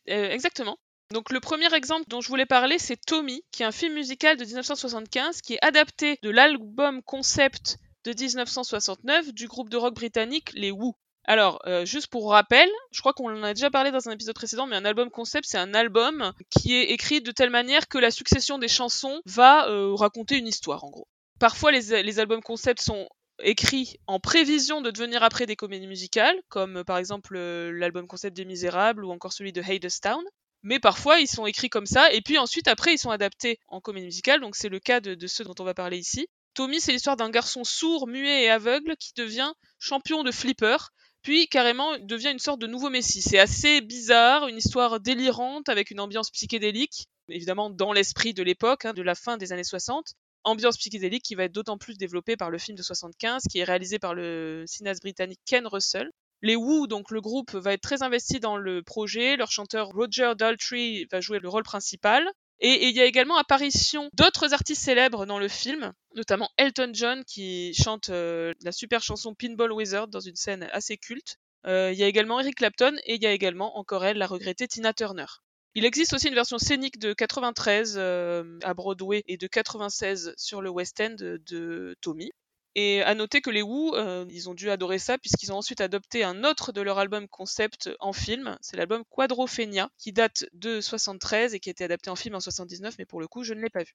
Euh, 0.08 0.30
exactement. 0.30 0.78
Donc 1.12 1.30
le 1.30 1.40
premier 1.40 1.72
exemple 1.74 2.04
dont 2.08 2.20
je 2.20 2.28
voulais 2.28 2.46
parler, 2.46 2.78
c'est 2.78 2.96
Tommy, 2.96 3.42
qui 3.50 3.62
est 3.62 3.66
un 3.66 3.72
film 3.72 3.94
musical 3.94 4.36
de 4.36 4.44
1975 4.44 5.40
qui 5.40 5.54
est 5.54 5.64
adapté 5.64 6.18
de 6.22 6.30
l'album 6.30 7.02
concept 7.02 7.78
de 8.04 8.12
1969 8.12 9.32
du 9.34 9.48
groupe 9.48 9.70
de 9.70 9.76
rock 9.76 9.94
britannique 9.94 10.52
les 10.54 10.70
Who. 10.70 10.94
Alors, 11.24 11.60
euh, 11.66 11.84
juste 11.84 12.06
pour 12.06 12.30
rappel, 12.30 12.68
je 12.92 13.00
crois 13.00 13.12
qu'on 13.12 13.30
en 13.30 13.42
a 13.42 13.54
déjà 13.54 13.70
parlé 13.70 13.90
dans 13.90 14.08
un 14.08 14.12
épisode 14.12 14.34
précédent, 14.34 14.66
mais 14.66 14.76
un 14.76 14.84
album 14.84 15.10
concept, 15.10 15.46
c'est 15.48 15.58
un 15.58 15.74
album 15.74 16.32
qui 16.48 16.74
est 16.74 16.90
écrit 16.90 17.20
de 17.20 17.30
telle 17.30 17.50
manière 17.50 17.88
que 17.88 17.98
la 17.98 18.10
succession 18.10 18.58
des 18.58 18.68
chansons 18.68 19.20
va 19.26 19.68
euh, 19.68 19.94
raconter 19.94 20.38
une 20.38 20.46
histoire, 20.46 20.84
en 20.84 20.90
gros. 20.90 21.08
Parfois, 21.38 21.72
les, 21.72 22.02
les 22.02 22.18
albums 22.20 22.42
concept 22.42 22.80
sont 22.80 23.08
écrits 23.42 23.96
en 24.06 24.20
prévision 24.20 24.80
de 24.80 24.90
devenir 24.90 25.22
après 25.22 25.46
des 25.46 25.56
comédies 25.56 25.86
musicales, 25.86 26.36
comme 26.48 26.78
euh, 26.78 26.84
par 26.84 26.98
exemple 26.98 27.36
euh, 27.36 27.70
l'album 27.72 28.06
concept 28.06 28.36
des 28.36 28.44
Misérables 28.44 29.04
ou 29.04 29.10
encore 29.10 29.32
celui 29.32 29.52
de 29.52 29.62
Hadestown. 29.62 30.24
Mais 30.62 30.78
parfois, 30.78 31.20
ils 31.20 31.28
sont 31.28 31.46
écrits 31.46 31.70
comme 31.70 31.86
ça, 31.86 32.12
et 32.12 32.20
puis 32.20 32.38
ensuite, 32.38 32.68
après, 32.68 32.94
ils 32.94 32.98
sont 32.98 33.10
adaptés 33.10 33.58
en 33.68 33.80
comédie 33.80 34.06
musicale, 34.06 34.40
donc 34.40 34.56
c'est 34.56 34.68
le 34.68 34.78
cas 34.78 35.00
de, 35.00 35.26
ceux 35.26 35.44
dont 35.44 35.54
on 35.58 35.64
va 35.64 35.74
parler 35.74 35.98
ici. 35.98 36.28
Tommy, 36.54 36.80
c'est 36.80 36.92
l'histoire 36.92 37.16
d'un 37.16 37.30
garçon 37.30 37.64
sourd, 37.64 38.06
muet 38.06 38.42
et 38.44 38.50
aveugle 38.50 38.96
qui 38.96 39.12
devient 39.16 39.52
champion 39.78 40.22
de 40.22 40.30
flipper, 40.30 40.76
puis 41.22 41.48
carrément 41.48 41.98
devient 41.98 42.30
une 42.30 42.38
sorte 42.38 42.60
de 42.60 42.66
nouveau 42.66 42.90
messie. 42.90 43.22
C'est 43.22 43.38
assez 43.38 43.80
bizarre, 43.80 44.48
une 44.48 44.58
histoire 44.58 45.00
délirante 45.00 45.68
avec 45.68 45.90
une 45.90 46.00
ambiance 46.00 46.30
psychédélique, 46.30 47.06
évidemment 47.28 47.70
dans 47.70 47.92
l'esprit 47.92 48.34
de 48.34 48.42
l'époque, 48.42 48.84
hein, 48.84 48.92
de 48.92 49.02
la 49.02 49.14
fin 49.14 49.36
des 49.36 49.52
années 49.52 49.64
60. 49.64 50.14
Ambiance 50.42 50.78
psychédélique 50.78 51.22
qui 51.22 51.34
va 51.34 51.44
être 51.44 51.52
d'autant 51.52 51.76
plus 51.76 51.98
développée 51.98 52.36
par 52.36 52.50
le 52.50 52.58
film 52.58 52.76
de 52.76 52.82
75, 52.82 53.42
qui 53.50 53.58
est 53.58 53.64
réalisé 53.64 53.98
par 53.98 54.14
le 54.14 54.64
cinéaste 54.66 55.02
britannique 55.02 55.40
Ken 55.44 55.66
Russell. 55.66 56.10
Les 56.42 56.56
Who, 56.56 56.86
donc 56.86 57.10
le 57.10 57.20
groupe, 57.20 57.52
va 57.52 57.74
être 57.74 57.82
très 57.82 58.02
investi 58.02 58.40
dans 58.40 58.56
le 58.56 58.82
projet. 58.82 59.36
Leur 59.36 59.50
chanteur 59.50 59.88
Roger 59.88 60.32
Daltrey 60.36 61.06
va 61.10 61.20
jouer 61.20 61.38
le 61.38 61.48
rôle 61.48 61.64
principal. 61.64 62.30
Et, 62.60 62.88
il 62.88 62.96
y 62.96 63.00
a 63.00 63.06
également 63.06 63.36
apparition 63.36 64.10
d'autres 64.12 64.52
artistes 64.52 64.82
célèbres 64.82 65.24
dans 65.24 65.38
le 65.38 65.48
film, 65.48 65.92
notamment 66.14 66.50
Elton 66.58 66.90
John 66.92 67.24
qui 67.24 67.72
chante 67.74 68.10
euh, 68.10 68.52
la 68.62 68.72
super 68.72 69.02
chanson 69.02 69.34
Pinball 69.34 69.72
Wizard 69.72 70.08
dans 70.08 70.20
une 70.20 70.36
scène 70.36 70.68
assez 70.72 70.98
culte. 70.98 71.36
Euh, 71.66 71.90
il 71.92 71.98
y 71.98 72.02
a 72.02 72.06
également 72.06 72.38
Eric 72.40 72.56
Clapton 72.56 72.96
et 73.04 73.14
il 73.14 73.22
y 73.22 73.26
a 73.26 73.32
également 73.32 73.78
encore 73.78 74.04
elle, 74.04 74.18
la 74.18 74.26
regrettée 74.26 74.68
Tina 74.68 74.92
Turner. 74.92 75.26
Il 75.74 75.84
existe 75.84 76.12
aussi 76.12 76.28
une 76.28 76.34
version 76.34 76.58
scénique 76.58 76.98
de 76.98 77.12
93 77.12 77.94
euh, 77.96 78.58
à 78.62 78.74
Broadway 78.74 79.22
et 79.26 79.36
de 79.36 79.46
96 79.46 80.34
sur 80.36 80.60
le 80.60 80.68
West 80.68 81.00
End 81.00 81.16
de 81.18 81.96
Tommy. 82.02 82.30
Et 82.76 83.02
à 83.02 83.14
noter 83.14 83.40
que 83.40 83.50
les 83.50 83.62
Who, 83.62 83.96
euh, 83.96 84.24
ils 84.30 84.48
ont 84.48 84.54
dû 84.54 84.70
adorer 84.70 84.98
ça 84.98 85.18
puisqu'ils 85.18 85.52
ont 85.52 85.56
ensuite 85.56 85.80
adopté 85.80 86.22
un 86.22 86.44
autre 86.44 86.72
de 86.72 86.80
leur 86.80 86.98
album 86.98 87.26
concept 87.26 87.90
en 87.98 88.12
film. 88.12 88.56
C'est 88.60 88.76
l'album 88.76 89.02
Quadrophenia 89.10 89.90
qui 89.98 90.12
date 90.12 90.46
de 90.52 90.80
73 90.80 91.54
et 91.54 91.60
qui 91.60 91.68
a 91.68 91.72
été 91.72 91.84
adapté 91.84 92.10
en 92.10 92.16
film 92.16 92.36
en 92.36 92.40
79, 92.40 92.94
mais 92.98 93.06
pour 93.06 93.20
le 93.20 93.26
coup, 93.26 93.42
je 93.42 93.54
ne 93.54 93.60
l'ai 93.60 93.70
pas 93.70 93.82
vu. 93.82 93.94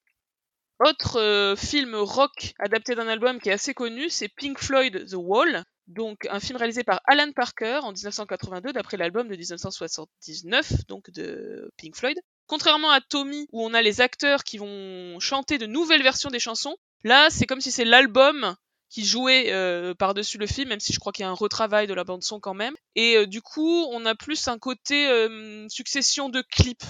Autre 0.84 1.22
euh, 1.22 1.56
film 1.56 1.96
rock 1.96 2.54
adapté 2.60 2.96
d'un 2.96 3.08
album 3.08 3.40
qui 3.40 3.48
est 3.48 3.54
assez 3.54 3.74
connu, 3.74 4.10
c'est 4.10 4.28
Pink 4.28 4.60
Floyd 4.60 5.08
The 5.10 5.16
Wall, 5.16 5.64
donc 5.88 6.28
un 6.30 6.42
film 6.42 6.58
réalisé 6.58 6.84
par 6.84 7.00
Alan 7.06 7.32
Parker 7.32 7.80
en 7.84 7.94
1982 7.94 8.74
d'après 8.74 8.98
l'album 8.98 9.30
de 9.30 9.38
1979, 9.38 10.86
donc 10.90 11.12
de 11.12 11.72
Pink 11.78 11.96
Floyd. 11.96 12.20
Contrairement 12.48 12.92
à 12.92 13.00
Tommy 13.00 13.48
où 13.54 13.64
on 13.64 13.74
a 13.74 13.82
les 13.82 14.02
acteurs 14.02 14.44
qui 14.44 14.58
vont 14.58 15.18
chanter 15.22 15.58
de 15.58 15.66
nouvelles 15.66 16.04
versions 16.04 16.30
des 16.30 16.40
chansons, 16.40 16.76
là 17.06 17.30
c'est 17.30 17.46
comme 17.46 17.62
si 17.62 17.72
c'est 17.72 17.86
l'album 17.86 18.58
qui 18.90 19.06
jouait 19.06 19.52
euh, 19.52 19.94
par-dessus 19.94 20.38
le 20.38 20.48
film, 20.48 20.70
même 20.70 20.80
si 20.80 20.94
je 20.94 21.00
crois 21.00 21.12
qu'il 21.12 21.24
y 21.24 21.26
a 21.26 21.30
un 21.30 21.34
retravail 21.34 21.88
de 21.88 21.94
la 21.94 22.04
bande 22.04 22.24
son 22.24 22.40
quand 22.40 22.54
même. 22.54 22.76
Et 22.96 23.18
euh, 23.18 23.28
du 23.28 23.42
coup, 23.42 23.86
on 23.92 24.06
a 24.06 24.16
plus 24.16 24.48
un 24.48 24.58
côté 24.58 25.08
euh, 25.08 25.68
succession 25.70 26.30
de 26.30 26.42
clips. 26.42 26.86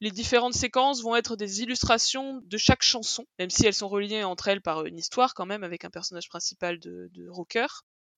Les 0.00 0.10
différentes 0.10 0.54
séquences 0.54 1.02
vont 1.02 1.16
être 1.16 1.36
des 1.36 1.62
illustrations 1.62 2.42
de 2.44 2.56
chaque 2.58 2.82
chanson, 2.82 3.24
même 3.38 3.50
si 3.50 3.66
elles 3.66 3.74
sont 3.74 3.88
reliées 3.88 4.24
entre 4.24 4.48
elles 4.48 4.60
par 4.60 4.84
une 4.84 4.98
histoire 4.98 5.34
quand 5.34 5.46
même, 5.46 5.64
avec 5.64 5.84
un 5.84 5.90
personnage 5.90 6.28
principal 6.28 6.78
de, 6.78 7.08
de 7.12 7.28
rocker. 7.28 7.66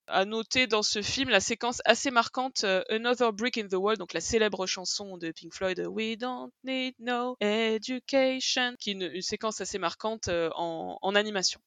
À 0.09 0.23
noter 0.23 0.67
dans 0.67 0.83
ce 0.83 1.01
film 1.01 1.29
la 1.29 1.41
séquence 1.41 1.81
assez 1.83 2.11
marquante 2.11 2.63
euh, 2.63 2.81
Another 2.89 3.33
Brick 3.33 3.57
in 3.57 3.67
the 3.67 3.73
Wall, 3.73 3.97
donc 3.97 4.13
la 4.13 4.21
célèbre 4.21 4.65
chanson 4.65 5.17
de 5.17 5.31
Pink 5.31 5.53
Floyd 5.53 5.85
We 5.85 6.17
Don't 6.17 6.49
Need 6.63 6.95
No 6.99 7.35
Education, 7.41 8.75
qui 8.79 8.91
est 8.91 8.93
une, 8.93 9.21
séquence 9.21 9.59
assez 9.59 9.77
marquante 9.77 10.29
euh, 10.29 10.49
en, 10.55 10.97
en 11.01 11.15
animation. 11.15 11.59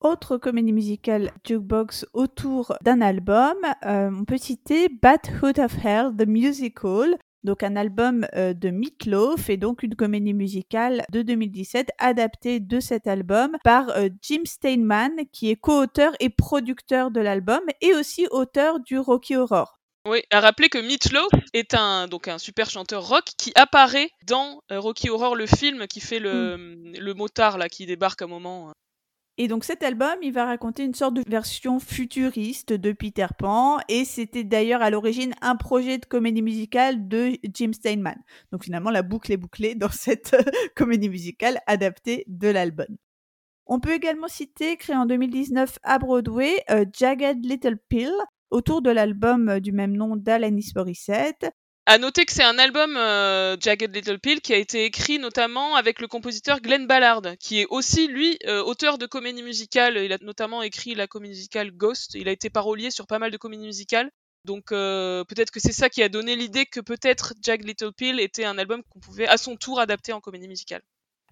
Autre 0.00 0.36
comédie 0.36 0.72
musicale 0.72 1.32
jukebox 1.44 2.06
autour 2.12 2.76
d'un 2.82 3.00
album, 3.00 3.56
euh, 3.86 4.10
on 4.12 4.24
peut 4.24 4.36
citer 4.36 4.88
Bad 4.88 5.20
Hood 5.42 5.58
of 5.58 5.84
Hell, 5.84 6.12
The 6.16 6.26
Musical, 6.26 7.16
donc 7.46 7.62
un 7.62 7.76
album 7.76 8.26
euh, 8.34 8.52
de 8.52 8.70
Meatloaf 8.70 9.48
et 9.48 9.56
donc 9.56 9.82
une 9.82 9.94
comédie 9.94 10.34
musicale 10.34 11.02
de 11.10 11.22
2017 11.22 11.90
adaptée 11.98 12.60
de 12.60 12.80
cet 12.80 13.06
album 13.06 13.56
par 13.64 13.88
euh, 13.90 14.08
Jim 14.20 14.42
Steinman 14.44 15.12
qui 15.32 15.50
est 15.50 15.56
co-auteur 15.56 16.12
et 16.20 16.28
producteur 16.28 17.10
de 17.10 17.20
l'album 17.20 17.60
et 17.80 17.94
aussi 17.94 18.26
auteur 18.30 18.80
du 18.80 18.98
Rocky 18.98 19.36
Horror. 19.36 19.78
Oui, 20.08 20.22
à 20.30 20.40
rappeler 20.40 20.68
que 20.68 20.78
Meatloaf 20.78 21.30
est 21.52 21.74
un 21.74 22.06
donc 22.06 22.28
un 22.28 22.38
super 22.38 22.68
chanteur 22.68 23.08
rock 23.08 23.24
qui 23.38 23.52
apparaît 23.54 24.10
dans 24.26 24.60
euh, 24.70 24.78
Rocky 24.78 25.08
Horror 25.08 25.36
le 25.36 25.46
film 25.46 25.86
qui 25.86 26.00
fait 26.00 26.18
le, 26.18 26.56
mm. 26.56 26.98
le 26.98 27.14
motard 27.14 27.58
là 27.58 27.68
qui 27.68 27.86
débarque 27.86 28.22
à 28.22 28.26
un 28.26 28.28
moment. 28.28 28.72
Et 29.38 29.48
donc 29.48 29.64
cet 29.64 29.82
album, 29.82 30.16
il 30.22 30.32
va 30.32 30.46
raconter 30.46 30.82
une 30.82 30.94
sorte 30.94 31.14
de 31.14 31.22
version 31.28 31.78
futuriste 31.78 32.72
de 32.72 32.92
Peter 32.92 33.26
Pan, 33.38 33.78
et 33.88 34.06
c'était 34.06 34.44
d'ailleurs 34.44 34.80
à 34.80 34.88
l'origine 34.88 35.34
un 35.42 35.56
projet 35.56 35.98
de 35.98 36.06
comédie 36.06 36.40
musicale 36.40 37.06
de 37.06 37.32
Jim 37.52 37.72
Steinman. 37.74 38.16
Donc 38.50 38.64
finalement, 38.64 38.90
la 38.90 39.02
boucle 39.02 39.32
est 39.32 39.36
bouclée 39.36 39.74
dans 39.74 39.90
cette 39.90 40.34
comédie 40.74 41.10
musicale 41.10 41.58
adaptée 41.66 42.24
de 42.28 42.48
l'album. 42.48 42.96
On 43.66 43.80
peut 43.80 43.92
également 43.92 44.28
citer, 44.28 44.76
créé 44.76 44.96
en 44.96 45.06
2019 45.06 45.78
à 45.82 45.98
Broadway, 45.98 46.54
uh, 46.70 46.84
Jagged 46.92 47.44
Little 47.44 47.78
Pill, 47.88 48.12
autour 48.50 48.80
de 48.80 48.90
l'album 48.90 49.60
du 49.60 49.72
même 49.72 49.96
nom 49.96 50.16
d'Alanis 50.16 50.72
Morissette. 50.74 51.50
À 51.88 51.98
noter 51.98 52.24
que 52.24 52.32
c'est 52.32 52.42
un 52.42 52.58
album 52.58 52.96
euh, 52.96 53.56
Jagged 53.60 53.94
Little 53.94 54.18
Pill 54.18 54.40
qui 54.40 54.52
a 54.52 54.56
été 54.56 54.84
écrit 54.84 55.20
notamment 55.20 55.76
avec 55.76 56.00
le 56.00 56.08
compositeur 56.08 56.60
Glenn 56.60 56.88
Ballard, 56.88 57.22
qui 57.38 57.60
est 57.60 57.66
aussi 57.70 58.08
lui 58.08 58.36
euh, 58.44 58.60
auteur 58.60 58.98
de 58.98 59.06
comédie 59.06 59.44
musicale. 59.44 59.96
Il 59.98 60.12
a 60.12 60.18
notamment 60.20 60.62
écrit 60.62 60.96
la 60.96 61.06
comédie 61.06 61.34
musicale 61.34 61.70
Ghost. 61.70 62.14
Il 62.14 62.26
a 62.28 62.32
été 62.32 62.50
parolier 62.50 62.90
sur 62.90 63.06
pas 63.06 63.20
mal 63.20 63.30
de 63.30 63.36
comédies 63.36 63.66
musicales. 63.66 64.10
Donc 64.44 64.72
euh, 64.72 65.22
peut-être 65.26 65.52
que 65.52 65.60
c'est 65.60 65.70
ça 65.70 65.88
qui 65.88 66.02
a 66.02 66.08
donné 66.08 66.34
l'idée 66.34 66.66
que 66.66 66.80
peut-être 66.80 67.34
Jagged 67.40 67.64
Little 67.64 67.92
Pill 67.92 68.18
était 68.18 68.44
un 68.44 68.58
album 68.58 68.82
qu'on 68.88 68.98
pouvait 68.98 69.28
à 69.28 69.36
son 69.36 69.54
tour 69.54 69.78
adapter 69.78 70.12
en 70.12 70.20
comédie 70.20 70.48
musicale. 70.48 70.82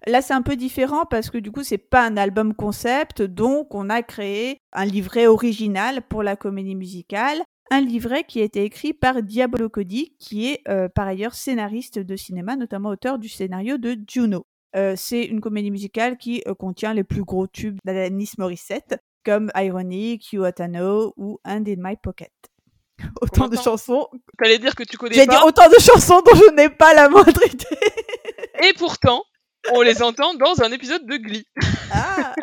Là, 0.07 0.21
c'est 0.21 0.33
un 0.33 0.41
peu 0.41 0.55
différent 0.55 1.05
parce 1.05 1.29
que 1.29 1.37
du 1.37 1.51
coup, 1.51 1.63
c'est 1.63 1.77
pas 1.77 2.05
un 2.05 2.15
album 2.15 2.53
concept, 2.53 3.21
donc 3.21 3.75
on 3.75 3.89
a 3.89 4.03
créé 4.03 4.61
un 4.71 4.85
livret 4.85 5.27
original 5.27 6.01
pour 6.01 6.23
la 6.23 6.37
comédie 6.37 6.75
musicale 6.75 7.43
un 7.71 7.81
livret 7.81 8.23
qui 8.23 8.41
a 8.41 8.43
été 8.43 8.63
écrit 8.63 8.93
par 8.93 9.21
Diablo 9.21 9.69
Cody, 9.69 10.15
qui 10.19 10.51
est 10.51 10.61
euh, 10.67 10.87
par 10.87 11.07
ailleurs 11.07 11.33
scénariste 11.33 11.99
de 11.99 12.15
cinéma, 12.15 12.55
notamment 12.55 12.89
auteur 12.89 13.17
du 13.17 13.29
scénario 13.29 13.77
de 13.77 13.97
Juno. 14.07 14.45
Euh, 14.75 14.93
c'est 14.97 15.23
une 15.23 15.41
comédie 15.41 15.71
musicale 15.71 16.17
qui 16.17 16.43
euh, 16.47 16.53
contient 16.53 16.93
les 16.93 17.03
plus 17.03 17.23
gros 17.23 17.47
tubes 17.47 17.77
d'Alanis 17.85 18.31
Morissette, 18.37 18.99
comme 19.23 19.51
Ironic, 19.55 20.33
You 20.33 20.43
Atano 20.43 21.13
ou 21.17 21.39
And 21.45 21.63
in 21.67 21.77
My 21.77 21.95
Pocket. 21.95 22.31
Autant 23.21 23.47
de 23.47 23.57
chansons. 23.57 24.07
T'allais 24.37 24.59
dire 24.59 24.75
que 24.75 24.83
tu 24.83 24.97
connais 24.97 25.15
pas. 25.15 25.21
J'ai 25.21 25.27
dit 25.27 25.43
autant 25.43 25.67
de 25.69 25.81
chansons 25.81 26.21
dont 26.21 26.35
je 26.35 26.53
n'ai 26.55 26.69
pas 26.69 26.93
la 26.93 27.09
moindre 27.09 27.45
idée. 27.45 27.65
Et 28.63 28.73
pourtant, 28.73 29.23
on 29.73 29.81
les 29.81 30.01
entend 30.01 30.33
dans 30.35 30.61
un 30.61 30.71
épisode 30.71 31.05
de 31.05 31.17
Glee. 31.17 31.45
Ah 31.91 32.33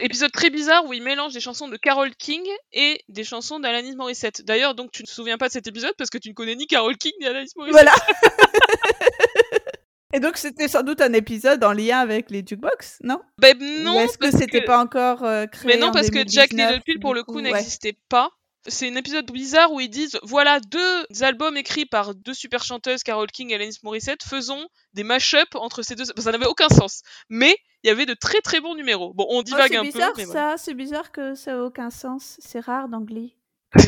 épisode 0.00 0.32
très 0.32 0.50
bizarre 0.50 0.84
où 0.86 0.92
il 0.92 1.02
mélange 1.02 1.32
des 1.32 1.40
chansons 1.40 1.68
de 1.68 1.76
Carole 1.76 2.14
King 2.14 2.42
et 2.72 3.00
des 3.08 3.24
chansons 3.24 3.60
d'Alanis 3.60 3.96
Morissette. 3.96 4.44
D'ailleurs, 4.44 4.74
donc 4.74 4.92
tu 4.92 5.02
ne 5.02 5.06
te 5.06 5.12
souviens 5.12 5.38
pas 5.38 5.48
de 5.48 5.52
cet 5.52 5.66
épisode 5.66 5.94
parce 5.96 6.10
que 6.10 6.18
tu 6.18 6.28
ne 6.28 6.34
connais 6.34 6.56
ni 6.56 6.66
Carole 6.66 6.96
King 6.96 7.12
ni 7.20 7.26
Alanis 7.26 7.50
Morissette. 7.56 7.82
Voilà. 7.82 7.94
et 10.12 10.20
donc 10.20 10.36
c'était 10.36 10.68
sans 10.68 10.82
doute 10.82 11.00
un 11.00 11.12
épisode 11.12 11.62
en 11.64 11.72
lien 11.72 11.98
avec 11.98 12.30
les 12.30 12.44
jukebox, 12.46 12.98
non? 13.02 13.20
Ben 13.38 13.56
non. 13.58 14.00
est-ce 14.00 14.18
que 14.18 14.30
c'était 14.30 14.62
pas 14.62 14.78
encore 14.78 15.24
euh, 15.24 15.46
créé 15.46 15.74
Mais 15.74 15.76
non, 15.76 15.92
parce 15.92 16.10
que 16.10 16.26
Jack 16.26 16.52
Little 16.52 16.82
Pill 16.84 17.00
pour 17.00 17.14
le 17.14 17.22
coup, 17.22 17.40
n'existait 17.40 17.96
pas 18.08 18.30
c'est 18.66 18.88
un 18.88 18.96
épisode 18.96 19.30
bizarre 19.30 19.72
où 19.72 19.80
ils 19.80 19.88
disent 19.88 20.18
voilà 20.22 20.60
deux 20.60 21.22
albums 21.22 21.56
écrits 21.56 21.86
par 21.86 22.14
deux 22.14 22.34
super 22.34 22.62
chanteuses, 22.62 23.02
Carole 23.02 23.30
King 23.30 23.50
et 23.50 23.54
Alanis 23.54 23.78
Morissette, 23.82 24.22
faisons 24.22 24.68
des 24.92 25.02
mash-up 25.02 25.48
entre 25.54 25.82
ces 25.82 25.94
deux. 25.94 26.04
Ça 26.04 26.32
n'avait 26.32 26.46
aucun 26.46 26.68
sens. 26.68 27.02
Mais 27.28 27.56
il 27.82 27.88
y 27.88 27.90
avait 27.90 28.06
de 28.06 28.14
très 28.14 28.40
très 28.40 28.60
bons 28.60 28.74
numéros. 28.74 29.12
Bon, 29.14 29.26
on 29.30 29.42
divague 29.42 29.72
oh, 29.74 29.80
un 29.80 29.82
bizarre, 29.82 30.12
peu. 30.12 30.24
ça, 30.24 30.56
c'est 30.56 30.74
bizarre 30.74 31.12
que 31.12 31.34
ça 31.34 31.52
ait 31.52 31.58
aucun 31.58 31.90
sens. 31.90 32.36
C'est 32.40 32.60
rare 32.60 32.88
d'anglais. 32.88 33.36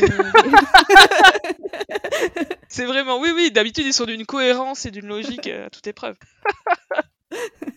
c'est 2.69 2.85
vraiment, 2.85 3.19
oui, 3.19 3.31
oui, 3.35 3.51
d'habitude 3.51 3.85
ils 3.85 3.93
sont 3.93 4.05
d'une 4.05 4.25
cohérence 4.25 4.85
et 4.85 4.91
d'une 4.91 5.07
logique 5.07 5.47
à 5.47 5.69
toute 5.69 5.85
épreuve. 5.87 6.15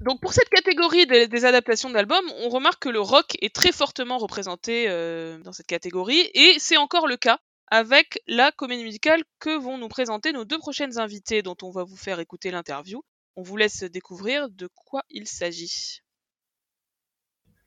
Donc 0.00 0.20
pour 0.20 0.32
cette 0.32 0.48
catégorie 0.48 1.06
des, 1.06 1.44
adaptations 1.44 1.90
d'albums, 1.90 2.24
on 2.38 2.48
remarque 2.48 2.82
que 2.82 2.88
le 2.88 3.00
rock 3.00 3.36
est 3.42 3.54
très 3.54 3.70
fortement 3.72 4.16
représenté 4.16 4.86
euh, 4.88 5.38
dans 5.40 5.52
cette 5.52 5.66
catégorie, 5.66 6.30
et 6.34 6.54
c'est 6.58 6.78
encore 6.78 7.06
le 7.06 7.18
cas 7.18 7.38
avec 7.70 8.22
la 8.26 8.50
comédie 8.50 8.82
musicale 8.82 9.22
que 9.38 9.56
vont 9.56 9.76
nous 9.78 9.88
présenter 9.88 10.32
nos 10.32 10.44
deux 10.44 10.58
prochaines 10.58 10.98
invités 10.98 11.42
dont 11.42 11.56
on 11.62 11.70
va 11.70 11.84
vous 11.84 11.96
faire 11.96 12.18
écouter 12.18 12.50
l'interview. 12.50 13.02
On 13.36 13.42
vous 13.42 13.56
laisse 13.56 13.82
découvrir 13.84 14.50
de 14.50 14.68
quoi 14.74 15.02
il 15.10 15.26
s'agit. 15.26 16.02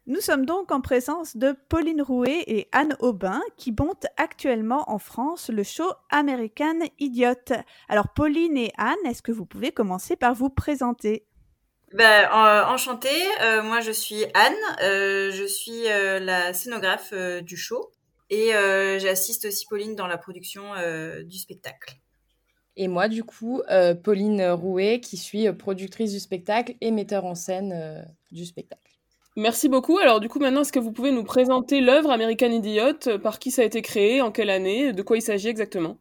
Nous 0.06 0.20
sommes 0.20 0.46
donc 0.46 0.74
en 0.74 0.82
présence 0.82 1.38
de 1.38 1.56
Pauline 1.70 2.02
Rouet 2.02 2.44
et 2.48 2.68
Anne 2.74 2.98
Aubin 3.00 3.42
qui 3.56 3.72
montent 3.72 4.06
actuellement 4.18 4.84
en 4.92 5.00
France 5.00 5.50
le 5.50 5.64
show 5.64 5.90
American 6.10 6.80
Idiot. 7.00 7.56
Alors 7.88 8.10
Pauline 8.10 8.58
et 8.58 8.74
Anne, 8.78 8.98
est-ce 9.06 9.22
que 9.22 9.32
vous 9.32 9.46
pouvez 9.46 9.72
commencer 9.72 10.18
par 10.18 10.34
vous 10.34 10.50
présenter? 10.50 11.26
Ben, 11.94 12.28
enchantée, 12.68 13.24
euh, 13.44 13.62
moi 13.62 13.80
je 13.80 13.92
suis 13.92 14.26
Anne, 14.34 14.56
euh, 14.82 15.32
je 15.32 15.46
suis 15.46 15.88
euh, 15.88 16.20
la 16.20 16.52
scénographe 16.52 17.14
du 17.42 17.56
show 17.56 17.92
et 18.30 18.50
j'assiste 19.00 19.46
aussi 19.46 19.66
Pauline 19.68 19.96
dans 19.96 20.08
la 20.08 20.18
production 20.18 20.64
du 21.24 21.38
spectacle. 21.38 21.94
Et 22.76 22.88
moi 22.88 23.08
du 23.08 23.24
coup, 23.24 23.62
Pauline 24.04 24.44
Rouet 24.50 25.00
qui 25.00 25.18
suis 25.18 25.52
productrice 25.54 26.12
du 26.12 26.20
spectacle 26.20 26.76
et 26.82 26.92
metteur 26.92 27.26
en 27.26 27.36
scène 27.36 28.06
du 28.32 28.46
spectacle. 28.46 28.82
Merci 29.36 29.70
beaucoup. 29.70 29.98
Alors 29.98 30.20
du 30.20 30.30
coup 30.30 30.40
maintenant, 30.40 30.62
est-ce 30.62 30.72
que 30.72 30.80
vous 30.80 30.92
pouvez 30.92 31.12
nous 31.12 31.24
présenter 31.24 31.82
l'œuvre 31.82 32.12
American 32.12 32.52
Idiot 32.52 33.20
Par 33.22 33.40
qui 33.40 33.52
ça 33.52 33.62
a 33.62 33.66
été 33.66 33.82
créé 33.82 34.22
En 34.22 34.32
quelle 34.32 34.50
année 34.50 34.94
De 34.94 35.02
quoi 35.02 35.18
il 35.18 35.22
s'agit 35.22 35.50
exactement? 35.50 35.98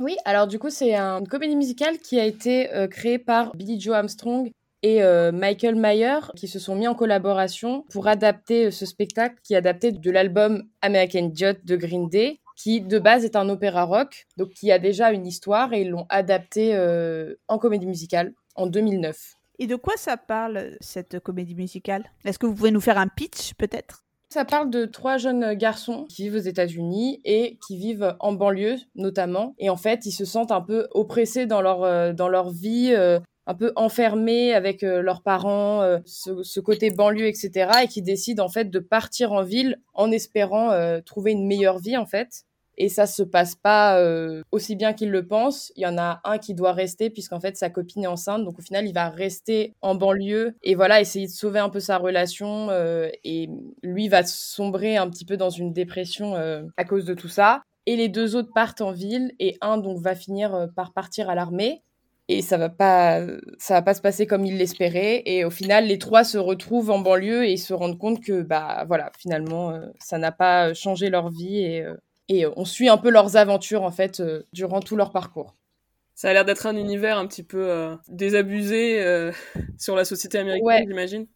Oui, 0.00 0.16
alors 0.24 0.46
du 0.46 0.58
coup, 0.58 0.70
c'est 0.70 0.94
une 0.94 1.28
comédie 1.28 1.56
musicale 1.56 1.98
qui 1.98 2.18
a 2.18 2.24
été 2.24 2.68
créée 2.90 3.18
par 3.18 3.54
Billy 3.56 3.80
Joe 3.80 3.94
Armstrong 3.94 4.50
et 4.84 5.02
euh, 5.02 5.32
Michael 5.32 5.76
Mayer 5.76 6.18
qui 6.36 6.46
se 6.46 6.58
sont 6.58 6.76
mis 6.76 6.86
en 6.86 6.94
collaboration 6.94 7.86
pour 7.90 8.06
adapter 8.06 8.66
euh, 8.66 8.70
ce 8.70 8.84
spectacle 8.84 9.36
qui 9.42 9.54
est 9.54 9.56
adapté 9.56 9.92
de 9.92 10.10
l'album 10.10 10.62
American 10.82 11.20
Idiot 11.20 11.54
de 11.64 11.76
Green 11.76 12.10
Day 12.10 12.38
qui 12.56 12.80
de 12.80 12.98
base 12.98 13.24
est 13.24 13.36
un 13.36 13.48
opéra 13.48 13.84
rock, 13.84 14.26
donc 14.36 14.50
qui 14.50 14.70
a 14.70 14.78
déjà 14.78 15.12
une 15.12 15.26
histoire 15.26 15.72
et 15.72 15.82
ils 15.82 15.90
l'ont 15.90 16.06
adapté 16.08 16.74
euh, 16.74 17.34
en 17.48 17.58
comédie 17.58 17.86
musicale 17.86 18.32
en 18.54 18.66
2009. 18.66 19.34
Et 19.58 19.66
de 19.66 19.76
quoi 19.76 19.94
ça 19.96 20.16
parle 20.16 20.76
cette 20.80 21.20
comédie 21.20 21.54
musicale? 21.54 22.04
Est-ce 22.24 22.38
que 22.38 22.46
vous 22.46 22.54
pouvez 22.54 22.70
nous 22.70 22.80
faire 22.80 22.98
un 22.98 23.08
pitch 23.08 23.54
peut-être? 23.54 24.04
Ça 24.30 24.44
parle 24.44 24.68
de 24.70 24.84
trois 24.84 25.16
jeunes 25.16 25.54
garçons 25.54 26.06
qui 26.08 26.22
vivent 26.22 26.34
aux 26.34 26.48
États-Unis 26.48 27.20
et 27.24 27.56
qui 27.64 27.76
vivent 27.76 28.16
en 28.18 28.32
banlieue 28.32 28.76
notamment. 28.96 29.54
Et 29.58 29.70
en 29.70 29.76
fait, 29.76 30.06
ils 30.06 30.12
se 30.12 30.24
sentent 30.24 30.50
un 30.50 30.60
peu 30.60 30.88
oppressés 30.90 31.46
dans 31.46 31.60
leur, 31.60 32.14
dans 32.14 32.28
leur 32.28 32.50
vie, 32.50 32.92
un 33.46 33.54
peu 33.54 33.72
enfermés 33.76 34.54
avec 34.54 34.82
euh, 34.82 35.02
leurs 35.02 35.22
parents, 35.22 35.82
euh, 35.82 35.98
ce, 36.06 36.60
côté 36.60 36.90
banlieue, 36.90 37.26
etc., 37.26 37.70
et 37.84 37.88
qui 37.88 38.02
décident 38.02 38.44
en 38.44 38.48
fait 38.48 38.70
de 38.70 38.78
partir 38.78 39.32
en 39.32 39.42
ville 39.42 39.80
en 39.92 40.10
espérant 40.10 40.70
euh, 40.70 41.00
trouver 41.00 41.32
une 41.32 41.46
meilleure 41.46 41.78
vie 41.78 41.96
en 41.96 42.06
fait. 42.06 42.44
Et 42.76 42.88
ça 42.88 43.06
se 43.06 43.22
passe 43.22 43.54
pas 43.54 44.04
aussi 44.50 44.74
bien 44.74 44.94
qu'ils 44.94 45.12
le 45.12 45.28
pensent. 45.28 45.72
Il 45.76 45.84
y 45.84 45.86
en 45.86 45.96
a 45.96 46.20
un 46.24 46.38
qui 46.38 46.54
doit 46.54 46.72
rester 46.72 47.08
puisqu'en 47.08 47.38
fait 47.38 47.56
sa 47.56 47.70
copine 47.70 48.02
est 48.02 48.08
enceinte, 48.08 48.44
donc 48.44 48.58
au 48.58 48.62
final 48.62 48.84
il 48.84 48.92
va 48.92 49.10
rester 49.10 49.74
en 49.80 49.94
banlieue 49.94 50.56
et 50.64 50.74
voilà 50.74 51.00
essayer 51.00 51.28
de 51.28 51.30
sauver 51.30 51.60
un 51.60 51.68
peu 51.68 51.78
sa 51.78 51.98
relation. 51.98 52.72
et 52.72 53.48
lui 53.84 54.08
va 54.08 54.24
sombrer 54.24 54.96
un 54.96 55.08
petit 55.08 55.24
peu 55.24 55.36
dans 55.36 55.50
une 55.50 55.72
dépression 55.72 56.34
à 56.76 56.84
cause 56.84 57.04
de 57.04 57.14
tout 57.14 57.28
ça. 57.28 57.62
Et 57.86 57.94
les 57.94 58.08
deux 58.08 58.34
autres 58.34 58.50
partent 58.52 58.80
en 58.80 58.90
ville 58.90 59.30
et 59.38 59.56
un 59.60 59.78
donc 59.78 60.00
va 60.00 60.16
finir 60.16 60.66
par 60.74 60.92
partir 60.92 61.30
à 61.30 61.36
l'armée 61.36 61.84
et 62.28 62.42
ça 62.42 62.56
va 62.56 62.68
pas 62.68 63.20
ça 63.58 63.74
va 63.74 63.82
pas 63.82 63.94
se 63.94 64.00
passer 64.00 64.26
comme 64.26 64.46
ils 64.46 64.56
l'espéraient 64.56 65.22
et 65.26 65.44
au 65.44 65.50
final 65.50 65.86
les 65.86 65.98
trois 65.98 66.24
se 66.24 66.38
retrouvent 66.38 66.90
en 66.90 66.98
banlieue 66.98 67.44
et 67.44 67.52
ils 67.52 67.58
se 67.58 67.74
rendent 67.74 67.98
compte 67.98 68.22
que 68.22 68.42
bah 68.42 68.84
voilà 68.86 69.12
finalement 69.18 69.70
euh, 69.70 69.86
ça 69.98 70.18
n'a 70.18 70.32
pas 70.32 70.72
changé 70.74 71.10
leur 71.10 71.28
vie 71.28 71.58
et, 71.58 71.82
euh, 71.82 71.94
et 72.28 72.46
on 72.46 72.64
suit 72.64 72.88
un 72.88 72.96
peu 72.96 73.10
leurs 73.10 73.36
aventures 73.36 73.82
en 73.82 73.90
fait 73.90 74.20
euh, 74.20 74.42
durant 74.52 74.80
tout 74.80 74.96
leur 74.96 75.12
parcours. 75.12 75.54
Ça 76.14 76.30
a 76.30 76.32
l'air 76.32 76.44
d'être 76.44 76.66
un 76.66 76.76
univers 76.76 77.18
un 77.18 77.26
petit 77.26 77.42
peu 77.42 77.96
désabusé 78.06 79.04
sur 79.78 79.96
la 79.96 80.04
société 80.04 80.38
américaine, 80.38 80.84
j'imagine. 80.86 81.26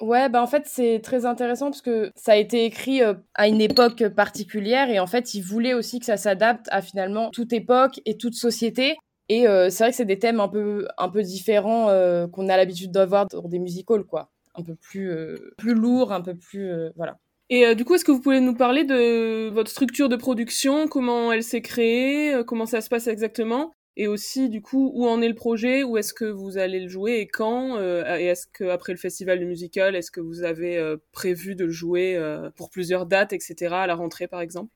Ouais, 0.00 0.28
bah 0.28 0.42
en 0.42 0.48
fait 0.48 0.64
c'est 0.66 1.00
très 1.04 1.24
intéressant 1.24 1.66
parce 1.66 1.80
que 1.80 2.10
ça 2.16 2.32
a 2.32 2.36
été 2.36 2.64
écrit 2.64 3.00
à 3.00 3.46
une 3.46 3.60
époque 3.60 4.08
particulière 4.08 4.90
et 4.90 4.98
en 4.98 5.06
fait 5.06 5.34
ils 5.34 5.40
voulaient 5.40 5.72
aussi 5.72 6.00
que 6.00 6.04
ça 6.04 6.16
s'adapte 6.16 6.66
à 6.72 6.82
finalement 6.82 7.30
toute 7.30 7.52
époque 7.52 8.00
et 8.06 8.16
toute 8.16 8.34
société 8.34 8.96
et 9.28 9.48
euh, 9.48 9.70
c'est 9.70 9.84
vrai 9.84 9.90
que 9.90 9.96
c'est 9.96 10.04
des 10.04 10.18
thèmes 10.18 10.40
un 10.40 10.48
peu, 10.48 10.86
un 10.98 11.08
peu 11.08 11.22
différents 11.22 11.88
euh, 11.88 12.26
qu'on 12.26 12.48
a 12.48 12.56
l'habitude 12.56 12.90
d'avoir 12.90 13.26
dans 13.26 13.48
des 13.48 13.58
musicals, 13.58 14.04
quoi. 14.04 14.30
Un 14.54 14.62
peu 14.62 14.74
plus, 14.74 15.10
euh, 15.10 15.54
plus 15.56 15.74
lourd, 15.74 16.12
un 16.12 16.20
peu 16.20 16.34
plus. 16.34 16.70
voilà. 16.96 17.18
Et 17.50 17.74
du 17.74 17.84
coup, 17.84 17.94
est-ce 17.94 18.04
que 18.04 18.12
vous 18.12 18.20
pouvez 18.20 18.40
nous 18.40 18.54
parler 18.54 18.84
de 18.84 19.48
votre 19.50 19.70
structure 19.70 20.08
de 20.08 20.16
production, 20.16 20.88
comment 20.88 21.30
elle 21.30 21.42
s'est 21.42 21.60
créée, 21.60 22.42
comment 22.46 22.66
ça 22.66 22.80
se 22.80 22.88
passe 22.88 23.06
exactement 23.06 23.74
et 23.96 24.08
aussi, 24.08 24.48
du 24.48 24.60
coup, 24.60 24.90
où 24.92 25.06
en 25.06 25.22
est 25.22 25.28
le 25.28 25.36
projet, 25.36 25.84
où 25.84 25.96
est-ce 25.96 26.12
que 26.12 26.24
vous 26.24 26.58
allez 26.58 26.80
le 26.80 26.88
jouer 26.88 27.20
et 27.20 27.28
quand 27.28 27.78
Et 27.78 28.24
est-ce 28.24 28.48
qu'après 28.52 28.92
le 28.92 28.98
festival 28.98 29.38
du 29.38 29.46
musical, 29.46 29.94
est-ce 29.94 30.10
que 30.10 30.20
vous 30.20 30.42
avez 30.42 30.96
prévu 31.12 31.54
de 31.54 31.66
le 31.66 31.70
jouer 31.70 32.20
pour 32.56 32.70
plusieurs 32.70 33.06
dates, 33.06 33.32
etc., 33.32 33.72
à 33.72 33.86
la 33.86 33.94
rentrée 33.94 34.26
par 34.26 34.40
exemple? 34.40 34.72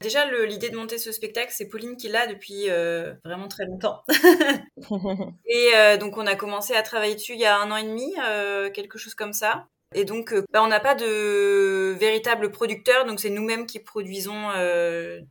Déjà, 0.00 0.30
l'idée 0.44 0.70
de 0.70 0.76
monter 0.76 0.96
ce 0.96 1.10
spectacle, 1.10 1.52
c'est 1.52 1.68
Pauline 1.68 1.96
qui 1.96 2.08
l'a 2.08 2.28
depuis 2.28 2.70
euh, 2.70 3.14
vraiment 3.24 3.48
très 3.48 3.66
longtemps. 3.66 4.04
et 5.46 5.70
euh, 5.74 5.96
donc, 5.96 6.16
on 6.16 6.26
a 6.26 6.36
commencé 6.36 6.74
à 6.74 6.82
travailler 6.82 7.16
dessus 7.16 7.32
il 7.32 7.40
y 7.40 7.46
a 7.46 7.58
un 7.58 7.70
an 7.72 7.76
et 7.76 7.82
demi, 7.82 8.14
euh, 8.24 8.70
quelque 8.70 8.96
chose 8.96 9.14
comme 9.14 9.32
ça. 9.32 9.66
Et 9.94 10.04
donc, 10.04 10.34
bah, 10.52 10.62
on 10.62 10.68
n'a 10.68 10.80
pas 10.80 10.94
de 10.94 11.96
véritable 11.98 12.52
producteur, 12.52 13.06
donc 13.06 13.18
c'est 13.18 13.30
nous-mêmes 13.30 13.66
qui 13.66 13.80
produisons 13.80 14.50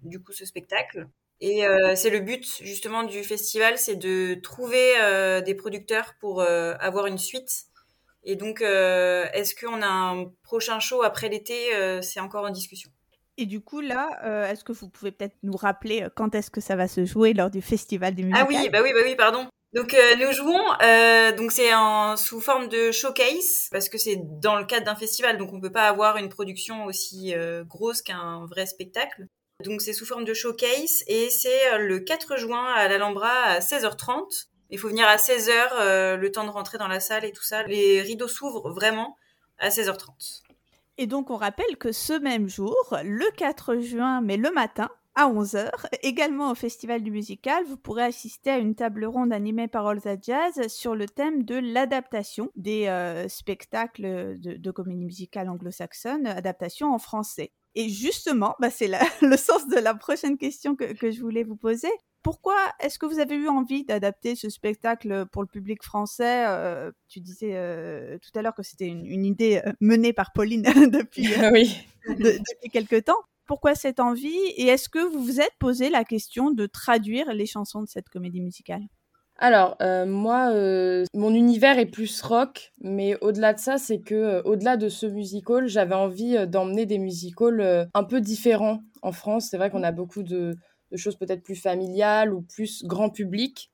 du 0.02 0.22
coup 0.22 0.32
ce 0.32 0.46
spectacle. 0.46 1.08
Et 1.40 1.62
c'est 1.96 2.10
le 2.10 2.20
but 2.20 2.44
justement 2.64 3.04
du 3.04 3.24
festival, 3.24 3.78
c'est 3.78 3.96
de 3.96 4.34
trouver 4.34 4.96
des 5.46 5.54
producteurs 5.54 6.16
pour 6.20 6.42
avoir 6.42 7.06
une 7.06 7.20
suite. 7.20 7.66
Et 8.24 8.36
donc, 8.36 8.62
est-ce 8.62 9.54
qu'on 9.54 9.84
a 9.84 9.88
un 9.88 10.26
prochain 10.42 10.80
show 10.80 11.04
après 11.04 11.30
l'été 11.30 12.02
C'est 12.02 12.20
encore 12.20 12.44
en 12.44 12.50
discussion. 12.50 12.90
Et 13.38 13.46
du 13.46 13.62
coup, 13.62 13.82
là, 13.82 14.20
euh, 14.24 14.50
est-ce 14.50 14.64
que 14.64 14.72
vous 14.72 14.90
pouvez 14.90 15.12
peut-être 15.12 15.36
nous 15.44 15.56
rappeler 15.56 16.04
euh, 16.04 16.10
quand 16.14 16.34
est-ce 16.36 16.50
que 16.50 16.62
ça 16.62 16.76
va 16.76 16.88
se 16.88 17.06
jouer 17.06 17.34
lors 17.34 17.50
du 17.50 17.62
festival 17.62 18.16
du 18.16 18.24
musical 18.24 18.46
Ah 18.46 18.48
oui, 18.50 18.70
bah 18.70 18.80
oui, 18.84 18.92
bah 18.94 19.02
oui, 19.04 19.16
pardon. 19.16 19.48
Donc 19.74 19.94
euh, 19.94 20.16
nous 20.16 20.32
jouons, 20.32 20.64
euh, 20.82 21.34
donc 21.34 21.52
c'est 21.52 21.74
en 21.74 22.16
sous 22.16 22.40
forme 22.40 22.70
de 22.70 22.92
showcase 22.92 23.68
parce 23.70 23.90
que 23.90 23.98
c'est 23.98 24.18
dans 24.40 24.56
le 24.56 24.66
cadre 24.66 24.86
d'un 24.86 24.96
festival, 24.96 25.38
donc 25.38 25.52
on 25.52 25.60
peut 25.60 25.72
pas 25.72 25.90
avoir 25.90 26.18
une 26.18 26.30
production 26.30 26.86
aussi 26.86 27.36
euh, 27.36 27.66
grosse 27.66 28.02
qu'un 28.02 28.46
vrai 28.46 28.66
spectacle. 28.66 29.28
Donc 29.66 29.82
c'est 29.82 29.92
sous 29.92 30.06
forme 30.06 30.24
de 30.24 30.34
showcase 30.34 31.04
et 31.08 31.30
c'est 31.30 31.78
le 31.80 32.00
4 32.00 32.38
juin 32.38 32.66
à 32.74 32.88
l'Alhambra 32.88 33.30
à 33.30 33.60
16h30. 33.60 34.48
Il 34.70 34.80
faut 34.80 34.88
venir 34.88 35.08
à 35.08 35.18
16h, 35.18 36.16
le 36.16 36.32
temps 36.32 36.44
de 36.44 36.50
rentrer 36.50 36.78
dans 36.78 36.88
la 36.88 37.00
salle 37.00 37.26
et 37.26 37.32
tout 37.32 37.44
ça. 37.44 37.64
Les 37.64 38.02
rideaux 38.02 38.28
s'ouvrent 38.28 38.70
vraiment 38.72 39.18
à 39.58 39.70
16h30. 39.70 40.44
Et 40.98 41.08
donc 41.08 41.30
on 41.30 41.36
rappelle 41.36 41.78
que 41.78 41.92
ce 41.92 42.14
même 42.14 42.50
jour, 42.50 42.76
le 43.04 43.26
4 43.36 43.80
juin, 43.80 44.22
mais 44.22 44.38
le 44.38 44.52
matin, 44.52 44.90
à 45.18 45.28
11h. 45.28 45.72
Également 46.04 46.52
au 46.52 46.56
Festival 46.56 47.02
du 47.02 47.10
Musical, 47.10 47.64
vous 47.66 47.76
pourrez 47.76 48.04
assister 48.04 48.52
à 48.52 48.60
une 48.60 48.76
table 48.76 49.04
ronde 49.06 49.34
animée 49.34 49.68
par 49.68 49.84
Olza 49.86 50.16
Jazz 50.22 50.68
sur 50.68 50.96
le 50.96 51.08
thème 51.08 51.44
de 51.44 51.56
l'adaptation 51.56 52.52
des 52.56 52.86
euh, 52.86 53.28
spectacles 53.28 54.40
de, 54.40 54.58
de, 54.58 54.72
comédie 54.72 55.06
musicale 55.06 55.50
anglo-saxonne, 55.50 56.28
adaptation 56.28 56.94
en 56.94 57.00
français. 57.00 57.52
Et 57.74 57.90
justement, 57.90 58.56
bah 58.60 58.70
c'est 58.70 58.90
le 59.22 59.38
sens 59.38 59.68
de 59.68 59.80
la 59.80 59.96
prochaine 59.96 60.38
question 60.38 60.76
que, 60.76 60.94
que 60.94 61.10
je 61.10 61.20
voulais 61.22 61.44
vous 61.44 61.58
poser. 61.58 61.92
Pourquoi 62.28 62.58
est-ce 62.82 63.00
que 63.00 63.06
vous 63.06 63.20
avez 63.20 63.36
eu 63.36 63.48
envie 63.48 63.86
d'adapter 63.86 64.36
ce 64.36 64.50
spectacle 64.50 65.26
pour 65.32 65.44
le 65.44 65.48
public 65.48 65.82
français 65.82 66.44
euh, 66.46 66.92
Tu 67.08 67.22
disais 67.22 67.52
euh, 67.54 68.18
tout 68.18 68.38
à 68.38 68.42
l'heure 68.42 68.54
que 68.54 68.64
c'était 68.64 68.88
une, 68.88 69.06
une, 69.06 69.24
idée 69.24 69.62
euh, 69.66 69.72
menée 69.80 70.12
par 70.12 70.34
Pauline 70.34 70.64
depuis, 70.92 71.26
oui. 71.54 71.88
de, 72.10 72.32
depuis 72.32 72.70
quelque 72.70 73.00
temps 73.00 73.16
pourquoi 73.46 73.76
cette 73.76 74.02
envie 74.02 74.36
et 74.58 74.68
est-ce 74.68 74.90
que 74.90 75.00
vous 75.00 75.24
vous 75.24 75.40
êtes 75.40 75.54
posé 75.58 75.90
la 75.90 76.04
question 76.04 76.52
de 76.52 76.66
traduire 76.66 77.34
les 77.34 77.46
chansons 77.46 77.82
de 77.82 77.88
cette 77.88 78.10
comédie 78.10 78.42
musicale? 78.42 78.82
Alors 79.40 79.78
euh, 79.82 80.06
moi, 80.06 80.52
euh, 80.52 81.06
mon 81.14 81.34
univers 81.34 81.78
est 81.78 81.86
plus 81.86 82.22
rock, 82.22 82.74
mais 82.82 83.18
au-delà 83.22 83.54
de 83.54 83.60
ça, 83.60 83.78
c'est 83.78 84.00
que 84.00 84.16
euh, 84.16 84.42
au-delà 84.44 84.78
de 84.78 84.90
ce 84.90 85.06
musical, 85.06 85.68
j'avais 85.68 85.96
envie 85.96 86.46
d'emmener 86.48 86.86
des 86.86 86.98
musicals 86.98 87.88
un 87.94 88.04
peu 88.04 88.20
différents 88.20 88.82
en 89.02 89.12
France. 89.12 89.48
C'est 89.50 89.58
vrai 89.58 89.70
qu'on 89.70 89.84
a 89.84 89.92
beaucoup 89.92 90.24
de, 90.24 90.56
de 90.92 90.98
choses 90.98 91.16
peut-être 91.16 91.44
plus 91.44 91.56
familiales 91.56 92.34
ou 92.34 92.42
plus 92.42 92.84
grand 92.86 93.10
public. 93.10 93.72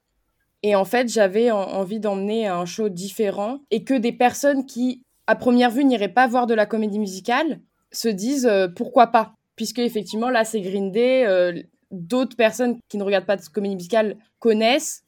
Et 0.63 0.75
en 0.75 0.85
fait, 0.85 1.09
j'avais 1.09 1.51
en, 1.51 1.61
envie 1.61 1.99
d'emmener 1.99 2.47
un 2.47 2.65
show 2.65 2.89
différent 2.89 3.59
et 3.71 3.83
que 3.83 3.93
des 3.93 4.13
personnes 4.13 4.65
qui, 4.65 5.03
à 5.27 5.35
première 5.35 5.71
vue, 5.71 5.83
n'iraient 5.83 6.07
pas 6.13 6.27
voir 6.27 6.47
de 6.47 6.53
la 6.53 6.65
comédie 6.65 6.99
musicale 6.99 7.59
se 7.91 8.07
disent 8.07 8.49
pourquoi 8.75 9.07
pas? 9.07 9.35
Puisque 9.55 9.79
effectivement 9.79 10.29
là 10.29 10.45
c'est 10.45 10.61
Green 10.61 10.91
Day, 10.91 11.25
euh, 11.27 11.61
d'autres 11.91 12.35
personnes 12.35 12.79
qui 12.89 12.97
ne 12.97 13.03
regardent 13.03 13.27
pas 13.27 13.37
de 13.37 13.43
comédie 13.43 13.75
musicale 13.75 14.17
connaissent. 14.39 15.03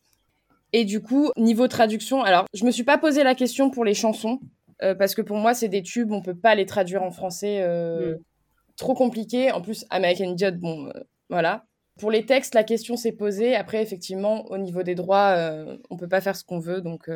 Et 0.72 0.86
du 0.86 1.02
coup, 1.02 1.32
niveau 1.38 1.68
traduction, 1.68 2.22
alors 2.24 2.46
je 2.54 2.66
me 2.66 2.72
suis 2.72 2.84
pas 2.84 2.98
posé 2.98 3.24
la 3.24 3.34
question 3.34 3.70
pour 3.70 3.86
les 3.86 3.94
chansons 3.94 4.40
euh, 4.82 4.94
parce 4.94 5.16
que 5.16 5.22
pour 5.22 5.38
moi 5.38 5.54
c'est 5.54 5.70
des 5.70 5.82
tubes, 5.82 6.12
on 6.12 6.22
peut 6.22 6.36
pas 6.36 6.56
les 6.56 6.66
traduire 6.66 7.04
en 7.04 7.12
français, 7.12 7.62
euh, 7.62 8.16
mm. 8.16 8.20
trop 8.78 8.94
compliqué. 8.94 9.52
En 9.52 9.62
plus, 9.62 9.86
American 9.90 10.26
Idiot, 10.26 10.52
bon, 10.52 10.88
euh, 10.88 10.92
voilà. 11.30 11.66
Pour 12.00 12.12
les 12.12 12.26
textes, 12.26 12.56
la 12.56 12.64
question 12.64 12.98
s'est 12.98 13.14
posée. 13.14 13.56
Après, 13.56 13.82
effectivement, 13.82 14.46
au 14.52 14.58
niveau 14.58 14.84
des 14.84 14.96
droits, 14.96 15.36
euh, 15.38 15.78
on 15.90 15.98
peut 15.98 16.10
pas 16.10 16.22
faire 16.22 16.36
ce 16.36 16.44
qu'on 16.44 16.60
veut, 16.60 16.82
donc. 16.82 17.10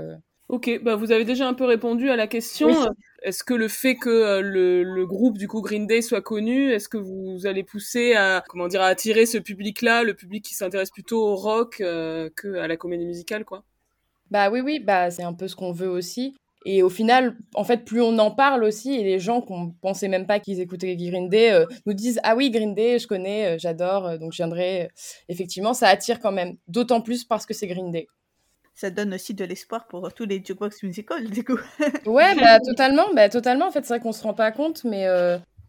Ok, 0.50 0.80
bah 0.82 0.96
vous 0.96 1.12
avez 1.12 1.26
déjà 1.26 1.48
un 1.48 1.54
peu 1.54 1.66
répondu 1.66 2.10
à 2.10 2.16
la 2.16 2.26
question. 2.26 2.70
Oui. 2.70 2.88
Est-ce 3.22 3.44
que 3.44 3.54
le 3.54 3.68
fait 3.68 3.96
que 3.96 4.10
euh, 4.10 4.42
le, 4.42 4.84
le, 4.84 5.06
groupe 5.06 5.38
du 5.38 5.48
coup 5.48 5.62
Green 5.62 5.86
Day 5.88 6.02
soit 6.02 6.22
connu, 6.22 6.72
est-ce 6.72 6.88
que 6.88 6.98
vous 6.98 7.46
allez 7.46 7.64
pousser 7.64 8.14
à 8.14 8.44
comment 8.48 8.68
dire 8.68 8.82
à 8.82 8.88
attirer 8.88 9.26
ce 9.26 9.38
public-là, 9.38 10.04
le 10.04 10.14
public 10.14 10.44
qui 10.44 10.54
s'intéresse 10.54 10.90
plutôt 10.90 11.22
au 11.22 11.36
rock 11.36 11.82
euh, 11.82 12.30
que 12.36 12.56
à 12.56 12.68
la 12.68 12.78
comédie 12.78 13.06
musicale, 13.06 13.44
quoi? 13.44 13.64
Bah 14.32 14.50
oui, 14.50 14.62
oui, 14.62 14.80
bah 14.80 15.12
c'est 15.12 15.24
un 15.24 15.34
peu 15.34 15.48
ce 15.48 15.56
qu'on 15.56 15.72
veut 15.72 15.90
aussi. 15.90 16.36
Et 16.72 16.84
au 16.84 16.90
final, 16.90 17.36
en 17.56 17.64
fait, 17.64 17.84
plus 17.84 18.00
on 18.00 18.20
en 18.20 18.30
parle 18.30 18.64
aussi, 18.64 18.94
et 18.94 19.04
les 19.04 19.18
gens 19.18 19.42
qu'on 19.42 19.72
pensait 19.82 20.08
même 20.08 20.28
pas 20.28 20.40
qu'ils 20.40 20.60
écoutaient 20.60 20.96
Green 20.96 21.28
Day 21.28 21.52
euh, 21.52 21.66
nous 21.88 21.94
disent 21.94 22.20
ah 22.22 22.36
oui 22.36 22.52
Green 22.52 22.76
Day, 22.76 23.00
je 23.00 23.08
connais, 23.08 23.56
euh, 23.56 23.58
j'adore, 23.58 24.06
euh, 24.06 24.18
donc 24.20 24.34
je 24.34 24.38
viendrai. 24.38 24.92
Effectivement, 25.30 25.74
ça 25.74 25.88
attire 25.88 26.20
quand 26.20 26.32
même, 26.32 26.58
d'autant 26.68 27.02
plus 27.02 27.24
parce 27.24 27.48
que 27.48 27.56
c'est 27.56 27.66
Green 27.66 27.92
Day 27.92 28.08
ça 28.76 28.92
donne 28.92 29.14
aussi 29.16 29.34
de 29.34 29.44
l'espoir 29.44 29.88
pour 29.88 30.14
tous 30.14 30.26
les 30.26 30.38
jukebox 30.38 30.84
musicals, 30.84 31.30
du 31.32 31.44
coup. 31.44 31.60
ouais, 32.06 32.34
bah, 32.36 32.60
totalement, 32.60 33.08
bah, 33.14 33.28
totalement. 33.28 33.68
En 33.68 33.72
fait, 33.72 33.82
c'est 33.82 33.96
vrai 33.96 34.00
qu'on 34.00 34.14
se 34.14 34.24
rend 34.24 34.34
pas 34.34 34.54
compte, 34.54 34.86
mais 34.86 35.06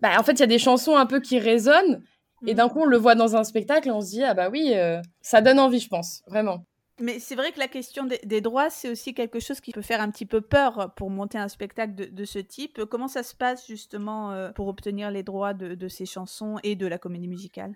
bah, 0.00 0.10
en 0.16 0.22
fait, 0.22 0.34
il 0.34 0.40
y 0.40 0.44
a 0.44 0.46
des 0.46 0.60
chansons 0.60 0.96
un 0.96 1.06
peu 1.06 1.18
qui 1.18 1.40
résonnent, 1.40 2.04
et 2.46 2.54
d'un 2.54 2.68
coup, 2.68 2.82
on 2.82 2.84
le 2.84 2.96
voit 2.96 3.16
dans 3.16 3.34
un 3.34 3.42
spectacle, 3.42 3.88
et 3.88 3.90
on 3.90 4.00
se 4.00 4.10
dit, 4.10 4.22
ah 4.22 4.34
bah 4.34 4.48
oui, 4.48 4.74
ça 5.22 5.40
donne 5.40 5.58
envie, 5.58 5.80
je 5.80 5.88
pense, 5.88 6.22
vraiment. 6.28 6.64
Mais 7.00 7.18
c'est 7.18 7.34
vrai 7.34 7.50
que 7.52 7.58
la 7.58 7.68
question 7.68 8.04
des, 8.04 8.20
des 8.24 8.40
droits, 8.40 8.68
c'est 8.68 8.90
aussi 8.90 9.14
quelque 9.14 9.40
chose 9.40 9.60
qui 9.60 9.72
peut 9.72 9.82
faire 9.82 10.00
un 10.00 10.10
petit 10.10 10.26
peu 10.26 10.40
peur 10.40 10.92
pour 10.96 11.10
monter 11.10 11.38
un 11.38 11.48
spectacle 11.48 11.94
de, 11.94 12.04
de 12.04 12.24
ce 12.24 12.38
type. 12.38 12.84
Comment 12.84 13.08
ça 13.08 13.22
se 13.22 13.34
passe 13.34 13.66
justement 13.66 14.32
euh, 14.32 14.50
pour 14.52 14.68
obtenir 14.68 15.10
les 15.10 15.22
droits 15.22 15.54
de, 15.54 15.74
de 15.74 15.88
ces 15.88 16.06
chansons 16.06 16.58
et 16.62 16.76
de 16.76 16.86
la 16.86 16.98
comédie 16.98 17.28
musicale? 17.28 17.74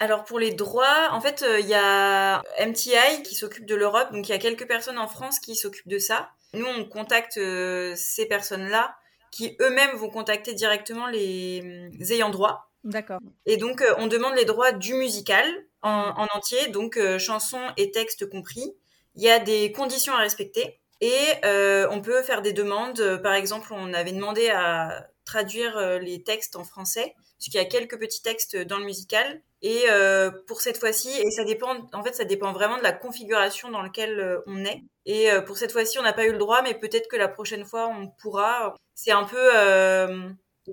Alors 0.00 0.24
pour 0.24 0.40
les 0.40 0.52
droits, 0.52 1.08
en 1.12 1.20
fait, 1.20 1.44
il 1.46 1.46
euh, 1.46 1.60
y 1.60 1.74
a 1.74 2.42
MTI 2.66 3.22
qui 3.22 3.36
s'occupe 3.36 3.66
de 3.66 3.76
l'Europe, 3.76 4.12
donc 4.12 4.28
il 4.28 4.32
y 4.32 4.34
a 4.34 4.38
quelques 4.38 4.66
personnes 4.66 4.98
en 4.98 5.06
France 5.06 5.38
qui 5.38 5.54
s'occupent 5.54 5.88
de 5.88 5.98
ça. 5.98 6.30
Nous, 6.52 6.66
on 6.66 6.84
contacte 6.84 7.36
euh, 7.36 7.94
ces 7.96 8.26
personnes-là 8.26 8.96
qui 9.30 9.56
eux-mêmes 9.60 9.96
vont 9.96 10.10
contacter 10.10 10.54
directement 10.54 11.06
les, 11.06 11.90
les 11.92 12.12
ayants 12.12 12.30
droit. 12.30 12.70
D'accord. 12.84 13.20
Et 13.46 13.56
donc 13.56 13.82
on 13.98 14.06
demande 14.06 14.34
les 14.34 14.44
droits 14.44 14.72
du 14.72 14.94
musical 14.94 15.46
en, 15.84 16.10
en 16.16 16.26
entier, 16.34 16.68
donc 16.68 16.96
euh, 16.96 17.18
chansons 17.18 17.62
et 17.76 17.92
textes 17.92 18.28
compris. 18.28 18.74
Il 19.14 19.22
y 19.22 19.30
a 19.30 19.38
des 19.38 19.70
conditions 19.70 20.14
à 20.14 20.18
respecter 20.18 20.80
et 21.00 21.14
euh, 21.44 21.86
on 21.92 22.00
peut 22.00 22.22
faire 22.22 22.42
des 22.42 22.52
demandes. 22.52 23.20
Par 23.22 23.34
exemple, 23.34 23.68
on 23.72 23.94
avait 23.94 24.12
demandé 24.12 24.50
à 24.50 25.06
traduire 25.24 26.00
les 26.00 26.22
textes 26.22 26.56
en 26.56 26.64
français, 26.64 27.14
parce 27.38 27.46
qu'il 27.46 27.54
y 27.54 27.58
a 27.58 27.64
quelques 27.64 27.98
petits 27.98 28.22
textes 28.22 28.56
dans 28.56 28.78
le 28.78 28.84
musical 28.84 29.40
et 29.64 29.86
euh, 29.88 30.30
pour 30.46 30.60
cette 30.60 30.76
fois-ci, 30.76 31.08
et 31.08 31.30
ça 31.30 31.42
dépend, 31.42 31.74
en 31.94 32.04
fait, 32.04 32.14
ça 32.14 32.26
dépend 32.26 32.52
vraiment 32.52 32.76
de 32.76 32.82
la 32.82 32.92
configuration 32.92 33.70
dans 33.70 33.80
laquelle 33.80 34.20
euh, 34.20 34.42
on 34.46 34.62
est. 34.62 34.82
Et 35.06 35.30
euh, 35.30 35.40
pour 35.40 35.56
cette 35.56 35.72
fois-ci, 35.72 35.98
on 35.98 36.02
n'a 36.02 36.12
pas 36.12 36.26
eu 36.26 36.32
le 36.32 36.38
droit, 36.38 36.60
mais 36.60 36.74
peut-être 36.74 37.08
que 37.08 37.16
la 37.16 37.28
prochaine 37.28 37.64
fois, 37.64 37.88
on 37.88 38.08
pourra. 38.20 38.74
C'est 38.94 39.10
un 39.10 39.24
peu. 39.24 39.56
Euh... 39.56 40.28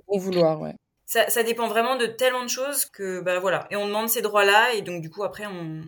Au 0.07 0.20
vouloir, 0.20 0.59
ouais. 0.59 0.76
Ça, 1.12 1.30
ça, 1.30 1.43
dépend 1.43 1.68
vraiment 1.68 1.97
de 1.97 2.05
tellement 2.05 2.43
de 2.43 2.49
choses 2.49 2.86
que, 2.86 3.20
bah 3.20 3.39
voilà. 3.39 3.68
Et 3.70 3.76
on 3.76 3.86
demande 3.86 4.07
ces 4.07 4.22
droits-là, 4.22 4.74
et 4.76 4.82
donc 4.82 5.01
du 5.01 5.09
coup, 5.09 5.24
après, 5.24 5.45
on, 5.45 5.82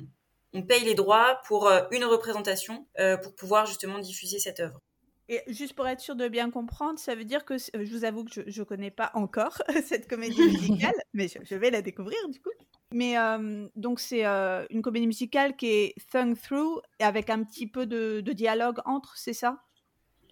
on 0.52 0.64
paye 0.64 0.84
les 0.84 0.96
droits 0.96 1.40
pour 1.48 1.72
une 1.92 2.04
représentation 2.04 2.86
pour 3.22 3.34
pouvoir 3.34 3.66
justement 3.66 4.00
diffuser 4.00 4.38
cette 4.40 4.60
œuvre. 4.60 4.82
Et 5.30 5.42
juste 5.48 5.74
pour 5.74 5.88
être 5.88 6.02
sûr 6.02 6.16
de 6.16 6.28
bien 6.28 6.52
comprendre, 6.52 7.00
ça 7.00 7.16
veut 7.16 7.24
dire 7.24 7.46
que 7.46 7.58
je 7.58 7.90
vous 7.90 8.04
avoue 8.04 8.26
que 8.26 8.44
je 8.46 8.60
ne 8.60 8.66
connais 8.66 8.92
pas 8.92 9.12
encore 9.14 9.62
cette 9.86 10.10
comédie 10.10 10.42
musicale, 10.44 10.96
mais 11.14 11.30
je, 11.30 11.40
je, 11.44 11.56
vais 11.56 11.72
la 11.72 11.82
découvrir 11.82 12.18
du 12.30 12.42
coup. 12.42 12.52
Mais 12.92 13.18
euh, 13.18 13.68
donc 13.76 14.00
c'est 14.00 14.26
euh, 14.26 14.66
une 14.70 14.82
comédie 14.82 15.08
musicale 15.08 15.56
qui 15.56 15.68
est 15.68 15.96
sung 16.12 16.36
through 16.36 16.82
avec 17.00 17.30
un 17.30 17.44
petit 17.44 17.68
peu 17.68 17.86
de, 17.86 18.22
de 18.22 18.34
dialogue 18.34 18.80
entre, 18.86 19.18
c'est 19.18 19.34
ça? 19.34 19.64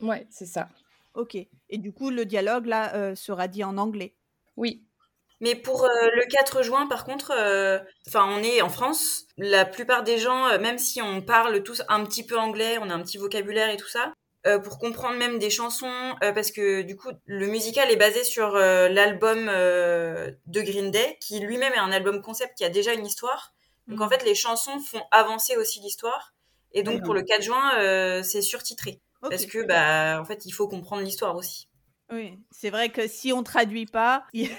Ouais, 0.02 0.28
c'est 0.30 0.46
ça. 0.46 0.68
Ok. 1.14 1.36
Et 1.36 1.78
du 1.78 1.94
coup, 1.94 2.10
le 2.10 2.26
dialogue 2.26 2.66
là 2.66 2.94
euh, 2.96 3.16
sera 3.16 3.48
dit 3.48 3.64
en 3.64 3.78
anglais. 3.78 4.16
Oui. 4.58 4.84
Mais 5.40 5.56
pour 5.56 5.88
le 5.88 6.24
4 6.30 6.62
juin, 6.62 6.86
par 6.88 7.04
contre, 7.04 7.32
enfin, 8.08 8.28
on 8.30 8.44
est 8.44 8.62
en 8.62 8.70
France. 8.70 9.24
La 9.38 9.66
plupart 9.66 10.04
des 10.04 10.20
gens, 10.20 10.60
même 10.60 10.78
si 10.78 11.02
on 11.02 11.22
parle 11.22 11.64
tous 11.64 11.82
un 11.90 12.04
petit 12.06 12.24
peu 12.24 12.38
anglais, 12.38 12.78
on 12.80 12.92
a 12.92 12.94
un 12.94 13.02
petit 13.02 13.18
vocabulaire 13.18 13.72
et 13.72 13.78
tout 13.78 13.88
ça, 13.88 14.14
euh, 14.48 14.58
pour 14.58 14.80
comprendre 14.80 15.18
même 15.18 15.38
des 15.38 15.52
chansons, 15.52 16.16
euh, 16.24 16.34
parce 16.34 16.52
que 16.52 16.82
du 16.82 16.96
coup, 16.96 17.10
le 17.26 17.46
musical 17.46 17.92
est 17.92 17.96
basé 17.96 18.24
sur 18.24 18.56
euh, 18.56 18.90
l'album 18.90 19.48
euh, 19.50 20.32
de 20.48 20.62
Green 20.62 20.90
Day, 20.90 21.18
qui 21.22 21.40
lui-même 21.40 21.74
est 21.74 21.78
un 21.78 21.92
album 21.92 22.24
concept 22.24 22.58
qui 22.58 22.64
a 22.64 22.70
déjà 22.70 22.94
une 22.94 23.06
histoire. 23.06 23.54
Donc 23.88 24.00
mmh. 24.00 24.02
en 24.02 24.10
fait, 24.10 24.26
les 24.26 24.34
chansons 24.34 24.80
font 24.80 25.02
avancer 25.12 25.58
aussi 25.58 25.80
l'histoire. 25.80 26.34
Et 26.72 26.82
donc 26.82 27.02
mmh. 27.02 27.04
pour 27.04 27.14
le 27.14 27.22
4 27.22 27.42
juin, 27.44 28.24
c'est 28.24 28.42
surtitré. 28.42 29.00
Okay. 29.22 29.30
Parce 29.30 29.46
que, 29.46 29.64
bah, 29.64 30.20
en 30.20 30.26
fait, 30.26 30.46
il 30.46 30.52
faut 30.52 30.68
comprendre 30.68 31.04
l'histoire 31.04 31.36
aussi. 31.36 31.68
Oui, 32.12 32.38
c'est 32.52 32.70
vrai 32.70 32.90
que 32.90 33.08
si 33.08 33.32
on 33.32 33.44
traduit 33.44 33.86
pas, 33.86 34.26
il 34.34 34.50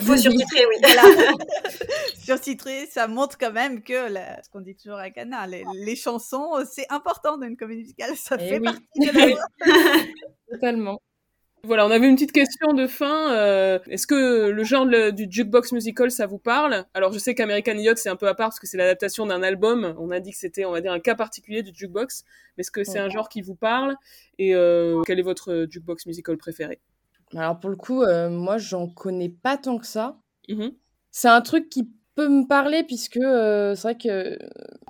faut 0.00 0.16
surtitrer, 0.16 0.66
oui. 0.66 0.76
Voilà. 0.82 1.02
surtitrer, 2.14 2.86
ça 2.86 3.08
montre 3.08 3.36
quand 3.38 3.52
même 3.52 3.82
que 3.82 4.08
la... 4.08 4.42
ce 4.42 4.48
qu'on 4.50 4.60
dit 4.60 4.76
toujours 4.76 4.98
à 4.98 5.10
Cana, 5.10 5.46
les, 5.46 5.64
les 5.74 5.96
chansons, 5.96 6.52
c'est 6.70 6.86
important 6.90 7.38
dans 7.38 7.46
une 7.46 7.56
comédie 7.56 7.82
musicale, 7.82 8.16
ça 8.16 8.36
Et 8.36 8.48
fait 8.48 8.58
oui. 8.58 8.64
partie 8.64 8.82
de 9.00 9.18
la 9.18 10.02
Totalement. 10.52 11.00
Voilà, 11.66 11.86
on 11.86 11.90
avait 11.90 12.08
une 12.08 12.14
petite 12.14 12.32
question 12.32 12.74
de 12.74 12.86
fin. 12.86 13.32
Euh, 13.32 13.78
Est-ce 13.88 14.06
que 14.06 14.50
le 14.50 14.64
genre 14.64 14.84
le, 14.84 15.12
du 15.12 15.26
jukebox 15.30 15.72
musical, 15.72 16.10
ça 16.10 16.26
vous 16.26 16.38
parle? 16.38 16.84
Alors, 16.92 17.12
je 17.12 17.18
sais 17.18 17.34
qu'American 17.34 17.72
Idiot, 17.72 17.96
c'est 17.96 18.10
un 18.10 18.16
peu 18.16 18.28
à 18.28 18.34
part 18.34 18.48
parce 18.48 18.60
que 18.60 18.66
c'est 18.66 18.76
l'adaptation 18.76 19.24
d'un 19.26 19.42
album. 19.42 19.94
On 19.98 20.10
a 20.10 20.20
dit 20.20 20.32
que 20.32 20.36
c'était, 20.36 20.66
on 20.66 20.72
va 20.72 20.82
dire, 20.82 20.92
un 20.92 21.00
cas 21.00 21.14
particulier 21.14 21.62
du 21.62 21.72
jukebox. 21.74 22.24
Mais 22.56 22.60
est-ce 22.60 22.70
que 22.70 22.84
c'est 22.84 22.98
un 22.98 23.08
genre 23.08 23.30
qui 23.30 23.40
vous 23.40 23.54
parle? 23.54 23.96
Et 24.38 24.54
euh, 24.54 25.00
quel 25.06 25.18
est 25.18 25.22
votre 25.22 25.66
jukebox 25.70 26.04
musical 26.06 26.36
préféré? 26.36 26.80
Alors, 27.34 27.58
pour 27.58 27.70
le 27.70 27.76
coup, 27.76 28.02
euh, 28.02 28.28
moi, 28.28 28.58
j'en 28.58 28.86
connais 28.86 29.30
pas 29.30 29.56
tant 29.56 29.78
que 29.78 29.86
ça. 29.86 30.18
Mhm. 30.50 30.72
C'est 31.10 31.28
un 31.28 31.40
truc 31.40 31.70
qui 31.70 31.88
peut 32.14 32.28
me 32.28 32.46
parler 32.46 32.84
puisque 32.84 33.14
c'est 33.14 33.82
vrai 33.82 33.96
que 33.96 34.38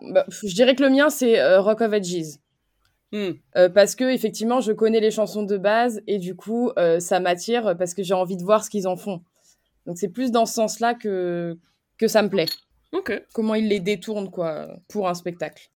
bah, 0.02 0.26
je 0.28 0.54
dirais 0.54 0.74
que 0.74 0.82
le 0.82 0.90
mien 0.90 1.08
c'est 1.08 1.56
Rock 1.56 1.80
of 1.80 1.92
Ages. 1.92 2.38
Hmm. 3.14 3.68
parce 3.74 3.94
que 3.94 4.12
effectivement, 4.12 4.60
je 4.60 4.72
connais 4.72 4.98
les 4.98 5.12
chansons 5.12 5.44
de 5.44 5.56
base 5.56 6.02
et 6.08 6.18
du 6.18 6.34
coup, 6.34 6.72
ça 6.98 7.20
m'attire 7.20 7.76
parce 7.78 7.94
que 7.94 8.02
j'ai 8.02 8.14
envie 8.14 8.36
de 8.36 8.42
voir 8.42 8.64
ce 8.64 8.70
qu'ils 8.70 8.88
en 8.88 8.96
font. 8.96 9.22
Donc 9.86 9.98
c'est 9.98 10.08
plus 10.08 10.32
dans 10.32 10.46
ce 10.46 10.54
sens-là 10.54 10.94
que 10.94 11.56
que 11.96 12.08
ça 12.08 12.22
me 12.22 12.28
plaît. 12.28 12.46
Ok. 12.92 13.12
Comment 13.32 13.54
ils 13.54 13.68
les 13.68 13.80
détournent 13.80 14.30
quoi 14.30 14.66
pour 14.88 15.08
un 15.08 15.14
spectacle. 15.14 15.70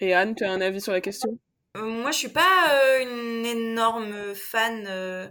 Et 0.00 0.14
Anne, 0.14 0.34
tu 0.34 0.44
as 0.44 0.50
un 0.50 0.60
avis 0.60 0.80
sur 0.80 0.92
la 0.92 1.00
question? 1.00 1.38
Euh, 1.76 1.84
moi, 1.84 2.10
je 2.10 2.18
suis 2.18 2.28
pas 2.28 2.40
euh, 2.72 3.02
une 3.02 3.46
énorme 3.46 4.34
fan. 4.34 4.84
euh, 4.88 5.28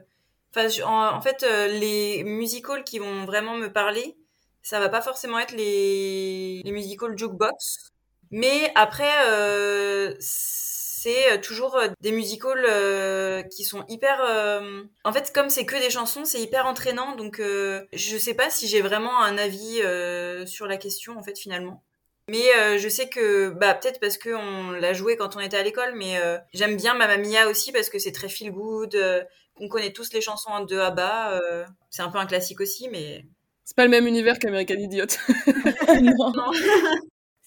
Enfin, 0.56 0.68
je- 0.68 0.82
en, 0.82 1.16
en 1.16 1.22
fait, 1.22 1.44
euh, 1.44 1.68
les 1.68 2.24
musicals 2.24 2.84
qui 2.84 3.00
vont 3.00 3.26
vraiment 3.26 3.56
me 3.56 3.68
parler, 3.72 4.16
ça 4.64 4.80
va 4.80 4.90
pas 4.90 5.02
forcément 5.02 5.38
être 5.40 5.56
les, 5.56 6.62
les 6.64 6.72
musicals 6.72 7.18
jukebox. 7.18 7.92
Mais 8.32 8.72
après, 8.76 9.12
euh, 9.30 10.16
c'est 11.02 11.32
euh, 11.34 11.38
toujours 11.38 11.76
euh, 11.78 11.88
des 12.02 12.12
musicals 12.12 12.66
euh, 12.68 13.42
qui 13.44 13.64
sont 13.64 13.86
hyper. 13.88 14.20
euh, 14.28 14.84
En 15.04 15.14
fait, 15.14 15.32
comme 15.34 15.50
c'est 15.50 15.66
que 15.66 15.76
des 15.80 15.90
chansons, 15.90 16.26
c'est 16.26 16.42
hyper 16.42 16.66
entraînant. 16.66 17.16
Donc, 17.16 17.40
euh, 17.40 17.86
je 17.94 18.18
sais 18.18 18.34
pas 18.34 18.50
si 18.50 18.68
j'ai 18.68 18.82
vraiment 18.82 19.22
un 19.22 19.38
avis 19.38 19.82
euh, 19.82 20.46
sur 20.46 20.68
la 20.68 20.78
question, 20.78 21.18
en 21.18 21.24
fait, 21.24 21.38
finalement. 21.38 21.84
Mais 22.28 22.44
euh, 22.58 22.78
je 22.78 22.88
sais 22.90 23.10
que, 23.10 23.50
bah, 23.50 23.74
peut-être 23.74 24.00
parce 24.00 24.18
que 24.18 24.30
on 24.30 24.72
l'a 24.72 24.94
joué 24.94 25.18
quand 25.18 25.36
on 25.36 25.40
était 25.40 25.58
à 25.58 25.64
l'école, 25.64 25.94
mais 25.96 26.18
euh, 26.20 26.38
j'aime 26.54 26.76
bien 26.78 26.94
Mamma 26.94 27.18
Mia 27.18 27.48
aussi 27.50 27.72
parce 27.72 27.90
que 27.90 27.98
c'est 27.98 28.12
très 28.12 28.30
feel 28.30 28.52
good, 28.52 28.94
euh, 28.96 29.24
qu'on 29.56 29.68
connaît 29.68 29.94
tous 29.94 30.14
les 30.14 30.22
chansons 30.22 30.64
de 30.64 30.78
ABBA. 30.78 31.34
euh, 31.42 31.66
c'est 31.90 32.04
un 32.04 32.10
peu 32.10 32.20
un 32.20 32.28
classique 32.28 32.62
aussi, 32.62 32.88
mais 32.90 33.26
C'est 33.66 33.76
pas 33.76 33.84
le 33.86 33.90
même 33.90 34.06
univers 34.06 34.38
qu'American 34.38 34.76
Idiot. 34.76 35.06
Non. 36.02 36.32
non. 36.34 36.52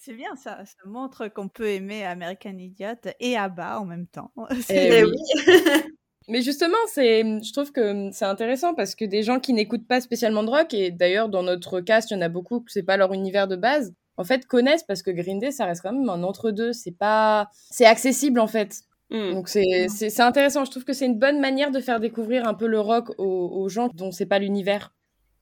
C'est 0.05 0.13
bien 0.13 0.35
ça, 0.35 0.57
ça 0.65 0.75
montre 0.85 1.29
qu'on 1.29 1.47
peut 1.47 1.69
aimer 1.69 2.03
American 2.03 2.57
Idiot 2.57 2.99
et 3.21 3.37
ABBA 3.37 3.79
en 3.79 3.85
même 3.85 4.05
temps. 4.05 4.31
Eh 4.69 5.05
oui. 5.05 5.11
oui. 5.13 5.53
Mais 6.27 6.41
justement, 6.41 6.75
c'est, 6.87 7.21
je 7.21 7.53
trouve 7.53 7.71
que 7.71 8.09
c'est 8.11 8.25
intéressant 8.25 8.73
parce 8.73 8.95
que 8.95 9.05
des 9.05 9.23
gens 9.23 9.39
qui 9.39 9.53
n'écoutent 9.53 9.87
pas 9.87 10.01
spécialement 10.01 10.43
de 10.43 10.49
rock, 10.49 10.73
et 10.73 10.91
d'ailleurs 10.91 11.29
dans 11.29 11.43
notre 11.43 11.79
cast, 11.79 12.11
il 12.11 12.15
y 12.15 12.17
en 12.17 12.21
a 12.21 12.27
beaucoup 12.27 12.59
que 12.59 12.69
c'est 12.69 12.83
pas 12.83 12.97
leur 12.97 13.13
univers 13.13 13.47
de 13.47 13.55
base, 13.55 13.93
en 14.17 14.25
fait 14.25 14.45
connaissent 14.45 14.83
parce 14.83 15.03
que 15.03 15.11
Green 15.11 15.39
Day, 15.39 15.51
ça 15.51 15.65
reste 15.65 15.81
quand 15.81 15.93
même 15.93 16.09
un 16.09 16.23
entre-deux. 16.23 16.73
C'est 16.73 16.97
pas, 16.97 17.49
c'est 17.71 17.85
accessible 17.85 18.41
en 18.41 18.47
fait. 18.47 18.81
Hmm. 19.09 19.31
Donc 19.31 19.47
c'est, 19.47 19.87
c'est, 19.87 20.09
c'est 20.09 20.21
intéressant. 20.21 20.65
Je 20.65 20.71
trouve 20.71 20.83
que 20.83 20.93
c'est 20.93 21.05
une 21.05 21.17
bonne 21.17 21.39
manière 21.39 21.71
de 21.71 21.79
faire 21.79 22.01
découvrir 22.01 22.45
un 22.45 22.53
peu 22.53 22.67
le 22.67 22.81
rock 22.81 23.11
aux, 23.17 23.49
aux 23.53 23.69
gens 23.69 23.89
dont 23.93 24.11
c'est 24.11 24.25
pas 24.25 24.39
l'univers. 24.39 24.93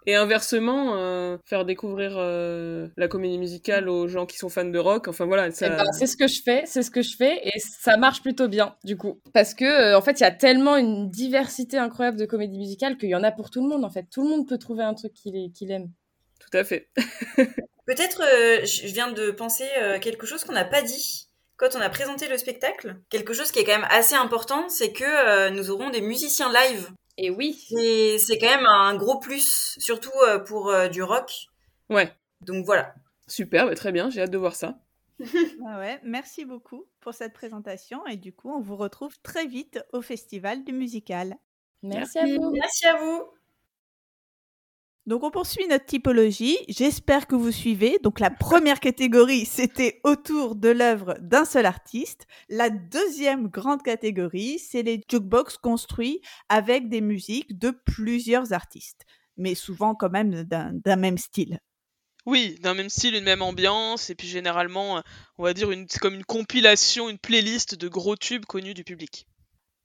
Et 0.08 0.16
inversement, 0.16 0.96
euh, 0.96 1.38
faire 1.46 1.64
découvrir 1.64 2.14
euh, 2.16 2.88
la 2.98 3.08
comédie 3.08 3.38
musicale 3.38 3.88
aux 3.88 4.08
gens 4.08 4.26
qui 4.26 4.38
sont 4.38 4.50
fans 4.50 4.66
de 4.66 4.80
rock. 4.80 5.08
Enfin 5.08 5.26
voilà, 5.26 5.52
ça. 5.52 5.68
Eh 5.68 5.70
ben, 5.70 5.92
c'est 5.92 6.08
ce 6.08 6.18
que 6.18 6.28
je 6.28 6.42
fais, 6.42 6.64
c'est 6.66 6.82
ce 6.82 6.90
que 6.90 7.02
je 7.02 7.16
fais, 7.16 7.40
et 7.48 7.60
ça 7.60 7.98
marche 7.98 8.22
plutôt 8.22 8.48
bien 8.48 8.76
du 8.84 8.98
coup, 8.98 9.22
parce 9.34 9.54
que 9.54 9.66
euh, 9.66 9.98
en 9.98 10.02
fait, 10.02 10.20
il 10.20 10.24
y 10.24 10.26
a 10.26 10.32
tellement 10.32 10.76
une 10.76 11.10
diversité 11.10 11.78
incroyable 11.78 12.18
de 12.18 12.26
comédies 12.26 12.58
musicales 12.58 12.98
qu'il 12.98 13.10
y 13.10 13.16
en 13.16 13.24
a 13.24 13.32
pour 13.32 13.52
tout 13.52 13.62
le 13.62 13.70
monde. 13.70 13.86
En 13.86 13.90
fait, 13.90 14.08
tout 14.12 14.24
le 14.24 14.30
monde 14.30 14.48
peut 14.48 14.58
trouver 14.58 14.84
un 14.84 14.96
truc 14.96 15.14
qu'il, 15.14 15.72
aime. 15.72 15.92
Tout 16.40 16.58
à 16.58 16.64
fait. 16.64 16.90
Peut-être, 17.86 18.22
euh, 18.22 18.66
je 18.66 18.88
je 18.88 18.94
viens 18.94 19.12
de 19.12 19.32
penser 19.32 19.68
euh, 19.80 20.00
quelque 20.00 20.26
chose 20.26 20.44
qu'on 20.44 20.54
n'a 20.54 20.66
pas 20.66 20.82
dit 20.82 21.28
quand 21.58 21.76
on 21.76 21.82
a 21.82 21.90
présenté 21.90 22.28
le 22.28 22.38
spectacle. 22.38 22.96
Quelque 23.10 23.34
chose 23.34 23.52
qui 23.52 23.60
est 23.60 23.64
quand 23.64 23.78
même 23.78 23.88
assez 23.92 24.16
important, 24.16 24.68
c'est 24.70 24.92
que 24.92 25.04
euh, 25.04 25.50
nous 25.50 25.70
aurons 25.72 25.90
des 25.90 26.02
musiciens 26.02 26.52
live. 26.52 26.90
Et 27.18 27.30
oui. 27.30 27.68
Et 27.78 28.18
c'est 28.20 28.38
quand 28.38 28.50
même 28.50 28.66
un 28.66 28.96
gros 28.96 29.20
plus, 29.20 29.76
surtout 29.78 30.12
euh, 30.28 30.40
pour 30.40 30.70
euh, 30.70 30.88
du 30.88 31.04
rock. 31.04 31.32
Ouais. 31.90 32.14
Donc 32.42 32.66
voilà. 32.66 32.94
Super, 33.28 33.68
bah, 33.68 33.76
très 33.76 33.92
bien. 33.92 34.10
J'ai 34.10 34.22
hâte 34.22 34.32
de 34.32 34.38
voir 34.38 34.56
ça. 34.56 34.80
Ah 35.68 35.78
ouais, 35.78 36.00
merci 36.04 36.46
beaucoup 36.46 36.86
pour 37.00 37.14
cette 37.14 37.34
présentation 37.34 38.06
et 38.08 38.18
du 38.18 38.34
coup, 38.34 38.50
on 38.50 38.60
vous 38.60 38.76
retrouve 38.76 39.16
très 39.22 39.46
vite 39.46 39.80
au 39.94 40.02
Festival 40.02 40.64
du 40.64 40.74
musical. 40.74 41.36
Merci 41.84 42.18
à 42.18 42.26
vous. 42.26 42.52
Merci 42.52 42.88
à 42.88 42.96
vous. 42.98 43.41
Donc 45.08 45.24
on 45.24 45.32
poursuit 45.32 45.68
notre 45.68 45.86
typologie. 45.86 46.58
J'espère 46.68 47.26
que 47.26 47.36
vous 47.36 47.52
suivez. 47.52 47.98
Donc 48.04 48.20
la 48.20 48.30
première 48.30 48.80
catégorie, 48.82 49.46
c'était 49.46 50.00
autour 50.04 50.56
de 50.56 50.70
l'œuvre 50.70 51.16
d'un 51.20 51.46
seul 51.46 51.66
artiste. 51.66 52.28
La 52.50 52.70
deuxième 52.70 53.48
grande 53.48 53.82
catégorie, 53.82 54.60
c'est 54.60 54.84
les 54.84 55.02
jukebox 55.10 55.58
construits 55.58 56.22
avec 56.50 56.88
des 56.90 57.02
musiques 57.02 57.58
de 57.58 57.72
plusieurs 57.72 58.54
artistes, 58.54 59.06
mais 59.38 59.56
souvent 59.56 59.96
quand 59.96 60.12
même 60.12 60.44
d'un 60.44 60.96
même 60.96 61.18
style. 61.18 61.60
Oui, 62.28 62.56
d'un 62.62 62.76
même 62.76 62.90
style, 62.90 63.16
une 63.16 63.24
même 63.24 63.42
ambiance, 63.42 64.12
et 64.12 64.16
puis 64.16 64.28
généralement, 64.28 64.98
euh, 64.98 65.02
on 65.40 65.44
va 65.44 65.56
dire 65.56 65.72
une, 65.72 65.88
c'est 65.90 65.98
comme 65.98 66.14
une 66.14 66.24
compilation, 66.24 67.10
une 67.10 67.18
playlist 67.18 67.74
de 67.74 67.88
gros 67.88 68.16
tubes 68.16 68.46
connus 68.46 68.76
du 68.76 68.84
public. 68.84 69.26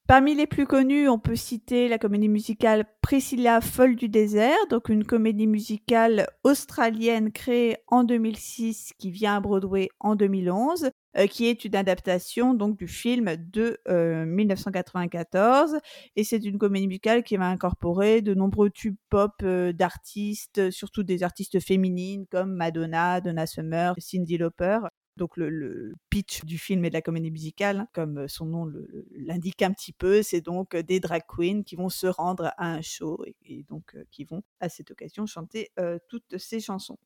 Parmi 0.07 0.36
les 0.36 0.46
plus 0.46 0.66
connus, 0.66 1.09
on 1.09 1.18
peut 1.18 1.34
citer 1.34 1.88
la 1.88 1.98
comédie 1.98 2.28
musicale 2.28 2.84
Priscilla 3.02 3.61
folle 3.61 3.96
du 3.96 4.09
désert, 4.09 4.57
donc 4.70 4.88
une 4.88 5.04
comédie 5.04 5.48
musicale 5.48 6.28
australienne 6.44 7.32
créée 7.32 7.78
en 7.88 8.04
2006 8.04 8.92
qui 8.98 9.11
vient 9.11 9.34
à 9.34 9.40
Broadway 9.40 9.88
en 9.98 10.14
2011, 10.14 10.90
euh, 11.16 11.26
qui 11.26 11.46
est 11.46 11.64
une 11.64 11.74
adaptation 11.74 12.54
donc 12.54 12.76
du 12.76 12.86
film 12.86 13.34
de 13.36 13.78
euh, 13.88 14.24
1994 14.26 15.78
et 16.14 16.22
c'est 16.22 16.44
une 16.44 16.59
comédie 16.59 16.86
musicale 16.86 17.24
qui 17.24 17.36
va 17.36 17.48
incorporer 17.48 18.22
de 18.22 18.32
nombreux 18.32 18.70
tubes 18.70 18.96
pop 19.11 19.32
euh, 19.42 19.72
d'artistes, 19.72 20.70
surtout 20.70 21.02
des 21.02 21.24
artistes 21.24 21.59
féminines 21.59 22.26
comme 22.30 22.52
Madonna, 22.52 23.20
Donna 23.20 23.46
Summer, 23.46 23.96
Cyndi 23.98 24.38
Lauper. 24.38 24.78
Donc 25.16 25.36
le, 25.36 25.94
pitch 26.10 26.44
du 26.44 26.58
film 26.58 26.84
et 26.84 26.88
de 26.88 26.94
la 26.94 27.02
comédie 27.02 27.30
musicale, 27.30 27.80
hein, 27.80 27.88
comme 27.92 28.18
euh, 28.18 28.28
son 28.28 28.46
nom 28.46 28.70
l'indique 29.12 29.62
un 29.62 29.72
petit 29.72 29.92
peu, 29.92 30.22
c'est 30.22 30.40
donc 30.40 30.74
euh, 30.74 30.82
des 30.82 31.00
drag 31.00 31.22
queens 31.26 31.62
qui 31.62 31.76
vont 31.76 31.88
se 31.88 32.06
rendre 32.06 32.52
à 32.58 32.72
un 32.72 32.82
show 32.82 33.24
et, 33.44 33.64
donc 33.64 33.94
euh, 33.94 34.04
qui 34.10 34.24
vont 34.24 34.42
à 34.60 34.68
cette 34.68 34.90
occasion 34.90 35.26
chanter 35.26 35.70
toutes 36.08 36.38
ces 36.38 36.60
chansons. 36.60 36.98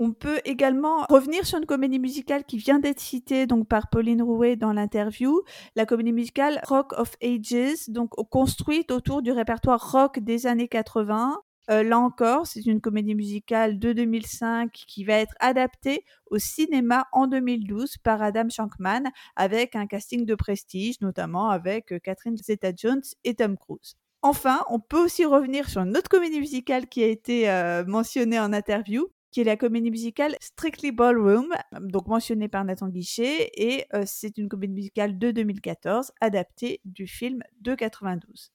On 0.00 0.12
peut 0.12 0.40
également 0.44 1.06
revenir 1.08 1.44
sur 1.44 1.58
une 1.58 1.66
comédie 1.66 1.98
musicale 1.98 2.44
qui 2.44 2.56
vient 2.56 2.78
d'être 2.78 3.00
citée 3.00 3.46
donc 3.46 3.66
par 3.66 3.90
Pauline 3.90 4.22
Rouet 4.22 4.54
dans 4.54 4.72
l'interview, 4.72 5.42
la 5.74 5.86
comédie 5.86 6.12
musicale 6.12 6.60
Rock 6.68 6.92
of 6.96 7.16
Ages, 7.20 7.88
donc 7.88 8.10
construite 8.30 8.92
autour 8.92 9.22
du 9.22 9.32
répertoire 9.32 9.90
rock 9.90 10.20
des 10.20 10.46
années 10.46 10.68
80. 10.68 11.36
Euh, 11.70 11.82
là 11.82 11.98
encore, 11.98 12.46
c'est 12.46 12.64
une 12.64 12.80
comédie 12.80 13.14
musicale 13.14 13.78
de 13.78 13.92
2005 13.92 14.72
qui 14.72 15.04
va 15.04 15.14
être 15.14 15.34
adaptée 15.38 16.04
au 16.30 16.38
cinéma 16.38 17.06
en 17.12 17.26
2012 17.26 17.98
par 17.98 18.22
Adam 18.22 18.48
Shankman 18.48 19.04
avec 19.36 19.76
un 19.76 19.86
casting 19.86 20.24
de 20.24 20.34
prestige, 20.34 21.00
notamment 21.02 21.50
avec 21.50 21.92
euh, 21.92 21.98
Catherine 21.98 22.36
Zeta-Jones 22.38 23.02
et 23.24 23.34
Tom 23.34 23.58
Cruise. 23.58 23.96
Enfin, 24.22 24.60
on 24.70 24.80
peut 24.80 25.04
aussi 25.04 25.26
revenir 25.26 25.68
sur 25.68 25.82
une 25.82 25.96
autre 25.96 26.08
comédie 26.08 26.40
musicale 26.40 26.88
qui 26.88 27.02
a 27.02 27.06
été 27.06 27.50
euh, 27.50 27.84
mentionnée 27.86 28.40
en 28.40 28.52
interview, 28.54 29.06
qui 29.30 29.42
est 29.42 29.44
la 29.44 29.56
comédie 29.56 29.90
musicale 29.90 30.36
Strictly 30.40 30.90
Ballroom, 30.90 31.54
donc 31.82 32.06
mentionnée 32.06 32.48
par 32.48 32.64
Nathan 32.64 32.88
Guichet, 32.88 33.50
et 33.54 33.84
c'est 34.06 34.38
une 34.38 34.48
comédie 34.48 34.72
musicale 34.72 35.18
de 35.18 35.30
2014 35.30 36.12
adaptée 36.20 36.80
du 36.86 37.06
film 37.06 37.42
de 37.60 37.74
92. 37.74 38.52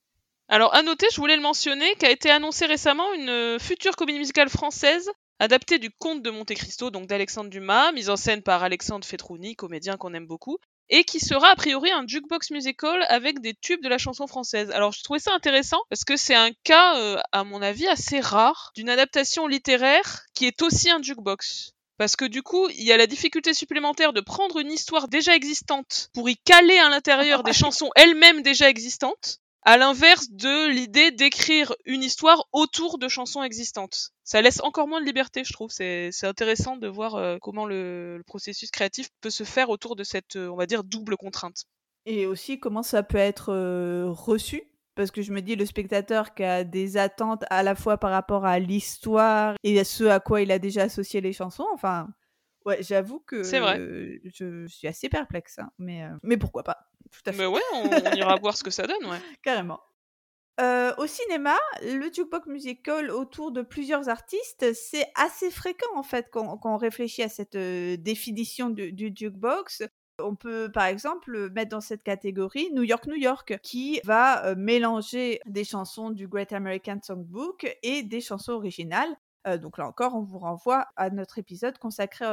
Alors, 0.49 0.75
à 0.75 0.83
noter, 0.83 1.07
je 1.11 1.17
voulais 1.17 1.35
le 1.35 1.41
mentionner, 1.41 1.95
qu'a 1.95 2.11
été 2.11 2.29
annoncée 2.29 2.65
récemment 2.65 3.13
une 3.13 3.29
euh, 3.29 3.59
future 3.59 3.95
comédie 3.95 4.19
musicale 4.19 4.49
française 4.49 5.09
adaptée 5.39 5.79
du 5.79 5.89
conte 5.91 6.21
de 6.21 6.29
Monte 6.29 6.53
Cristo, 6.53 6.89
donc 6.89 7.07
d'Alexandre 7.07 7.49
Dumas, 7.49 7.91
mise 7.91 8.09
en 8.09 8.15
scène 8.15 8.43
par 8.43 8.63
Alexandre 8.63 9.05
Fetrouni, 9.05 9.55
comédien 9.55 9.97
qu'on 9.97 10.13
aime 10.13 10.27
beaucoup, 10.27 10.57
et 10.89 11.03
qui 11.03 11.19
sera 11.19 11.49
a 11.49 11.55
priori 11.55 11.91
un 11.91 12.05
jukebox 12.05 12.51
musical 12.51 13.05
avec 13.09 13.39
des 13.39 13.53
tubes 13.53 13.81
de 13.81 13.89
la 13.89 13.97
chanson 13.97 14.27
française. 14.27 14.69
Alors, 14.71 14.91
je 14.91 15.03
trouvais 15.03 15.19
ça 15.19 15.33
intéressant 15.33 15.79
parce 15.89 16.03
que 16.03 16.17
c'est 16.17 16.35
un 16.35 16.51
cas, 16.63 16.97
euh, 16.97 17.19
à 17.31 17.43
mon 17.43 17.61
avis, 17.61 17.87
assez 17.87 18.19
rare 18.19 18.71
d'une 18.75 18.89
adaptation 18.89 19.47
littéraire 19.47 20.23
qui 20.33 20.45
est 20.45 20.61
aussi 20.61 20.89
un 20.89 21.01
jukebox. 21.01 21.73
Parce 21.97 22.15
que 22.15 22.25
du 22.25 22.41
coup, 22.41 22.67
il 22.69 22.83
y 22.83 22.91
a 22.91 22.97
la 22.97 23.07
difficulté 23.07 23.53
supplémentaire 23.53 24.13
de 24.13 24.21
prendre 24.21 24.59
une 24.59 24.71
histoire 24.71 25.07
déjà 25.07 25.35
existante 25.35 26.09
pour 26.13 26.29
y 26.29 26.37
caler 26.37 26.77
à 26.79 26.89
l'intérieur 26.89 27.43
des 27.43 27.53
chansons 27.53 27.89
elles-mêmes 27.95 28.41
déjà 28.41 28.69
existantes, 28.69 29.39
à 29.66 29.78
l'inverse 29.78 30.30
de 30.32 30.70
l'idée 30.70 31.11
d'écrire 31.11 31.74
une 31.86 32.03
histoire 32.03 32.45
autour 32.51 32.97
de 32.97 33.07
chansons 33.07 33.43
existantes. 33.43 34.09
Ça 34.24 34.41
laisse 34.41 34.61
encore 34.61 34.88
moins 34.88 34.99
de 35.01 35.05
liberté, 35.05 35.43
je 35.43 35.53
trouve. 35.53 35.70
C'est 35.72 36.09
c'est 36.11 36.28
intéressant 36.28 36.78
de 36.78 36.88
voir 36.88 37.16
euh, 37.16 37.38
comment 37.41 37.66
le, 37.66 38.18
le 38.18 38.24
processus 38.24 38.72
créatif 38.72 39.09
peut 39.22 39.30
se 39.30 39.43
faire 39.43 39.70
autour 39.70 39.95
de 39.95 40.03
cette, 40.03 40.36
euh, 40.36 40.49
on 40.49 40.55
va 40.55 40.66
dire, 40.66 40.84
double 40.84 41.18
contrainte. 41.18 41.64
Et 42.05 42.26
aussi 42.26 42.59
comment 42.59 42.84
ça 42.84 43.03
peut 43.03 43.18
être 43.18 43.53
euh, 43.53 44.05
reçu? 44.09 44.64
Parce 44.95 45.09
que 45.09 45.22
je 45.24 45.32
me 45.32 45.41
dis, 45.41 45.55
le 45.55 45.66
spectateur 45.66 46.36
qui 46.36 46.43
a 46.43 46.64
des 46.64 46.97
attentes 46.97 47.43
à 47.49 47.64
la 47.64 47.74
fois 47.74 47.97
par 47.97 48.11
rapport 48.11 48.45
à 48.45 48.59
l'histoire 48.59 49.55
et 49.64 49.80
à 49.80 49.84
ce 49.84 50.03
à 50.03 50.20
quoi 50.20 50.41
il 50.41 50.51
a 50.51 50.59
déjà 50.59 50.84
associé 50.84 51.20
les 51.20 51.34
chansons. 51.34 51.66
Enfin, 51.74 52.07
ouais, 52.66 52.84
j'avoue 52.84 53.20
que 53.22 53.41
C'est 53.41 53.59
vrai. 53.59 53.80
euh, 53.80 54.20
je 54.26 54.68
suis 54.68 54.88
assez 54.88 55.09
perplexe. 55.09 55.57
hein, 55.57 55.72
mais, 55.80 56.03
euh, 56.03 56.09
mais 56.22 56.38
pourquoi 56.38 56.64
pas 56.64 56.78
Tout 57.14 57.30
à 57.30 57.32
fait. 57.32 57.38
Mais 57.38 57.45
ouais, 57.45 57.61
on, 57.74 57.89
on 57.89 58.16
ira 58.16 58.36
voir 58.38 58.57
ce 58.57 58.64
que 58.64 58.72
ça 58.72 58.88
donne, 58.88 59.05
ouais. 59.05 59.20
Carrément. 59.43 59.80
Euh, 60.59 60.93
au 60.97 61.07
cinéma, 61.07 61.57
le 61.82 62.11
jukebox 62.14 62.45
musical 62.47 63.09
autour 63.09 63.51
de 63.51 63.64
plusieurs 63.64 64.07
artistes, 64.07 64.72
c'est 64.74 65.07
assez 65.16 65.49
fréquent 65.49 65.95
en 65.95 66.03
fait 66.03 66.28
quand, 66.32 66.57
quand 66.57 66.76
on 66.76 66.78
réfléchit 66.78 67.24
à 67.24 67.30
cette 67.30 67.55
euh, 67.55 67.97
définition 67.97 68.70
du, 68.70 68.91
du 68.93 69.11
jukebox. 69.16 69.84
On 70.20 70.36
peut 70.36 70.70
par 70.72 70.86
exemple 70.86 71.49
mettre 71.49 71.70
dans 71.70 71.82
cette 71.82 72.03
catégorie 72.03 72.70
New 72.72 72.84
York, 72.84 73.07
New 73.07 73.16
York, 73.16 73.57
qui 73.64 73.99
va 74.03 74.45
euh, 74.45 74.55
mélanger 74.55 75.39
des 75.47 75.64
chansons 75.64 76.11
du 76.11 76.28
Great 76.28 76.53
American 76.53 76.99
Songbook 77.01 77.76
et 77.82 78.03
des 78.03 78.22
chansons 78.22 78.53
originales. 78.53 79.18
Donc 79.61 79.77
là 79.77 79.87
encore, 79.87 80.15
on 80.15 80.21
vous 80.21 80.39
renvoie 80.39 80.87
à 80.95 81.09
notre 81.09 81.37
épisode 81.37 81.77
consacré 81.77 82.25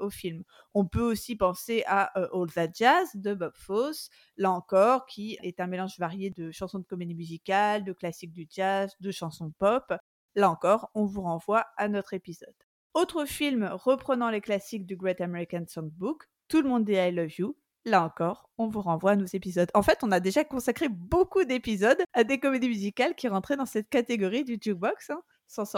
au 0.00 0.10
film. 0.10 0.42
On 0.72 0.86
peut 0.86 1.02
aussi 1.02 1.36
penser 1.36 1.84
à 1.86 2.04
All 2.32 2.50
That 2.54 2.68
Jazz 2.74 3.10
de 3.14 3.34
Bob 3.34 3.52
Fosse, 3.54 4.08
là 4.36 4.50
encore, 4.50 5.06
qui 5.06 5.38
est 5.42 5.60
un 5.60 5.66
mélange 5.66 5.98
varié 5.98 6.30
de 6.30 6.50
chansons 6.50 6.78
de 6.78 6.84
comédie 6.84 7.14
musicale, 7.14 7.84
de 7.84 7.92
classiques 7.92 8.32
du 8.32 8.46
jazz, 8.50 8.94
de 9.00 9.10
chansons 9.10 9.52
pop. 9.58 9.92
Là 10.34 10.50
encore, 10.50 10.90
on 10.94 11.04
vous 11.04 11.22
renvoie 11.22 11.66
à 11.76 11.88
notre 11.88 12.14
épisode. 12.14 12.54
Autre 12.94 13.24
film 13.24 13.68
reprenant 13.72 14.30
les 14.30 14.40
classiques 14.40 14.86
du 14.86 14.96
Great 14.96 15.20
American 15.20 15.64
Songbook, 15.66 16.24
Tout 16.48 16.62
le 16.62 16.68
monde 16.68 16.84
dit 16.84 16.94
I 16.94 17.10
Love 17.10 17.38
You. 17.38 17.56
Là 17.84 18.02
encore, 18.02 18.48
on 18.56 18.68
vous 18.68 18.80
renvoie 18.80 19.10
à 19.10 19.16
nos 19.16 19.26
épisodes. 19.26 19.70
En 19.74 19.82
fait, 19.82 19.98
on 20.02 20.10
a 20.12 20.20
déjà 20.20 20.42
consacré 20.44 20.88
beaucoup 20.88 21.44
d'épisodes 21.44 22.02
à 22.14 22.24
des 22.24 22.40
comédies 22.40 22.68
musicales 22.68 23.14
qui 23.14 23.28
rentraient 23.28 23.56
dans 23.56 23.66
cette 23.66 23.90
catégorie 23.90 24.44
du 24.44 24.58
jukebox. 24.60 25.10
Hein 25.10 25.22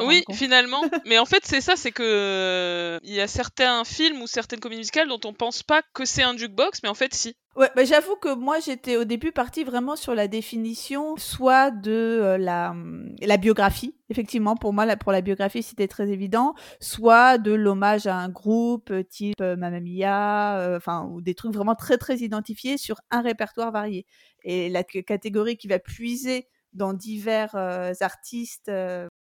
oui, 0.04 0.24
finalement. 0.32 0.80
Mais 1.06 1.18
en 1.18 1.26
fait, 1.26 1.44
c'est 1.44 1.60
ça, 1.60 1.76
c'est 1.76 1.92
que 1.92 2.98
il 3.02 3.12
y 3.12 3.20
a 3.20 3.28
certains 3.28 3.84
films 3.84 4.22
ou 4.22 4.26
certaines 4.26 4.60
comédies 4.60 4.80
musicales 4.80 5.08
dont 5.08 5.20
on 5.24 5.32
pense 5.32 5.62
pas 5.62 5.82
que 5.94 6.04
c'est 6.04 6.22
un 6.22 6.36
jukebox, 6.36 6.82
mais 6.82 6.88
en 6.88 6.94
fait, 6.94 7.14
si. 7.14 7.36
Ouais, 7.56 7.70
bah, 7.74 7.84
j'avoue 7.84 8.16
que 8.16 8.34
moi 8.34 8.60
j'étais 8.60 8.96
au 8.96 9.04
début 9.04 9.32
partie 9.32 9.64
vraiment 9.64 9.96
sur 9.96 10.14
la 10.14 10.28
définition 10.28 11.16
soit 11.16 11.70
de 11.70 11.90
euh, 11.90 12.36
la, 12.36 12.74
la 13.22 13.36
biographie, 13.38 13.96
effectivement 14.10 14.56
pour 14.56 14.74
moi 14.74 14.84
la, 14.84 14.98
pour 14.98 15.10
la 15.10 15.22
biographie 15.22 15.62
c'était 15.62 15.88
très 15.88 16.10
évident, 16.10 16.54
soit 16.80 17.38
de 17.38 17.52
l'hommage 17.52 18.06
à 18.06 18.16
un 18.16 18.28
groupe 18.28 18.90
euh, 18.90 19.02
type 19.02 19.40
euh, 19.40 19.56
Mamma 19.56 19.80
Mia, 19.80 20.76
enfin 20.76 21.08
ou 21.10 21.22
des 21.22 21.34
trucs 21.34 21.54
vraiment 21.54 21.74
très 21.74 21.96
très 21.96 22.18
identifiés 22.18 22.76
sur 22.76 23.00
un 23.10 23.22
répertoire 23.22 23.72
varié. 23.72 24.04
Et 24.44 24.68
la 24.68 24.84
catégorie 24.84 25.56
qui 25.56 25.66
va 25.66 25.78
puiser 25.78 26.48
dans 26.76 26.92
divers 26.92 27.54
artistes 28.00 28.70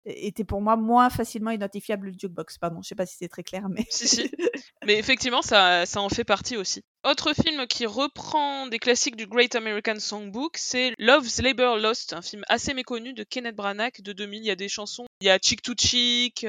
était 0.05 0.43
pour 0.43 0.61
moi 0.61 0.75
moins 0.75 1.09
facilement 1.09 1.51
identifiable 1.51 2.07
le 2.07 2.13
jukebox. 2.17 2.57
Pardon, 2.57 2.81
je 2.81 2.89
sais 2.89 2.95
pas 2.95 3.05
si 3.05 3.15
c'est 3.17 3.27
très 3.27 3.43
clair, 3.43 3.67
mais. 3.69 3.85
si, 3.89 4.07
si. 4.07 4.31
Mais 4.85 4.99
effectivement, 4.99 5.41
ça, 5.41 5.85
ça 5.87 5.99
en 5.99 6.09
fait 6.09 6.23
partie 6.23 6.57
aussi. 6.57 6.83
Autre 7.03 7.33
film 7.33 7.65
qui 7.65 7.87
reprend 7.87 8.67
des 8.67 8.77
classiques 8.77 9.15
du 9.15 9.25
Great 9.25 9.55
American 9.55 9.99
Songbook, 9.99 10.57
c'est 10.57 10.93
Love's 10.99 11.41
Labor 11.41 11.77
Lost, 11.77 12.13
un 12.13 12.21
film 12.21 12.43
assez 12.49 12.75
méconnu 12.75 13.13
de 13.13 13.23
Kenneth 13.23 13.55
Branagh 13.55 14.01
de 14.01 14.13
2000. 14.13 14.43
Il 14.43 14.45
y 14.45 14.51
a 14.51 14.55
des 14.55 14.69
chansons, 14.69 15.05
il 15.21 15.27
y 15.27 15.29
a 15.31 15.39
Chick 15.39 15.63
to 15.63 15.73
Chick, 15.75 16.45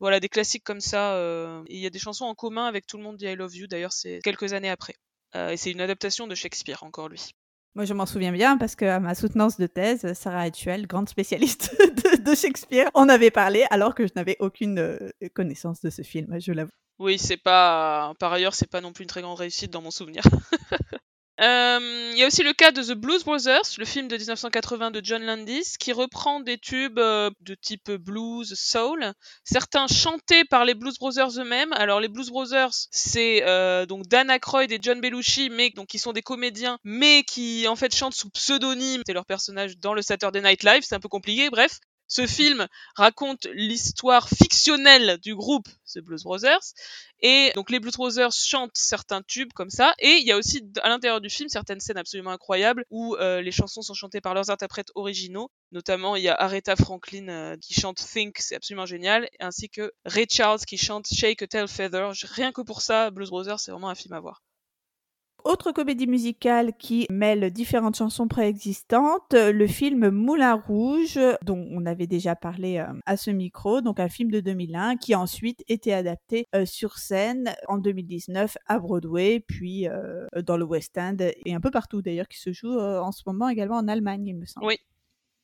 voilà, 0.00 0.20
des 0.20 0.28
classiques 0.28 0.64
comme 0.64 0.80
ça. 0.80 1.18
et 1.66 1.76
il 1.76 1.80
y 1.80 1.86
a 1.86 1.90
des 1.90 1.98
chansons 1.98 2.26
en 2.26 2.34
commun 2.34 2.66
avec 2.66 2.86
Tout 2.86 2.98
le 2.98 3.04
monde 3.04 3.16
dit 3.16 3.26
I 3.26 3.36
Love 3.36 3.56
You, 3.56 3.66
d'ailleurs, 3.66 3.92
c'est 3.92 4.20
quelques 4.22 4.52
années 4.52 4.70
après. 4.70 4.94
et 5.34 5.56
c'est 5.56 5.70
une 5.70 5.80
adaptation 5.80 6.26
de 6.26 6.34
Shakespeare, 6.34 6.82
encore 6.82 7.08
lui. 7.08 7.32
Moi, 7.74 7.84
je 7.84 7.94
m'en 7.94 8.06
souviens 8.06 8.32
bien 8.32 8.56
parce 8.56 8.74
que 8.74 8.98
ma 8.98 9.14
soutenance 9.14 9.58
de 9.58 9.66
thèse, 9.66 10.12
Sarah 10.14 10.40
Actuel, 10.40 10.86
grande 10.86 11.08
spécialiste 11.08 11.76
de, 12.24 12.34
Shakespeare, 12.34 12.90
en 12.94 13.08
avait 13.08 13.30
parlé 13.30 13.66
alors 13.70 13.94
que 13.94 14.06
je 14.06 14.12
n'avais 14.16 14.36
aucune 14.40 14.78
euh, 14.78 15.10
connaissance 15.34 15.80
de 15.80 15.90
ce 15.90 16.02
film, 16.02 16.40
je 16.40 16.52
l'avoue. 16.52 16.72
Oui, 16.98 17.18
c'est 17.18 17.36
pas. 17.36 18.12
Par 18.18 18.32
ailleurs, 18.32 18.54
c'est 18.54 18.68
pas 18.68 18.80
non 18.80 18.92
plus 18.92 19.04
une 19.04 19.08
très 19.08 19.22
grande 19.22 19.38
réussite 19.38 19.72
dans 19.72 19.82
mon 19.82 19.92
souvenir. 19.92 20.22
Euh, 21.40 22.10
il 22.12 22.18
y 22.18 22.24
a 22.24 22.26
aussi 22.26 22.42
le 22.42 22.52
cas 22.52 22.72
de 22.72 22.82
The 22.82 22.94
Blues 22.94 23.22
Brothers, 23.22 23.62
le 23.78 23.84
film 23.84 24.08
de 24.08 24.16
1980 24.16 24.90
de 24.90 25.00
John 25.04 25.22
Landis, 25.24 25.76
qui 25.78 25.92
reprend 25.92 26.40
des 26.40 26.58
tubes 26.58 26.98
euh, 26.98 27.30
de 27.42 27.54
type 27.54 27.92
blues, 27.92 28.54
soul, 28.54 29.12
certains 29.44 29.86
chantés 29.86 30.44
par 30.44 30.64
les 30.64 30.74
Blues 30.74 30.98
Brothers 30.98 31.38
eux-mêmes. 31.38 31.72
Alors 31.74 32.00
les 32.00 32.08
Blues 32.08 32.30
Brothers, 32.30 32.72
c'est 32.90 33.44
euh, 33.46 33.86
donc 33.86 34.06
Dan 34.08 34.30
Aykroyd 34.30 34.72
et 34.72 34.78
John 34.82 35.00
Belushi, 35.00 35.48
mais 35.50 35.70
donc 35.70 35.86
qui 35.86 36.00
sont 36.00 36.12
des 36.12 36.22
comédiens, 36.22 36.78
mais 36.82 37.22
qui 37.22 37.68
en 37.68 37.76
fait 37.76 37.94
chantent 37.94 38.14
sous 38.14 38.30
pseudonyme. 38.30 39.02
C'est 39.06 39.14
leur 39.14 39.26
personnage 39.26 39.78
dans 39.78 39.94
le 39.94 40.02
Saturday 40.02 40.42
Night 40.42 40.64
Live, 40.64 40.82
c'est 40.82 40.96
un 40.96 41.00
peu 41.00 41.08
compliqué. 41.08 41.50
Bref, 41.50 41.78
ce 42.08 42.26
film 42.26 42.66
raconte 42.96 43.46
l'histoire 43.52 44.28
fictionnelle 44.28 45.18
du 45.18 45.36
groupe 45.36 45.68
The 45.92 46.00
Blues 46.00 46.24
Brothers. 46.24 46.72
Et 47.20 47.52
donc 47.54 47.70
les 47.70 47.80
Blues 47.80 47.96
Brothers 47.96 48.32
chantent 48.32 48.76
certains 48.76 49.22
tubes 49.22 49.52
comme 49.52 49.70
ça. 49.70 49.94
Et 49.98 50.12
il 50.12 50.26
y 50.26 50.32
a 50.32 50.36
aussi 50.36 50.62
à 50.82 50.88
l'intérieur 50.88 51.20
du 51.20 51.28
film 51.28 51.48
certaines 51.48 51.80
scènes 51.80 51.98
absolument 51.98 52.30
incroyables 52.30 52.84
où 52.90 53.14
euh, 53.16 53.42
les 53.42 53.52
chansons 53.52 53.82
sont 53.82 53.94
chantées 53.94 54.20
par 54.20 54.34
leurs 54.34 54.50
interprètes 54.50 54.90
originaux. 54.94 55.50
Notamment 55.70 56.16
il 56.16 56.22
y 56.22 56.28
a 56.28 56.34
Aretha 56.34 56.76
Franklin 56.76 57.28
euh, 57.28 57.56
qui 57.60 57.74
chante 57.74 57.98
Think, 57.98 58.38
c'est 58.38 58.56
absolument 58.56 58.86
génial. 58.86 59.28
Ainsi 59.38 59.68
que 59.68 59.92
Ray 60.04 60.26
Charles 60.30 60.60
qui 60.60 60.78
chante 60.78 61.06
Shake 61.06 61.42
a 61.42 61.46
Tail 61.46 61.68
Feather. 61.68 62.12
Rien 62.22 62.52
que 62.52 62.62
pour 62.62 62.80
ça, 62.80 63.10
Blues 63.10 63.30
Brothers 63.30 63.60
c'est 63.60 63.70
vraiment 63.70 63.90
un 63.90 63.94
film 63.94 64.14
à 64.14 64.20
voir. 64.20 64.42
Autre 65.44 65.72
comédie 65.72 66.06
musicale 66.06 66.72
qui 66.78 67.06
mêle 67.10 67.50
différentes 67.50 67.96
chansons 67.96 68.28
préexistantes, 68.28 69.32
le 69.32 69.66
film 69.66 70.10
Moulin 70.10 70.54
Rouge, 70.54 71.18
dont 71.42 71.66
on 71.70 71.86
avait 71.86 72.06
déjà 72.06 72.34
parlé 72.34 72.78
euh, 72.78 72.92
à 73.06 73.16
ce 73.16 73.30
micro, 73.30 73.80
donc 73.80 74.00
un 74.00 74.08
film 74.08 74.30
de 74.30 74.40
2001 74.40 74.96
qui 74.96 75.14
a 75.14 75.20
ensuite 75.20 75.64
été 75.68 75.94
adapté 75.94 76.46
euh, 76.54 76.66
sur 76.66 76.98
scène 76.98 77.54
en 77.68 77.78
2019 77.78 78.58
à 78.66 78.78
Broadway, 78.78 79.40
puis 79.40 79.88
euh, 79.88 80.26
dans 80.44 80.56
le 80.56 80.64
West 80.64 80.98
End 80.98 81.16
et 81.20 81.54
un 81.54 81.60
peu 81.60 81.70
partout 81.70 82.02
d'ailleurs, 82.02 82.28
qui 82.28 82.38
se 82.38 82.52
joue 82.52 82.78
en 82.78 83.12
ce 83.12 83.22
moment 83.26 83.48
également 83.48 83.76
en 83.76 83.88
Allemagne, 83.88 84.26
il 84.26 84.36
me 84.36 84.44
semble. 84.44 84.66
Oui. 84.66 84.78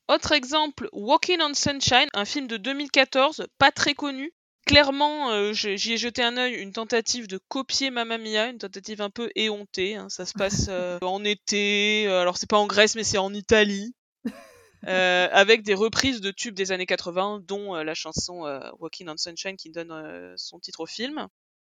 Autre 0.08 0.32
exemple, 0.32 0.88
Walking 0.92 1.38
on 1.40 1.54
Sunshine, 1.54 2.08
un 2.12 2.26
film 2.26 2.46
de 2.46 2.58
2014, 2.58 3.46
pas 3.58 3.70
très 3.70 3.94
connu, 3.94 4.34
clairement, 4.64 5.30
euh, 5.30 5.52
j'y 5.52 5.92
ai 5.92 5.96
jeté 5.96 6.22
un 6.22 6.36
œil, 6.36 6.54
une 6.54 6.72
tentative 6.72 7.26
de 7.26 7.38
copier 7.48 7.90
Mamma 7.90 8.18
Mia, 8.18 8.48
une 8.48 8.58
tentative 8.58 9.00
un 9.00 9.10
peu 9.10 9.30
éhontée. 9.34 9.96
Hein. 9.96 10.08
Ça 10.08 10.26
se 10.26 10.32
passe 10.32 10.66
euh, 10.68 10.98
en 11.02 11.24
été, 11.24 12.06
euh, 12.06 12.20
alors 12.20 12.36
c'est 12.36 12.48
pas 12.48 12.58
en 12.58 12.66
Grèce, 12.66 12.94
mais 12.94 13.04
c'est 13.04 13.18
en 13.18 13.32
Italie. 13.32 13.94
avec 14.86 15.62
des 15.62 15.74
reprises 15.74 16.20
de 16.20 16.30
tubes 16.30 16.54
des 16.54 16.70
années 16.70 16.84
80, 16.84 17.42
dont 17.46 17.74
la 17.74 17.94
chanson 17.94 18.42
Walking 18.80 19.08
on 19.08 19.16
Sunshine 19.16 19.56
qui 19.56 19.70
donne 19.70 20.34
son 20.36 20.58
titre 20.58 20.80
au 20.80 20.86
film. 20.86 21.26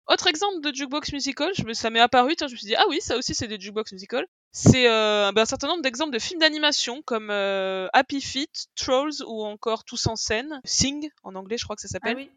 Autre 0.08 0.28
exemple 0.28 0.62
de 0.62 0.74
jukebox 0.74 1.12
musical, 1.12 1.52
je 1.54 1.64
me, 1.64 1.74
ça 1.74 1.89
m'est 1.89 2.00
apparu, 2.00 2.36
je 2.39 2.46
me 2.46 2.50
suis 2.50 2.68
dit 2.68 2.76
ah 2.76 2.86
oui, 2.88 3.00
ça 3.02 3.18
aussi 3.18 3.36
c'est 3.36 3.50
des 3.50 3.60
jukebox 3.60 3.92
musical. 3.92 4.26
C'est 4.54 4.86
ben, 4.86 5.38
un 5.38 5.46
certain 5.46 5.68
nombre 5.68 5.82
d'exemples 5.82 6.14
de 6.14 6.20
films 6.20 6.39
d'animation 6.39 7.02
comme 7.02 7.30
Happy 7.32 8.22
Feet, 8.22 8.68
Trolls 8.76 9.24
ou 9.28 9.44
encore 9.44 9.84
Tous 9.84 10.08
en 10.08 10.16
scène, 10.16 10.62
Sing 10.64 11.10
en 11.24 11.36
anglais, 11.36 11.58
je 11.58 11.66
crois 11.66 11.76
que 11.76 11.82
ça 11.82 11.89
s'appelle. 11.89 12.16
Ah 12.18 12.22
oui 12.22 12.32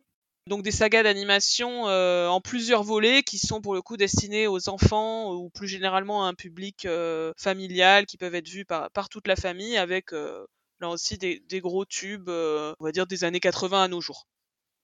donc 0.46 0.62
des 0.62 0.70
sagas 0.70 1.02
d'animation 1.02 1.88
euh, 1.88 2.28
en 2.28 2.40
plusieurs 2.40 2.82
volets 2.82 3.22
qui 3.22 3.38
sont 3.38 3.60
pour 3.60 3.74
le 3.74 3.82
coup 3.82 3.96
destinés 3.96 4.46
aux 4.46 4.68
enfants 4.68 5.32
ou 5.32 5.48
plus 5.50 5.68
généralement 5.68 6.24
à 6.24 6.28
un 6.28 6.34
public 6.34 6.84
euh, 6.84 7.32
familial 7.38 8.04
qui 8.06 8.18
peuvent 8.18 8.34
être 8.34 8.48
vus 8.48 8.64
par, 8.64 8.90
par 8.90 9.08
toute 9.08 9.26
la 9.26 9.36
famille 9.36 9.76
avec 9.78 10.12
euh, 10.12 10.44
là 10.80 10.90
aussi 10.90 11.16
des, 11.16 11.40
des 11.40 11.60
gros 11.60 11.86
tubes 11.86 12.28
on 12.28 12.84
va 12.84 12.92
dire 12.92 13.06
des 13.06 13.24
années 13.24 13.40
80 13.40 13.84
à 13.84 13.88
nos 13.88 14.00
jours. 14.00 14.26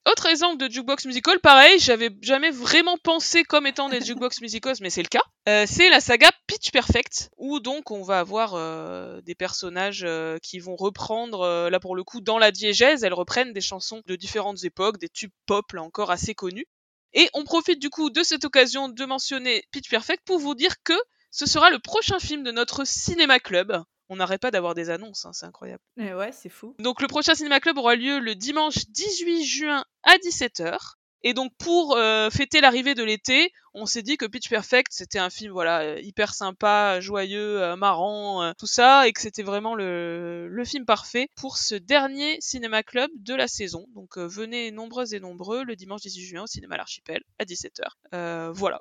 Autre 0.07 0.27
exemple 0.27 0.57
de 0.57 0.73
jukebox 0.73 1.05
musical, 1.05 1.39
pareil, 1.41 1.79
j'avais 1.79 2.11
jamais 2.23 2.51
vraiment 2.51 2.97
pensé 2.97 3.45
comme 3.45 3.67
étant 3.67 3.91
des 3.91 4.01
jukebox 4.01 4.41
musicals, 4.41 4.77
mais 4.81 4.89
c'est 4.89 5.03
le 5.03 5.09
cas. 5.09 5.23
Euh, 5.47 5.67
c'est 5.69 5.91
la 5.91 6.01
saga 6.01 6.31
Pitch 6.47 6.71
Perfect, 6.71 7.31
où 7.37 7.61
donc 7.61 7.91
on 7.91 8.03
va 8.03 8.19
avoir 8.19 8.55
euh, 8.55 9.21
des 9.21 9.35
personnages 9.35 10.03
euh, 10.05 10.39
qui 10.43 10.59
vont 10.59 10.75
reprendre, 10.75 11.69
là 11.69 11.81
pour 11.81 11.95
le 11.95 12.03
coup, 12.03 12.23
dans 12.23 12.39
la 12.39 12.51
diégèse, 12.51 13.05
elles 13.05 13.15
reprennent 13.15 13.53
des 13.53 13.61
chansons 13.61 14.03
de 14.07 14.17
différentes 14.17 14.65
époques, 14.65 14.99
des 14.99 15.11
tubes 15.11 15.33
pop 15.45 15.71
là 15.73 15.83
encore 15.83 16.11
assez 16.11 16.35
connus. 16.35 16.67
Et 17.13 17.29
on 17.35 17.45
profite 17.45 17.79
du 17.79 17.91
coup 17.91 18.09
de 18.09 18.23
cette 18.23 18.45
occasion 18.47 18.89
de 18.89 19.05
mentionner 19.05 19.65
Pitch 19.71 19.91
Perfect 19.91 20.23
pour 20.25 20.39
vous 20.39 20.55
dire 20.55 20.83
que 20.83 20.99
ce 21.31 21.45
sera 21.45 21.71
le 21.71 21.79
prochain 21.79 22.19
film 22.19 22.43
de 22.43 22.53
notre 22.53 22.87
cinéma 22.87 23.39
club 23.39 23.83
on 24.11 24.17
n'arrête 24.17 24.43
pas 24.43 24.51
d'avoir 24.51 24.75
des 24.75 24.91
annonces, 24.91 25.25
hein, 25.25 25.33
c'est 25.33 25.47
incroyable. 25.47 25.83
Et 25.97 26.13
ouais, 26.13 26.33
c'est 26.33 26.49
fou. 26.49 26.75
Donc 26.81 27.01
le 27.01 27.07
prochain 27.07 27.35
Cinéma 27.35 27.61
Club 27.61 27.79
aura 27.79 27.95
lieu 27.95 28.19
le 28.19 28.35
dimanche 28.35 28.87
18 28.89 29.45
juin 29.45 29.85
à 30.03 30.17
17h. 30.17 30.97
Et 31.23 31.35
donc 31.35 31.53
pour 31.59 31.97
euh, 31.97 32.31
fêter 32.31 32.61
l'arrivée 32.61 32.95
de 32.95 33.05
l'été, 33.05 33.53
on 33.75 33.85
s'est 33.87 34.03
dit 34.03 34.17
que 34.17 34.25
Pitch 34.25 34.49
Perfect 34.49 34.89
c'était 34.91 35.19
un 35.19 35.29
film 35.29 35.53
voilà 35.53 35.83
euh, 35.83 36.01
hyper 36.01 36.35
sympa, 36.35 36.99
joyeux, 37.01 37.63
euh, 37.63 37.77
marrant, 37.77 38.53
tout 38.59 38.67
ça, 38.67 39.07
et 39.07 39.13
que 39.13 39.21
c'était 39.21 39.43
vraiment 39.43 39.75
le, 39.75 40.49
le, 40.49 40.65
film 40.65 40.87
parfait 40.87 41.29
pour 41.37 41.59
ce 41.59 41.75
dernier 41.75 42.39
cinéma 42.41 42.83
club 42.83 43.11
de 43.17 43.35
la 43.35 43.49
saison. 43.49 43.87
Donc 43.95 44.17
venez 44.17 44.71
nombreuses 44.71 45.15
et 45.15 45.21
nombreux 45.21 45.63
le 45.63 45.77
dimanche 45.77 46.01
18 46.01 46.25
juin 46.25 46.43
au 46.45 46.47
cinéma 46.47 46.77
L'Archipel 46.79 47.23
à 47.39 47.45
17h. 47.45 48.53
voilà. 48.55 48.81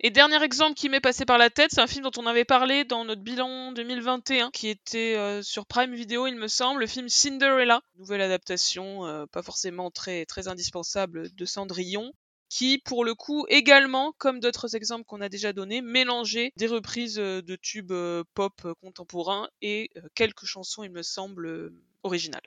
Et 0.00 0.10
dernier 0.10 0.42
exemple 0.42 0.74
qui 0.74 0.90
m'est 0.90 1.00
passé 1.00 1.24
par 1.24 1.38
la 1.38 1.48
tête, 1.48 1.70
c'est 1.72 1.80
un 1.80 1.86
film 1.86 2.04
dont 2.04 2.22
on 2.22 2.26
avait 2.26 2.44
parlé 2.44 2.84
dans 2.84 3.06
notre 3.06 3.22
bilan 3.22 3.72
2021, 3.72 4.50
qui 4.50 4.68
était 4.68 5.16
euh, 5.16 5.42
sur 5.42 5.64
Prime 5.64 5.94
Video, 5.94 6.26
il 6.26 6.36
me 6.36 6.48
semble, 6.48 6.80
le 6.80 6.86
film 6.86 7.08
Cinderella, 7.08 7.80
nouvelle 7.98 8.20
adaptation, 8.20 9.06
euh, 9.06 9.24
pas 9.24 9.42
forcément 9.42 9.90
très 9.90 10.26
très 10.26 10.48
indispensable 10.48 11.34
de 11.34 11.44
Cendrillon, 11.46 12.12
qui, 12.50 12.76
pour 12.76 13.06
le 13.06 13.14
coup, 13.14 13.46
également, 13.48 14.12
comme 14.18 14.38
d'autres 14.38 14.76
exemples 14.76 15.04
qu'on 15.06 15.22
a 15.22 15.30
déjà 15.30 15.54
donnés, 15.54 15.80
mélangeait 15.80 16.52
des 16.56 16.66
reprises 16.66 17.16
de 17.16 17.56
tubes 17.56 17.94
pop 18.34 18.66
contemporains 18.82 19.48
et 19.62 19.90
quelques 20.14 20.44
chansons, 20.44 20.84
il 20.84 20.90
me 20.90 21.02
semble, 21.02 21.72
originales. 22.02 22.42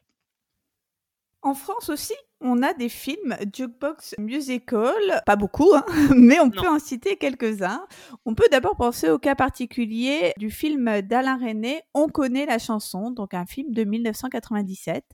En 1.41 1.53
France 1.53 1.89
aussi, 1.89 2.15
on 2.41 2.61
a 2.63 2.73
des 2.73 2.89
films 2.89 3.37
jukebox 3.53 4.15
musical, 4.17 5.23
pas 5.25 5.37
beaucoup, 5.37 5.73
hein, 5.73 5.85
mais 6.15 6.39
on 6.39 6.49
peut 6.49 6.67
en 6.67 6.79
citer 6.79 7.15
quelques-uns. 7.15 7.85
On 8.25 8.35
peut 8.35 8.47
d'abord 8.51 8.75
penser 8.75 9.09
au 9.09 9.19
cas 9.19 9.35
particulier 9.35 10.33
du 10.37 10.51
film 10.51 11.01
d'Alain 11.01 11.37
René, 11.37 11.81
On 11.93 12.09
connaît 12.09 12.45
la 12.45 12.59
chanson, 12.59 13.11
donc 13.11 13.33
un 13.33 13.45
film 13.45 13.71
de 13.73 13.85
1997. 13.85 15.05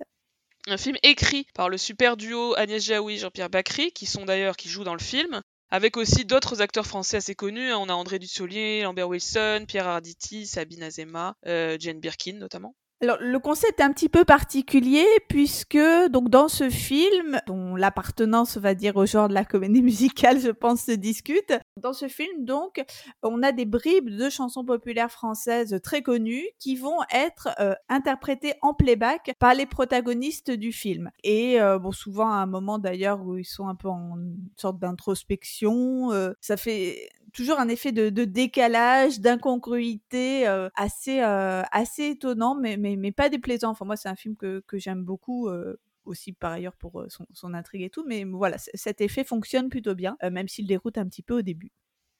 Un 0.67 0.77
film 0.77 0.97
écrit 1.03 1.45
par 1.53 1.69
le 1.69 1.77
super 1.77 2.17
duo 2.17 2.55
Agnès 2.57 2.83
Jaoui, 2.83 3.17
Jean-Pierre 3.17 3.51
Bacry, 3.51 3.91
qui 3.91 4.07
sont 4.07 4.25
d'ailleurs 4.25 4.57
qui 4.57 4.67
jouent 4.67 4.83
dans 4.83 4.95
le 4.95 4.99
film, 4.99 5.41
avec 5.69 5.95
aussi 5.97 6.25
d'autres 6.25 6.61
acteurs 6.61 6.87
français 6.87 7.17
assez 7.17 7.35
connus. 7.35 7.71
On 7.73 7.87
a 7.87 7.93
André 7.93 8.17
Dussolier, 8.17 8.81
Lambert 8.81 9.09
Wilson, 9.09 9.65
Pierre 9.67 9.87
Arditi, 9.87 10.47
Sabine 10.47 10.81
Azema, 10.81 11.35
euh, 11.45 11.77
Jane 11.79 11.99
Birkin 11.99 12.37
notamment. 12.39 12.75
Alors, 13.01 13.17
le 13.19 13.39
concept 13.39 13.81
est 13.81 13.83
un 13.83 13.91
petit 13.91 14.07
peu 14.07 14.23
particulier 14.23 15.05
puisque 15.27 15.77
donc 16.09 16.29
dans 16.29 16.47
ce 16.47 16.69
film, 16.69 17.41
dont 17.45 17.75
l'appartenance, 17.75 18.57
va 18.57 18.73
dire, 18.73 18.95
au 18.95 19.05
genre 19.05 19.27
de 19.27 19.33
la 19.33 19.43
comédie 19.43 19.81
musicale, 19.83 20.39
je 20.39 20.49
pense, 20.49 20.83
se 20.83 20.93
discute. 20.93 21.53
Dans 21.81 21.91
ce 21.91 22.07
film, 22.07 22.45
donc, 22.45 22.81
on 23.21 23.43
a 23.43 23.51
des 23.51 23.65
bribes 23.65 24.09
de 24.09 24.29
chansons 24.29 24.63
populaires 24.63 25.11
françaises 25.11 25.77
très 25.83 26.01
connues 26.03 26.45
qui 26.57 26.77
vont 26.77 26.99
être 27.13 27.49
euh, 27.59 27.73
interprétées 27.89 28.53
en 28.61 28.73
playback 28.73 29.33
par 29.39 29.53
les 29.53 29.65
protagonistes 29.65 30.51
du 30.51 30.71
film. 30.71 31.11
Et 31.23 31.61
euh, 31.61 31.77
bon, 31.79 31.91
souvent 31.91 32.31
à 32.31 32.35
un 32.35 32.45
moment 32.45 32.79
d'ailleurs 32.79 33.25
où 33.25 33.37
ils 33.37 33.43
sont 33.43 33.67
un 33.67 33.75
peu 33.75 33.89
en 33.89 34.15
sorte 34.55 34.79
d'introspection, 34.79 36.13
euh, 36.13 36.31
ça 36.39 36.55
fait 36.55 37.09
toujours 37.33 37.59
un 37.59 37.67
effet 37.67 37.91
de, 37.91 38.09
décalage, 38.23 39.19
d'incongruité 39.19 40.47
assez, 40.77 41.19
assez 41.19 42.11
étonnant, 42.11 42.55
mais, 42.55 42.77
mais, 42.85 42.95
mais, 42.95 43.11
pas 43.11 43.29
déplaisant. 43.29 43.71
Enfin, 43.71 43.85
moi, 43.85 43.95
c'est 43.95 44.09
un 44.09 44.15
film 44.15 44.35
que, 44.35 44.63
que 44.67 44.77
j'aime 44.77 45.03
beaucoup. 45.03 45.49
Euh, 45.49 45.79
aussi 46.05 46.33
par 46.33 46.51
ailleurs 46.51 46.75
pour 46.75 47.03
son, 47.09 47.25
son, 47.33 47.55
intrigue 47.55 47.81
et 47.81 47.89
tout, 47.89 48.05
mais 48.05 48.25
voilà, 48.25 48.59
cet 48.59 49.01
effet 49.01 49.23
fonctionne 49.23 49.69
plutôt 49.69 49.95
bien, 49.95 50.17
même 50.21 50.47
s'il 50.47 50.67
déroute 50.67 50.99
un 50.99 51.07
petit 51.07 51.23
peu 51.23 51.39
au 51.39 51.41
début. 51.41 51.71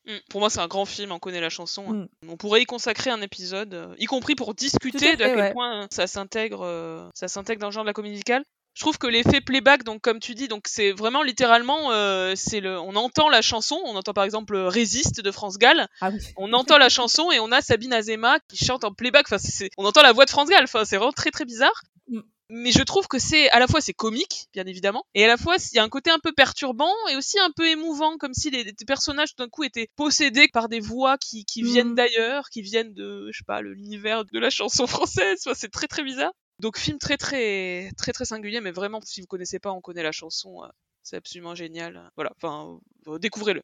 Mmh, 0.07 0.13
pour 0.28 0.39
moi, 0.39 0.49
c'est 0.49 0.59
un 0.59 0.68
grand 0.68 0.86
film, 0.86 1.11
on 1.11 1.20
connaît 1.20 1.39
la 1.39 1.51
chanson. 1.51 1.86
Hein. 1.93 2.07
Mmh. 2.24 2.30
On 2.32 2.36
pourrait 2.36 2.63
y 2.63 2.66
consacrer 2.66 3.11
un 3.11 3.22
épisode, 3.22 3.93
y 3.99 4.05
compris 4.05 4.34
pour 4.34 4.55
discuter 4.55 5.16
de 5.16 5.24
à 5.24 5.30
quel 5.30 5.53
point 5.53 5.88
ça 5.91 6.07
s'intègre, 6.07 7.11
ça 7.13 7.28
s'intègre 7.28 7.61
dans 7.61 7.68
le 7.68 7.74
genre 7.74 7.84
de 7.84 7.89
la 7.89 7.93
comédie 7.93 8.13
musicale 8.13 8.43
je 8.76 8.82
trouve 8.82 8.98
que 8.98 9.08
l'effet 9.08 9.40
playback, 9.40 9.84
donc 9.84 10.02
comme 10.02 10.20
tu 10.20 10.36
dis, 10.36 10.50
donc 10.50 10.68
c'est 10.68 10.92
vraiment 10.92 11.24
littéralement, 11.24 11.94
euh, 11.94 12.34
c'est 12.36 12.60
le, 12.60 12.78
on 12.78 12.98
entend 12.98 13.30
la 13.30 13.42
chanson, 13.42 13.80
on 13.86 13.96
entend 13.96 14.14
par 14.14 14.26
exemple 14.26 14.58
Résiste 14.58 15.22
de 15.22 15.32
France 15.32 15.58
Gall, 15.58 15.88
ah 16.02 16.12
on 16.36 16.52
entend 16.52 16.78
la 16.78 16.90
chanson 16.90 17.32
et 17.32 17.40
on 17.40 17.54
a 17.54 17.62
Sabine 17.62 17.94
Azema 17.94 18.38
qui 18.50 18.64
chante 18.64 18.84
en 18.84 18.94
playback. 18.94 19.28
Enfin, 19.28 19.38
c'est, 19.38 19.70
on 19.78 19.86
entend 19.86 20.02
la 20.02 20.12
voix 20.12 20.26
de 20.26 20.30
France 20.30 20.50
Gall. 20.50 20.66
Enfin, 20.66 20.84
c'est 20.84 20.98
vraiment 20.98 21.14
très 21.14 21.32
très 21.32 21.46
bizarre. 21.46 21.84
Mm. 22.10 22.20
Mais 22.50 22.72
je 22.72 22.84
trouve 22.84 23.08
que 23.08 23.18
c'est 23.18 23.50
à 23.50 23.60
la 23.60 23.68
fois 23.68 23.80
c'est 23.80 23.94
comique, 23.94 24.50
bien 24.54 24.66
évidemment, 24.66 25.06
et 25.16 25.24
à 25.24 25.28
la 25.28 25.38
fois 25.38 25.56
il 25.56 25.76
y 25.78 25.80
a 25.80 25.84
un 25.84 25.90
côté 25.90 26.12
un 26.12 26.20
peu 26.20 26.34
perturbant 26.34 26.94
et 27.10 27.16
aussi 27.16 27.40
un 27.40 27.52
peu 27.56 27.68
émouvant, 27.68 28.18
comme 28.18 28.34
si 28.34 28.52
les, 28.52 28.72
personnages 28.86 29.36
d'un 29.38 29.48
coup 29.48 29.64
étaient 29.64 29.90
possédés 29.96 30.48
par 30.50 30.68
des 30.68 30.82
voix 30.82 31.18
qui, 31.18 31.46
qui 31.46 31.64
viennent 31.64 31.92
mm. 31.92 31.96
d'ailleurs, 31.96 32.50
qui 32.50 32.62
viennent 32.62 32.94
de, 32.94 33.30
je 33.32 33.38
sais 33.38 33.46
pas, 33.48 33.62
l'univers 33.62 34.26
de 34.26 34.38
la 34.38 34.50
chanson 34.50 34.86
française. 34.86 35.40
Enfin, 35.46 35.56
c'est 35.56 35.72
très 35.72 35.88
très 35.88 36.04
bizarre. 36.04 36.34
Donc 36.60 36.78
film 36.78 36.97
très 36.97 37.18
très 37.18 37.91
très 37.97 38.14
très 38.14 38.26
singulier, 38.26 38.62
mais 38.62 38.72
vraiment 38.72 39.01
si 39.01 39.22
vous 39.22 39.28
connaissez 39.28 39.60
pas, 39.60 39.72
on 39.72 39.82
connaît 39.82 40.03
la 40.03 40.12
chanson, 40.12 40.64
euh, 40.64 40.68
c'est 41.03 41.18
absolument 41.18 41.56
génial. 41.56 42.10
Voilà, 42.16 42.32
enfin 42.36 42.80
euh, 43.08 43.20
découvrez-le. 43.20 43.62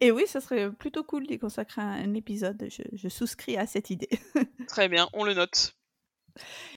Et 0.00 0.10
oui, 0.10 0.24
ça 0.26 0.40
serait 0.40 0.72
plutôt 0.72 1.04
cool 1.04 1.26
d'y 1.26 1.38
consacrer 1.38 1.82
un 1.82 2.14
épisode. 2.14 2.68
Je, 2.94 3.08
souscris 3.08 3.58
à 3.58 3.66
cette 3.66 3.90
idée. 3.90 4.08
Très 4.68 4.88
bien, 4.88 5.08
on 5.12 5.24
le 5.24 5.34
note. 5.34 5.74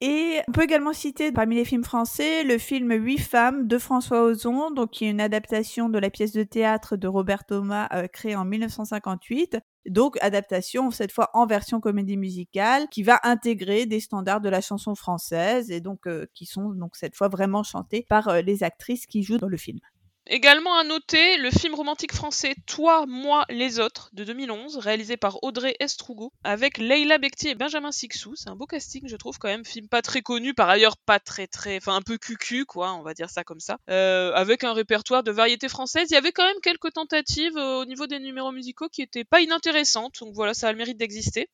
Et 0.02 0.42
on 0.50 0.52
peut 0.52 0.64
également 0.64 0.92
citer 0.92 1.32
parmi 1.32 1.56
les 1.56 1.64
films 1.64 1.86
français 1.86 2.44
le 2.44 2.58
film 2.58 2.92
Huit 2.92 3.20
femmes 3.20 3.68
de 3.68 3.78
François 3.78 4.24
Ozon, 4.24 4.72
donc 4.72 4.92
qui 4.92 5.06
est 5.06 5.10
une 5.10 5.22
adaptation 5.22 5.88
de 5.88 6.00
la 6.00 6.10
pièce 6.10 6.34
de 6.34 6.44
théâtre 6.44 6.98
de 6.98 7.08
Robert 7.08 7.46
Thomas 7.46 7.88
euh, 7.94 8.08
créée 8.08 8.36
en 8.36 8.44
1958. 8.44 9.60
Donc, 9.86 10.18
adaptation, 10.22 10.92
cette 10.92 11.12
fois 11.12 11.30
en 11.34 11.46
version 11.46 11.82
comédie 11.82 12.18
musicale, 12.18 12.88
qui 12.90 13.04
va 13.04 13.20
intégrer 13.24 13.86
des 13.86 14.00
standards 14.00 14.42
de 14.42 14.50
la 14.50 14.62
chanson 14.62 14.96
française 14.96 15.72
et 15.72 15.82
donc 15.82 16.08
euh, 16.08 16.26
qui 16.34 16.46
sont 16.46 16.70
donc 16.70 16.96
cette 16.96 17.16
fois 17.16 17.28
vraiment 17.28 17.64
chantés 17.64 18.06
par 18.08 18.30
euh, 18.30 18.42
les 18.42 18.64
actrices 18.64 19.06
qui 19.06 19.24
jouent 19.24 19.38
dans 19.38 19.50
le 19.50 19.58
film. 19.58 19.80
Également 20.28 20.78
à 20.78 20.86
noter 20.86 21.38
le 21.38 21.52
film 21.52 21.76
romantique 21.76 22.14
français 22.14 22.56
Toi, 22.66 23.06
moi, 23.08 23.46
les 23.50 23.82
autres 23.82 24.10
de 24.14 24.24
2011, 24.24 24.78
réalisé 24.78 25.18
par 25.18 25.44
Audrey 25.44 25.76
Estrugo, 25.82 26.32
avec 26.46 26.78
Leila 26.78 27.18
Bekti 27.18 27.50
et 27.50 27.56
Benjamin 27.56 27.92
Sixou. 27.92 28.34
C'est 28.36 28.50
un 28.50 28.56
beau 28.56 28.66
casting, 28.66 29.06
je 29.06 29.18
trouve, 29.18 29.38
quand 29.38 29.50
même. 29.50 29.66
Film 29.66 29.90
pas 29.90 30.02
très 30.02 30.22
connu, 30.22 30.54
par 30.54 30.70
ailleurs 30.70 30.96
pas 30.96 31.20
très 31.20 31.48
très, 31.48 31.76
enfin 31.76 31.96
un 31.96 32.02
peu 32.02 32.18
cucu, 32.18 32.66
quoi, 32.66 32.94
on 32.94 33.04
va 33.04 33.14
dire 33.14 33.30
ça 33.30 33.44
comme 33.44 33.60
ça. 33.60 33.78
Euh, 33.90 34.32
avec 34.34 34.64
un 34.64 34.72
répertoire 34.72 35.24
de 35.24 35.32
variétés 35.32 35.68
françaises. 35.68 36.08
Il 36.10 36.14
y 36.14 36.18
avait 36.18 36.32
quand 36.32 36.46
même 36.46 36.62
quelques 36.62 36.94
tentatives 36.94 37.58
euh, 37.58 37.82
au 37.82 37.86
niveau 37.86 38.08
des 38.08 38.20
numéros 38.20 38.54
musicaux 38.54 38.88
qui 38.88 39.02
étaient 39.02 39.26
pas 39.26 39.42
inintéressantes. 39.42 40.20
Donc 40.22 40.34
voilà, 40.34 40.54
ça 40.54 40.70
a 40.70 40.72
le 40.72 40.78
mérite 40.78 40.98
d'exister. 40.98 41.50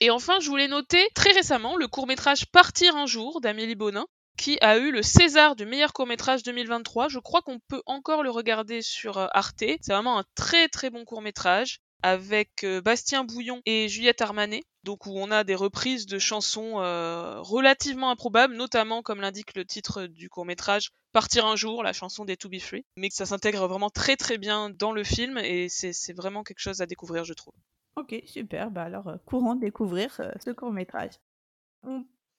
Et 0.00 0.10
enfin, 0.10 0.38
je 0.40 0.50
voulais 0.50 0.68
noter 0.68 1.02
très 1.14 1.30
récemment 1.30 1.76
le 1.76 1.88
court 1.88 2.06
métrage 2.06 2.44
Partir 2.50 2.94
un 2.96 3.06
jour 3.06 3.40
d'Amélie 3.40 3.74
Bonin, 3.74 4.04
qui 4.36 4.58
a 4.60 4.78
eu 4.78 4.90
le 4.90 5.02
César 5.02 5.56
du 5.56 5.66
meilleur 5.66 5.92
court-métrage 5.92 6.42
2023. 6.42 7.08
Je 7.08 7.18
crois 7.18 7.42
qu'on 7.42 7.58
peut 7.68 7.82
encore 7.86 8.22
le 8.22 8.30
regarder 8.30 8.82
sur 8.82 9.18
euh, 9.18 9.26
Arte. 9.32 9.64
C'est 9.80 9.92
vraiment 9.92 10.18
un 10.18 10.24
très 10.34 10.68
très 10.68 10.90
bon 10.90 11.04
court-métrage 11.04 11.80
avec 12.02 12.64
euh, 12.64 12.80
Bastien 12.80 13.24
Bouillon 13.24 13.62
et 13.64 13.88
Juliette 13.88 14.20
Armanet, 14.22 14.64
donc 14.82 15.06
où 15.06 15.12
on 15.16 15.30
a 15.30 15.44
des 15.44 15.54
reprises 15.54 16.06
de 16.06 16.18
chansons 16.18 16.80
euh, 16.80 17.40
relativement 17.40 18.10
improbables, 18.10 18.56
notamment 18.56 19.02
comme 19.02 19.20
l'indique 19.20 19.54
le 19.54 19.64
titre 19.64 20.06
du 20.06 20.28
court 20.28 20.44
métrage, 20.44 20.90
Partir 21.12 21.46
un 21.46 21.54
jour, 21.54 21.82
la 21.82 21.92
chanson 21.92 22.24
des 22.24 22.36
To 22.36 22.48
Be 22.48 22.58
Free, 22.58 22.84
mais 22.96 23.08
que 23.08 23.14
ça 23.14 23.26
s'intègre 23.26 23.68
vraiment 23.68 23.90
très 23.90 24.16
très 24.16 24.38
bien 24.38 24.70
dans 24.70 24.92
le 24.92 25.04
film 25.04 25.38
et 25.38 25.68
c'est 25.68 26.16
vraiment 26.16 26.42
quelque 26.42 26.58
chose 26.58 26.80
à 26.80 26.86
découvrir, 26.86 27.24
je 27.24 27.34
trouve. 27.34 27.54
Ok, 27.94 28.20
super, 28.26 28.70
bah 28.70 28.84
alors 28.84 29.12
courant 29.26 29.54
découvrir 29.54 30.20
ce 30.44 30.50
court 30.50 30.72
métrage 30.72 31.12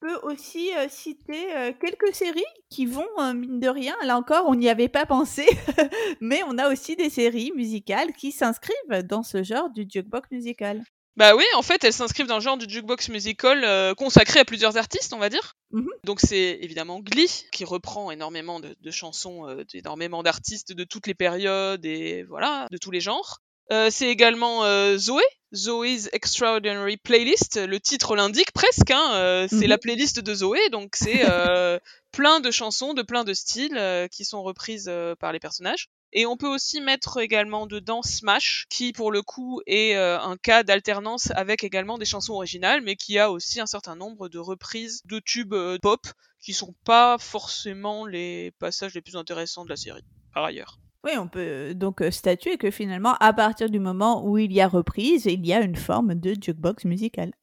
peut 0.04 0.20
aussi 0.24 0.72
citer 0.90 1.48
quelques 1.80 2.14
séries 2.14 2.44
qui 2.70 2.86
vont, 2.86 3.08
mine 3.34 3.62
de 3.62 3.70
rien, 3.70 3.96
là 4.04 4.18
encore, 4.18 4.46
on 4.48 4.56
n'y 4.56 4.68
avait 4.68 4.90
pas 4.90 5.06
pensé, 5.06 5.46
mais 6.20 6.42
on 6.44 6.58
a 6.58 6.70
aussi 6.70 6.98
des 6.98 7.10
séries 7.10 7.54
musicales 7.56 8.12
qui 8.12 8.34
s'inscrivent 8.34 9.04
dans 9.04 9.24
ce 9.24 9.44
genre 9.44 9.70
du 9.70 9.86
jukebox 9.90 10.30
musical. 10.32 10.84
Bah 11.16 11.36
oui, 11.38 11.46
en 11.56 11.62
fait, 11.62 11.86
elles 11.86 11.94
s'inscrivent 11.94 12.28
dans 12.28 12.36
le 12.36 12.42
genre 12.42 12.58
du 12.58 12.68
jukebox 12.68 13.08
musical 13.10 13.96
consacré 13.96 14.42
à 14.42 14.46
plusieurs 14.46 14.76
artistes, 14.76 15.14
on 15.14 15.20
va 15.20 15.30
dire. 15.30 15.56
Mmh 15.72 15.88
Donc 16.04 16.20
c'est 16.20 16.60
évidemment 16.62 17.00
Glee, 17.00 17.46
qui 17.54 17.64
reprend 17.64 18.12
énormément 18.12 18.60
de, 18.60 18.76
de 18.78 18.92
chansons 18.92 19.48
d'énormément 19.72 20.22
d'artistes 20.22 20.74
de 20.74 20.84
toutes 20.84 21.08
les 21.08 21.16
périodes 21.16 21.86
et 21.86 22.24
voilà, 22.24 22.68
de 22.72 22.78
tous 22.78 22.92
les 22.92 23.00
genres. 23.00 23.40
Euh, 23.74 23.90
c'est 23.90 24.08
également 24.08 24.66
euh, 24.66 24.98
Zoé, 25.00 25.24
Zoé's 25.56 26.08
Extraordinary 26.14 26.98
Playlist. 26.98 27.58
Le 27.58 27.80
titre 27.80 28.16
l'indique 28.16 28.52
presque. 28.52 28.92
Hein, 28.92 29.14
euh, 29.16 29.48
c'est 29.50 29.66
la 29.66 29.78
mhm. 29.78 29.82
playlist 29.82 30.20
de 30.20 30.34
Zoé, 30.36 30.70
donc 30.70 30.96
c'est 30.96 31.24
plein 32.12 32.40
de 32.40 32.52
chansons 32.52 32.94
de 32.94 33.02
plein 33.02 33.24
de 33.24 33.34
styles 33.34 34.08
qui 34.12 34.26
sont 34.26 34.44
reprises 34.44 34.92
par 35.20 35.34
les 35.34 35.40
personnages. 35.40 35.90
Et 36.16 36.28
on 36.28 36.38
peut 36.38 36.48
aussi 36.48 36.80
mettre 36.82 37.20
également 37.20 37.66
dedans 37.66 38.04
Smash, 38.04 38.68
qui 38.70 38.94
pour 38.94 39.12
le 39.12 39.24
coup 39.24 39.62
est 39.66 39.96
un 39.96 40.38
cas 40.38 40.62
d'alternance 40.62 41.32
avec 41.32 41.64
également 41.64 41.98
des 41.98 42.06
chansons 42.06 42.34
originales, 42.34 42.82
mais 42.82 42.96
qui 42.96 43.18
a 43.18 43.32
aussi 43.32 43.60
un 43.60 43.66
certain 43.66 43.96
nombre 43.96 44.30
de 44.30 44.38
reprises 44.38 45.02
de 45.06 45.18
tubes 45.18 45.56
pop 45.82 46.02
qui 46.40 46.54
sont 46.54 46.76
pas 46.86 47.18
forcément 47.18 48.06
les 48.06 48.52
passages 48.60 48.94
les 48.94 49.02
plus 49.02 49.16
intéressants 49.16 49.64
de 49.64 49.70
la 49.70 49.78
série, 49.78 50.04
par 50.36 50.44
ailleurs. 50.44 50.78
Oui, 51.04 51.12
on 51.18 51.28
peut 51.28 51.40
euh, 51.40 51.74
donc 51.74 52.02
euh, 52.02 52.12
statuer 52.12 52.58
que 52.58 52.72
finalement, 52.72 53.16
à 53.20 53.34
partir 53.34 53.70
du 53.70 53.80
moment 53.80 54.26
où 54.26 54.38
il 54.38 54.54
y 54.54 54.62
a 54.62 54.68
reprise, 54.68 55.26
il 55.26 55.46
y 55.46 55.54
a 55.54 55.62
une 55.62 55.76
forme 55.76 56.16
de 56.16 56.34
jukebox 56.40 56.86
musical. 56.86 57.34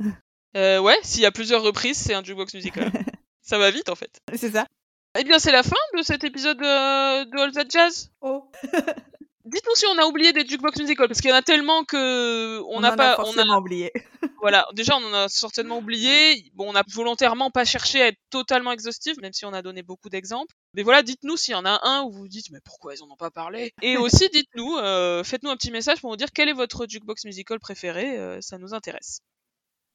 Euh, 0.57 0.81
ouais, 0.81 0.97
s'il 1.03 1.23
y 1.23 1.27
a 1.27 1.31
plusieurs 1.31 1.63
reprises, 1.63 1.99
c'est 1.99 2.15
un 2.15 2.25
jukebox 2.25 2.55
musical. 2.55 2.91
ça 3.43 3.59
va 3.59 3.71
vite 3.71 3.89
en 3.89 3.95
fait. 3.95 4.21
C'est 4.35 4.51
ça. 4.51 4.67
Eh 5.19 5.25
bien, 5.25 5.39
c'est 5.39 5.53
la 5.53 5.63
fin 5.63 5.77
de 5.97 6.03
cet 6.03 6.25
épisode 6.25 6.59
de 6.59 7.41
All 7.41 7.53
That 7.53 7.69
Jazz? 7.69 8.11
Oh. 8.21 8.51
Dites-nous 9.51 9.75
si 9.75 9.85
on 9.87 9.99
a 9.99 10.07
oublié 10.07 10.33
des 10.33 10.47
jukebox 10.47 10.79
musicals, 10.79 11.09
parce 11.09 11.21
qu'il 11.21 11.31
y 11.31 11.33
en 11.33 11.37
a 11.37 11.43
tellement 11.43 11.83
que 11.83 12.61
on 12.69 12.79
n'a 12.81 12.95
pas. 12.95 13.17
on 13.19 13.37
a 13.37 13.59
oublié. 13.59 13.91
voilà, 14.41 14.65
déjà 14.75 14.97
on 14.97 15.05
en 15.05 15.13
a 15.13 15.29
certainement 15.29 15.79
oublié. 15.79 16.51
Bon, 16.55 16.71
on 16.71 16.77
a 16.77 16.85
volontairement 16.89 17.51
pas 17.51 17.65
cherché 17.65 18.01
à 18.01 18.07
être 18.09 18.21
totalement 18.31 18.71
exhaustif, 18.71 19.17
même 19.21 19.33
si 19.33 19.45
on 19.45 19.53
a 19.53 19.61
donné 19.61 19.83
beaucoup 19.83 20.09
d'exemples. 20.09 20.55
Mais 20.75 20.85
voilà, 20.85 21.03
dites-nous 21.03 21.37
s'il 21.37 21.53
y 21.53 21.57
en 21.57 21.65
a 21.65 21.81
un 21.83 22.03
où 22.03 22.13
vous 22.13 22.21
vous 22.21 22.29
dites 22.29 22.51
mais 22.53 22.61
pourquoi 22.65 22.95
ils 22.95 23.03
en 23.03 23.11
ont 23.11 23.17
pas 23.17 23.33
parlé? 23.33 23.73
Et 23.83 23.97
aussi 23.97 24.29
dites-nous, 24.29 24.77
euh, 24.77 25.25
faites-nous 25.25 25.51
un 25.51 25.57
petit 25.57 25.73
message 25.73 26.01
pour 26.01 26.11
nous 26.11 26.17
dire 26.17 26.29
quel 26.33 26.49
est 26.49 26.55
votre 26.55 26.87
jukebox 26.89 27.25
musical 27.25 27.59
préféré, 27.59 28.19
euh, 28.19 28.41
ça 28.41 28.57
nous 28.57 28.73
intéresse. 28.73 29.21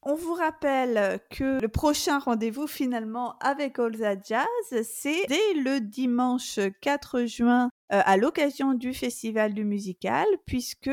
On 0.08 0.14
vous 0.14 0.34
rappelle 0.34 1.20
que 1.32 1.60
le 1.60 1.68
prochain 1.68 2.20
rendez-vous 2.20 2.68
finalement 2.68 3.39
avec 3.39 3.80
All 3.80 3.95
Jazz, 4.24 4.45
c'est 4.84 5.26
dès 5.28 5.53
le 5.56 5.80
dimanche 5.80 6.60
4 6.82 7.26
juin 7.26 7.70
à 7.89 8.17
l'occasion 8.17 8.73
du 8.73 8.93
Festival 8.93 9.53
du 9.53 9.63
musical, 9.63 10.25
puisque 10.45 10.89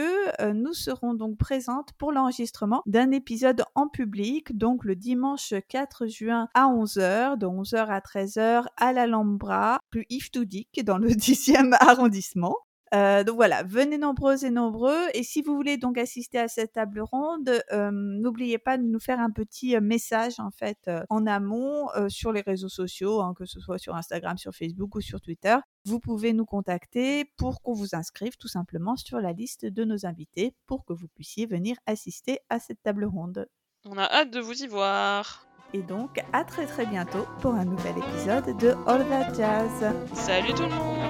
nous 0.54 0.72
serons 0.72 1.14
donc 1.14 1.38
présentes 1.38 1.92
pour 1.98 2.12
l'enregistrement 2.12 2.82
d'un 2.86 3.10
épisode 3.10 3.64
en 3.74 3.88
public, 3.88 4.56
donc 4.56 4.84
le 4.84 4.96
dimanche 4.96 5.54
4 5.68 6.06
juin 6.06 6.48
à 6.54 6.66
11h, 6.66 7.38
de 7.38 7.46
11h 7.46 7.86
à 7.86 8.00
13h 8.00 8.66
à 8.76 8.92
l'Alhambra, 8.92 9.80
plus 9.90 10.06
Yves 10.10 10.30
Toudic, 10.30 10.84
dans 10.84 10.98
le 10.98 11.08
10e 11.10 11.74
arrondissement. 11.80 12.56
Euh, 12.94 13.24
donc 13.24 13.36
voilà, 13.36 13.62
venez 13.62 13.96
nombreux 13.96 14.44
et 14.44 14.50
nombreux. 14.50 15.06
Et 15.14 15.22
si 15.22 15.40
vous 15.40 15.54
voulez 15.54 15.78
donc 15.78 15.96
assister 15.96 16.38
à 16.38 16.48
cette 16.48 16.74
table 16.74 17.00
ronde, 17.00 17.50
euh, 17.72 17.90
n'oubliez 17.90 18.58
pas 18.58 18.76
de 18.76 18.82
nous 18.82 19.00
faire 19.00 19.18
un 19.18 19.30
petit 19.30 19.76
euh, 19.76 19.80
message 19.80 20.38
en 20.38 20.50
fait 20.50 20.90
en 21.08 21.26
amont 21.26 21.88
sur 22.08 22.32
les 22.32 22.42
réseaux 22.42 22.68
sociaux, 22.68 23.20
hein, 23.20 23.34
que 23.36 23.46
ce 23.46 23.60
soit 23.60 23.78
sur 23.78 23.94
Instagram, 23.94 24.36
sur 24.36 24.52
Facebook 24.54 24.94
ou 24.94 25.00
sur 25.00 25.20
Twitter. 25.20 25.56
Vous 25.86 26.00
pouvez 26.00 26.32
nous 26.32 26.44
contacter 26.44 27.24
pour 27.36 27.62
qu'on 27.62 27.72
vous 27.72 27.94
inscrive 27.94 28.36
tout 28.36 28.48
simplement 28.48 28.96
sur 28.96 29.20
la 29.20 29.32
liste 29.32 29.64
de 29.64 29.84
nos 29.84 30.06
invités 30.06 30.54
pour 30.66 30.84
que 30.84 30.92
vous 30.92 31.08
puissiez 31.08 31.46
venir 31.46 31.76
assister 31.86 32.40
à 32.50 32.58
cette 32.58 32.82
table 32.82 33.04
ronde. 33.04 33.48
On 33.86 33.96
a 33.96 34.04
hâte 34.04 34.30
de 34.30 34.40
vous 34.40 34.62
y 34.62 34.66
voir. 34.66 35.46
Et 35.74 35.82
donc 35.82 36.20
à 36.34 36.44
très 36.44 36.66
très 36.66 36.84
bientôt 36.84 37.26
pour 37.40 37.54
un 37.54 37.64
nouvel 37.64 37.94
épisode 37.96 38.56
de 38.58 38.74
All 38.86 39.08
That 39.08 39.34
Jazz. 39.34 39.94
Salut 40.12 40.52
tout 40.52 40.64
le 40.64 40.68
monde 40.68 41.01